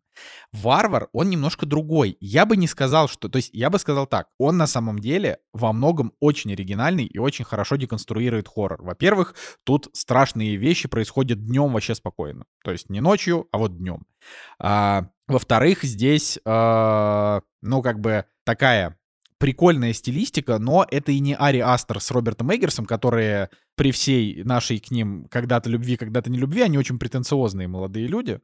Варвар, 0.51 1.07
он 1.13 1.29
немножко 1.29 1.65
другой. 1.65 2.17
Я 2.19 2.45
бы 2.45 2.57
не 2.57 2.67
сказал, 2.67 3.07
что... 3.07 3.29
То 3.29 3.37
есть 3.37 3.49
я 3.53 3.69
бы 3.69 3.79
сказал 3.79 4.05
так, 4.05 4.27
он 4.37 4.57
на 4.57 4.67
самом 4.67 4.99
деле 4.99 5.39
во 5.53 5.71
многом 5.71 6.11
очень 6.19 6.51
оригинальный 6.51 7.05
и 7.05 7.17
очень 7.17 7.45
хорошо 7.45 7.77
деконструирует 7.77 8.49
хоррор. 8.49 8.83
Во-первых, 8.83 9.35
тут 9.63 9.87
страшные 9.93 10.57
вещи 10.57 10.89
происходят 10.89 11.45
днем 11.45 11.71
вообще 11.71 11.95
спокойно. 11.95 12.43
То 12.65 12.71
есть 12.71 12.89
не 12.89 12.99
ночью, 12.99 13.47
а 13.53 13.57
вот 13.57 13.77
днем. 13.77 14.05
А, 14.59 15.07
во-вторых, 15.29 15.83
здесь, 15.83 16.39
а, 16.43 17.39
ну, 17.61 17.81
как 17.81 18.01
бы 18.01 18.25
такая 18.43 18.97
прикольная 19.37 19.93
стилистика, 19.93 20.57
но 20.57 20.85
это 20.89 21.11
и 21.11 21.19
не 21.19 21.35
Ари 21.35 21.59
Астер 21.59 21.99
с 21.99 22.11
Робертом 22.11 22.53
Эггерсом, 22.53 22.85
которые 22.85 23.49
при 23.75 23.91
всей 23.91 24.43
нашей 24.43 24.79
к 24.79 24.89
ним 24.91 25.27
когда-то 25.29 25.69
любви, 25.69 25.97
когда-то 25.97 26.31
не 26.31 26.39
любви, 26.39 26.61
они 26.61 26.77
очень 26.77 26.97
претенциозные 26.97 27.67
молодые 27.67 28.07
люди. 28.07 28.39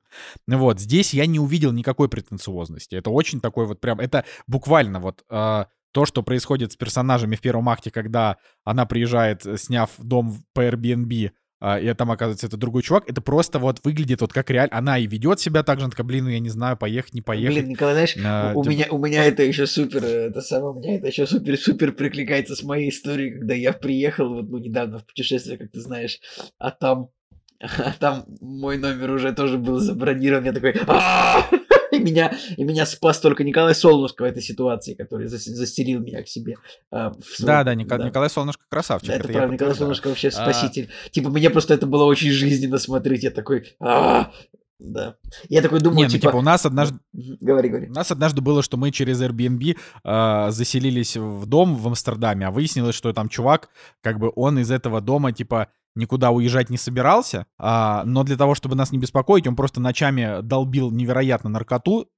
Вот, 0.48 0.80
здесь 0.80 1.14
я 1.14 1.26
не 1.26 1.40
увидел 1.40 1.72
никакой 1.72 2.10
претенциозности. 2.10 2.96
Это 2.96 3.10
очень 3.10 3.42
такой 3.42 3.66
вот 3.66 3.82
прям, 3.82 4.00
это 4.00 4.26
буквально 4.48 5.00
вот 5.00 5.24
э, 5.30 5.66
то, 5.92 6.06
что 6.06 6.24
происходит 6.24 6.74
с 6.74 6.76
персонажами 6.76 7.36
в 7.36 7.42
первом 7.42 7.70
акте, 7.70 7.90
когда 7.92 8.38
она 8.64 8.86
приезжает, 8.86 9.46
э, 9.46 9.58
сняв 9.58 9.92
дом 9.98 10.44
по 10.54 10.62
Airbnb, 10.62 11.32
и 11.64 11.94
там, 11.94 12.12
оказывается, 12.12 12.48
это 12.48 12.58
другой 12.58 12.82
чувак, 12.82 13.10
это 13.10 13.22
просто 13.22 13.58
вот 13.60 13.80
выглядит 13.84 14.20
вот 14.22 14.34
как 14.34 14.50
реально, 14.50 14.78
она 14.78 15.00
и 15.00 15.08
ведет 15.08 15.40
себя 15.40 15.64
так 15.64 15.80
же, 15.80 15.86
она 15.86 15.92
такая, 15.92 16.06
блин, 16.06 16.26
ну 16.26 16.30
я 16.30 16.40
не 16.40 16.50
знаю, 16.50 16.76
поехать, 16.76 17.14
не 17.14 17.22
поехать. 17.22 17.56
Блин, 17.56 17.70
Николай, 17.70 17.94
знаешь, 17.94 18.18
А, 18.24 18.52
у, 18.54 18.60
у 18.60 18.64
типа- 18.64 18.74
меня, 18.74 18.86
у 18.92 18.98
меня 18.98 19.24
это 19.26 19.44
еще 19.44 19.66
супер, 19.66 20.04
это 20.04 20.42
самое, 20.42 20.74
у 20.74 20.80
меня 20.80 20.96
это 20.98 21.08
еще 21.08 21.26
супер-супер 21.26 21.94
прикликается 21.94 22.56
с 22.56 22.64
моей 22.64 22.90
историей, 22.90 23.32
когда 23.32 23.54
я 23.54 23.72
приехал 23.74 24.28
вот, 24.34 24.50
ну, 24.50 24.58
недавно 24.58 25.00
в 25.00 25.06
путешествие, 25.06 25.58
как 25.58 25.72
ты 25.72 25.80
знаешь, 25.80 26.20
а 26.58 26.72
там, 26.72 27.10
а 27.62 27.94
там 28.00 28.26
мой 28.42 28.78
номер 28.78 29.12
уже 29.12 29.32
тоже 29.32 29.58
был 29.58 29.80
забронирован, 29.80 30.44
я 30.46 30.52
такой, 30.54 30.76
«А!» 30.88 31.48
и 31.98 32.00
меня, 32.00 32.34
и 32.58 32.64
меня 32.64 32.86
спас 32.86 33.20
только 33.20 33.44
Николай 33.44 33.76
Солнышко 33.76 34.24
в 34.24 34.26
этой 34.26 34.42
ситуации, 34.42 34.94
который 34.94 35.28
зас- 35.28 35.38
застерил 35.54 36.00
меня 36.02 36.24
к 36.24 36.28
себе. 36.28 36.56
а, 36.92 37.12
в 37.12 37.24
свой- 37.36 37.48
Да, 37.48 37.64
да, 37.64 37.76
Ника- 37.76 38.04
Николай 38.04 38.30
Солнышко 38.30 38.64
красавчик. 38.70 39.10
Да, 39.10 39.16
это 39.16 39.28
я 39.28 39.34
правда, 39.34 39.54
Николай. 39.54 39.76
Солнышко 39.76 40.08
вообще 40.08 40.28
А. 40.30 40.32
спаситель. 40.32 40.90
Типа, 41.12 41.30
мне 41.30 41.50
просто 41.50 41.74
это 41.74 41.86
было 41.86 42.04
очень 42.06 42.32
жизненно 42.32 42.78
смотреть. 42.78 43.24
Я 43.24 43.32
такой, 43.32 43.76
«А!» 43.80 44.32
Да. 44.80 45.16
Я 45.50 45.62
такой 45.62 45.80
думаю, 45.80 45.98
Не, 45.98 46.04
ну 46.04 46.10
типа... 46.10 46.28
типа 46.28 46.36
у 46.38 46.42
нас 46.42 46.66
однажды, 46.66 47.00
Говори, 47.14 47.70
говори. 47.70 47.90
У 47.90 47.94
нас 47.94 48.12
однажды 48.12 48.42
было, 48.42 48.62
что 48.62 48.78
мы 48.78 48.92
через 48.92 49.22
Airbnb 49.22 49.78
э, 50.04 50.52
заселились 50.52 51.16
в 51.16 51.46
дом 51.46 51.76
в 51.76 51.88
Амстердаме, 51.88 52.48
а 52.48 52.52
выяснилось, 52.52 52.96
что 52.96 53.14
там 53.14 53.30
чувак, 53.30 53.70
как 54.02 54.20
бы 54.20 54.32
он 54.36 54.60
из 54.60 54.72
этого 54.72 55.00
дома, 55.00 55.32
типа, 55.32 55.70
никуда 55.96 56.32
уезжать 56.32 56.70
не 56.70 56.78
собирался, 56.78 57.46
а, 57.58 58.04
но 58.06 58.24
для 58.24 58.36
того, 58.36 58.56
чтобы 58.56 58.76
нас 58.76 58.92
не 58.92 58.98
беспокоить, 58.98 59.48
он 59.48 59.56
просто 59.56 59.80
ночами 59.80 60.42
долбил 60.42 60.92
невероятно 60.92 61.50
наркоту 61.50 62.10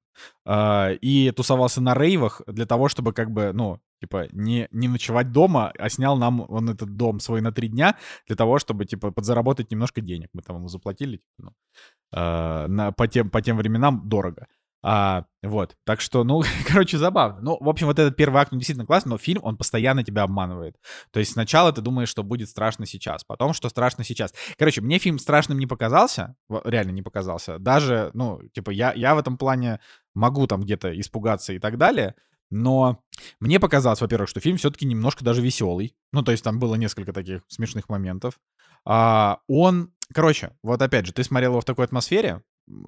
а, 0.45 0.91
и 1.01 1.31
тусовался 1.31 1.81
на 1.81 1.93
рейвах 1.93 2.41
для 2.47 2.65
того, 2.65 2.87
чтобы, 2.87 3.13
как 3.13 3.31
бы, 3.31 3.51
ну, 3.53 3.79
типа, 4.01 4.27
не, 4.31 4.67
не 4.71 4.87
ночевать 4.87 5.31
дома, 5.31 5.71
а 5.77 5.89
снял 5.89 6.17
нам 6.17 6.45
он 6.49 6.69
этот 6.69 6.95
дом 6.95 7.19
свой 7.19 7.41
на 7.41 7.51
три 7.51 7.67
дня 7.67 7.97
для 8.27 8.35
того, 8.35 8.59
чтобы, 8.59 8.85
типа, 8.85 9.11
подзаработать 9.11 9.71
немножко 9.71 10.01
денег. 10.01 10.29
Мы 10.33 10.41
там 10.41 10.57
ему 10.57 10.67
заплатили, 10.67 11.17
типа, 11.17 11.37
ну, 11.39 11.51
э, 12.11 12.67
на, 12.67 12.91
по, 12.91 13.07
тем, 13.07 13.29
по 13.29 13.41
тем 13.41 13.57
временам 13.57 14.07
дорого. 14.07 14.47
А, 14.87 15.25
вот, 15.41 15.75
так 15.83 15.99
что, 15.99 16.23
ну, 16.23 16.43
короче, 16.67 16.99
забавно. 16.99 17.41
Ну, 17.41 17.57
в 17.59 17.67
общем, 17.67 17.87
вот 17.87 17.97
этот 17.97 18.15
первый 18.15 18.39
акт, 18.39 18.53
он 18.53 18.59
действительно 18.59 18.85
классный, 18.85 19.09
но 19.09 19.17
фильм, 19.17 19.41
он 19.43 19.57
постоянно 19.57 20.03
тебя 20.03 20.21
обманывает. 20.21 20.75
То 21.11 21.19
есть 21.19 21.31
сначала 21.31 21.73
ты 21.73 21.81
думаешь, 21.81 22.07
что 22.07 22.21
будет 22.21 22.49
страшно 22.49 22.85
сейчас, 22.85 23.23
потом, 23.23 23.53
что 23.53 23.67
страшно 23.69 24.03
сейчас. 24.03 24.35
Короче, 24.59 24.81
мне 24.81 24.99
фильм 24.99 25.17
страшным 25.17 25.57
не 25.57 25.65
показался, 25.65 26.35
реально 26.63 26.91
не 26.91 27.01
показался. 27.01 27.57
Даже, 27.57 28.11
ну, 28.13 28.41
типа, 28.53 28.69
я, 28.69 28.93
я 28.93 29.15
в 29.15 29.17
этом 29.17 29.39
плане 29.39 29.79
могу 30.13 30.45
там 30.45 30.61
где-то 30.61 30.99
испугаться 30.99 31.53
и 31.53 31.57
так 31.57 31.79
далее, 31.79 32.13
но 32.49 33.03
мне 33.39 33.59
показалось, 33.59 34.01
во-первых, 34.01 34.29
что 34.29 34.39
фильм 34.39 34.57
все-таки 34.57 34.85
немножко 34.85 35.23
даже 35.23 35.41
веселый. 35.41 35.95
Ну, 36.11 36.21
то 36.23 36.31
есть 36.31 36.43
там 36.43 36.59
было 36.59 36.75
несколько 36.75 37.13
таких 37.13 37.41
смешных 37.47 37.89
моментов. 37.89 38.39
А, 38.85 39.39
он, 39.47 39.93
короче, 40.13 40.55
вот 40.63 40.81
опять 40.81 41.05
же, 41.05 41.13
ты 41.13 41.23
смотрел 41.23 41.51
его 41.51 41.61
в 41.61 41.65
такой 41.65 41.85
атмосфере, 41.85 42.41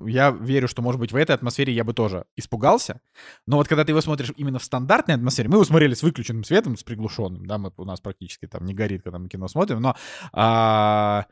я 0.06 0.32
верю, 0.32 0.68
что, 0.68 0.82
может 0.82 1.00
быть, 1.00 1.12
в 1.12 1.16
этой 1.16 1.36
атмосфере 1.36 1.72
я 1.74 1.84
бы 1.84 1.94
тоже 1.94 2.26
испугался. 2.36 3.00
Но 3.46 3.58
вот 3.58 3.68
когда 3.68 3.86
ты 3.86 3.92
его 3.92 4.02
смотришь 4.02 4.34
именно 4.36 4.60
в 4.60 4.64
стандартной 4.64 5.16
атмосфере, 5.16 5.50
мы 5.50 5.56
его 5.56 5.66
смотрели 5.66 5.94
с 5.94 6.02
выключенным 6.02 6.44
светом, 6.44 6.78
с 6.78 6.84
приглушенным, 6.84 7.46
да, 7.46 7.58
мы, 7.58 7.72
у 7.78 7.86
нас 7.86 8.02
практически 8.02 8.48
там 8.48 8.66
не 8.66 8.74
горит, 8.74 9.04
когда 9.04 9.20
мы 9.20 9.30
кино 9.30 9.48
смотрим, 9.48 9.82
но... 9.82 9.96
А, 10.34 11.28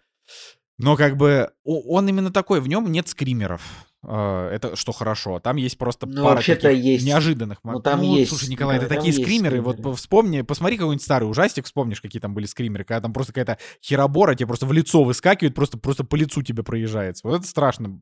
но 0.77 0.95
как 0.95 1.17
бы 1.17 1.51
он 1.63 2.07
именно 2.07 2.31
такой, 2.31 2.59
в 2.59 2.67
нем 2.67 2.91
нет 2.91 3.07
скримеров. 3.07 3.61
А, 4.07 4.49
это 4.51 4.75
что 4.75 4.91
хорошо. 4.91 5.39
Там 5.39 5.55
есть 5.55 5.77
просто 5.77 6.05
ну, 6.05 6.23
пара 6.23 6.35
вообще-то 6.35 6.69
есть. 6.69 7.05
неожиданных 7.05 7.59
Ну, 7.63 7.79
там 7.79 8.01
ну, 8.01 8.15
есть. 8.15 8.29
Слушай, 8.29 8.49
Николай, 8.49 8.77
это 8.77 8.87
такие 8.87 9.13
скримеры. 9.13 9.61
Вот 9.61 9.79
вспомни, 9.97 10.41
посмотри 10.41 10.77
какой-нибудь 10.77 11.03
старый 11.03 11.29
ужастик, 11.29 11.65
вспомнишь, 11.65 12.01
какие 12.01 12.21
там 12.21 12.33
были 12.33 12.45
скримеры, 12.45 12.83
когда 12.83 13.01
там 13.01 13.13
просто 13.13 13.33
какая-то 13.33 13.57
херобора 13.83 14.35
тебе 14.35 14.47
просто 14.47 14.65
в 14.65 14.73
лицо 14.73 15.03
выскакивает, 15.03 15.55
просто, 15.55 15.77
просто 15.77 16.03
по 16.03 16.15
лицу 16.15 16.41
тебе 16.41 16.63
проезжается. 16.63 17.27
Вот 17.27 17.39
это 17.39 17.47
страшно. 17.47 18.01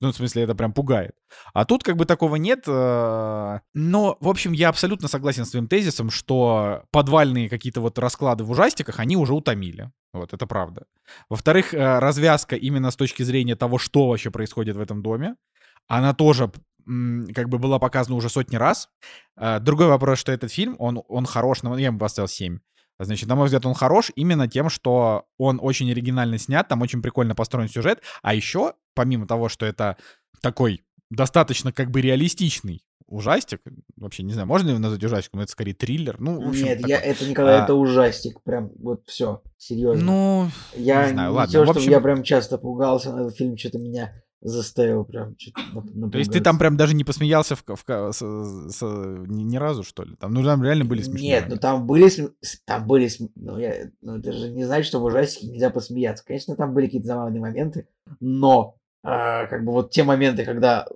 Ну, 0.00 0.12
в 0.12 0.14
смысле, 0.14 0.42
это 0.42 0.54
прям 0.54 0.72
пугает. 0.72 1.12
А 1.54 1.64
тут 1.64 1.82
как 1.82 1.96
бы 1.96 2.04
такого 2.04 2.36
нет. 2.36 2.64
А, 2.68 3.60
но, 3.74 4.16
в 4.20 4.28
общем, 4.28 4.52
я 4.52 4.68
абсолютно 4.68 5.08
согласен 5.08 5.44
с 5.44 5.50
твоим 5.50 5.68
тезисом, 5.68 6.10
что 6.10 6.84
подвальные 6.90 7.48
какие-то 7.48 7.80
вот 7.80 7.98
расклады 7.98 8.44
в 8.44 8.50
ужастиках, 8.50 9.00
они 9.00 9.16
уже 9.16 9.34
утомили. 9.34 9.90
Вот, 10.12 10.32
это 10.34 10.46
правда. 10.46 10.86
Во-вторых, 11.30 11.72
э, 11.72 11.98
развязка 11.98 12.56
именно 12.56 12.90
с 12.90 12.96
точки 12.96 13.22
зрения 13.22 13.56
того, 13.56 13.78
что 13.78 14.08
вообще 14.08 14.30
происходит 14.30 14.76
в 14.76 14.80
этом 14.80 15.02
доме, 15.02 15.36
она 15.88 16.14
тоже 16.14 16.50
как 17.34 17.48
бы 17.48 17.58
была 17.58 17.78
показана 17.78 18.16
уже 18.16 18.28
сотни 18.28 18.56
раз. 18.56 18.88
Э, 19.36 19.60
другой 19.60 19.86
вопрос, 19.86 20.18
что 20.18 20.32
этот 20.32 20.52
фильм, 20.52 20.76
он, 20.78 21.02
он 21.08 21.26
хорош, 21.26 21.58
я 21.62 21.86
ему 21.86 21.98
поставил 21.98 22.28
7. 22.28 22.58
Значит, 22.98 23.28
на 23.28 23.34
мой 23.34 23.46
взгляд, 23.46 23.66
он 23.66 23.74
хорош 23.74 24.10
именно 24.14 24.48
тем, 24.48 24.68
что 24.68 25.24
он 25.38 25.58
очень 25.62 25.90
оригинально 25.90 26.38
снят, 26.38 26.68
там 26.68 26.82
очень 26.82 27.02
прикольно 27.02 27.34
построен 27.34 27.68
сюжет, 27.68 28.02
а 28.22 28.34
еще, 28.34 28.74
помимо 28.94 29.26
того, 29.26 29.48
что 29.48 29.66
это 29.66 29.96
такой 30.40 30.84
достаточно 31.10 31.72
как 31.72 31.90
бы 31.90 32.00
реалистичный 32.00 32.82
ужастик. 33.12 33.60
Вообще, 33.96 34.22
не 34.22 34.32
знаю, 34.32 34.48
можно 34.48 34.70
его 34.70 34.78
назвать 34.78 35.04
ужастиком, 35.04 35.38
но 35.38 35.44
это 35.44 35.52
скорее 35.52 35.74
триллер. 35.74 36.20
Ну, 36.20 36.40
в 36.40 36.48
общем, 36.48 36.64
Нет, 36.64 36.78
такой. 36.78 36.90
я, 36.90 37.00
это, 37.00 37.28
Николай, 37.28 37.60
а... 37.60 37.64
это 37.64 37.74
ужастик. 37.74 38.42
Прям 38.42 38.70
вот 38.78 39.02
все, 39.06 39.42
серьезно. 39.58 40.04
Ну, 40.04 40.48
я 40.74 41.06
не 41.06 41.12
знаю, 41.12 41.32
ладно. 41.32 41.52
То, 41.52 41.64
в 41.64 41.70
общем... 41.76 41.90
я 41.90 42.00
прям 42.00 42.22
часто 42.22 42.58
пугался, 42.58 43.10
этот 43.10 43.36
фильм 43.36 43.56
что-то 43.56 43.78
меня 43.78 44.12
заставил 44.42 45.04
прям 45.04 45.36
То 46.10 46.18
есть 46.18 46.32
ты 46.32 46.40
там 46.40 46.58
прям 46.58 46.76
даже 46.76 46.94
не 46.96 47.04
посмеялся 47.04 47.54
в, 47.54 47.62
в, 47.64 48.12
с, 48.12 48.18
с, 48.18 48.82
ни, 48.82 49.42
ни 49.44 49.56
разу, 49.56 49.84
что 49.84 50.02
ли? 50.02 50.16
Там, 50.16 50.34
ну, 50.34 50.42
там 50.42 50.64
реально 50.64 50.84
были 50.84 51.02
смешные. 51.02 51.30
Нет, 51.30 51.44
ну 51.48 51.56
там 51.58 51.86
были, 51.86 52.10
там 52.64 52.86
были, 52.86 53.08
ну, 53.36 53.58
я, 53.58 53.90
ну 54.00 54.18
это 54.18 54.32
же 54.32 54.50
не 54.50 54.64
значит, 54.64 54.86
что 54.86 54.98
в 54.98 55.04
ужастике 55.04 55.46
нельзя 55.46 55.70
посмеяться. 55.70 56.24
Конечно, 56.26 56.56
там 56.56 56.74
были 56.74 56.86
какие-то 56.86 57.06
забавные 57.06 57.40
моменты, 57.40 57.86
но 58.18 58.74
а, 59.04 59.46
как 59.46 59.64
бы 59.64 59.72
вот 59.72 59.90
те 59.92 60.02
моменты, 60.02 60.44
когда 60.44 60.86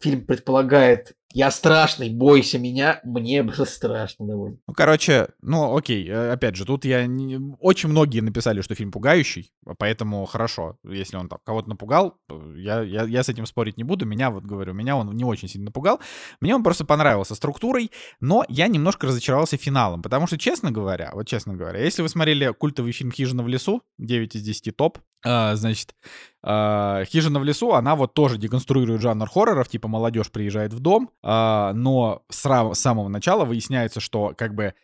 фильм 0.00 0.26
предполагает 0.26 1.16
«я 1.32 1.50
страшный, 1.50 2.10
бойся 2.10 2.58
меня», 2.58 3.00
мне 3.04 3.42
было 3.42 3.64
страшно 3.64 4.26
довольно. 4.26 4.58
Ну, 4.66 4.74
короче, 4.74 5.28
ну 5.42 5.76
окей, 5.76 6.08
э, 6.08 6.32
опять 6.32 6.56
же, 6.56 6.64
тут 6.64 6.84
я... 6.84 7.06
Не... 7.06 7.56
Очень 7.60 7.88
многие 7.88 8.20
написали, 8.20 8.60
что 8.62 8.74
фильм 8.74 8.92
пугающий, 8.92 9.52
поэтому 9.78 10.24
хорошо, 10.26 10.76
если 10.84 11.16
он 11.16 11.28
там 11.28 11.38
кого-то 11.44 11.68
напугал, 11.68 12.18
э, 12.28 12.54
я, 12.56 12.82
я, 12.82 13.04
я 13.04 13.22
с 13.22 13.28
этим 13.28 13.46
спорить 13.46 13.76
не 13.76 13.84
буду, 13.84 14.06
меня, 14.06 14.30
вот 14.30 14.44
говорю, 14.44 14.72
меня 14.72 14.96
он 14.96 15.10
не 15.14 15.24
очень 15.24 15.48
сильно 15.48 15.66
напугал, 15.66 16.00
мне 16.40 16.54
он 16.54 16.62
просто 16.62 16.84
понравился 16.84 17.34
структурой, 17.34 17.90
но 18.20 18.44
я 18.48 18.66
немножко 18.68 19.06
разочаровался 19.06 19.56
финалом, 19.56 20.02
потому 20.02 20.26
что, 20.26 20.38
честно 20.38 20.70
говоря, 20.70 21.10
вот 21.14 21.26
честно 21.26 21.54
говоря, 21.54 21.82
если 21.82 22.02
вы 22.02 22.08
смотрели 22.08 22.52
культовый 22.52 22.92
фильм 22.92 23.12
«Хижина 23.12 23.42
в 23.42 23.48
лесу», 23.48 23.82
9 23.98 24.36
из 24.36 24.42
10 24.42 24.76
топ, 24.76 24.98
а, 25.22 25.54
значит, 25.54 25.94
а, 26.42 27.04
«Хижина 27.04 27.40
в 27.40 27.44
лесу», 27.44 27.72
она 27.72 27.94
вот 27.94 28.14
тоже 28.14 28.38
деконструирует 28.38 29.02
жанр 29.02 29.28
хорроров, 29.28 29.68
типа 29.68 29.88
молодежь 29.88 30.30
приезжает 30.30 30.72
в 30.72 30.80
дом, 30.80 31.10
но 31.22 32.22
с, 32.30 32.74
самого 32.74 33.08
начала 33.08 33.44
выясняется, 33.44 34.00
что 34.00 34.32
как 34.36 34.54
бы 34.54 34.74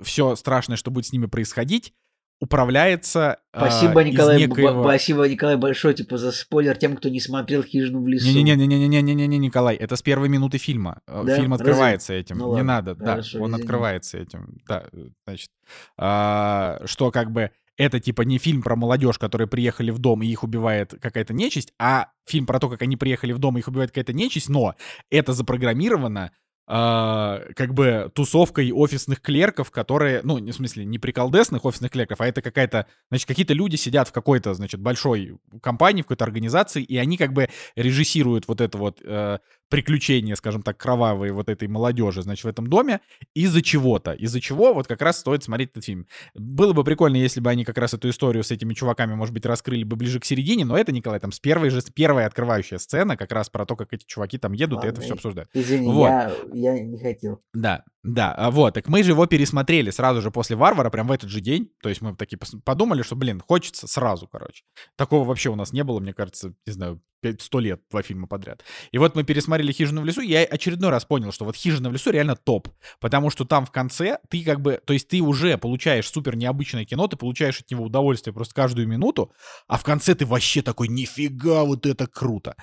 все 0.00 0.34
страшное, 0.36 0.76
что 0.76 0.90
будет 0.90 1.06
с 1.06 1.12
ними 1.12 1.26
происходить, 1.26 1.94
управляется 2.40 3.38
Спасибо, 3.54 4.02
э, 4.02 4.10
Николай, 4.10 4.38
некоего... 4.38 4.82
спасибо, 4.82 5.26
Николай, 5.28 5.56
большое, 5.56 5.94
типа, 5.94 6.18
за 6.18 6.32
спойлер 6.32 6.76
тем, 6.76 6.96
кто 6.96 7.08
не 7.08 7.20
смотрел 7.20 7.62
«Хижину 7.62 8.02
в 8.02 8.08
лесу». 8.08 8.26
Не-не-не-не-не-не-не, 8.26 9.38
Николай, 9.38 9.74
это 9.76 9.96
с 9.96 10.02
первой 10.02 10.28
минуты 10.28 10.58
фильма. 10.58 11.00
Да? 11.06 11.36
Фильм 11.36 11.54
открывается 11.54 12.12
Разве? 12.12 12.20
этим, 12.20 12.38
ну, 12.38 12.48
не 12.48 12.62
ладно, 12.62 12.94
надо, 12.94 12.96
хорошо, 12.96 13.38
да, 13.38 13.44
он 13.44 13.50
извини. 13.50 13.62
открывается 13.62 14.18
этим, 14.18 14.58
да, 14.68 14.84
значит, 15.26 15.50
а, 15.96 16.82
что 16.84 17.10
как 17.10 17.30
бы 17.30 17.50
это 17.76 18.00
типа 18.00 18.22
не 18.22 18.38
фильм 18.38 18.62
про 18.62 18.76
молодежь, 18.76 19.18
которые 19.18 19.48
приехали 19.48 19.90
в 19.90 19.98
дом 19.98 20.22
и 20.22 20.26
их 20.26 20.42
убивает 20.42 20.94
какая-то 21.00 21.34
нечисть, 21.34 21.72
а 21.78 22.08
фильм 22.26 22.46
про 22.46 22.58
то, 22.58 22.68
как 22.68 22.82
они 22.82 22.96
приехали 22.96 23.32
в 23.32 23.38
дом 23.38 23.56
и 23.56 23.60
их 23.60 23.68
убивает 23.68 23.90
какая-то 23.90 24.12
нечисть, 24.12 24.48
но 24.48 24.74
это 25.10 25.32
запрограммировано 25.32 26.32
э, 26.68 27.52
как 27.54 27.74
бы 27.74 28.10
тусовкой 28.14 28.72
офисных 28.72 29.20
клерков, 29.20 29.70
которые, 29.70 30.20
ну, 30.22 30.36
в 30.36 30.52
смысле, 30.52 30.84
не 30.84 30.98
приколдесных 30.98 31.64
офисных 31.64 31.92
клерков, 31.92 32.20
а 32.20 32.26
это 32.26 32.42
какая-то, 32.42 32.86
значит, 33.10 33.28
какие-то 33.28 33.54
люди 33.54 33.76
сидят 33.76 34.08
в 34.08 34.12
какой-то, 34.12 34.54
значит, 34.54 34.80
большой 34.80 35.38
компании, 35.62 36.02
в 36.02 36.06
какой-то 36.06 36.24
организации, 36.24 36.82
и 36.82 36.96
они 36.96 37.16
как 37.16 37.32
бы 37.32 37.48
режиссируют 37.74 38.48
вот 38.48 38.60
это 38.60 38.78
вот 38.78 39.00
э, 39.04 39.38
приключения, 39.68 40.34
скажем 40.36 40.62
так, 40.62 40.76
кровавые 40.76 41.32
вот 41.32 41.48
этой 41.48 41.68
молодежи, 41.68 42.22
значит, 42.22 42.44
в 42.44 42.48
этом 42.48 42.66
доме 42.68 43.00
из-за 43.34 43.62
чего-то. 43.62 44.12
Из-за 44.12 44.40
чего 44.40 44.74
вот 44.74 44.86
как 44.86 45.02
раз 45.02 45.18
стоит 45.18 45.42
смотреть 45.42 45.70
этот 45.70 45.84
фильм. 45.84 46.06
Было 46.34 46.72
бы 46.72 46.84
прикольно, 46.84 47.16
если 47.16 47.40
бы 47.40 47.50
они 47.50 47.64
как 47.64 47.78
раз 47.78 47.94
эту 47.94 48.08
историю 48.08 48.44
с 48.44 48.50
этими 48.50 48.74
чуваками, 48.74 49.14
может 49.14 49.34
быть, 49.34 49.46
раскрыли 49.46 49.84
бы 49.84 49.96
ближе 49.96 50.20
к 50.20 50.24
середине, 50.24 50.64
но 50.64 50.78
это, 50.78 50.92
Николай, 50.92 51.20
там 51.20 51.32
с 51.32 51.40
первой 51.40 51.70
же, 51.70 51.80
первая 51.94 52.26
открывающая 52.26 52.78
сцена 52.78 53.16
как 53.16 53.32
раз 53.32 53.48
про 53.48 53.66
то, 53.66 53.76
как 53.76 53.92
эти 53.92 54.04
чуваки 54.04 54.38
там 54.38 54.52
едут 54.52 54.76
Ладно, 54.76 54.88
и 54.88 54.92
это 54.92 55.00
все 55.00 55.14
обсуждают. 55.14 55.50
Извини, 55.52 55.86
Вот. 55.88 56.08
я, 56.08 56.32
я 56.52 56.80
не 56.80 56.98
хотел. 56.98 57.40
Да, 57.52 57.84
да, 58.06 58.32
а 58.32 58.52
вот, 58.52 58.74
так 58.74 58.86
мы 58.86 59.02
же 59.02 59.10
его 59.10 59.26
пересмотрели 59.26 59.90
сразу 59.90 60.22
же 60.22 60.30
после 60.30 60.54
«Варвара», 60.54 60.90
прям 60.90 61.08
в 61.08 61.12
этот 61.12 61.28
же 61.28 61.40
день, 61.40 61.72
то 61.82 61.88
есть 61.88 62.00
мы 62.00 62.14
такие 62.14 62.38
подумали, 62.64 63.02
что, 63.02 63.16
блин, 63.16 63.42
хочется 63.46 63.88
сразу, 63.88 64.28
короче. 64.28 64.62
Такого 64.94 65.26
вообще 65.26 65.50
у 65.50 65.56
нас 65.56 65.72
не 65.72 65.82
было, 65.82 65.98
мне 65.98 66.14
кажется, 66.14 66.54
не 66.66 66.72
знаю, 66.72 67.00
100 67.24 67.58
лет 67.60 67.80
два 67.90 68.02
фильма 68.02 68.28
подряд. 68.28 68.62
И 68.92 68.98
вот 68.98 69.16
мы 69.16 69.24
пересмотрели 69.24 69.72
«Хижину 69.72 70.02
в 70.02 70.04
лесу», 70.04 70.20
и 70.20 70.28
я 70.28 70.44
очередной 70.44 70.90
раз 70.90 71.04
понял, 71.04 71.32
что 71.32 71.44
вот 71.44 71.56
«Хижина 71.56 71.90
в 71.90 71.92
лесу» 71.92 72.10
реально 72.10 72.36
топ, 72.36 72.68
потому 73.00 73.30
что 73.30 73.44
там 73.44 73.66
в 73.66 73.72
конце 73.72 74.18
ты 74.28 74.44
как 74.44 74.60
бы, 74.60 74.80
то 74.84 74.92
есть 74.92 75.08
ты 75.08 75.20
уже 75.20 75.58
получаешь 75.58 76.08
супер 76.08 76.36
необычное 76.36 76.84
кино, 76.84 77.08
ты 77.08 77.16
получаешь 77.16 77.60
от 77.60 77.70
него 77.70 77.84
удовольствие 77.84 78.32
просто 78.32 78.54
каждую 78.54 78.86
минуту, 78.86 79.32
а 79.66 79.78
в 79.78 79.82
конце 79.82 80.14
ты 80.14 80.24
вообще 80.26 80.62
такой, 80.62 80.88
нифига, 80.88 81.64
вот 81.64 81.86
это 81.86 82.06
круто. 82.06 82.54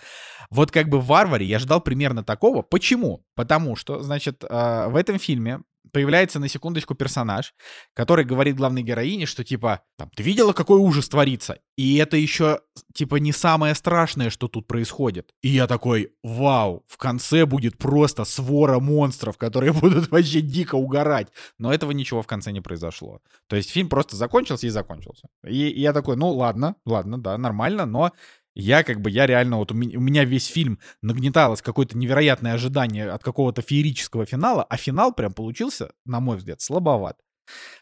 Вот 0.50 0.72
как 0.72 0.88
бы 0.88 1.00
в 1.00 1.08
«Варваре» 1.08 1.46
я 1.46 1.60
ждал 1.60 1.82
примерно 1.82 2.24
такого. 2.24 2.62
Почему? 2.62 3.26
Потому 3.36 3.76
что, 3.76 4.02
значит, 4.02 4.44
э, 4.44 4.88
в 4.90 4.96
этом 4.96 5.20
фильме 5.20 5.62
появляется 5.92 6.40
на 6.40 6.48
секундочку 6.48 6.96
персонаж, 6.96 7.54
который 7.94 8.26
говорит 8.26 8.56
главной 8.56 8.84
героине, 8.84 9.26
что 9.26 9.44
типа, 9.44 9.82
там, 9.98 10.10
ты 10.16 10.24
видела, 10.24 10.54
какой 10.54 10.80
ужас 10.80 11.10
творится? 11.10 11.60
И 11.76 11.98
это 11.98 12.18
еще, 12.18 12.62
типа, 12.94 13.16
не 13.18 13.32
самое 13.32 13.76
страшное, 13.76 14.30
что 14.30 14.48
тут 14.48 14.68
происходит. 14.68 15.32
И 15.42 15.50
я 15.50 15.68
такой, 15.68 16.14
вау, 16.24 16.84
в 16.88 16.98
конце 16.98 17.46
будет 17.46 17.78
просто 17.78 18.26
свора 18.26 18.80
монстров, 18.80 19.38
которые 19.38 19.74
будут 19.82 20.10
вообще 20.12 20.42
дико 20.42 20.76
угорать. 20.76 21.28
Но 21.58 21.74
этого 21.74 21.92
ничего 21.92 22.22
в 22.22 22.28
конце 22.28 22.52
не 22.52 22.62
произошло. 22.62 23.20
То 23.48 23.56
есть 23.56 23.72
фильм 23.72 23.90
просто 23.90 24.16
закончился 24.16 24.68
и 24.68 24.72
закончился. 24.72 25.28
И, 25.46 25.70
и 25.70 25.82
я 25.82 25.94
такой, 25.94 26.16
ну 26.16 26.30
ладно, 26.30 26.76
ладно, 26.86 27.18
да, 27.18 27.38
нормально, 27.38 27.86
но 27.86 28.12
я 28.56 28.84
как 28.84 29.02
бы, 29.02 29.10
я 29.10 29.26
реально, 29.26 29.58
вот 29.58 29.72
у 29.72 29.76
меня, 29.76 29.98
у 29.98 30.02
меня 30.02 30.26
весь 30.26 30.48
фильм 30.48 30.80
нагнеталось 31.02 31.62
какое-то 31.62 31.98
невероятное 31.98 32.54
ожидание 32.54 33.10
от 33.10 33.24
какого-то 33.24 33.62
феерического 33.62 34.26
финала, 34.26 34.64
а 34.64 34.78
финал 34.78 35.14
прям 35.14 35.34
получился, 35.34 35.92
на 36.06 36.20
мой 36.20 36.38
взгляд, 36.38 36.62
слабоват. 36.62 37.18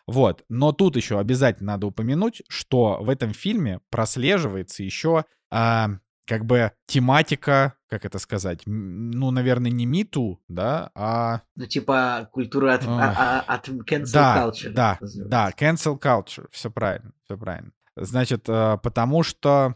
Вот, 0.07 0.43
но 0.49 0.71
тут 0.71 0.95
еще 0.95 1.19
обязательно 1.19 1.73
надо 1.73 1.87
упомянуть, 1.87 2.41
что 2.47 2.97
в 3.01 3.09
этом 3.09 3.33
фильме 3.33 3.79
прослеживается 3.89 4.83
еще 4.83 5.25
а, 5.51 5.89
как 6.25 6.45
бы 6.45 6.71
тематика, 6.87 7.73
как 7.89 8.05
это 8.05 8.17
сказать, 8.17 8.61
ну, 8.65 9.31
наверное, 9.31 9.69
не 9.69 9.85
миту, 9.85 10.41
да, 10.47 10.91
а... 10.95 11.41
Ну, 11.55 11.65
типа, 11.65 12.29
культура 12.31 12.73
от, 12.75 12.85
а- 12.87 13.43
а- 13.47 13.53
от 13.55 13.67
cancel 13.69 14.13
Да, 14.13 14.49
culture. 14.49 14.69
да, 14.71 14.99
да, 15.01 15.51
cancel 15.51 15.99
culture, 15.99 16.47
все 16.51 16.71
правильно, 16.71 17.11
все 17.25 17.37
правильно. 17.37 17.71
Значит, 17.97 18.47
э, 18.47 18.77
потому 18.81 19.21
что 19.23 19.75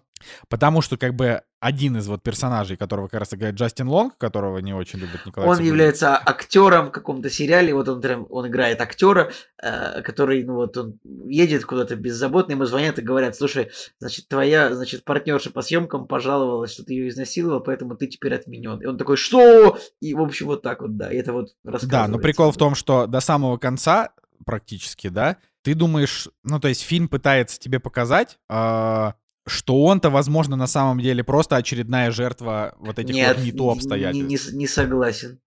Потому 0.49 0.81
что 0.81 0.97
как 0.97 1.15
бы 1.15 1.41
один 1.59 1.97
из 1.97 2.07
вот 2.07 2.21
персонажей, 2.21 2.77
которого 2.77 3.07
как 3.07 3.21
раз 3.21 3.33
играет 3.33 3.55
Джастин 3.55 3.87
Лонг, 3.87 4.17
которого 4.17 4.59
не 4.59 4.73
очень 4.73 4.99
любит 4.99 5.25
Николай 5.25 5.49
Он 5.49 5.55
Цибулин. 5.55 5.73
является 5.73 6.15
актером 6.15 6.87
в 6.87 6.91
каком-то 6.91 7.29
сериале, 7.29 7.73
вот 7.73 7.89
он, 7.89 8.01
прям- 8.01 8.27
он 8.29 8.47
играет 8.47 8.81
актера, 8.81 9.31
э, 9.61 10.01
который, 10.03 10.43
ну 10.43 10.55
вот 10.55 10.77
он 10.77 10.99
едет 11.03 11.65
куда-то 11.65 11.95
беззаботно, 11.95 12.51
ему 12.51 12.65
звонят 12.65 12.99
и 12.99 13.01
говорят, 13.01 13.35
слушай, 13.35 13.71
значит, 13.99 14.27
твоя, 14.27 14.73
значит, 14.75 15.03
партнерша 15.03 15.51
по 15.51 15.61
съемкам 15.61 16.07
пожаловалась, 16.07 16.71
что 16.71 16.83
ты 16.83 16.93
ее 16.93 17.09
изнасиловал, 17.09 17.61
поэтому 17.61 17.95
ты 17.95 18.07
теперь 18.07 18.35
отменен. 18.35 18.79
И 18.81 18.85
он 18.85 18.97
такой, 18.97 19.17
что? 19.17 19.77
И, 20.01 20.13
в 20.13 20.21
общем, 20.21 20.47
вот 20.47 20.61
так 20.61 20.81
вот, 20.81 20.97
да, 20.97 21.11
и 21.11 21.17
это 21.17 21.33
вот 21.33 21.49
Да, 21.63 22.07
но 22.07 22.19
прикол 22.19 22.51
в 22.51 22.57
том, 22.57 22.75
что 22.75 23.07
до 23.07 23.19
самого 23.19 23.57
конца 23.57 24.11
практически, 24.45 25.07
да, 25.07 25.37
ты 25.63 25.73
думаешь, 25.73 26.29
ну, 26.43 26.59
то 26.59 26.67
есть 26.67 26.81
фильм 26.83 27.07
пытается 27.07 27.59
тебе 27.59 27.79
показать, 27.79 28.37
а, 28.49 29.15
что 29.47 29.83
он-то, 29.83 30.09
возможно, 30.09 30.55
на 30.55 30.67
самом 30.67 30.99
деле 30.99 31.23
просто 31.23 31.55
очередная 31.55 32.11
жертва 32.11 32.75
вот 32.79 32.99
этих 32.99 33.13
Нет, 33.13 33.37
вот 33.37 33.45
не 33.45 33.51
то 33.51 33.65
не, 33.65 33.71
обстоятельств. 33.73 34.27
не 34.29 34.37
с- 34.37 34.51
не 34.53 34.67
согласен. 34.67 35.39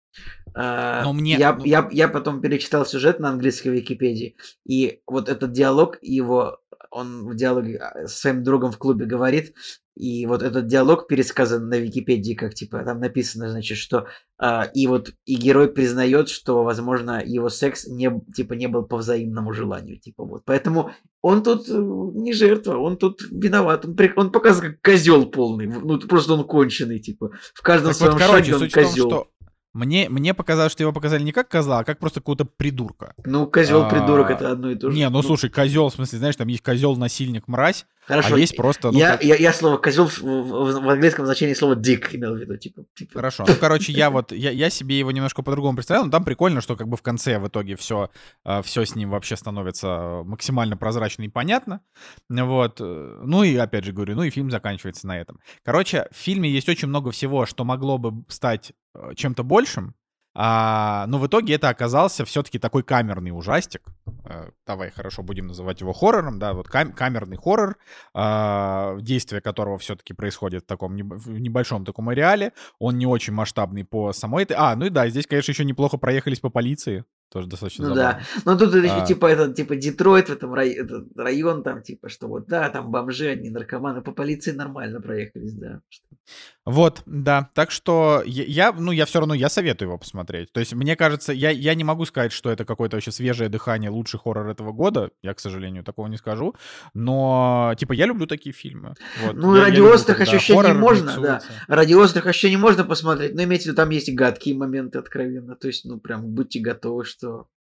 А, 0.55 1.03
Но 1.05 1.13
мне- 1.13 1.35
я, 1.37 1.53
ну- 1.55 1.65
я, 1.65 1.87
я 1.93 2.09
потом 2.09 2.41
перечитал 2.41 2.87
сюжет 2.87 3.21
на 3.21 3.29
английской 3.29 3.69
Википедии, 3.69 4.37
и 4.67 5.01
вот 5.07 5.29
этот 5.29 5.53
диалог 5.53 5.99
его, 6.01 6.59
он 6.91 7.27
в 7.29 7.35
диалоге 7.35 7.77
а, 7.79 8.07
со 8.07 8.17
своим 8.19 8.43
другом 8.43 8.73
в 8.73 8.79
клубе 8.79 9.07
говорит, 9.07 9.55
и 9.97 10.27
вот 10.27 10.43
этот 10.43 10.67
диалог 10.67 11.09
пересказан 11.09 11.69
на 11.71 11.79
Википедии, 11.79 12.35
как 12.35 12.55
типа 12.55 12.83
там 12.85 13.01
написано, 13.01 13.49
значит, 13.51 13.79
что 13.79 14.07
а, 14.39 14.65
и 14.75 14.87
вот 14.87 15.13
и 15.25 15.37
герой 15.37 15.73
признает, 15.73 16.29
что, 16.29 16.63
возможно, 16.65 17.23
его 17.25 17.49
секс 17.49 17.87
не 17.87 18.11
типа 18.35 18.53
не 18.53 18.69
был 18.69 18.85
по 18.85 18.99
взаимному 18.99 19.53
желанию, 19.53 19.99
типа 19.99 20.25
вот. 20.25 20.43
Поэтому 20.45 20.91
он 21.23 21.43
тут 21.43 21.67
э, 21.69 21.73
не 21.73 22.35
жертва, 22.35 22.77
он 22.77 22.99
тут 22.99 23.23
виноват, 23.31 23.87
он, 23.87 23.97
при- 23.97 24.13
он 24.17 24.31
показан 24.33 24.73
как 24.73 24.83
козел 24.83 25.27
полный, 25.27 25.67
ну 25.67 25.99
просто 25.99 26.35
он 26.35 26.45
конченый, 26.45 26.99
типа 26.99 27.31
в 27.55 27.63
каждом 27.63 27.89
Так 27.93 27.97
своем 27.97 28.13
вот, 28.13 28.21
короче, 28.23 28.53
шаге 28.53 28.55
он 28.65 28.69
в 28.69 28.73
том, 28.73 28.85
козел. 28.85 29.09
что 29.11 29.29
мне, 29.77 30.09
мне 30.09 30.35
показалось, 30.35 30.73
что 30.73 30.83
его 30.83 30.93
показали 30.93 31.23
не 31.23 31.33
как 31.33 31.49
козла, 31.49 31.81
а 31.81 31.85
как 31.85 31.99
просто 31.99 32.21
какого-то 32.21 32.45
придурка. 32.45 33.15
Ну, 33.25 33.47
козел, 33.47 33.83
А, 33.85 33.89
придурок 33.89 34.31
это 34.31 34.51
одно 34.53 34.71
и 34.71 34.75
то 34.75 34.91
же. 34.91 34.97
Не, 34.97 35.09
ну 35.11 35.23
слушай, 35.23 35.51
козел, 35.51 35.89
в 35.89 35.95
смысле, 35.95 36.19
знаешь, 36.19 36.37
там 36.37 36.49
есть 36.49 36.63
козел, 36.63 36.97
насильник, 36.97 37.47
мразь, 37.49 37.87
хорошо. 38.07 38.35
а 38.35 38.39
есть 38.39 38.57
просто. 38.57 38.91
ну, 38.91 38.99
я, 38.99 39.13
как- 39.13 39.25
я, 39.25 39.37
я 39.37 39.53
слово 39.53 39.77
козел 39.77 40.07
в, 40.09 40.19
в- 40.23 40.81
в 40.83 40.89
английском 40.89 41.27
значении 41.27 41.55
слова 41.55 41.77
дик 41.77 42.15
имел 42.15 42.35
в 42.35 42.39
виду, 42.39 42.57
типа. 42.57 42.85
типа. 42.95 43.13
Хорошо. 43.15 43.45
Ну, 43.47 43.55
короче, 43.61 43.93
я 43.93 44.11
вот, 44.11 44.33
я, 44.33 44.51
я 44.51 44.71
себе 44.71 44.99
его 44.99 45.11
немножко 45.13 45.43
по-другому 45.43 45.77
представлял, 45.77 46.05
но 46.07 46.11
там 46.11 46.25
прикольно, 46.25 46.61
что 46.61 46.77
как 46.77 46.89
бы 46.89 46.97
в 46.97 47.03
конце 47.03 47.39
в 47.39 47.47
итоге 47.49 47.77
все, 47.77 48.11
все 48.63 48.85
с 48.85 48.95
ним 48.95 49.11
вообще 49.11 49.37
становится 49.37 50.23
максимально 50.25 50.77
прозрачно 50.77 51.23
и 51.25 51.29
понятно. 51.29 51.81
Вот. 52.29 52.81
э, 52.81 53.21
Ну 53.25 53.43
и, 53.43 53.57
опять 53.57 53.85
же 53.85 53.93
говорю, 53.93 54.15
ну 54.17 54.23
и 54.23 54.31
фильм 54.31 54.51
заканчивается 54.51 55.07
на 55.07 55.19
этом. 55.19 55.39
Короче, 55.65 56.07
в 56.13 56.17
фильме 56.17 56.49
есть 56.51 56.69
очень 56.69 56.89
много 56.89 57.11
всего, 57.11 57.47
что 57.47 57.65
могло 57.65 57.99
бы 57.99 58.25
стать 58.29 58.73
чем-то 59.15 59.45
большим, 59.45 59.95
а, 60.39 61.07
но 61.07 61.19
в 61.19 61.27
итоге 61.27 61.55
это 61.55 61.71
оказался 61.71 62.27
все-таки 62.27 62.59
такой 62.59 62.83
камерный 62.83 63.31
ужастик. 63.31 63.83
Э, 64.27 64.51
Давай, 64.67 64.91
хорошо, 64.91 65.23
будем 65.23 65.47
называть 65.47 65.81
его 65.81 65.95
хоррором, 65.95 66.39
да, 66.39 66.53
вот 66.53 66.69
кам- 66.69 66.93
камерный 66.93 67.39
хоррор, 67.39 67.79
а, 68.13 68.99
действие 69.01 69.41
которого 69.41 69.79
все-таки 69.79 70.13
происходит 70.13 70.65
в 70.65 70.67
таком 70.67 70.95
неб- 70.95 71.15
в 71.15 71.39
небольшом 71.41 71.87
таком 71.87 72.11
ареале. 72.11 72.53
Он 72.79 72.99
не 72.99 73.07
очень 73.07 73.33
масштабный 73.33 73.85
по 73.85 74.13
самой 74.13 74.43
этой... 74.43 74.59
А, 74.59 74.77
ну 74.77 74.85
и 74.85 74.91
да, 74.91 75.09
здесь, 75.09 75.27
конечно, 75.27 75.53
еще 75.53 75.65
неплохо 75.65 75.97
проехались 75.97 76.41
по 76.41 76.51
полиции. 76.51 77.05
Тоже 77.33 77.49
достаточно 77.49 77.89
Ну 77.89 77.95
забавно. 77.95 78.21
да. 78.37 78.41
Но 78.53 78.57
тут 78.59 78.75
еще, 78.75 78.93
А. 78.95 79.05
типа, 79.07 79.27
это, 79.27 79.53
типа, 79.53 79.75
Детройт, 79.77 80.29
в 80.29 80.33
этом 80.33 80.55
рай- 80.55 80.73
этот 80.75 81.09
район, 81.17 81.63
там, 81.65 81.83
типа, 81.83 82.09
что 82.09 82.29
вот, 82.29 82.47
да, 82.47 82.69
там 82.71 82.91
бомжи, 82.91 83.27
одни 83.29 83.51
наркоманы, 83.51 84.01
по 84.01 84.13
полиции 84.13 84.53
нормально 84.53 85.01
проехались, 85.01 85.55
да. 85.55 85.81
Вот, 86.65 87.03
да. 87.07 87.51
Так 87.55 87.71
что 87.71 88.23
я, 88.27 88.45
я, 88.45 88.73
ну, 88.73 88.91
я 88.91 89.07
все 89.07 89.21
равно, 89.21 89.35
я 89.35 89.49
советую 89.49 89.89
его 89.89 89.99
посмотреть. 89.99 90.53
То 90.53 90.61
есть, 90.61 90.73
мне 90.75 90.97
кажется, 90.97 91.33
я, 91.33 91.51
я 91.51 91.75
не 91.75 91.85
могу 91.85 92.05
сказать, 92.05 92.33
что 92.33 92.51
это 92.51 92.65
какое-то 92.65 92.97
вообще 92.97 93.13
свежее 93.13 93.49
дыхание, 93.49 93.91
лучший 93.91 94.19
хоррор 94.19 94.49
этого 94.49 94.73
года. 94.73 95.11
Я, 95.23 95.35
к 95.35 95.41
сожалению, 95.41 95.85
такого 95.85 96.09
не 96.09 96.17
скажу. 96.17 96.55
Но, 96.95 97.75
типа, 97.79 97.93
я 97.93 98.07
люблю 98.07 98.27
такие 98.27 98.53
фильмы. 98.53 98.95
Вот. 99.23 99.35
Ну, 99.37 99.53
Я- 99.55 99.61
я 99.61 99.65
ради 99.67 99.77
люблю, 99.77 99.93
острых 99.95 100.19
когда 100.19 100.33
ощущений 100.33 100.61
хоррор 100.63 100.79
можно, 100.79 101.07
миксуется. 101.11 101.49
Ради 101.69 101.95
острых 101.95 102.27
ощущений 102.27 102.57
можно 102.57 102.85
посмотреть, 102.85 103.35
но 103.35 103.43
имейте 103.45 103.65
в 103.65 103.67
виду, 103.67 103.77
там 103.77 103.91
есть 103.91 104.09
и 104.09 104.13
гадкие 104.13 104.57
моменты 104.57 104.99
откровенно. 104.99 105.55
То 105.55 105.69
есть, 105.69 105.85
ну, 105.85 105.99
прям 106.01 106.27
будьте 106.27 106.59
готовы, 106.59 107.05
что, 107.05 107.16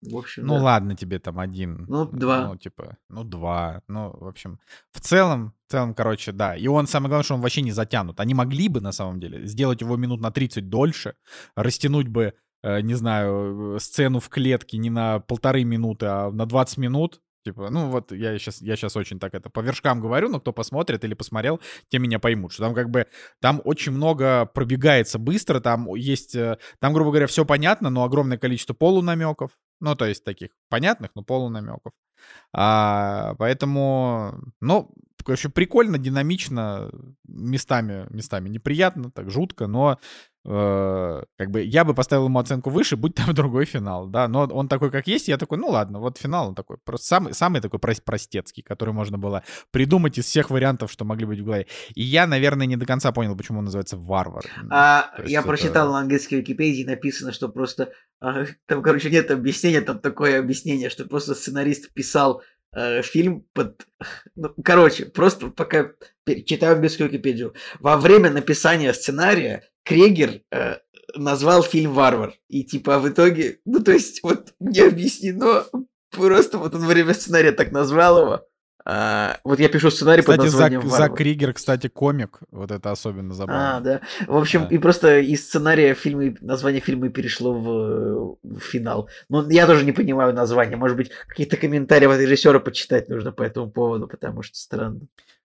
в 0.02 0.16
общем, 0.16 0.46
Ну 0.46 0.54
да. 0.54 0.62
ладно, 0.62 0.96
тебе 0.96 1.18
там 1.18 1.38
один. 1.38 1.84
Ну, 1.86 2.06
два. 2.06 2.48
Ну, 2.48 2.56
типа, 2.56 2.96
ну, 3.08 3.22
два. 3.22 3.82
Ну, 3.86 4.10
в 4.18 4.26
общем, 4.26 4.58
в 4.92 5.00
целом, 5.00 5.54
в 5.68 5.72
целом, 5.72 5.94
короче, 5.94 6.32
да. 6.32 6.56
И 6.56 6.66
он, 6.68 6.86
самое 6.86 7.10
главное, 7.10 7.24
что 7.24 7.34
он 7.34 7.42
вообще 7.42 7.60
не 7.60 7.72
затянут. 7.72 8.18
Они 8.18 8.32
могли 8.32 8.68
бы, 8.68 8.80
на 8.80 8.92
самом 8.92 9.20
деле, 9.20 9.46
сделать 9.46 9.82
его 9.82 9.96
минут 9.96 10.20
на 10.20 10.30
30 10.30 10.70
дольше, 10.70 11.16
растянуть 11.54 12.08
бы, 12.08 12.32
э, 12.62 12.80
не 12.80 12.94
знаю, 12.94 13.76
э, 13.76 13.78
сцену 13.78 14.20
в 14.20 14.28
клетке 14.30 14.78
не 14.78 14.88
на 14.88 15.20
полторы 15.20 15.64
минуты, 15.64 16.06
а 16.06 16.30
на 16.30 16.46
20 16.46 16.78
минут. 16.78 17.20
Типа, 17.42 17.70
ну 17.70 17.88
вот 17.88 18.12
я 18.12 18.38
сейчас, 18.38 18.60
я 18.60 18.76
сейчас 18.76 18.96
очень 18.96 19.18
так 19.18 19.34
это 19.34 19.48
по 19.48 19.60
вершкам 19.60 20.00
говорю, 20.00 20.28
но 20.28 20.40
кто 20.40 20.52
посмотрит 20.52 21.04
или 21.04 21.14
посмотрел, 21.14 21.60
те 21.88 21.98
меня 21.98 22.18
поймут, 22.18 22.52
что 22.52 22.64
там 22.64 22.74
как 22.74 22.90
бы, 22.90 23.06
там 23.40 23.62
очень 23.64 23.92
много 23.92 24.44
пробегается 24.46 25.18
быстро, 25.18 25.60
там 25.60 25.94
есть, 25.94 26.34
э, 26.34 26.58
там, 26.80 26.92
грубо 26.92 27.10
говоря, 27.10 27.26
все 27.26 27.46
понятно, 27.46 27.88
но 27.88 28.04
огромное 28.04 28.36
количество 28.36 28.74
полунамеков, 28.74 29.52
ну, 29.80 29.94
то 29.96 30.04
есть 30.04 30.22
таких 30.22 30.50
понятных, 30.68 31.12
но 31.14 31.22
полунамеков. 31.22 31.92
А, 32.52 33.34
поэтому, 33.38 34.34
ну, 34.60 34.92
короче, 35.24 35.48
прикольно, 35.48 35.98
динамично, 35.98 36.90
местами, 37.26 38.06
местами 38.10 38.48
неприятно, 38.48 39.10
так 39.10 39.30
жутко, 39.30 39.66
но 39.66 39.98
э, 40.44 41.22
как 41.36 41.50
бы 41.50 41.62
я 41.62 41.84
бы 41.84 41.94
поставил 41.94 42.26
ему 42.26 42.38
оценку 42.38 42.70
выше, 42.70 42.96
будь 42.96 43.14
там 43.14 43.26
другой 43.34 43.64
финал, 43.64 44.06
да, 44.06 44.28
но 44.28 44.44
он 44.46 44.68
такой, 44.68 44.90
как 44.90 45.06
есть, 45.06 45.28
я 45.28 45.38
такой, 45.38 45.58
ну 45.58 45.68
ладно, 45.68 46.00
вот 46.00 46.18
финал 46.18 46.48
он 46.48 46.54
такой, 46.54 46.78
просто 46.84 47.06
самый, 47.06 47.34
самый 47.34 47.60
такой 47.60 47.78
прос- 47.78 48.02
простецкий, 48.04 48.62
который 48.62 48.94
можно 48.94 49.18
было 49.18 49.42
придумать 49.70 50.18
из 50.18 50.26
всех 50.26 50.50
вариантов, 50.50 50.90
что 50.90 51.04
могли 51.04 51.26
быть 51.26 51.40
в 51.40 51.44
голове. 51.44 51.66
И 51.94 52.02
я, 52.02 52.26
наверное, 52.26 52.66
не 52.66 52.76
до 52.76 52.86
конца 52.86 53.12
понял, 53.12 53.36
почему 53.36 53.58
он 53.58 53.64
называется 53.66 53.96
«Варвар». 53.96 54.44
А 54.70 55.12
я 55.26 55.40
это- 55.40 55.48
прочитал 55.48 55.92
на 55.92 56.00
английской 56.00 56.36
Википедии, 56.36 56.84
написано, 56.84 57.32
что 57.32 57.48
просто 57.48 57.92
а, 58.20 58.44
там, 58.66 58.82
короче, 58.82 59.10
нет 59.10 59.30
объяснения, 59.30 59.80
там 59.80 59.98
такое 59.98 60.38
объяснение, 60.38 60.90
что 60.90 61.04
просто 61.04 61.34
сценарист 61.34 61.92
писал 61.92 62.42
э, 62.74 63.02
фильм 63.02 63.46
под... 63.52 63.86
Ну, 64.36 64.54
короче, 64.64 65.06
просто 65.06 65.48
пока 65.48 65.90
читаю 66.46 66.74
английскую 66.74 67.08
Википедию. 67.10 67.54
Во 67.80 67.96
время 67.96 68.30
написания 68.30 68.92
сценария 68.94 69.64
Крегер 69.84 70.42
э, 70.50 70.76
назвал 71.14 71.62
фильм 71.62 71.92
«Варвар». 71.92 72.34
И 72.48 72.64
типа 72.64 72.98
в 72.98 73.08
итоге, 73.08 73.58
ну 73.64 73.80
то 73.80 73.92
есть 73.92 74.22
вот 74.22 74.54
не 74.60 74.80
объяснено, 74.80 75.64
просто 76.10 76.58
вот 76.58 76.74
он 76.74 76.82
во 76.82 76.88
время 76.88 77.14
сценария 77.14 77.52
так 77.52 77.72
назвал 77.72 78.20
его. 78.20 78.46
А, 78.84 79.38
вот 79.44 79.60
я 79.60 79.68
пишу 79.68 79.90
сценарий 79.90 80.22
под 80.22 80.36
Кстати, 80.36 80.48
Зак, 80.48 80.52
названием 80.52 80.82
Зак 80.82 81.00
«Варвар». 81.00 81.18
Кригер, 81.18 81.52
кстати, 81.52 81.88
комик, 81.88 82.40
вот 82.50 82.70
это 82.70 82.90
особенно 82.90 83.34
забавно. 83.34 83.76
А, 83.76 83.80
да. 83.80 84.00
В 84.26 84.36
общем, 84.36 84.62
Да. 84.62 84.74
и 84.74 84.78
просто 84.78 85.18
из 85.18 85.46
сценария 85.46 85.94
фильма, 85.94 86.34
название 86.40 86.80
фильма 86.80 87.10
перешло 87.10 87.52
в, 87.52 88.38
в 88.42 88.58
финал. 88.60 89.08
Но 89.28 89.48
я 89.50 89.66
тоже 89.66 89.84
не 89.84 89.92
понимаю 89.92 90.34
название. 90.34 90.76
Может 90.76 90.96
быть, 90.96 91.10
какие-то 91.26 91.56
комментарии 91.56 92.06
от 92.06 92.20
режиссера 92.20 92.58
почитать 92.58 93.08
нужно 93.08 93.32
по 93.32 93.42
этому 93.42 93.70
поводу, 93.70 94.08
потому 94.08 94.42
что 94.42 94.56
странно. 94.56 95.00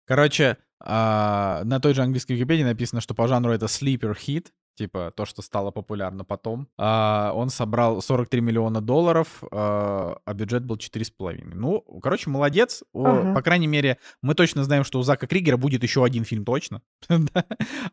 Короче, 0.05 0.57
а, 0.79 1.63
на 1.65 1.79
той 1.79 1.93
же 1.93 2.03
английской 2.03 2.33
Википедии 2.33 2.63
написано, 2.63 3.01
что 3.01 3.13
по 3.13 3.27
жанру 3.27 3.51
это 3.51 3.65
sleeper 3.65 4.15
hit, 4.15 4.47
типа 4.75 5.11
то, 5.15 5.25
что 5.25 5.41
стало 5.41 5.71
популярно 5.71 6.23
потом. 6.23 6.67
А, 6.77 7.31
он 7.33 7.49
собрал 7.49 8.01
43 8.01 8.41
миллиона 8.41 8.81
долларов, 8.81 9.43
а, 9.51 10.17
а 10.23 10.33
бюджет 10.33 10.63
был 10.63 10.75
4,5. 10.75 11.55
Ну, 11.55 11.81
короче, 12.03 12.29
молодец. 12.29 12.83
Ага. 12.93 13.33
По 13.33 13.41
крайней 13.41 13.67
мере, 13.67 13.97
мы 14.21 14.35
точно 14.35 14.63
знаем, 14.63 14.83
что 14.83 14.99
у 14.99 15.03
Зака 15.03 15.27
Кригера 15.27 15.57
будет 15.57 15.81
еще 15.83 16.03
один 16.03 16.23
фильм 16.23 16.45
точно. 16.45 16.81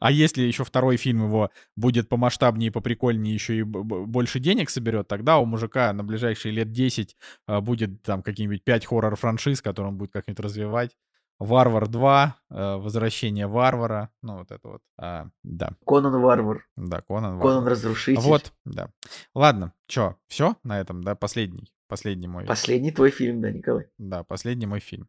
А 0.00 0.10
если 0.10 0.42
еще 0.42 0.64
второй 0.64 0.96
фильм 0.96 1.24
его 1.26 1.50
будет 1.76 2.08
помасштабнее, 2.08 2.72
поприкольнее, 2.72 3.34
еще 3.34 3.58
и 3.58 3.62
больше 3.62 4.40
денег 4.40 4.68
соберет, 4.70 5.06
тогда 5.06 5.38
у 5.38 5.44
мужика 5.44 5.92
на 5.92 6.02
ближайшие 6.02 6.52
лет 6.52 6.72
10 6.72 7.16
а, 7.46 7.60
будет 7.60 8.02
там 8.02 8.22
какие-нибудь 8.22 8.64
5 8.64 8.86
хоррор-франшиз, 8.86 9.62
которые 9.62 9.90
он 9.92 9.98
будет 9.98 10.12
как-нибудь 10.12 10.40
развивать. 10.40 10.96
Варвар 11.42 11.88
2, 11.88 12.36
э, 12.50 12.76
Возвращение 12.76 13.46
Варвара, 13.46 14.10
ну 14.22 14.38
вот 14.38 14.50
это 14.50 14.68
вот, 14.68 14.80
а, 14.98 15.28
да, 15.42 15.72
Конан 15.86 16.20
Варвар, 16.20 16.66
да, 16.76 17.02
Конан 17.02 17.38
Конан 17.38 17.38
Варвар. 17.38 17.72
Разрушитель. 17.72 18.22
Вот, 18.22 18.52
да. 18.64 18.90
Ладно, 19.34 19.72
чё, 19.86 20.16
все 20.28 20.56
на 20.62 20.80
этом, 20.80 21.02
да, 21.02 21.14
последний, 21.14 21.72
последний 21.88 22.28
мой, 22.28 22.46
Последний 22.46 22.92
твой 22.92 23.10
фильм, 23.10 23.40
да, 23.40 23.50
Николай? 23.50 23.86
да, 23.98 24.24
последний 24.24 24.66
мой 24.66 24.80
фильм. 24.80 25.08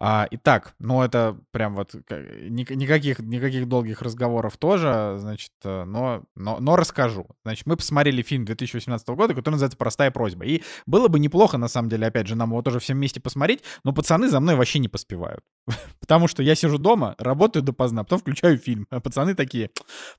А, 0.00 0.28
итак, 0.30 0.74
ну 0.78 1.02
это 1.02 1.36
прям 1.50 1.74
вот 1.74 1.92
никаких, 2.08 3.18
никаких 3.18 3.66
долгих 3.66 4.00
разговоров 4.00 4.56
тоже, 4.56 5.16
значит, 5.18 5.50
э, 5.64 5.84
но, 5.84 6.22
но, 6.36 6.58
но 6.60 6.76
расскажу. 6.76 7.26
Значит, 7.44 7.66
мы 7.66 7.76
посмотрели 7.76 8.22
фильм 8.22 8.44
2018 8.44 9.08
года, 9.08 9.34
который 9.34 9.54
называется 9.54 9.76
«Простая 9.76 10.12
просьба». 10.12 10.44
И 10.44 10.62
было 10.86 11.08
бы 11.08 11.18
неплохо, 11.18 11.58
на 11.58 11.66
самом 11.66 11.88
деле, 11.88 12.06
опять 12.06 12.28
же, 12.28 12.36
нам 12.36 12.50
его 12.50 12.62
тоже 12.62 12.78
всем 12.78 12.98
вместе 12.98 13.20
посмотреть, 13.20 13.64
но 13.82 13.92
пацаны 13.92 14.28
за 14.28 14.38
мной 14.38 14.54
вообще 14.54 14.78
не 14.78 14.86
поспевают. 14.86 15.42
Потому 16.00 16.28
что 16.28 16.44
я 16.44 16.54
сижу 16.54 16.78
дома, 16.78 17.16
работаю 17.18 17.64
допоздна, 17.64 18.04
потом 18.04 18.20
включаю 18.20 18.56
фильм. 18.58 18.86
А 18.90 19.00
пацаны 19.00 19.34
такие, 19.34 19.70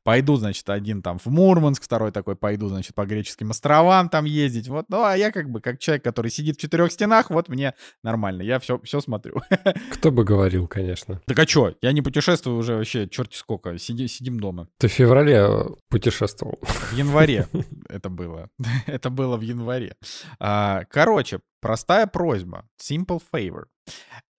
пойду, 0.04 0.36
значит, 0.36 0.70
один 0.70 1.02
там 1.02 1.20
в 1.20 1.28
Мурманск, 1.28 1.84
второй 1.84 2.12
такой, 2.12 2.36
пойду, 2.36 2.68
значит, 2.68 2.96
по 2.96 3.06
греческим 3.06 3.52
островам 3.52 4.10
там 4.10 4.26
ездить. 4.26 4.68
Вот, 4.68 4.88
ну, 4.90 5.04
а 5.04 5.16
я 5.16 5.32
как 5.32 5.50
бы, 5.50 5.62
как 5.62 5.80
человек, 5.80 6.04
который 6.04 6.32
сидит 6.32 6.58
в 6.58 6.60
четырех 6.60 6.92
стенах, 6.92 7.30
вот 7.30 7.48
мне 7.48 7.74
нормально, 8.04 8.42
я 8.42 8.60
все, 8.60 8.78
все 8.84 9.00
смотрю. 9.00 9.42
Кто 9.91 10.12
бы 10.12 10.24
говорил, 10.24 10.68
конечно. 10.68 11.22
Так 11.26 11.40
а 11.40 11.48
что? 11.48 11.76
Я 11.82 11.91
не 11.91 12.02
путешествую 12.02 12.58
уже 12.58 12.76
вообще 12.76 13.08
черти 13.08 13.36
сколько. 13.36 13.78
Сиди, 13.78 14.08
сидим 14.08 14.40
дома. 14.40 14.68
Ты 14.78 14.88
в 14.88 14.91
феврале 14.91 15.36
э, 15.36 15.66
путешествовал. 15.90 16.60
В 16.62 16.94
январе 16.94 17.48
это 17.90 18.10
было. 18.10 18.50
Это 18.86 19.10
было 19.10 19.38
в 19.38 19.41
январе. 19.41 19.96
А, 20.40 20.84
короче, 20.90 21.40
простая 21.62 22.08
просьба. 22.08 22.68
Simple 22.82 23.22
favor. 23.34 23.66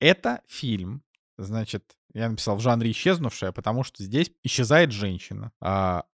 Это 0.00 0.40
фильм, 0.48 1.02
значит, 1.38 1.84
я 2.14 2.28
написал 2.28 2.56
в 2.56 2.60
жанре 2.60 2.90
исчезнувшая, 2.90 3.52
потому 3.52 3.84
что 3.84 4.02
здесь 4.02 4.32
исчезает 4.42 4.92
женщина. 4.92 5.52
А, 5.60 6.04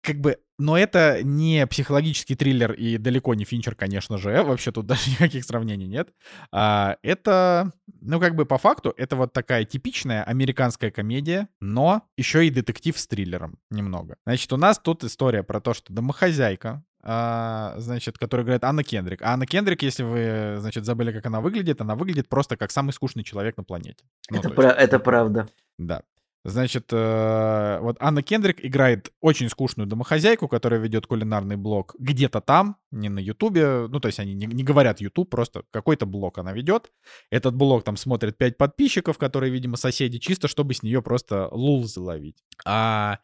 как 0.00 0.16
бы, 0.20 0.38
но 0.60 0.76
это 0.76 1.22
не 1.22 1.66
психологический 1.66 2.34
триллер 2.34 2.72
и 2.72 2.98
далеко 2.98 3.34
не 3.34 3.44
Финчер, 3.44 3.74
конечно 3.74 4.18
же. 4.18 4.42
Вообще 4.44 4.72
тут 4.72 4.86
даже 4.86 5.10
никаких 5.10 5.44
сравнений 5.44 5.86
нет. 5.86 6.10
А, 6.52 6.98
это, 7.02 7.72
ну 8.02 8.20
как 8.20 8.34
бы 8.36 8.44
по 8.44 8.58
факту, 8.58 8.92
это 8.96 9.16
вот 9.16 9.32
такая 9.32 9.64
типичная 9.64 10.22
американская 10.22 10.90
комедия, 10.90 11.48
но 11.60 12.02
еще 12.18 12.46
и 12.46 12.50
детектив 12.50 12.98
с 12.98 13.06
триллером 13.06 13.58
немного. 13.70 14.16
Значит, 14.26 14.52
у 14.52 14.58
нас 14.58 14.78
тут 14.78 15.02
история 15.02 15.42
про 15.42 15.60
то, 15.60 15.72
что 15.72 15.92
домохозяйка, 15.94 16.84
а, 17.02 17.74
значит, 17.78 18.18
которая 18.18 18.44
играет 18.44 18.62
Анна 18.64 18.84
Кендрик. 18.84 19.22
А 19.22 19.32
Анна 19.32 19.46
Кендрик, 19.46 19.82
если 19.82 20.02
вы, 20.02 20.60
значит, 20.60 20.84
забыли, 20.84 21.12
как 21.12 21.24
она 21.24 21.40
выглядит, 21.40 21.80
она 21.80 21.94
выглядит 21.94 22.28
просто 22.28 22.58
как 22.58 22.70
самый 22.70 22.92
скучный 22.92 23.24
человек 23.24 23.56
на 23.56 23.64
планете. 23.64 24.04
Ну, 24.30 24.38
это, 24.38 24.50
про- 24.50 24.72
это 24.72 24.98
правда. 24.98 25.48
Да. 25.78 26.02
Значит, 26.44 26.86
э, 26.90 27.78
вот 27.82 27.96
Анна 28.00 28.22
Кендрик 28.22 28.64
играет 28.64 29.12
очень 29.20 29.50
скучную 29.50 29.86
домохозяйку, 29.86 30.48
которая 30.48 30.80
ведет 30.80 31.06
кулинарный 31.06 31.56
блог 31.56 31.94
где-то 31.98 32.40
там, 32.40 32.76
не 32.90 33.10
на 33.10 33.18
Ютубе, 33.18 33.86
ну, 33.88 34.00
то 34.00 34.06
есть 34.06 34.20
они 34.20 34.32
не, 34.32 34.46
не 34.46 34.64
говорят 34.64 35.02
Ютуб, 35.02 35.28
просто 35.28 35.64
какой-то 35.70 36.06
блог 36.06 36.38
она 36.38 36.52
ведет. 36.52 36.90
Этот 37.30 37.54
блог 37.54 37.84
там 37.84 37.98
смотрит 37.98 38.38
5 38.38 38.56
подписчиков, 38.56 39.18
которые, 39.18 39.52
видимо, 39.52 39.76
соседи, 39.76 40.18
чисто 40.18 40.48
чтобы 40.48 40.72
с 40.72 40.82
нее 40.82 41.02
просто 41.02 41.48
лул 41.52 41.84
заловить. 41.84 42.42
А, 42.64 43.18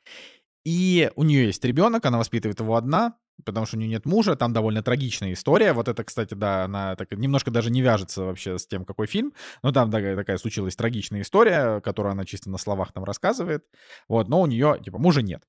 и 0.66 1.10
у 1.16 1.22
нее 1.22 1.46
есть 1.46 1.64
ребенок, 1.64 2.04
она 2.04 2.18
воспитывает 2.18 2.60
его 2.60 2.76
одна, 2.76 3.16
потому 3.44 3.66
что 3.66 3.76
у 3.76 3.80
нее 3.80 3.88
нет 3.88 4.06
мужа, 4.06 4.36
там 4.36 4.52
довольно 4.52 4.82
трагичная 4.82 5.32
история. 5.32 5.72
Вот 5.72 5.88
это, 5.88 6.04
кстати, 6.04 6.34
да, 6.34 6.64
она 6.64 6.96
так 6.96 7.12
немножко 7.12 7.50
даже 7.50 7.70
не 7.70 7.82
вяжется 7.82 8.24
вообще 8.24 8.58
с 8.58 8.66
тем, 8.66 8.84
какой 8.84 9.06
фильм, 9.06 9.32
но 9.62 9.72
там 9.72 9.90
такая, 9.90 10.16
такая 10.16 10.38
случилась 10.38 10.76
трагичная 10.76 11.22
история, 11.22 11.80
которую 11.80 12.12
она 12.12 12.24
чисто 12.24 12.50
на 12.50 12.58
словах 12.58 12.92
там 12.92 13.04
рассказывает, 13.04 13.64
вот, 14.08 14.28
но 14.28 14.40
у 14.40 14.46
нее, 14.46 14.80
типа, 14.82 14.98
мужа 14.98 15.22
нет. 15.22 15.42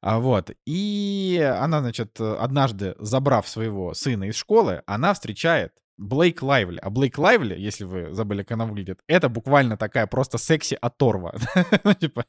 А 0.00 0.18
вот, 0.20 0.50
и 0.66 1.40
она, 1.58 1.80
значит, 1.80 2.20
однажды, 2.20 2.94
забрав 2.98 3.48
своего 3.48 3.94
сына 3.94 4.24
из 4.24 4.36
школы, 4.36 4.82
она 4.86 5.14
встречает 5.14 5.72
Блейк 5.98 6.42
Лайвли. 6.42 6.78
А 6.78 6.90
Блейк 6.90 7.18
Лайвли, 7.18 7.54
если 7.58 7.84
вы 7.84 8.12
забыли, 8.12 8.42
как 8.42 8.52
она 8.52 8.66
выглядит, 8.66 9.00
это 9.08 9.28
буквально 9.28 9.76
такая 9.76 10.06
просто 10.06 10.38
секси-оторва. 10.38 11.34
Ну, 11.84 11.94
типа, 11.94 12.24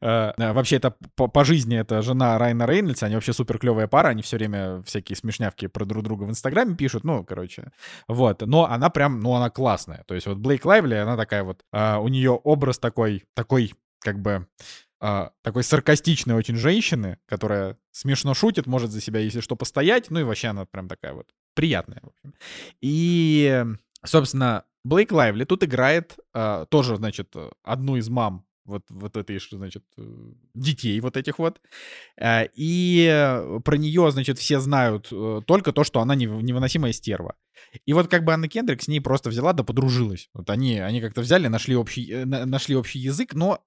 э, 0.00 0.52
вообще 0.52 0.76
это 0.76 0.94
по, 1.14 1.44
жизни 1.44 1.78
это 1.78 2.02
жена 2.02 2.38
Райна 2.38 2.66
Рейнольдса, 2.66 3.06
они 3.06 3.14
вообще 3.14 3.32
супер 3.32 3.58
клевая 3.58 3.86
пара, 3.86 4.08
они 4.08 4.22
все 4.22 4.36
время 4.36 4.82
всякие 4.82 5.16
смешнявки 5.16 5.68
про 5.68 5.84
друг 5.84 6.02
друга 6.02 6.24
в 6.24 6.30
Инстаграме 6.30 6.74
пишут, 6.74 7.04
ну, 7.04 7.24
короче, 7.24 7.70
вот. 8.08 8.42
Но 8.42 8.64
она 8.64 8.90
прям, 8.90 9.20
ну, 9.20 9.34
она 9.34 9.50
классная. 9.50 10.04
То 10.06 10.14
есть 10.14 10.26
вот 10.26 10.38
Блейк 10.38 10.64
Лайвли, 10.64 10.94
она 10.94 11.16
такая 11.16 11.44
вот, 11.44 11.62
э, 11.72 11.96
у 11.96 12.08
нее 12.08 12.32
образ 12.32 12.78
такой, 12.78 13.24
такой, 13.34 13.72
как 14.00 14.20
бы, 14.20 14.46
а, 15.00 15.32
такой 15.42 15.62
саркастичной 15.62 16.34
очень 16.34 16.56
женщины, 16.56 17.18
которая 17.26 17.78
смешно 17.92 18.34
шутит, 18.34 18.66
может 18.66 18.90
за 18.90 19.00
себя, 19.00 19.20
если 19.20 19.40
что, 19.40 19.56
постоять. 19.56 20.10
Ну 20.10 20.20
и 20.20 20.24
вообще 20.24 20.48
она 20.48 20.64
прям 20.64 20.88
такая 20.88 21.14
вот 21.14 21.28
приятная. 21.54 22.00
В 22.02 22.08
общем. 22.08 22.34
И, 22.80 23.64
собственно, 24.04 24.64
Блейк 24.84 25.12
Лайвли 25.12 25.44
тут 25.44 25.64
играет 25.64 26.18
а, 26.32 26.66
тоже, 26.66 26.96
значит, 26.96 27.34
одну 27.62 27.96
из 27.96 28.08
мам 28.08 28.48
вот, 28.68 28.82
вот 28.90 29.16
этой, 29.16 29.40
значит, 29.50 29.82
э, 29.96 30.02
детей 30.54 31.00
вот 31.00 31.16
этих 31.16 31.38
вот. 31.38 31.60
А, 32.20 32.44
и 32.54 33.60
про 33.64 33.76
нее, 33.76 34.10
значит, 34.10 34.38
все 34.38 34.60
знают 34.60 35.08
э, 35.10 35.40
только 35.46 35.72
то, 35.72 35.84
что 35.84 36.00
она 36.00 36.14
невыносимая 36.14 36.92
стерва. 36.92 37.34
И 37.86 37.92
вот 37.92 38.08
как 38.08 38.24
бы 38.24 38.32
Анна 38.32 38.48
Кендрик 38.48 38.82
с 38.82 38.88
ней 38.88 39.00
просто 39.00 39.30
взяла 39.30 39.52
да 39.52 39.64
подружилась. 39.64 40.28
Вот 40.34 40.50
они, 40.50 40.78
они 40.78 41.00
как-то 41.00 41.20
взяли, 41.20 41.48
нашли 41.48 41.76
общий, 41.76 42.10
э, 42.10 42.24
нашли 42.24 42.76
общий 42.76 42.98
язык, 42.98 43.34
но 43.34 43.62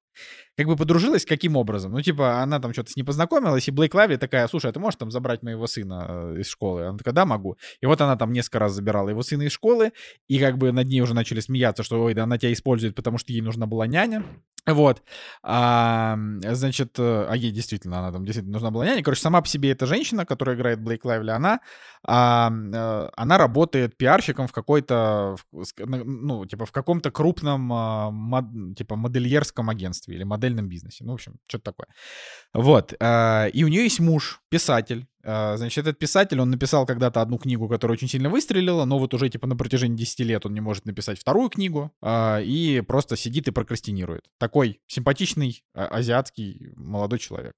как 0.58 0.68
бы 0.68 0.76
подружилась 0.76 1.26
каким 1.26 1.56
образом? 1.56 1.94
Ну, 1.94 2.02
типа, 2.02 2.42
она 2.42 2.60
там 2.60 2.74
что-то 2.74 2.92
с 2.92 2.96
ней 2.96 3.04
познакомилась, 3.04 3.68
и 3.68 3.72
Блейк 3.72 3.94
Лайвли 3.94 4.18
такая, 4.18 4.48
слушай, 4.48 4.70
а 4.70 4.74
ты 4.74 4.80
можешь 4.80 4.98
там 4.98 5.10
забрать 5.10 5.44
моего 5.44 5.66
сына 5.66 6.06
э, 6.10 6.42
из 6.42 6.48
школы? 6.48 6.86
Она 6.88 6.98
такая, 6.98 7.14
да, 7.14 7.26
могу. 7.26 7.58
И 7.80 7.86
вот 7.86 8.00
она 8.02 8.16
там 8.18 8.32
несколько 8.34 8.60
раз 8.60 8.74
забирала 8.74 9.10
его 9.10 9.24
сына 9.24 9.44
из 9.44 9.52
школы, 9.52 9.92
и 10.28 10.40
как 10.40 10.58
бы 10.58 10.72
над 10.72 10.88
ней 10.88 11.02
уже 11.02 11.14
начали 11.14 11.40
смеяться, 11.40 11.84
что, 11.84 12.04
ой, 12.04 12.14
да 12.14 12.24
она 12.24 12.38
тебя 12.38 12.52
использует, 12.52 12.96
потому 12.96 13.18
что 13.18 13.32
ей 13.32 13.42
нужна 13.42 13.66
была 13.66 13.88
няня. 13.88 14.24
Вот. 14.68 15.02
А, 15.42 16.18
значит, 16.44 17.00
э, 17.00 17.26
а 17.28 17.36
ей 17.36 17.52
действительно, 17.52 18.00
она 18.00 18.12
там 18.12 18.26
действительно 18.26 18.54
нужна 18.54 18.70
была 18.70 18.86
няня. 18.86 19.02
Короче, 19.02 19.22
сама 19.22 19.42
по 19.42 19.48
себе 19.48 19.72
эта 19.72 19.88
женщина, 19.88 20.26
которая 20.26 20.56
играет 20.56 20.82
Блейк 20.82 21.04
Лайвли, 21.04 21.32
она, 21.32 21.62
а, 22.06 22.52
она 23.16 23.38
работает 23.40 23.81
пиарщиком 23.90 24.48
в 24.48 24.52
какой-то, 24.52 25.36
ну, 25.78 26.46
типа, 26.46 26.66
в 26.66 26.72
каком-то 26.72 27.12
крупном, 27.12 27.72
а, 27.74 28.14
типа, 28.76 28.96
модельерском 28.96 29.70
агентстве 29.70 30.16
или 30.16 30.24
модельном 30.24 30.68
бизнесе. 30.68 31.04
Ну, 31.04 31.12
в 31.12 31.16
общем, 31.16 31.38
что-то 31.48 31.66
такое. 31.66 31.88
Вот. 32.54 32.94
А, 33.00 33.48
и 33.48 33.64
у 33.64 33.68
нее 33.68 33.84
есть 33.84 34.00
муж, 34.00 34.42
писатель. 34.50 35.08
А, 35.24 35.58
значит, 35.58 35.86
этот 35.86 36.00
писатель, 36.00 36.40
он 36.40 36.50
написал 36.50 36.86
когда-то 36.86 37.22
одну 37.22 37.38
книгу, 37.38 37.68
которая 37.70 37.96
очень 37.96 38.08
сильно 38.08 38.30
выстрелила, 38.30 38.86
но 38.86 39.00
вот 39.00 39.14
уже 39.14 39.30
типа 39.30 39.48
на 39.48 39.56
протяжении 39.56 39.98
10 39.98 40.20
лет 40.22 40.46
он 40.46 40.54
не 40.54 40.62
может 40.62 40.86
написать 40.86 41.20
вторую 41.20 41.50
книгу 41.50 41.92
и 42.04 42.84
просто 42.88 43.16
сидит 43.16 43.48
и 43.48 43.52
прокрастинирует. 43.52 44.26
Такой 44.38 44.82
симпатичный 44.88 45.64
азиатский 45.74 46.72
молодой 46.76 47.20
человек. 47.20 47.54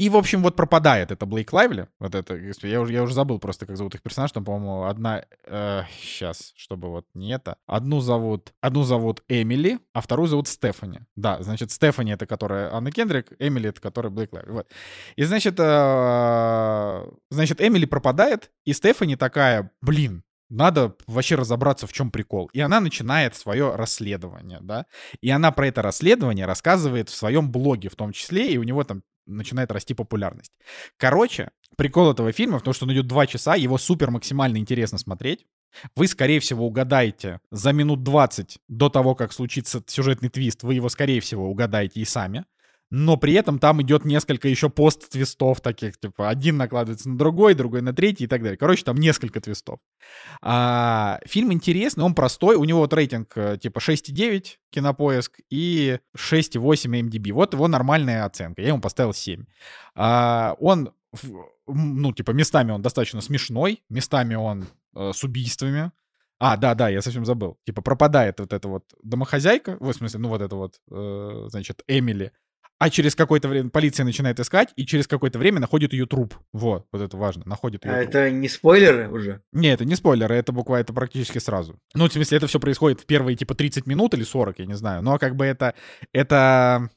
И, 0.00 0.08
в 0.08 0.16
общем, 0.16 0.42
вот 0.42 0.56
пропадает 0.56 1.10
это 1.10 1.26
Блейк 1.26 1.52
Лайвли. 1.52 1.86
Вот 1.98 2.14
это, 2.14 2.34
я 2.34 2.80
уже, 2.80 2.92
я 2.94 3.02
уже 3.02 3.12
забыл 3.12 3.38
просто, 3.38 3.66
как 3.66 3.76
зовут 3.76 3.94
их 3.94 4.02
персонаж. 4.02 4.32
Там, 4.32 4.46
по-моему, 4.46 4.84
одна... 4.84 5.26
Э, 5.44 5.82
сейчас, 5.92 6.54
чтобы 6.56 6.88
вот 6.88 7.04
не 7.12 7.34
это. 7.34 7.58
Одну 7.66 8.00
зовут... 8.00 8.54
Одну 8.62 8.82
зовут 8.82 9.22
Эмили, 9.28 9.78
а 9.92 10.00
вторую 10.00 10.26
зовут 10.26 10.48
Стефани. 10.48 11.00
Да, 11.16 11.42
значит, 11.42 11.70
Стефани— 11.70 12.12
это 12.14 12.26
которая 12.26 12.72
Анна 12.72 12.90
Кендрик, 12.90 13.34
Эмили— 13.38 13.68
это 13.70 13.82
которая 13.82 14.10
Блейк 14.10 14.32
Лайвли. 14.32 14.52
Вот. 14.52 14.72
И, 15.16 15.24
значит, 15.24 15.56
э, 15.58 17.06
значит, 17.30 17.60
Эмили 17.60 17.84
пропадает, 17.84 18.50
и 18.64 18.72
Стефани 18.72 19.16
такая, 19.16 19.70
блин, 19.82 20.22
надо 20.50 20.94
вообще 21.06 21.36
разобраться, 21.36 21.86
в 21.86 21.92
чем 21.92 22.10
прикол. 22.10 22.50
И 22.52 22.60
она 22.60 22.80
начинает 22.80 23.34
свое 23.36 23.74
расследование, 23.74 24.58
да. 24.60 24.86
И 25.20 25.30
она 25.30 25.52
про 25.52 25.68
это 25.68 25.80
расследование 25.80 26.44
рассказывает 26.44 27.08
в 27.08 27.14
своем 27.14 27.50
блоге 27.50 27.88
в 27.88 27.96
том 27.96 28.12
числе, 28.12 28.52
и 28.52 28.58
у 28.58 28.62
него 28.64 28.84
там 28.84 29.02
начинает 29.26 29.70
расти 29.70 29.94
популярность. 29.94 30.52
Короче, 30.96 31.50
прикол 31.76 32.10
этого 32.10 32.32
фильма 32.32 32.58
в 32.58 32.62
том, 32.62 32.74
что 32.74 32.84
он 32.84 32.92
идет 32.92 33.06
два 33.06 33.26
часа, 33.26 33.54
его 33.54 33.78
супер 33.78 34.10
максимально 34.10 34.58
интересно 34.58 34.98
смотреть. 34.98 35.46
Вы, 35.94 36.08
скорее 36.08 36.40
всего, 36.40 36.66
угадаете 36.66 37.40
за 37.52 37.72
минут 37.72 38.02
20 38.02 38.58
до 38.66 38.88
того, 38.88 39.14
как 39.14 39.32
случится 39.32 39.82
сюжетный 39.86 40.28
твист, 40.28 40.64
вы 40.64 40.74
его, 40.74 40.88
скорее 40.88 41.20
всего, 41.20 41.48
угадаете 41.48 42.00
и 42.00 42.04
сами 42.04 42.44
но 42.90 43.16
при 43.16 43.34
этом 43.34 43.58
там 43.58 43.80
идет 43.82 44.04
несколько 44.04 44.48
еще 44.48 44.68
пост-твистов 44.68 45.60
таких, 45.60 45.98
типа, 45.98 46.28
один 46.28 46.56
накладывается 46.56 47.08
на 47.08 47.16
другой, 47.16 47.54
другой 47.54 47.82
на 47.82 47.92
третий 47.92 48.24
и 48.24 48.26
так 48.26 48.42
далее. 48.42 48.58
Короче, 48.58 48.84
там 48.84 48.96
несколько 48.96 49.40
твистов. 49.40 49.78
А, 50.42 51.20
фильм 51.24 51.52
интересный, 51.52 52.04
он 52.04 52.14
простой, 52.14 52.56
у 52.56 52.64
него 52.64 52.80
вот 52.80 52.92
рейтинг 52.92 53.32
э, 53.36 53.58
типа 53.62 53.78
6,9 53.78 54.56
кинопоиск 54.70 55.40
и 55.50 55.98
6,8 56.16 57.08
MDB. 57.08 57.32
Вот 57.32 57.54
его 57.54 57.68
нормальная 57.68 58.24
оценка, 58.24 58.60
я 58.60 58.68
ему 58.68 58.80
поставил 58.80 59.12
7. 59.12 59.44
А, 59.94 60.56
он, 60.58 60.92
ну, 61.68 62.12
типа, 62.12 62.32
местами 62.32 62.72
он 62.72 62.82
достаточно 62.82 63.20
смешной, 63.20 63.82
местами 63.88 64.34
он 64.34 64.66
э, 64.96 65.12
с 65.14 65.22
убийствами, 65.22 65.92
а, 66.42 66.56
да, 66.56 66.74
да, 66.74 66.88
я 66.88 67.02
совсем 67.02 67.26
забыл. 67.26 67.58
Типа 67.66 67.82
пропадает 67.82 68.40
вот 68.40 68.54
эта 68.54 68.66
вот 68.66 68.84
домохозяйка, 69.02 69.76
в 69.78 69.92
смысле, 69.92 70.20
ну 70.20 70.28
вот 70.30 70.40
это 70.40 70.56
вот, 70.56 70.80
э, 70.90 71.48
значит, 71.48 71.82
Эмили, 71.86 72.32
а 72.80 72.88
через 72.88 73.14
какое-то 73.14 73.46
время 73.46 73.68
полиция 73.68 74.04
начинает 74.04 74.40
искать, 74.40 74.70
и 74.74 74.86
через 74.86 75.06
какое-то 75.06 75.38
время 75.38 75.60
находит 75.60 75.92
ее 75.92 76.06
труп. 76.06 76.34
Вот, 76.54 76.86
вот 76.90 77.02
это 77.02 77.14
важно, 77.14 77.42
находит 77.44 77.84
ее 77.84 77.90
А 77.92 77.94
труп. 77.96 78.08
это 78.08 78.30
не 78.30 78.48
спойлеры 78.48 79.10
уже? 79.10 79.42
Не, 79.52 79.68
это 79.68 79.84
не 79.84 79.94
спойлеры, 79.96 80.34
это 80.34 80.50
буквально 80.52 80.80
это 80.80 80.94
практически 80.94 81.38
сразу. 81.38 81.78
Ну, 81.94 82.08
в 82.08 82.12
смысле, 82.12 82.38
это 82.38 82.46
все 82.46 82.58
происходит 82.58 83.02
в 83.02 83.06
первые, 83.06 83.36
типа, 83.36 83.54
30 83.54 83.86
минут 83.86 84.14
или 84.14 84.22
40, 84.24 84.60
я 84.60 84.66
не 84.66 84.72
знаю. 84.74 85.02
Но 85.02 85.18
как 85.18 85.36
бы 85.36 85.44
это, 85.44 85.74
это, 86.14 86.88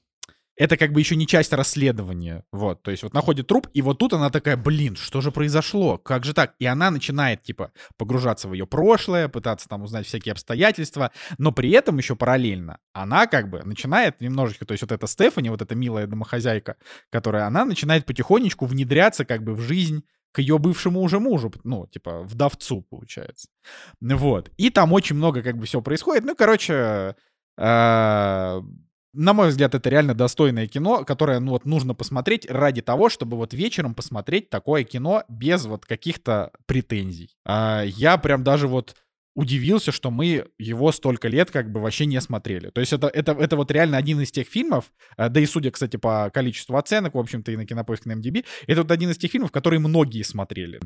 это 0.55 0.77
как 0.77 0.91
бы 0.91 0.99
еще 0.99 1.15
не 1.15 1.25
часть 1.25 1.51
расследования. 1.53 2.43
Вот, 2.51 2.83
то 2.83 2.91
есть 2.91 3.03
вот 3.03 3.13
находит 3.13 3.47
труп, 3.47 3.67
и 3.73 3.81
вот 3.81 3.97
тут 3.97 4.13
она 4.13 4.29
такая, 4.29 4.57
блин, 4.57 4.95
что 4.95 5.21
же 5.21 5.31
произошло? 5.31 5.97
Как 5.97 6.25
же 6.25 6.33
так? 6.33 6.53
И 6.59 6.65
она 6.65 6.91
начинает, 6.91 7.43
типа, 7.43 7.71
погружаться 7.97 8.47
в 8.47 8.53
ее 8.53 8.67
прошлое, 8.67 9.27
пытаться 9.27 9.67
там 9.67 9.83
узнать 9.83 10.05
всякие 10.05 10.33
обстоятельства, 10.33 11.11
но 11.37 11.51
при 11.51 11.71
этом 11.71 11.97
еще 11.97 12.15
параллельно 12.15 12.79
она 12.93 13.27
как 13.27 13.49
бы 13.49 13.63
начинает 13.63 14.21
немножечко, 14.21 14.65
то 14.65 14.73
есть 14.73 14.83
вот 14.83 14.91
эта 14.91 15.07
Стефани, 15.07 15.49
вот 15.49 15.61
эта 15.61 15.75
милая 15.75 16.07
домохозяйка, 16.07 16.75
которая, 17.09 17.47
она 17.47 17.65
начинает 17.65 18.05
потихонечку 18.05 18.65
внедряться 18.65 19.25
как 19.25 19.43
бы 19.43 19.53
в 19.53 19.61
жизнь 19.61 20.03
к 20.31 20.39
ее 20.39 20.57
бывшему 20.57 21.01
уже 21.01 21.19
мужу, 21.19 21.53
ну, 21.63 21.87
типа, 21.87 22.23
вдовцу, 22.23 22.81
получается. 22.81 23.47
Вот. 24.01 24.49
И 24.57 24.71
там 24.71 24.91
очень 24.91 25.15
много 25.15 25.43
как 25.43 25.57
бы 25.57 25.65
всего 25.65 25.81
происходит. 25.83 26.25
Ну, 26.25 26.35
короче, 26.35 27.15
э, 27.55 28.61
на 29.13 29.33
мой 29.33 29.49
взгляд, 29.49 29.75
это 29.75 29.89
реально 29.89 30.13
достойное 30.15 30.67
кино, 30.67 31.03
которое, 31.05 31.39
ну, 31.39 31.51
вот 31.51 31.65
нужно 31.65 31.93
посмотреть 31.93 32.49
ради 32.49 32.81
того, 32.81 33.09
чтобы 33.09 33.37
вот 33.37 33.53
вечером 33.53 33.93
посмотреть 33.93 34.49
такое 34.49 34.83
кино 34.83 35.23
без 35.29 35.65
вот 35.65 35.85
каких-то 35.85 36.51
претензий. 36.65 37.29
А, 37.45 37.83
я 37.83 38.17
прям 38.17 38.43
даже 38.43 38.67
вот 38.67 38.95
удивился, 39.35 39.91
что 39.91 40.11
мы 40.11 40.45
его 40.59 40.91
столько 40.91 41.27
лет 41.27 41.49
как 41.49 41.71
бы 41.71 41.79
вообще 41.79 42.05
не 42.05 42.21
смотрели. 42.21 42.69
То 42.69 42.81
есть 42.81 42.93
это, 42.93 43.07
это, 43.07 43.31
это 43.31 43.55
вот 43.55 43.71
реально 43.71 43.97
один 43.97 44.21
из 44.21 44.31
тех 44.31 44.47
фильмов, 44.47 44.91
э, 45.17 45.29
да 45.29 45.39
и 45.39 45.45
судя, 45.45 45.71
кстати, 45.71 45.97
по 45.97 46.29
количеству 46.31 46.77
оценок, 46.77 47.15
в 47.15 47.19
общем-то, 47.19 47.51
и 47.51 47.57
на 47.57 47.65
Кинопоиск, 47.65 48.05
на 48.05 48.13
MDB, 48.13 48.45
это 48.67 48.81
вот 48.81 48.91
один 48.91 49.09
из 49.09 49.17
тех 49.17 49.31
фильмов, 49.31 49.51
которые 49.51 49.79
многие 49.79 50.21
смотрели. 50.23 50.79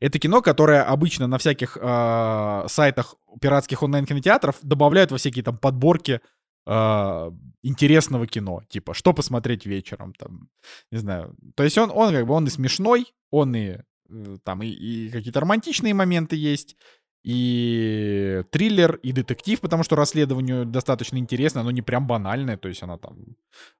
Это 0.00 0.18
кино, 0.18 0.42
которое 0.42 0.82
обычно 0.82 1.26
на 1.26 1.38
всяких 1.38 1.78
э, 1.80 2.64
сайтах 2.68 3.14
пиратских 3.40 3.82
онлайн-кинотеатров 3.82 4.56
добавляют 4.62 5.10
во 5.10 5.16
всякие 5.16 5.42
там 5.42 5.56
подборки 5.56 6.20
э, 6.66 7.30
интересного 7.62 8.26
кино, 8.26 8.62
типа, 8.68 8.94
что 8.94 9.12
посмотреть 9.12 9.66
вечером, 9.66 10.14
там, 10.14 10.48
не 10.90 10.98
знаю. 10.98 11.34
То 11.54 11.62
есть 11.64 11.78
он, 11.78 11.90
он 11.90 12.12
как 12.12 12.26
бы, 12.26 12.34
он 12.34 12.46
и 12.46 12.50
смешной, 12.50 13.12
он 13.30 13.54
и 13.56 13.78
э, 14.10 14.36
там 14.44 14.62
и, 14.62 14.68
и 14.68 15.10
какие-то 15.10 15.40
романтичные 15.40 15.94
моменты 15.94 16.36
есть, 16.36 16.76
и 17.24 18.42
триллер, 18.50 18.96
и 18.96 19.12
детектив, 19.12 19.58
потому 19.58 19.82
что 19.82 19.96
расследованию 19.96 20.66
достаточно 20.66 21.16
интересно, 21.16 21.62
оно 21.62 21.70
не 21.70 21.80
прям 21.80 22.06
банальное, 22.06 22.58
то 22.58 22.68
есть 22.68 22.82
она 22.82 22.98
там 22.98 23.16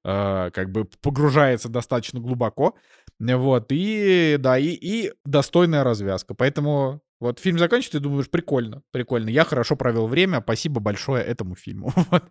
э, 0.03 0.51
как 0.51 0.73
бы 0.73 0.87
погружается 1.03 1.69
достаточно 1.69 2.21
глубоко, 2.21 2.75
вот, 3.19 3.67
и 3.69 4.37
да, 4.41 4.59
и, 4.59 4.69
и 4.69 5.13
достойная 5.27 5.85
развязка, 5.85 6.35
поэтому 6.35 7.03
вот 7.21 7.39
фильм 7.39 7.59
заканчивается, 7.59 7.99
и 7.99 8.01
думаешь, 8.01 8.31
прикольно, 8.31 8.83
прикольно, 8.93 9.29
я 9.29 9.45
хорошо 9.45 9.77
провел 9.77 10.07
время, 10.07 10.41
спасибо 10.43 10.81
большое 10.81 11.23
этому 11.23 11.55
фильму, 11.55 11.93
вот. 12.11 12.25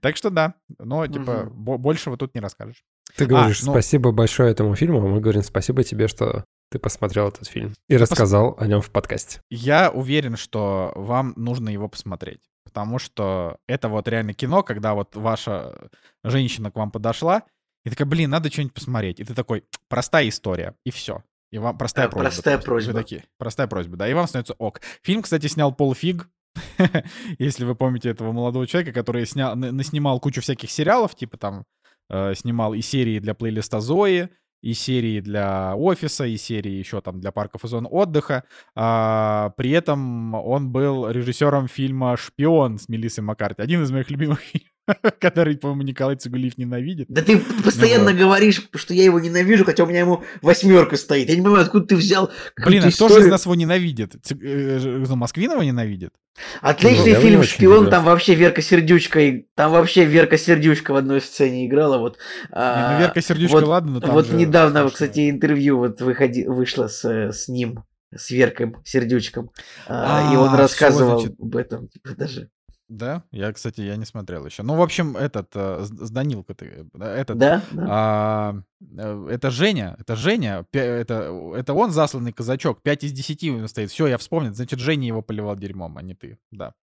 так 0.00 0.16
что 0.16 0.30
да, 0.30 0.54
но 0.78 1.06
типа 1.06 1.48
бо- 1.52 1.78
большего 1.78 2.16
тут 2.16 2.34
не 2.34 2.40
расскажешь. 2.40 2.82
Ты 3.16 3.26
говоришь 3.26 3.62
ну- 3.62 3.72
спасибо 3.72 4.12
большое 4.12 4.50
этому 4.50 4.74
фильму, 4.74 4.98
а 4.98 5.08
мы 5.08 5.20
говорим 5.20 5.42
спасибо 5.42 5.84
тебе, 5.84 6.08
что 6.08 6.44
ты 6.70 6.78
посмотрел 6.78 7.28
этот 7.28 7.46
фильм 7.46 7.74
и 7.88 7.96
рассказал 7.96 8.56
о 8.58 8.66
нем 8.66 8.80
в 8.80 8.90
подкасте. 8.90 9.40
Я 9.50 9.90
уверен, 9.90 10.36
что 10.36 10.92
вам 10.96 11.34
нужно 11.36 11.68
его 11.68 11.88
посмотреть. 11.88 12.40
Потому 12.64 12.98
что 12.98 13.58
это 13.68 13.90
вот 13.90 14.08
реально 14.08 14.32
кино, 14.32 14.62
когда 14.62 14.94
вот 14.94 15.14
ваша 15.14 15.90
женщина 16.24 16.70
к 16.70 16.76
вам 16.76 16.90
подошла, 16.90 17.42
и 17.84 17.90
такая, 17.90 18.06
блин, 18.08 18.30
надо 18.30 18.50
что-нибудь 18.50 18.72
посмотреть. 18.74 19.20
И 19.20 19.24
ты 19.24 19.34
такой, 19.34 19.64
простая 19.88 20.28
история, 20.28 20.74
и 20.86 20.90
все. 20.90 21.22
И 21.52 21.58
вам 21.58 21.78
простая 21.78 22.06
Э, 22.06 22.10
просьба. 22.10 22.30
простая 22.30 22.58
просто. 22.58 22.90
И 22.90 22.92
вы 22.92 22.92
просьба. 22.94 23.02
такие, 23.02 23.24
простая 23.38 23.66
просьба, 23.68 23.96
да, 23.96 24.08
и 24.08 24.14
вам 24.14 24.26
становится 24.26 24.54
ок. 24.58 24.80
Фильм, 25.02 25.22
кстати, 25.22 25.46
снял 25.46 25.72
Пол 25.72 25.94
Фиг, 25.94 26.28
если 27.38 27.64
вы 27.64 27.74
помните 27.74 28.10
этого 28.10 28.32
молодого 28.32 28.66
человека, 28.66 28.92
который 28.92 29.26
снял, 29.26 29.54
на- 29.56 29.72
наснимал 29.72 30.18
кучу 30.20 30.40
всяких 30.40 30.70
сериалов, 30.70 31.14
типа 31.14 31.36
там 31.36 31.64
э, 32.10 32.34
снимал 32.34 32.74
и 32.74 32.80
серии 32.82 33.18
для 33.20 33.34
плейлиста 33.34 33.80
Зои, 33.80 34.28
и 34.62 34.74
серии 34.74 35.18
для 35.20 35.74
офиса, 35.74 36.24
и 36.24 36.36
серии 36.36 36.70
еще 36.70 37.00
там 37.00 37.20
для 37.20 37.32
парков 37.32 37.64
и 37.64 37.68
зон 37.68 37.88
отдыха. 37.90 38.44
А, 38.76 39.50
при 39.56 39.70
этом 39.70 40.34
он 40.34 40.70
был 40.70 41.10
режиссером 41.10 41.66
фильма 41.66 42.16
«Шпион» 42.16 42.78
с 42.78 42.88
Мелиссой 42.88 43.24
Маккарти. 43.24 43.60
Один 43.60 43.82
из 43.82 43.90
моих 43.90 44.08
любимых 44.08 44.38
фильмов, 44.40 44.71
который, 45.20 45.56
по-моему, 45.56 45.82
Николай 45.82 46.16
Цигулиев 46.16 46.58
ненавидит. 46.58 47.06
Да 47.08 47.22
ты 47.22 47.38
постоянно 47.38 48.10
вот. 48.10 48.18
говоришь, 48.18 48.68
что 48.74 48.94
я 48.94 49.04
его 49.04 49.20
ненавижу, 49.20 49.64
хотя 49.64 49.84
у 49.84 49.86
меня 49.86 50.00
ему 50.00 50.24
восьмерка 50.40 50.96
стоит. 50.96 51.28
Я 51.28 51.36
не 51.36 51.42
понимаю, 51.42 51.64
откуда 51.64 51.86
ты 51.86 51.96
взял 51.96 52.30
Блин, 52.64 52.84
а 52.84 52.90
кто 52.90 53.08
же 53.08 53.20
из 53.20 53.26
нас 53.26 53.44
его 53.44 53.54
ненавидит? 53.54 54.14
Э, 54.30 54.78
ну, 55.08 55.16
Москвинова 55.16 55.62
ненавидит? 55.62 56.12
Отличный 56.60 57.14
Ну, 57.14 57.20
фильм 57.20 57.42
«Шпион», 57.42 57.90
там 57.90 58.04
вообще 58.04 58.34
Верка 58.34 58.62
Сердючка, 58.62 59.20
там 59.54 59.72
вообще 59.72 60.04
Верка 60.04 60.38
Сердючка 60.38 60.92
в 60.92 60.96
одной 60.96 61.20
сцене 61.20 61.66
играла, 61.66 61.98
вот. 61.98 62.16
Не, 62.44 62.48
а, 62.52 62.94
ну, 62.94 63.00
Верка 63.00 63.20
Сердючка, 63.20 63.56
вот- 63.56 63.64
ладно, 63.64 63.92
но 63.92 64.00
там 64.00 64.12
Вот 64.12 64.26
же 64.26 64.34
недавно, 64.34 64.88
кстати, 64.88 65.28
интервью 65.28 65.78
вот 65.78 66.00
выходи, 66.00 66.46
вышло 66.46 66.88
с, 66.88 67.04
с 67.04 67.48
ним, 67.48 67.84
с 68.14 68.30
Веркой 68.30 68.74
Сердючком, 68.84 69.50
а, 69.86 70.32
и 70.32 70.36
А, 70.36 70.40
он 70.40 70.54
рассказывал 70.54 71.20
значит. 71.20 71.38
об 71.38 71.54
этом, 71.54 71.88
типа, 71.88 72.14
даже. 72.16 72.48
Да? 72.92 73.22
Я, 73.32 73.52
кстати, 73.52 73.80
я 73.80 73.96
не 73.96 74.04
смотрел 74.04 74.44
еще. 74.44 74.62
Ну, 74.62 74.74
в 74.76 74.82
общем, 74.82 75.16
этот, 75.16 75.50
э, 75.54 75.84
с 75.84 75.88
с 75.88 76.10
ты, 76.54 76.86
да, 76.92 77.16
этот, 77.16 77.38
Да, 77.38 77.62
да. 77.72 77.86
А, 77.88 78.54
э, 78.80 79.28
это 79.30 79.50
Женя, 79.50 79.96
это 79.98 80.14
Женя, 80.14 80.66
пя- 80.70 80.80
это, 81.00 81.54
это 81.56 81.72
он 81.72 81.90
засланный 81.90 82.32
казачок, 82.32 82.82
5 82.82 83.04
из 83.04 83.12
10 83.12 83.50
у 83.50 83.56
него 83.56 83.66
стоит. 83.68 83.90
Все, 83.90 84.06
я 84.06 84.18
вспомнил, 84.18 84.52
значит, 84.54 84.78
Женя 84.78 85.06
его 85.06 85.22
поливал 85.22 85.56
дерьмом, 85.56 85.96
а 85.96 86.02
не 86.02 86.14
ты, 86.14 86.38
да. 86.50 86.74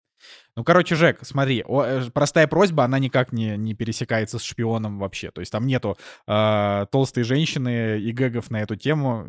Ну, 0.55 0.63
короче, 0.63 0.95
Жек, 0.95 1.19
смотри, 1.21 1.63
о, 1.65 1.83
э, 1.83 2.01
простая 2.13 2.47
просьба, 2.47 2.83
она 2.83 2.99
никак 2.99 3.31
не, 3.31 3.55
не 3.55 3.73
пересекается 3.73 4.39
с 4.39 4.43
шпионом 4.43 4.99
вообще. 4.99 5.31
То 5.31 5.41
есть 5.41 5.51
там 5.51 5.65
нету 5.65 5.97
э, 6.27 6.85
толстой 6.91 7.23
женщины 7.23 7.99
и 7.99 8.11
гэгов 8.11 8.51
на 8.51 8.61
эту 8.61 8.75
тему. 8.75 9.27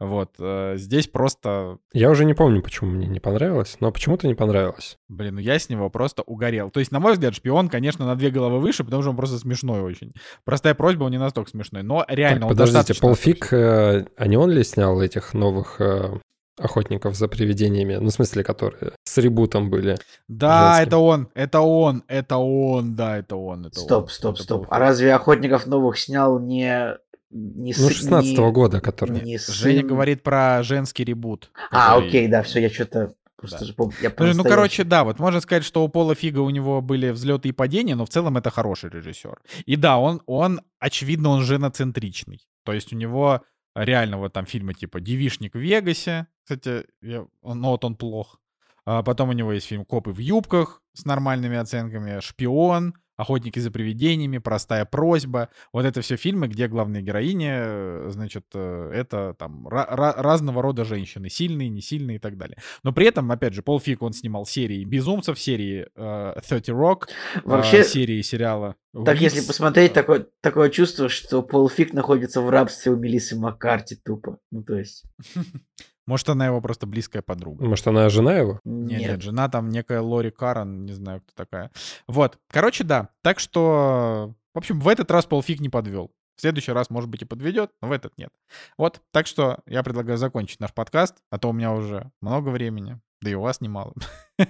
Вот, 0.00 0.34
э, 0.38 0.74
здесь 0.76 1.06
просто, 1.06 1.78
Я 1.92 2.10
уже 2.10 2.24
не 2.24 2.34
помню, 2.34 2.60
почему 2.60 2.90
мне 2.90 3.06
не 3.06 3.20
понравилось, 3.20 3.76
но 3.78 3.92
почему-то 3.92 4.26
не 4.26 4.34
понравилось. 4.34 4.98
блин, 5.08 5.36
ну 5.36 5.40
я 5.40 5.58
с 5.58 5.68
него 5.68 5.88
просто 5.90 6.22
угорел. 6.22 6.70
То 6.70 6.80
есть, 6.80 6.90
на 6.90 6.98
мой 6.98 7.12
взгляд, 7.12 7.34
шпион, 7.34 7.68
конечно, 7.68 8.04
на 8.04 8.16
две 8.16 8.30
головы 8.30 8.58
выше, 8.58 8.82
потому 8.82 9.02
что 9.02 9.10
он 9.10 9.16
просто 9.16 9.38
смешной 9.38 9.80
очень. 9.80 10.12
Простая 10.44 10.74
просьба, 10.74 11.04
он 11.04 11.12
не 11.12 11.18
настолько 11.18 11.50
смешной, 11.50 11.84
но 11.84 12.04
реально 12.08 12.40
Так, 12.40 12.44
он 12.44 12.48
подождите, 12.50 12.78
достаточно 12.78 13.06
Пол 13.06 13.14
Фиг, 13.14 13.52
э, 13.52 14.06
а 14.16 14.26
не 14.26 14.36
он 14.36 14.50
ли 14.50 14.64
снял 14.64 15.00
этих 15.00 15.34
новых 15.34 15.80
э, 15.80 16.18
охотников 16.58 17.14
за 17.14 17.28
привидениями? 17.28 17.94
Ну, 17.94 18.08
в 18.08 18.12
смысле, 18.12 18.42
которые 18.42 18.92
с 19.14 19.18
ребутом 19.18 19.70
были. 19.70 19.96
Да, 20.28 20.76
женским. 20.76 20.86
это 20.88 20.98
он, 20.98 21.28
это 21.34 21.60
он, 21.60 22.02
это 22.08 22.36
он, 22.38 22.94
да, 22.96 23.16
это 23.18 23.36
он, 23.36 23.66
это 23.66 23.80
Стоп, 23.80 24.04
он. 24.04 24.08
стоп, 24.10 24.34
Это 24.34 24.42
стоп. 24.42 24.60
был 24.62 24.66
А 24.70 24.78
разве 24.78 25.14
Охотников 25.14 25.66
новых 25.66 25.98
снял 25.98 26.38
не... 26.40 26.96
не 27.30 27.74
Ну, 27.78 27.88
с- 27.88 27.94
16 27.96 28.38
не- 28.38 28.50
года, 28.52 28.80
который. 28.80 29.20
не 29.22 29.38
Женя 29.38 29.80
сын- 29.82 29.86
говорит 29.86 30.22
про 30.22 30.62
женский 30.62 31.04
ребут. 31.04 31.50
А, 31.70 31.94
который- 31.94 32.08
окей, 32.08 32.28
да, 32.28 32.42
все, 32.42 32.60
я 32.60 32.70
что-то 32.70 33.12
просто 33.36 33.60
Да. 33.60 33.64
же 33.66 33.74
помню. 33.74 33.94
Я 34.02 34.08
ну, 34.08 34.14
по-настоящему- 34.16 34.48
короче, 34.48 34.84
да, 34.84 35.04
вот 35.04 35.18
можно 35.18 35.40
сказать, 35.40 35.64
что 35.64 35.84
у 35.84 35.88
Пола 35.88 36.14
Фига 36.14 36.40
у 36.40 36.50
него 36.50 36.80
были 36.80 37.10
взлеты 37.10 37.48
и 37.48 37.52
падения, 37.52 37.94
но 37.94 38.04
в 38.06 38.08
целом 38.08 38.36
это 38.36 38.50
хороший 38.50 38.90
режиссер. 38.90 39.38
И 39.66 39.76
да, 39.76 39.98
он, 39.98 40.22
он 40.26 40.60
очевидно, 40.78 41.28
он 41.30 41.42
женоцентричный. 41.42 42.40
То 42.64 42.72
есть 42.72 42.92
у 42.92 42.96
него 42.96 43.42
реально 43.76 44.18
вот 44.18 44.32
там 44.32 44.46
фильмы 44.46 44.74
типа 44.74 45.00
«Девишник 45.00 45.54
в 45.54 45.58
Вегасе», 45.58 46.26
кстати, 46.44 46.84
я, 47.02 47.26
ну 47.42 47.68
вот 47.70 47.84
он 47.84 47.96
плох. 47.96 48.38
А 48.86 49.02
потом 49.02 49.30
у 49.30 49.32
него 49.32 49.52
есть 49.52 49.66
фильм 49.66 49.84
«Копы 49.84 50.10
в 50.10 50.18
юбках» 50.18 50.82
с 50.92 51.04
нормальными 51.04 51.56
оценками, 51.56 52.20
«Шпион», 52.20 52.94
«Охотники 53.16 53.60
за 53.60 53.70
привидениями», 53.70 54.38
«Простая 54.38 54.84
просьба». 54.84 55.48
Вот 55.72 55.84
это 55.84 56.00
все 56.00 56.16
фильмы, 56.16 56.48
где 56.48 56.66
главные 56.66 57.00
героини, 57.00 57.48
э, 57.48 58.06
значит, 58.10 58.44
э, 58.54 58.90
это 58.92 59.36
там 59.38 59.68
ра- 59.68 59.88
ра- 59.88 60.20
разного 60.20 60.60
рода 60.62 60.84
женщины, 60.84 61.30
сильные, 61.30 61.68
не 61.68 61.80
сильные 61.80 62.16
и 62.16 62.18
так 62.18 62.36
далее. 62.36 62.58
Но 62.82 62.92
при 62.92 63.06
этом, 63.06 63.30
опять 63.30 63.54
же, 63.54 63.62
Пол 63.62 63.78
Фиг, 63.78 64.02
он 64.02 64.12
снимал 64.12 64.46
серии 64.46 64.84
«Безумцев», 64.84 65.38
серии 65.38 65.86
э, 65.94 66.34
«30 66.40 66.64
Rock», 66.70 67.08
Вообще, 67.44 67.78
э, 67.78 67.84
серии 67.84 68.20
сериала 68.20 68.74
так 69.04 69.20
если 69.20 69.38
«Уикс». 69.38 69.46
посмотреть, 69.46 69.92
такое, 69.92 70.26
такое 70.40 70.68
чувство, 70.70 71.08
что 71.08 71.42
Пол 71.42 71.68
Фиг 71.68 71.92
находится 71.92 72.40
в 72.40 72.50
рабстве 72.50 72.90
у 72.90 72.96
Мелиссы 72.96 73.36
Маккарти 73.36 73.94
тупо. 73.94 74.38
Ну, 74.50 74.64
то 74.64 74.76
есть, 74.76 75.04
Может, 76.06 76.28
она 76.28 76.46
его 76.46 76.60
просто 76.60 76.86
близкая 76.86 77.22
подруга. 77.22 77.64
Может, 77.64 77.86
она 77.86 78.08
жена 78.08 78.34
его? 78.34 78.60
Нет, 78.64 79.00
нет. 79.00 79.10
нет, 79.10 79.22
жена 79.22 79.48
там 79.48 79.70
некая 79.70 80.00
Лори 80.00 80.30
Карен, 80.30 80.82
не 80.82 80.92
знаю, 80.92 81.22
кто 81.22 81.32
такая. 81.34 81.70
Вот, 82.06 82.38
короче, 82.48 82.84
да. 82.84 83.08
Так 83.22 83.40
что, 83.40 84.34
в 84.52 84.58
общем, 84.58 84.80
в 84.80 84.88
этот 84.88 85.10
раз 85.10 85.26
Пол 85.26 85.42
Фиг 85.42 85.60
не 85.60 85.68
подвел. 85.68 86.12
В 86.36 86.40
следующий 86.40 86.72
раз, 86.72 86.90
может 86.90 87.08
быть, 87.08 87.22
и 87.22 87.26
подведет, 87.26 87.70
но 87.80 87.88
в 87.88 87.92
этот 87.92 88.18
нет. 88.18 88.30
Вот, 88.76 89.00
так 89.12 89.26
что 89.26 89.60
я 89.66 89.82
предлагаю 89.82 90.18
закончить 90.18 90.60
наш 90.60 90.74
подкаст, 90.74 91.16
а 91.30 91.38
то 91.38 91.48
у 91.48 91.52
меня 91.52 91.72
уже 91.72 92.10
много 92.20 92.48
времени, 92.48 93.00
да 93.20 93.30
и 93.30 93.34
у 93.34 93.40
вас 93.40 93.60
немало. 93.60 93.94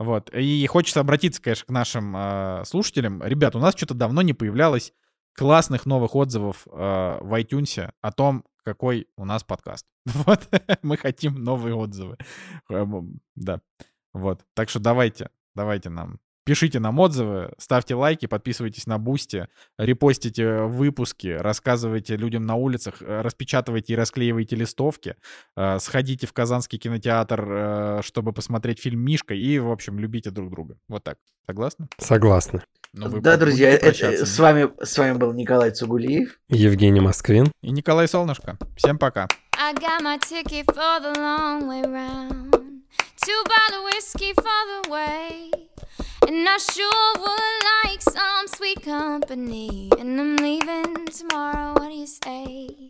Вот, 0.00 0.28
и 0.34 0.66
хочется 0.66 0.98
обратиться, 0.98 1.40
конечно, 1.40 1.66
к 1.66 1.70
нашим 1.70 2.16
э, 2.16 2.64
слушателям. 2.66 3.22
Ребят, 3.22 3.54
у 3.54 3.60
нас 3.60 3.76
что-то 3.76 3.94
давно 3.94 4.22
не 4.22 4.32
появлялось 4.32 4.92
классных 5.34 5.86
новых 5.86 6.14
отзывов 6.14 6.66
э, 6.66 6.70
в 7.20 7.40
iTunes 7.40 7.92
о 8.00 8.12
том, 8.12 8.44
какой 8.64 9.08
у 9.16 9.24
нас 9.24 9.44
подкаст. 9.44 9.86
Вот, 10.06 10.48
мы 10.82 10.96
хотим 10.96 11.42
новые 11.42 11.74
отзывы. 11.74 12.16
Эм, 12.68 13.20
да, 13.34 13.60
вот. 14.12 14.44
Так 14.54 14.68
что 14.68 14.80
давайте, 14.80 15.30
давайте 15.54 15.90
нам 15.90 16.18
Пишите 16.44 16.78
нам 16.78 16.98
отзывы, 16.98 17.52
ставьте 17.56 17.94
лайки, 17.94 18.26
подписывайтесь 18.26 18.86
на 18.86 18.98
Boosty, 18.98 19.48
репостите 19.78 20.64
выпуски, 20.64 21.28
рассказывайте 21.28 22.16
людям 22.16 22.44
на 22.44 22.54
улицах, 22.56 22.96
э, 23.00 23.22
распечатывайте 23.22 23.94
и 23.94 23.96
расклеивайте 23.96 24.54
листовки, 24.54 25.16
э, 25.56 25.78
сходите 25.78 26.26
в 26.26 26.34
Казанский 26.34 26.78
кинотеатр, 26.78 27.46
э, 27.48 28.00
чтобы 28.04 28.32
посмотреть 28.32 28.78
фильм 28.78 29.00
«Мишка», 29.00 29.34
и, 29.34 29.58
в 29.58 29.70
общем, 29.70 29.98
любите 29.98 30.30
друг 30.30 30.50
друга. 30.50 30.76
Вот 30.86 31.02
так. 31.02 31.16
Согласны? 31.46 31.88
Согласны. 31.96 32.62
Но 32.92 33.08
вы 33.08 33.20
да, 33.20 33.38
друзья, 33.38 33.70
это, 33.70 34.26
с, 34.26 34.38
вами, 34.38 34.70
с 34.82 34.96
вами 34.98 35.16
был 35.16 35.32
Николай 35.32 35.70
Цугулиев. 35.70 36.38
Евгений 36.48 37.00
Москвин. 37.00 37.50
И 37.62 37.70
Николай 37.70 38.06
Солнышко. 38.06 38.58
Всем 38.76 38.98
пока. 38.98 39.28
I 39.58 39.72
got 39.74 40.02
my 40.02 40.18
ticket 40.18 40.66
for 40.66 41.00
the 41.00 41.18
long 41.18 41.66
way 41.66 41.82
round. 41.82 42.52
Two 43.24 43.42
bottle 43.44 43.84
whiskey 43.84 44.34
for 44.34 44.84
the 44.84 44.90
way. 44.90 45.73
And 46.26 46.48
I 46.48 46.56
sure 46.58 47.12
would 47.18 47.64
like 47.84 48.02
some 48.02 48.48
sweet 48.48 48.82
company. 48.82 49.90
And 49.98 50.20
I'm 50.20 50.36
leaving 50.36 51.06
tomorrow. 51.06 51.74
What 51.74 51.88
do 51.90 51.94
you 51.94 52.06
say? 52.06 52.88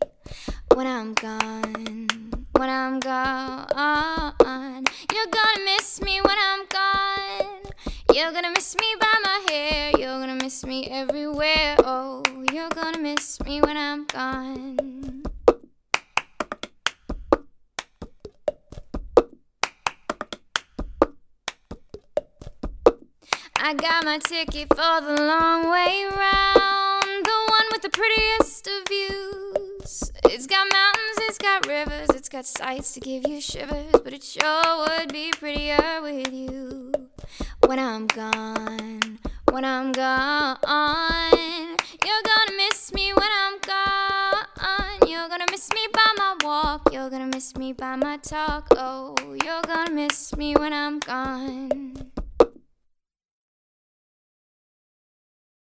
When 0.75 0.87
I'm 0.87 1.15
gone, 1.15 2.09
when 2.53 2.69
I'm 2.69 3.01
gone, 3.01 4.85
you're 5.13 5.31
gonna 5.31 5.65
miss 5.65 6.01
me 6.01 6.21
when 6.21 6.37
I'm 6.39 6.67
gone. 6.67 7.63
You're 8.13 8.33
gonna 8.33 8.51
miss 8.51 8.75
me 8.77 8.95
by 9.01 9.15
my 9.23 9.47
hair. 9.49 9.91
You're 9.99 10.19
gonna 10.19 10.37
miss 10.37 10.65
me 10.65 10.89
everywhere. 10.91 11.77
Oh, 11.79 12.23
you're 12.53 12.71
gonna 12.71 12.99
miss 12.99 13.41
me 13.43 13.61
when 13.61 13.77
I'm 13.77 14.07
gone. 14.07 15.25
I 23.67 23.73
got 23.73 24.05
my 24.05 24.19
ticket 24.19 24.69
for 24.69 25.01
the 25.01 25.17
long 25.23 25.71
way 25.71 26.05
round, 26.05 27.25
the 27.25 27.45
one 27.49 27.65
with 27.73 27.81
the 27.81 27.89
prettiest 27.89 28.69
of 28.69 28.87
views. 28.87 30.13
It's 30.25 30.47
got 30.47 30.71
mountains, 30.71 31.17
it's 31.21 31.39
got 31.39 31.67
rivers, 31.67 32.11
it's 32.11 32.29
got 32.29 32.45
sights 32.45 32.93
to 32.93 33.01
give 33.01 33.27
you 33.27 33.41
shivers, 33.41 33.91
but 33.91 34.13
it 34.13 34.23
sure 34.23 34.87
would 34.87 35.11
be 35.15 35.31
prettier 35.31 36.03
with 36.03 36.31
you. 36.31 36.93
When 37.65 37.79
I'm 37.79 38.07
gone, 38.07 39.19
when 39.51 39.65
I'm 39.65 39.93
gone, 39.93 40.59
you're 42.05 42.23
gonna 42.23 42.57
miss 42.59 42.93
me 42.93 43.15
when 43.15 43.31
I'm 43.45 43.59
gone. 43.61 45.09
You're 45.09 45.31
gonna 45.31 45.47
miss 45.51 45.71
me 45.73 45.87
by 45.91 46.13
my 46.19 46.37
walk, 46.45 46.93
you're 46.93 47.09
gonna 47.09 47.29
miss 47.29 47.57
me 47.57 47.73
by 47.73 47.97
my 47.97 48.19
talk. 48.19 48.69
Oh, 48.73 49.17
you're 49.43 49.63
gonna 49.63 49.91
miss 49.91 50.37
me 50.37 50.55
when 50.55 50.75
I'm 50.75 50.99
gone. 50.99 52.14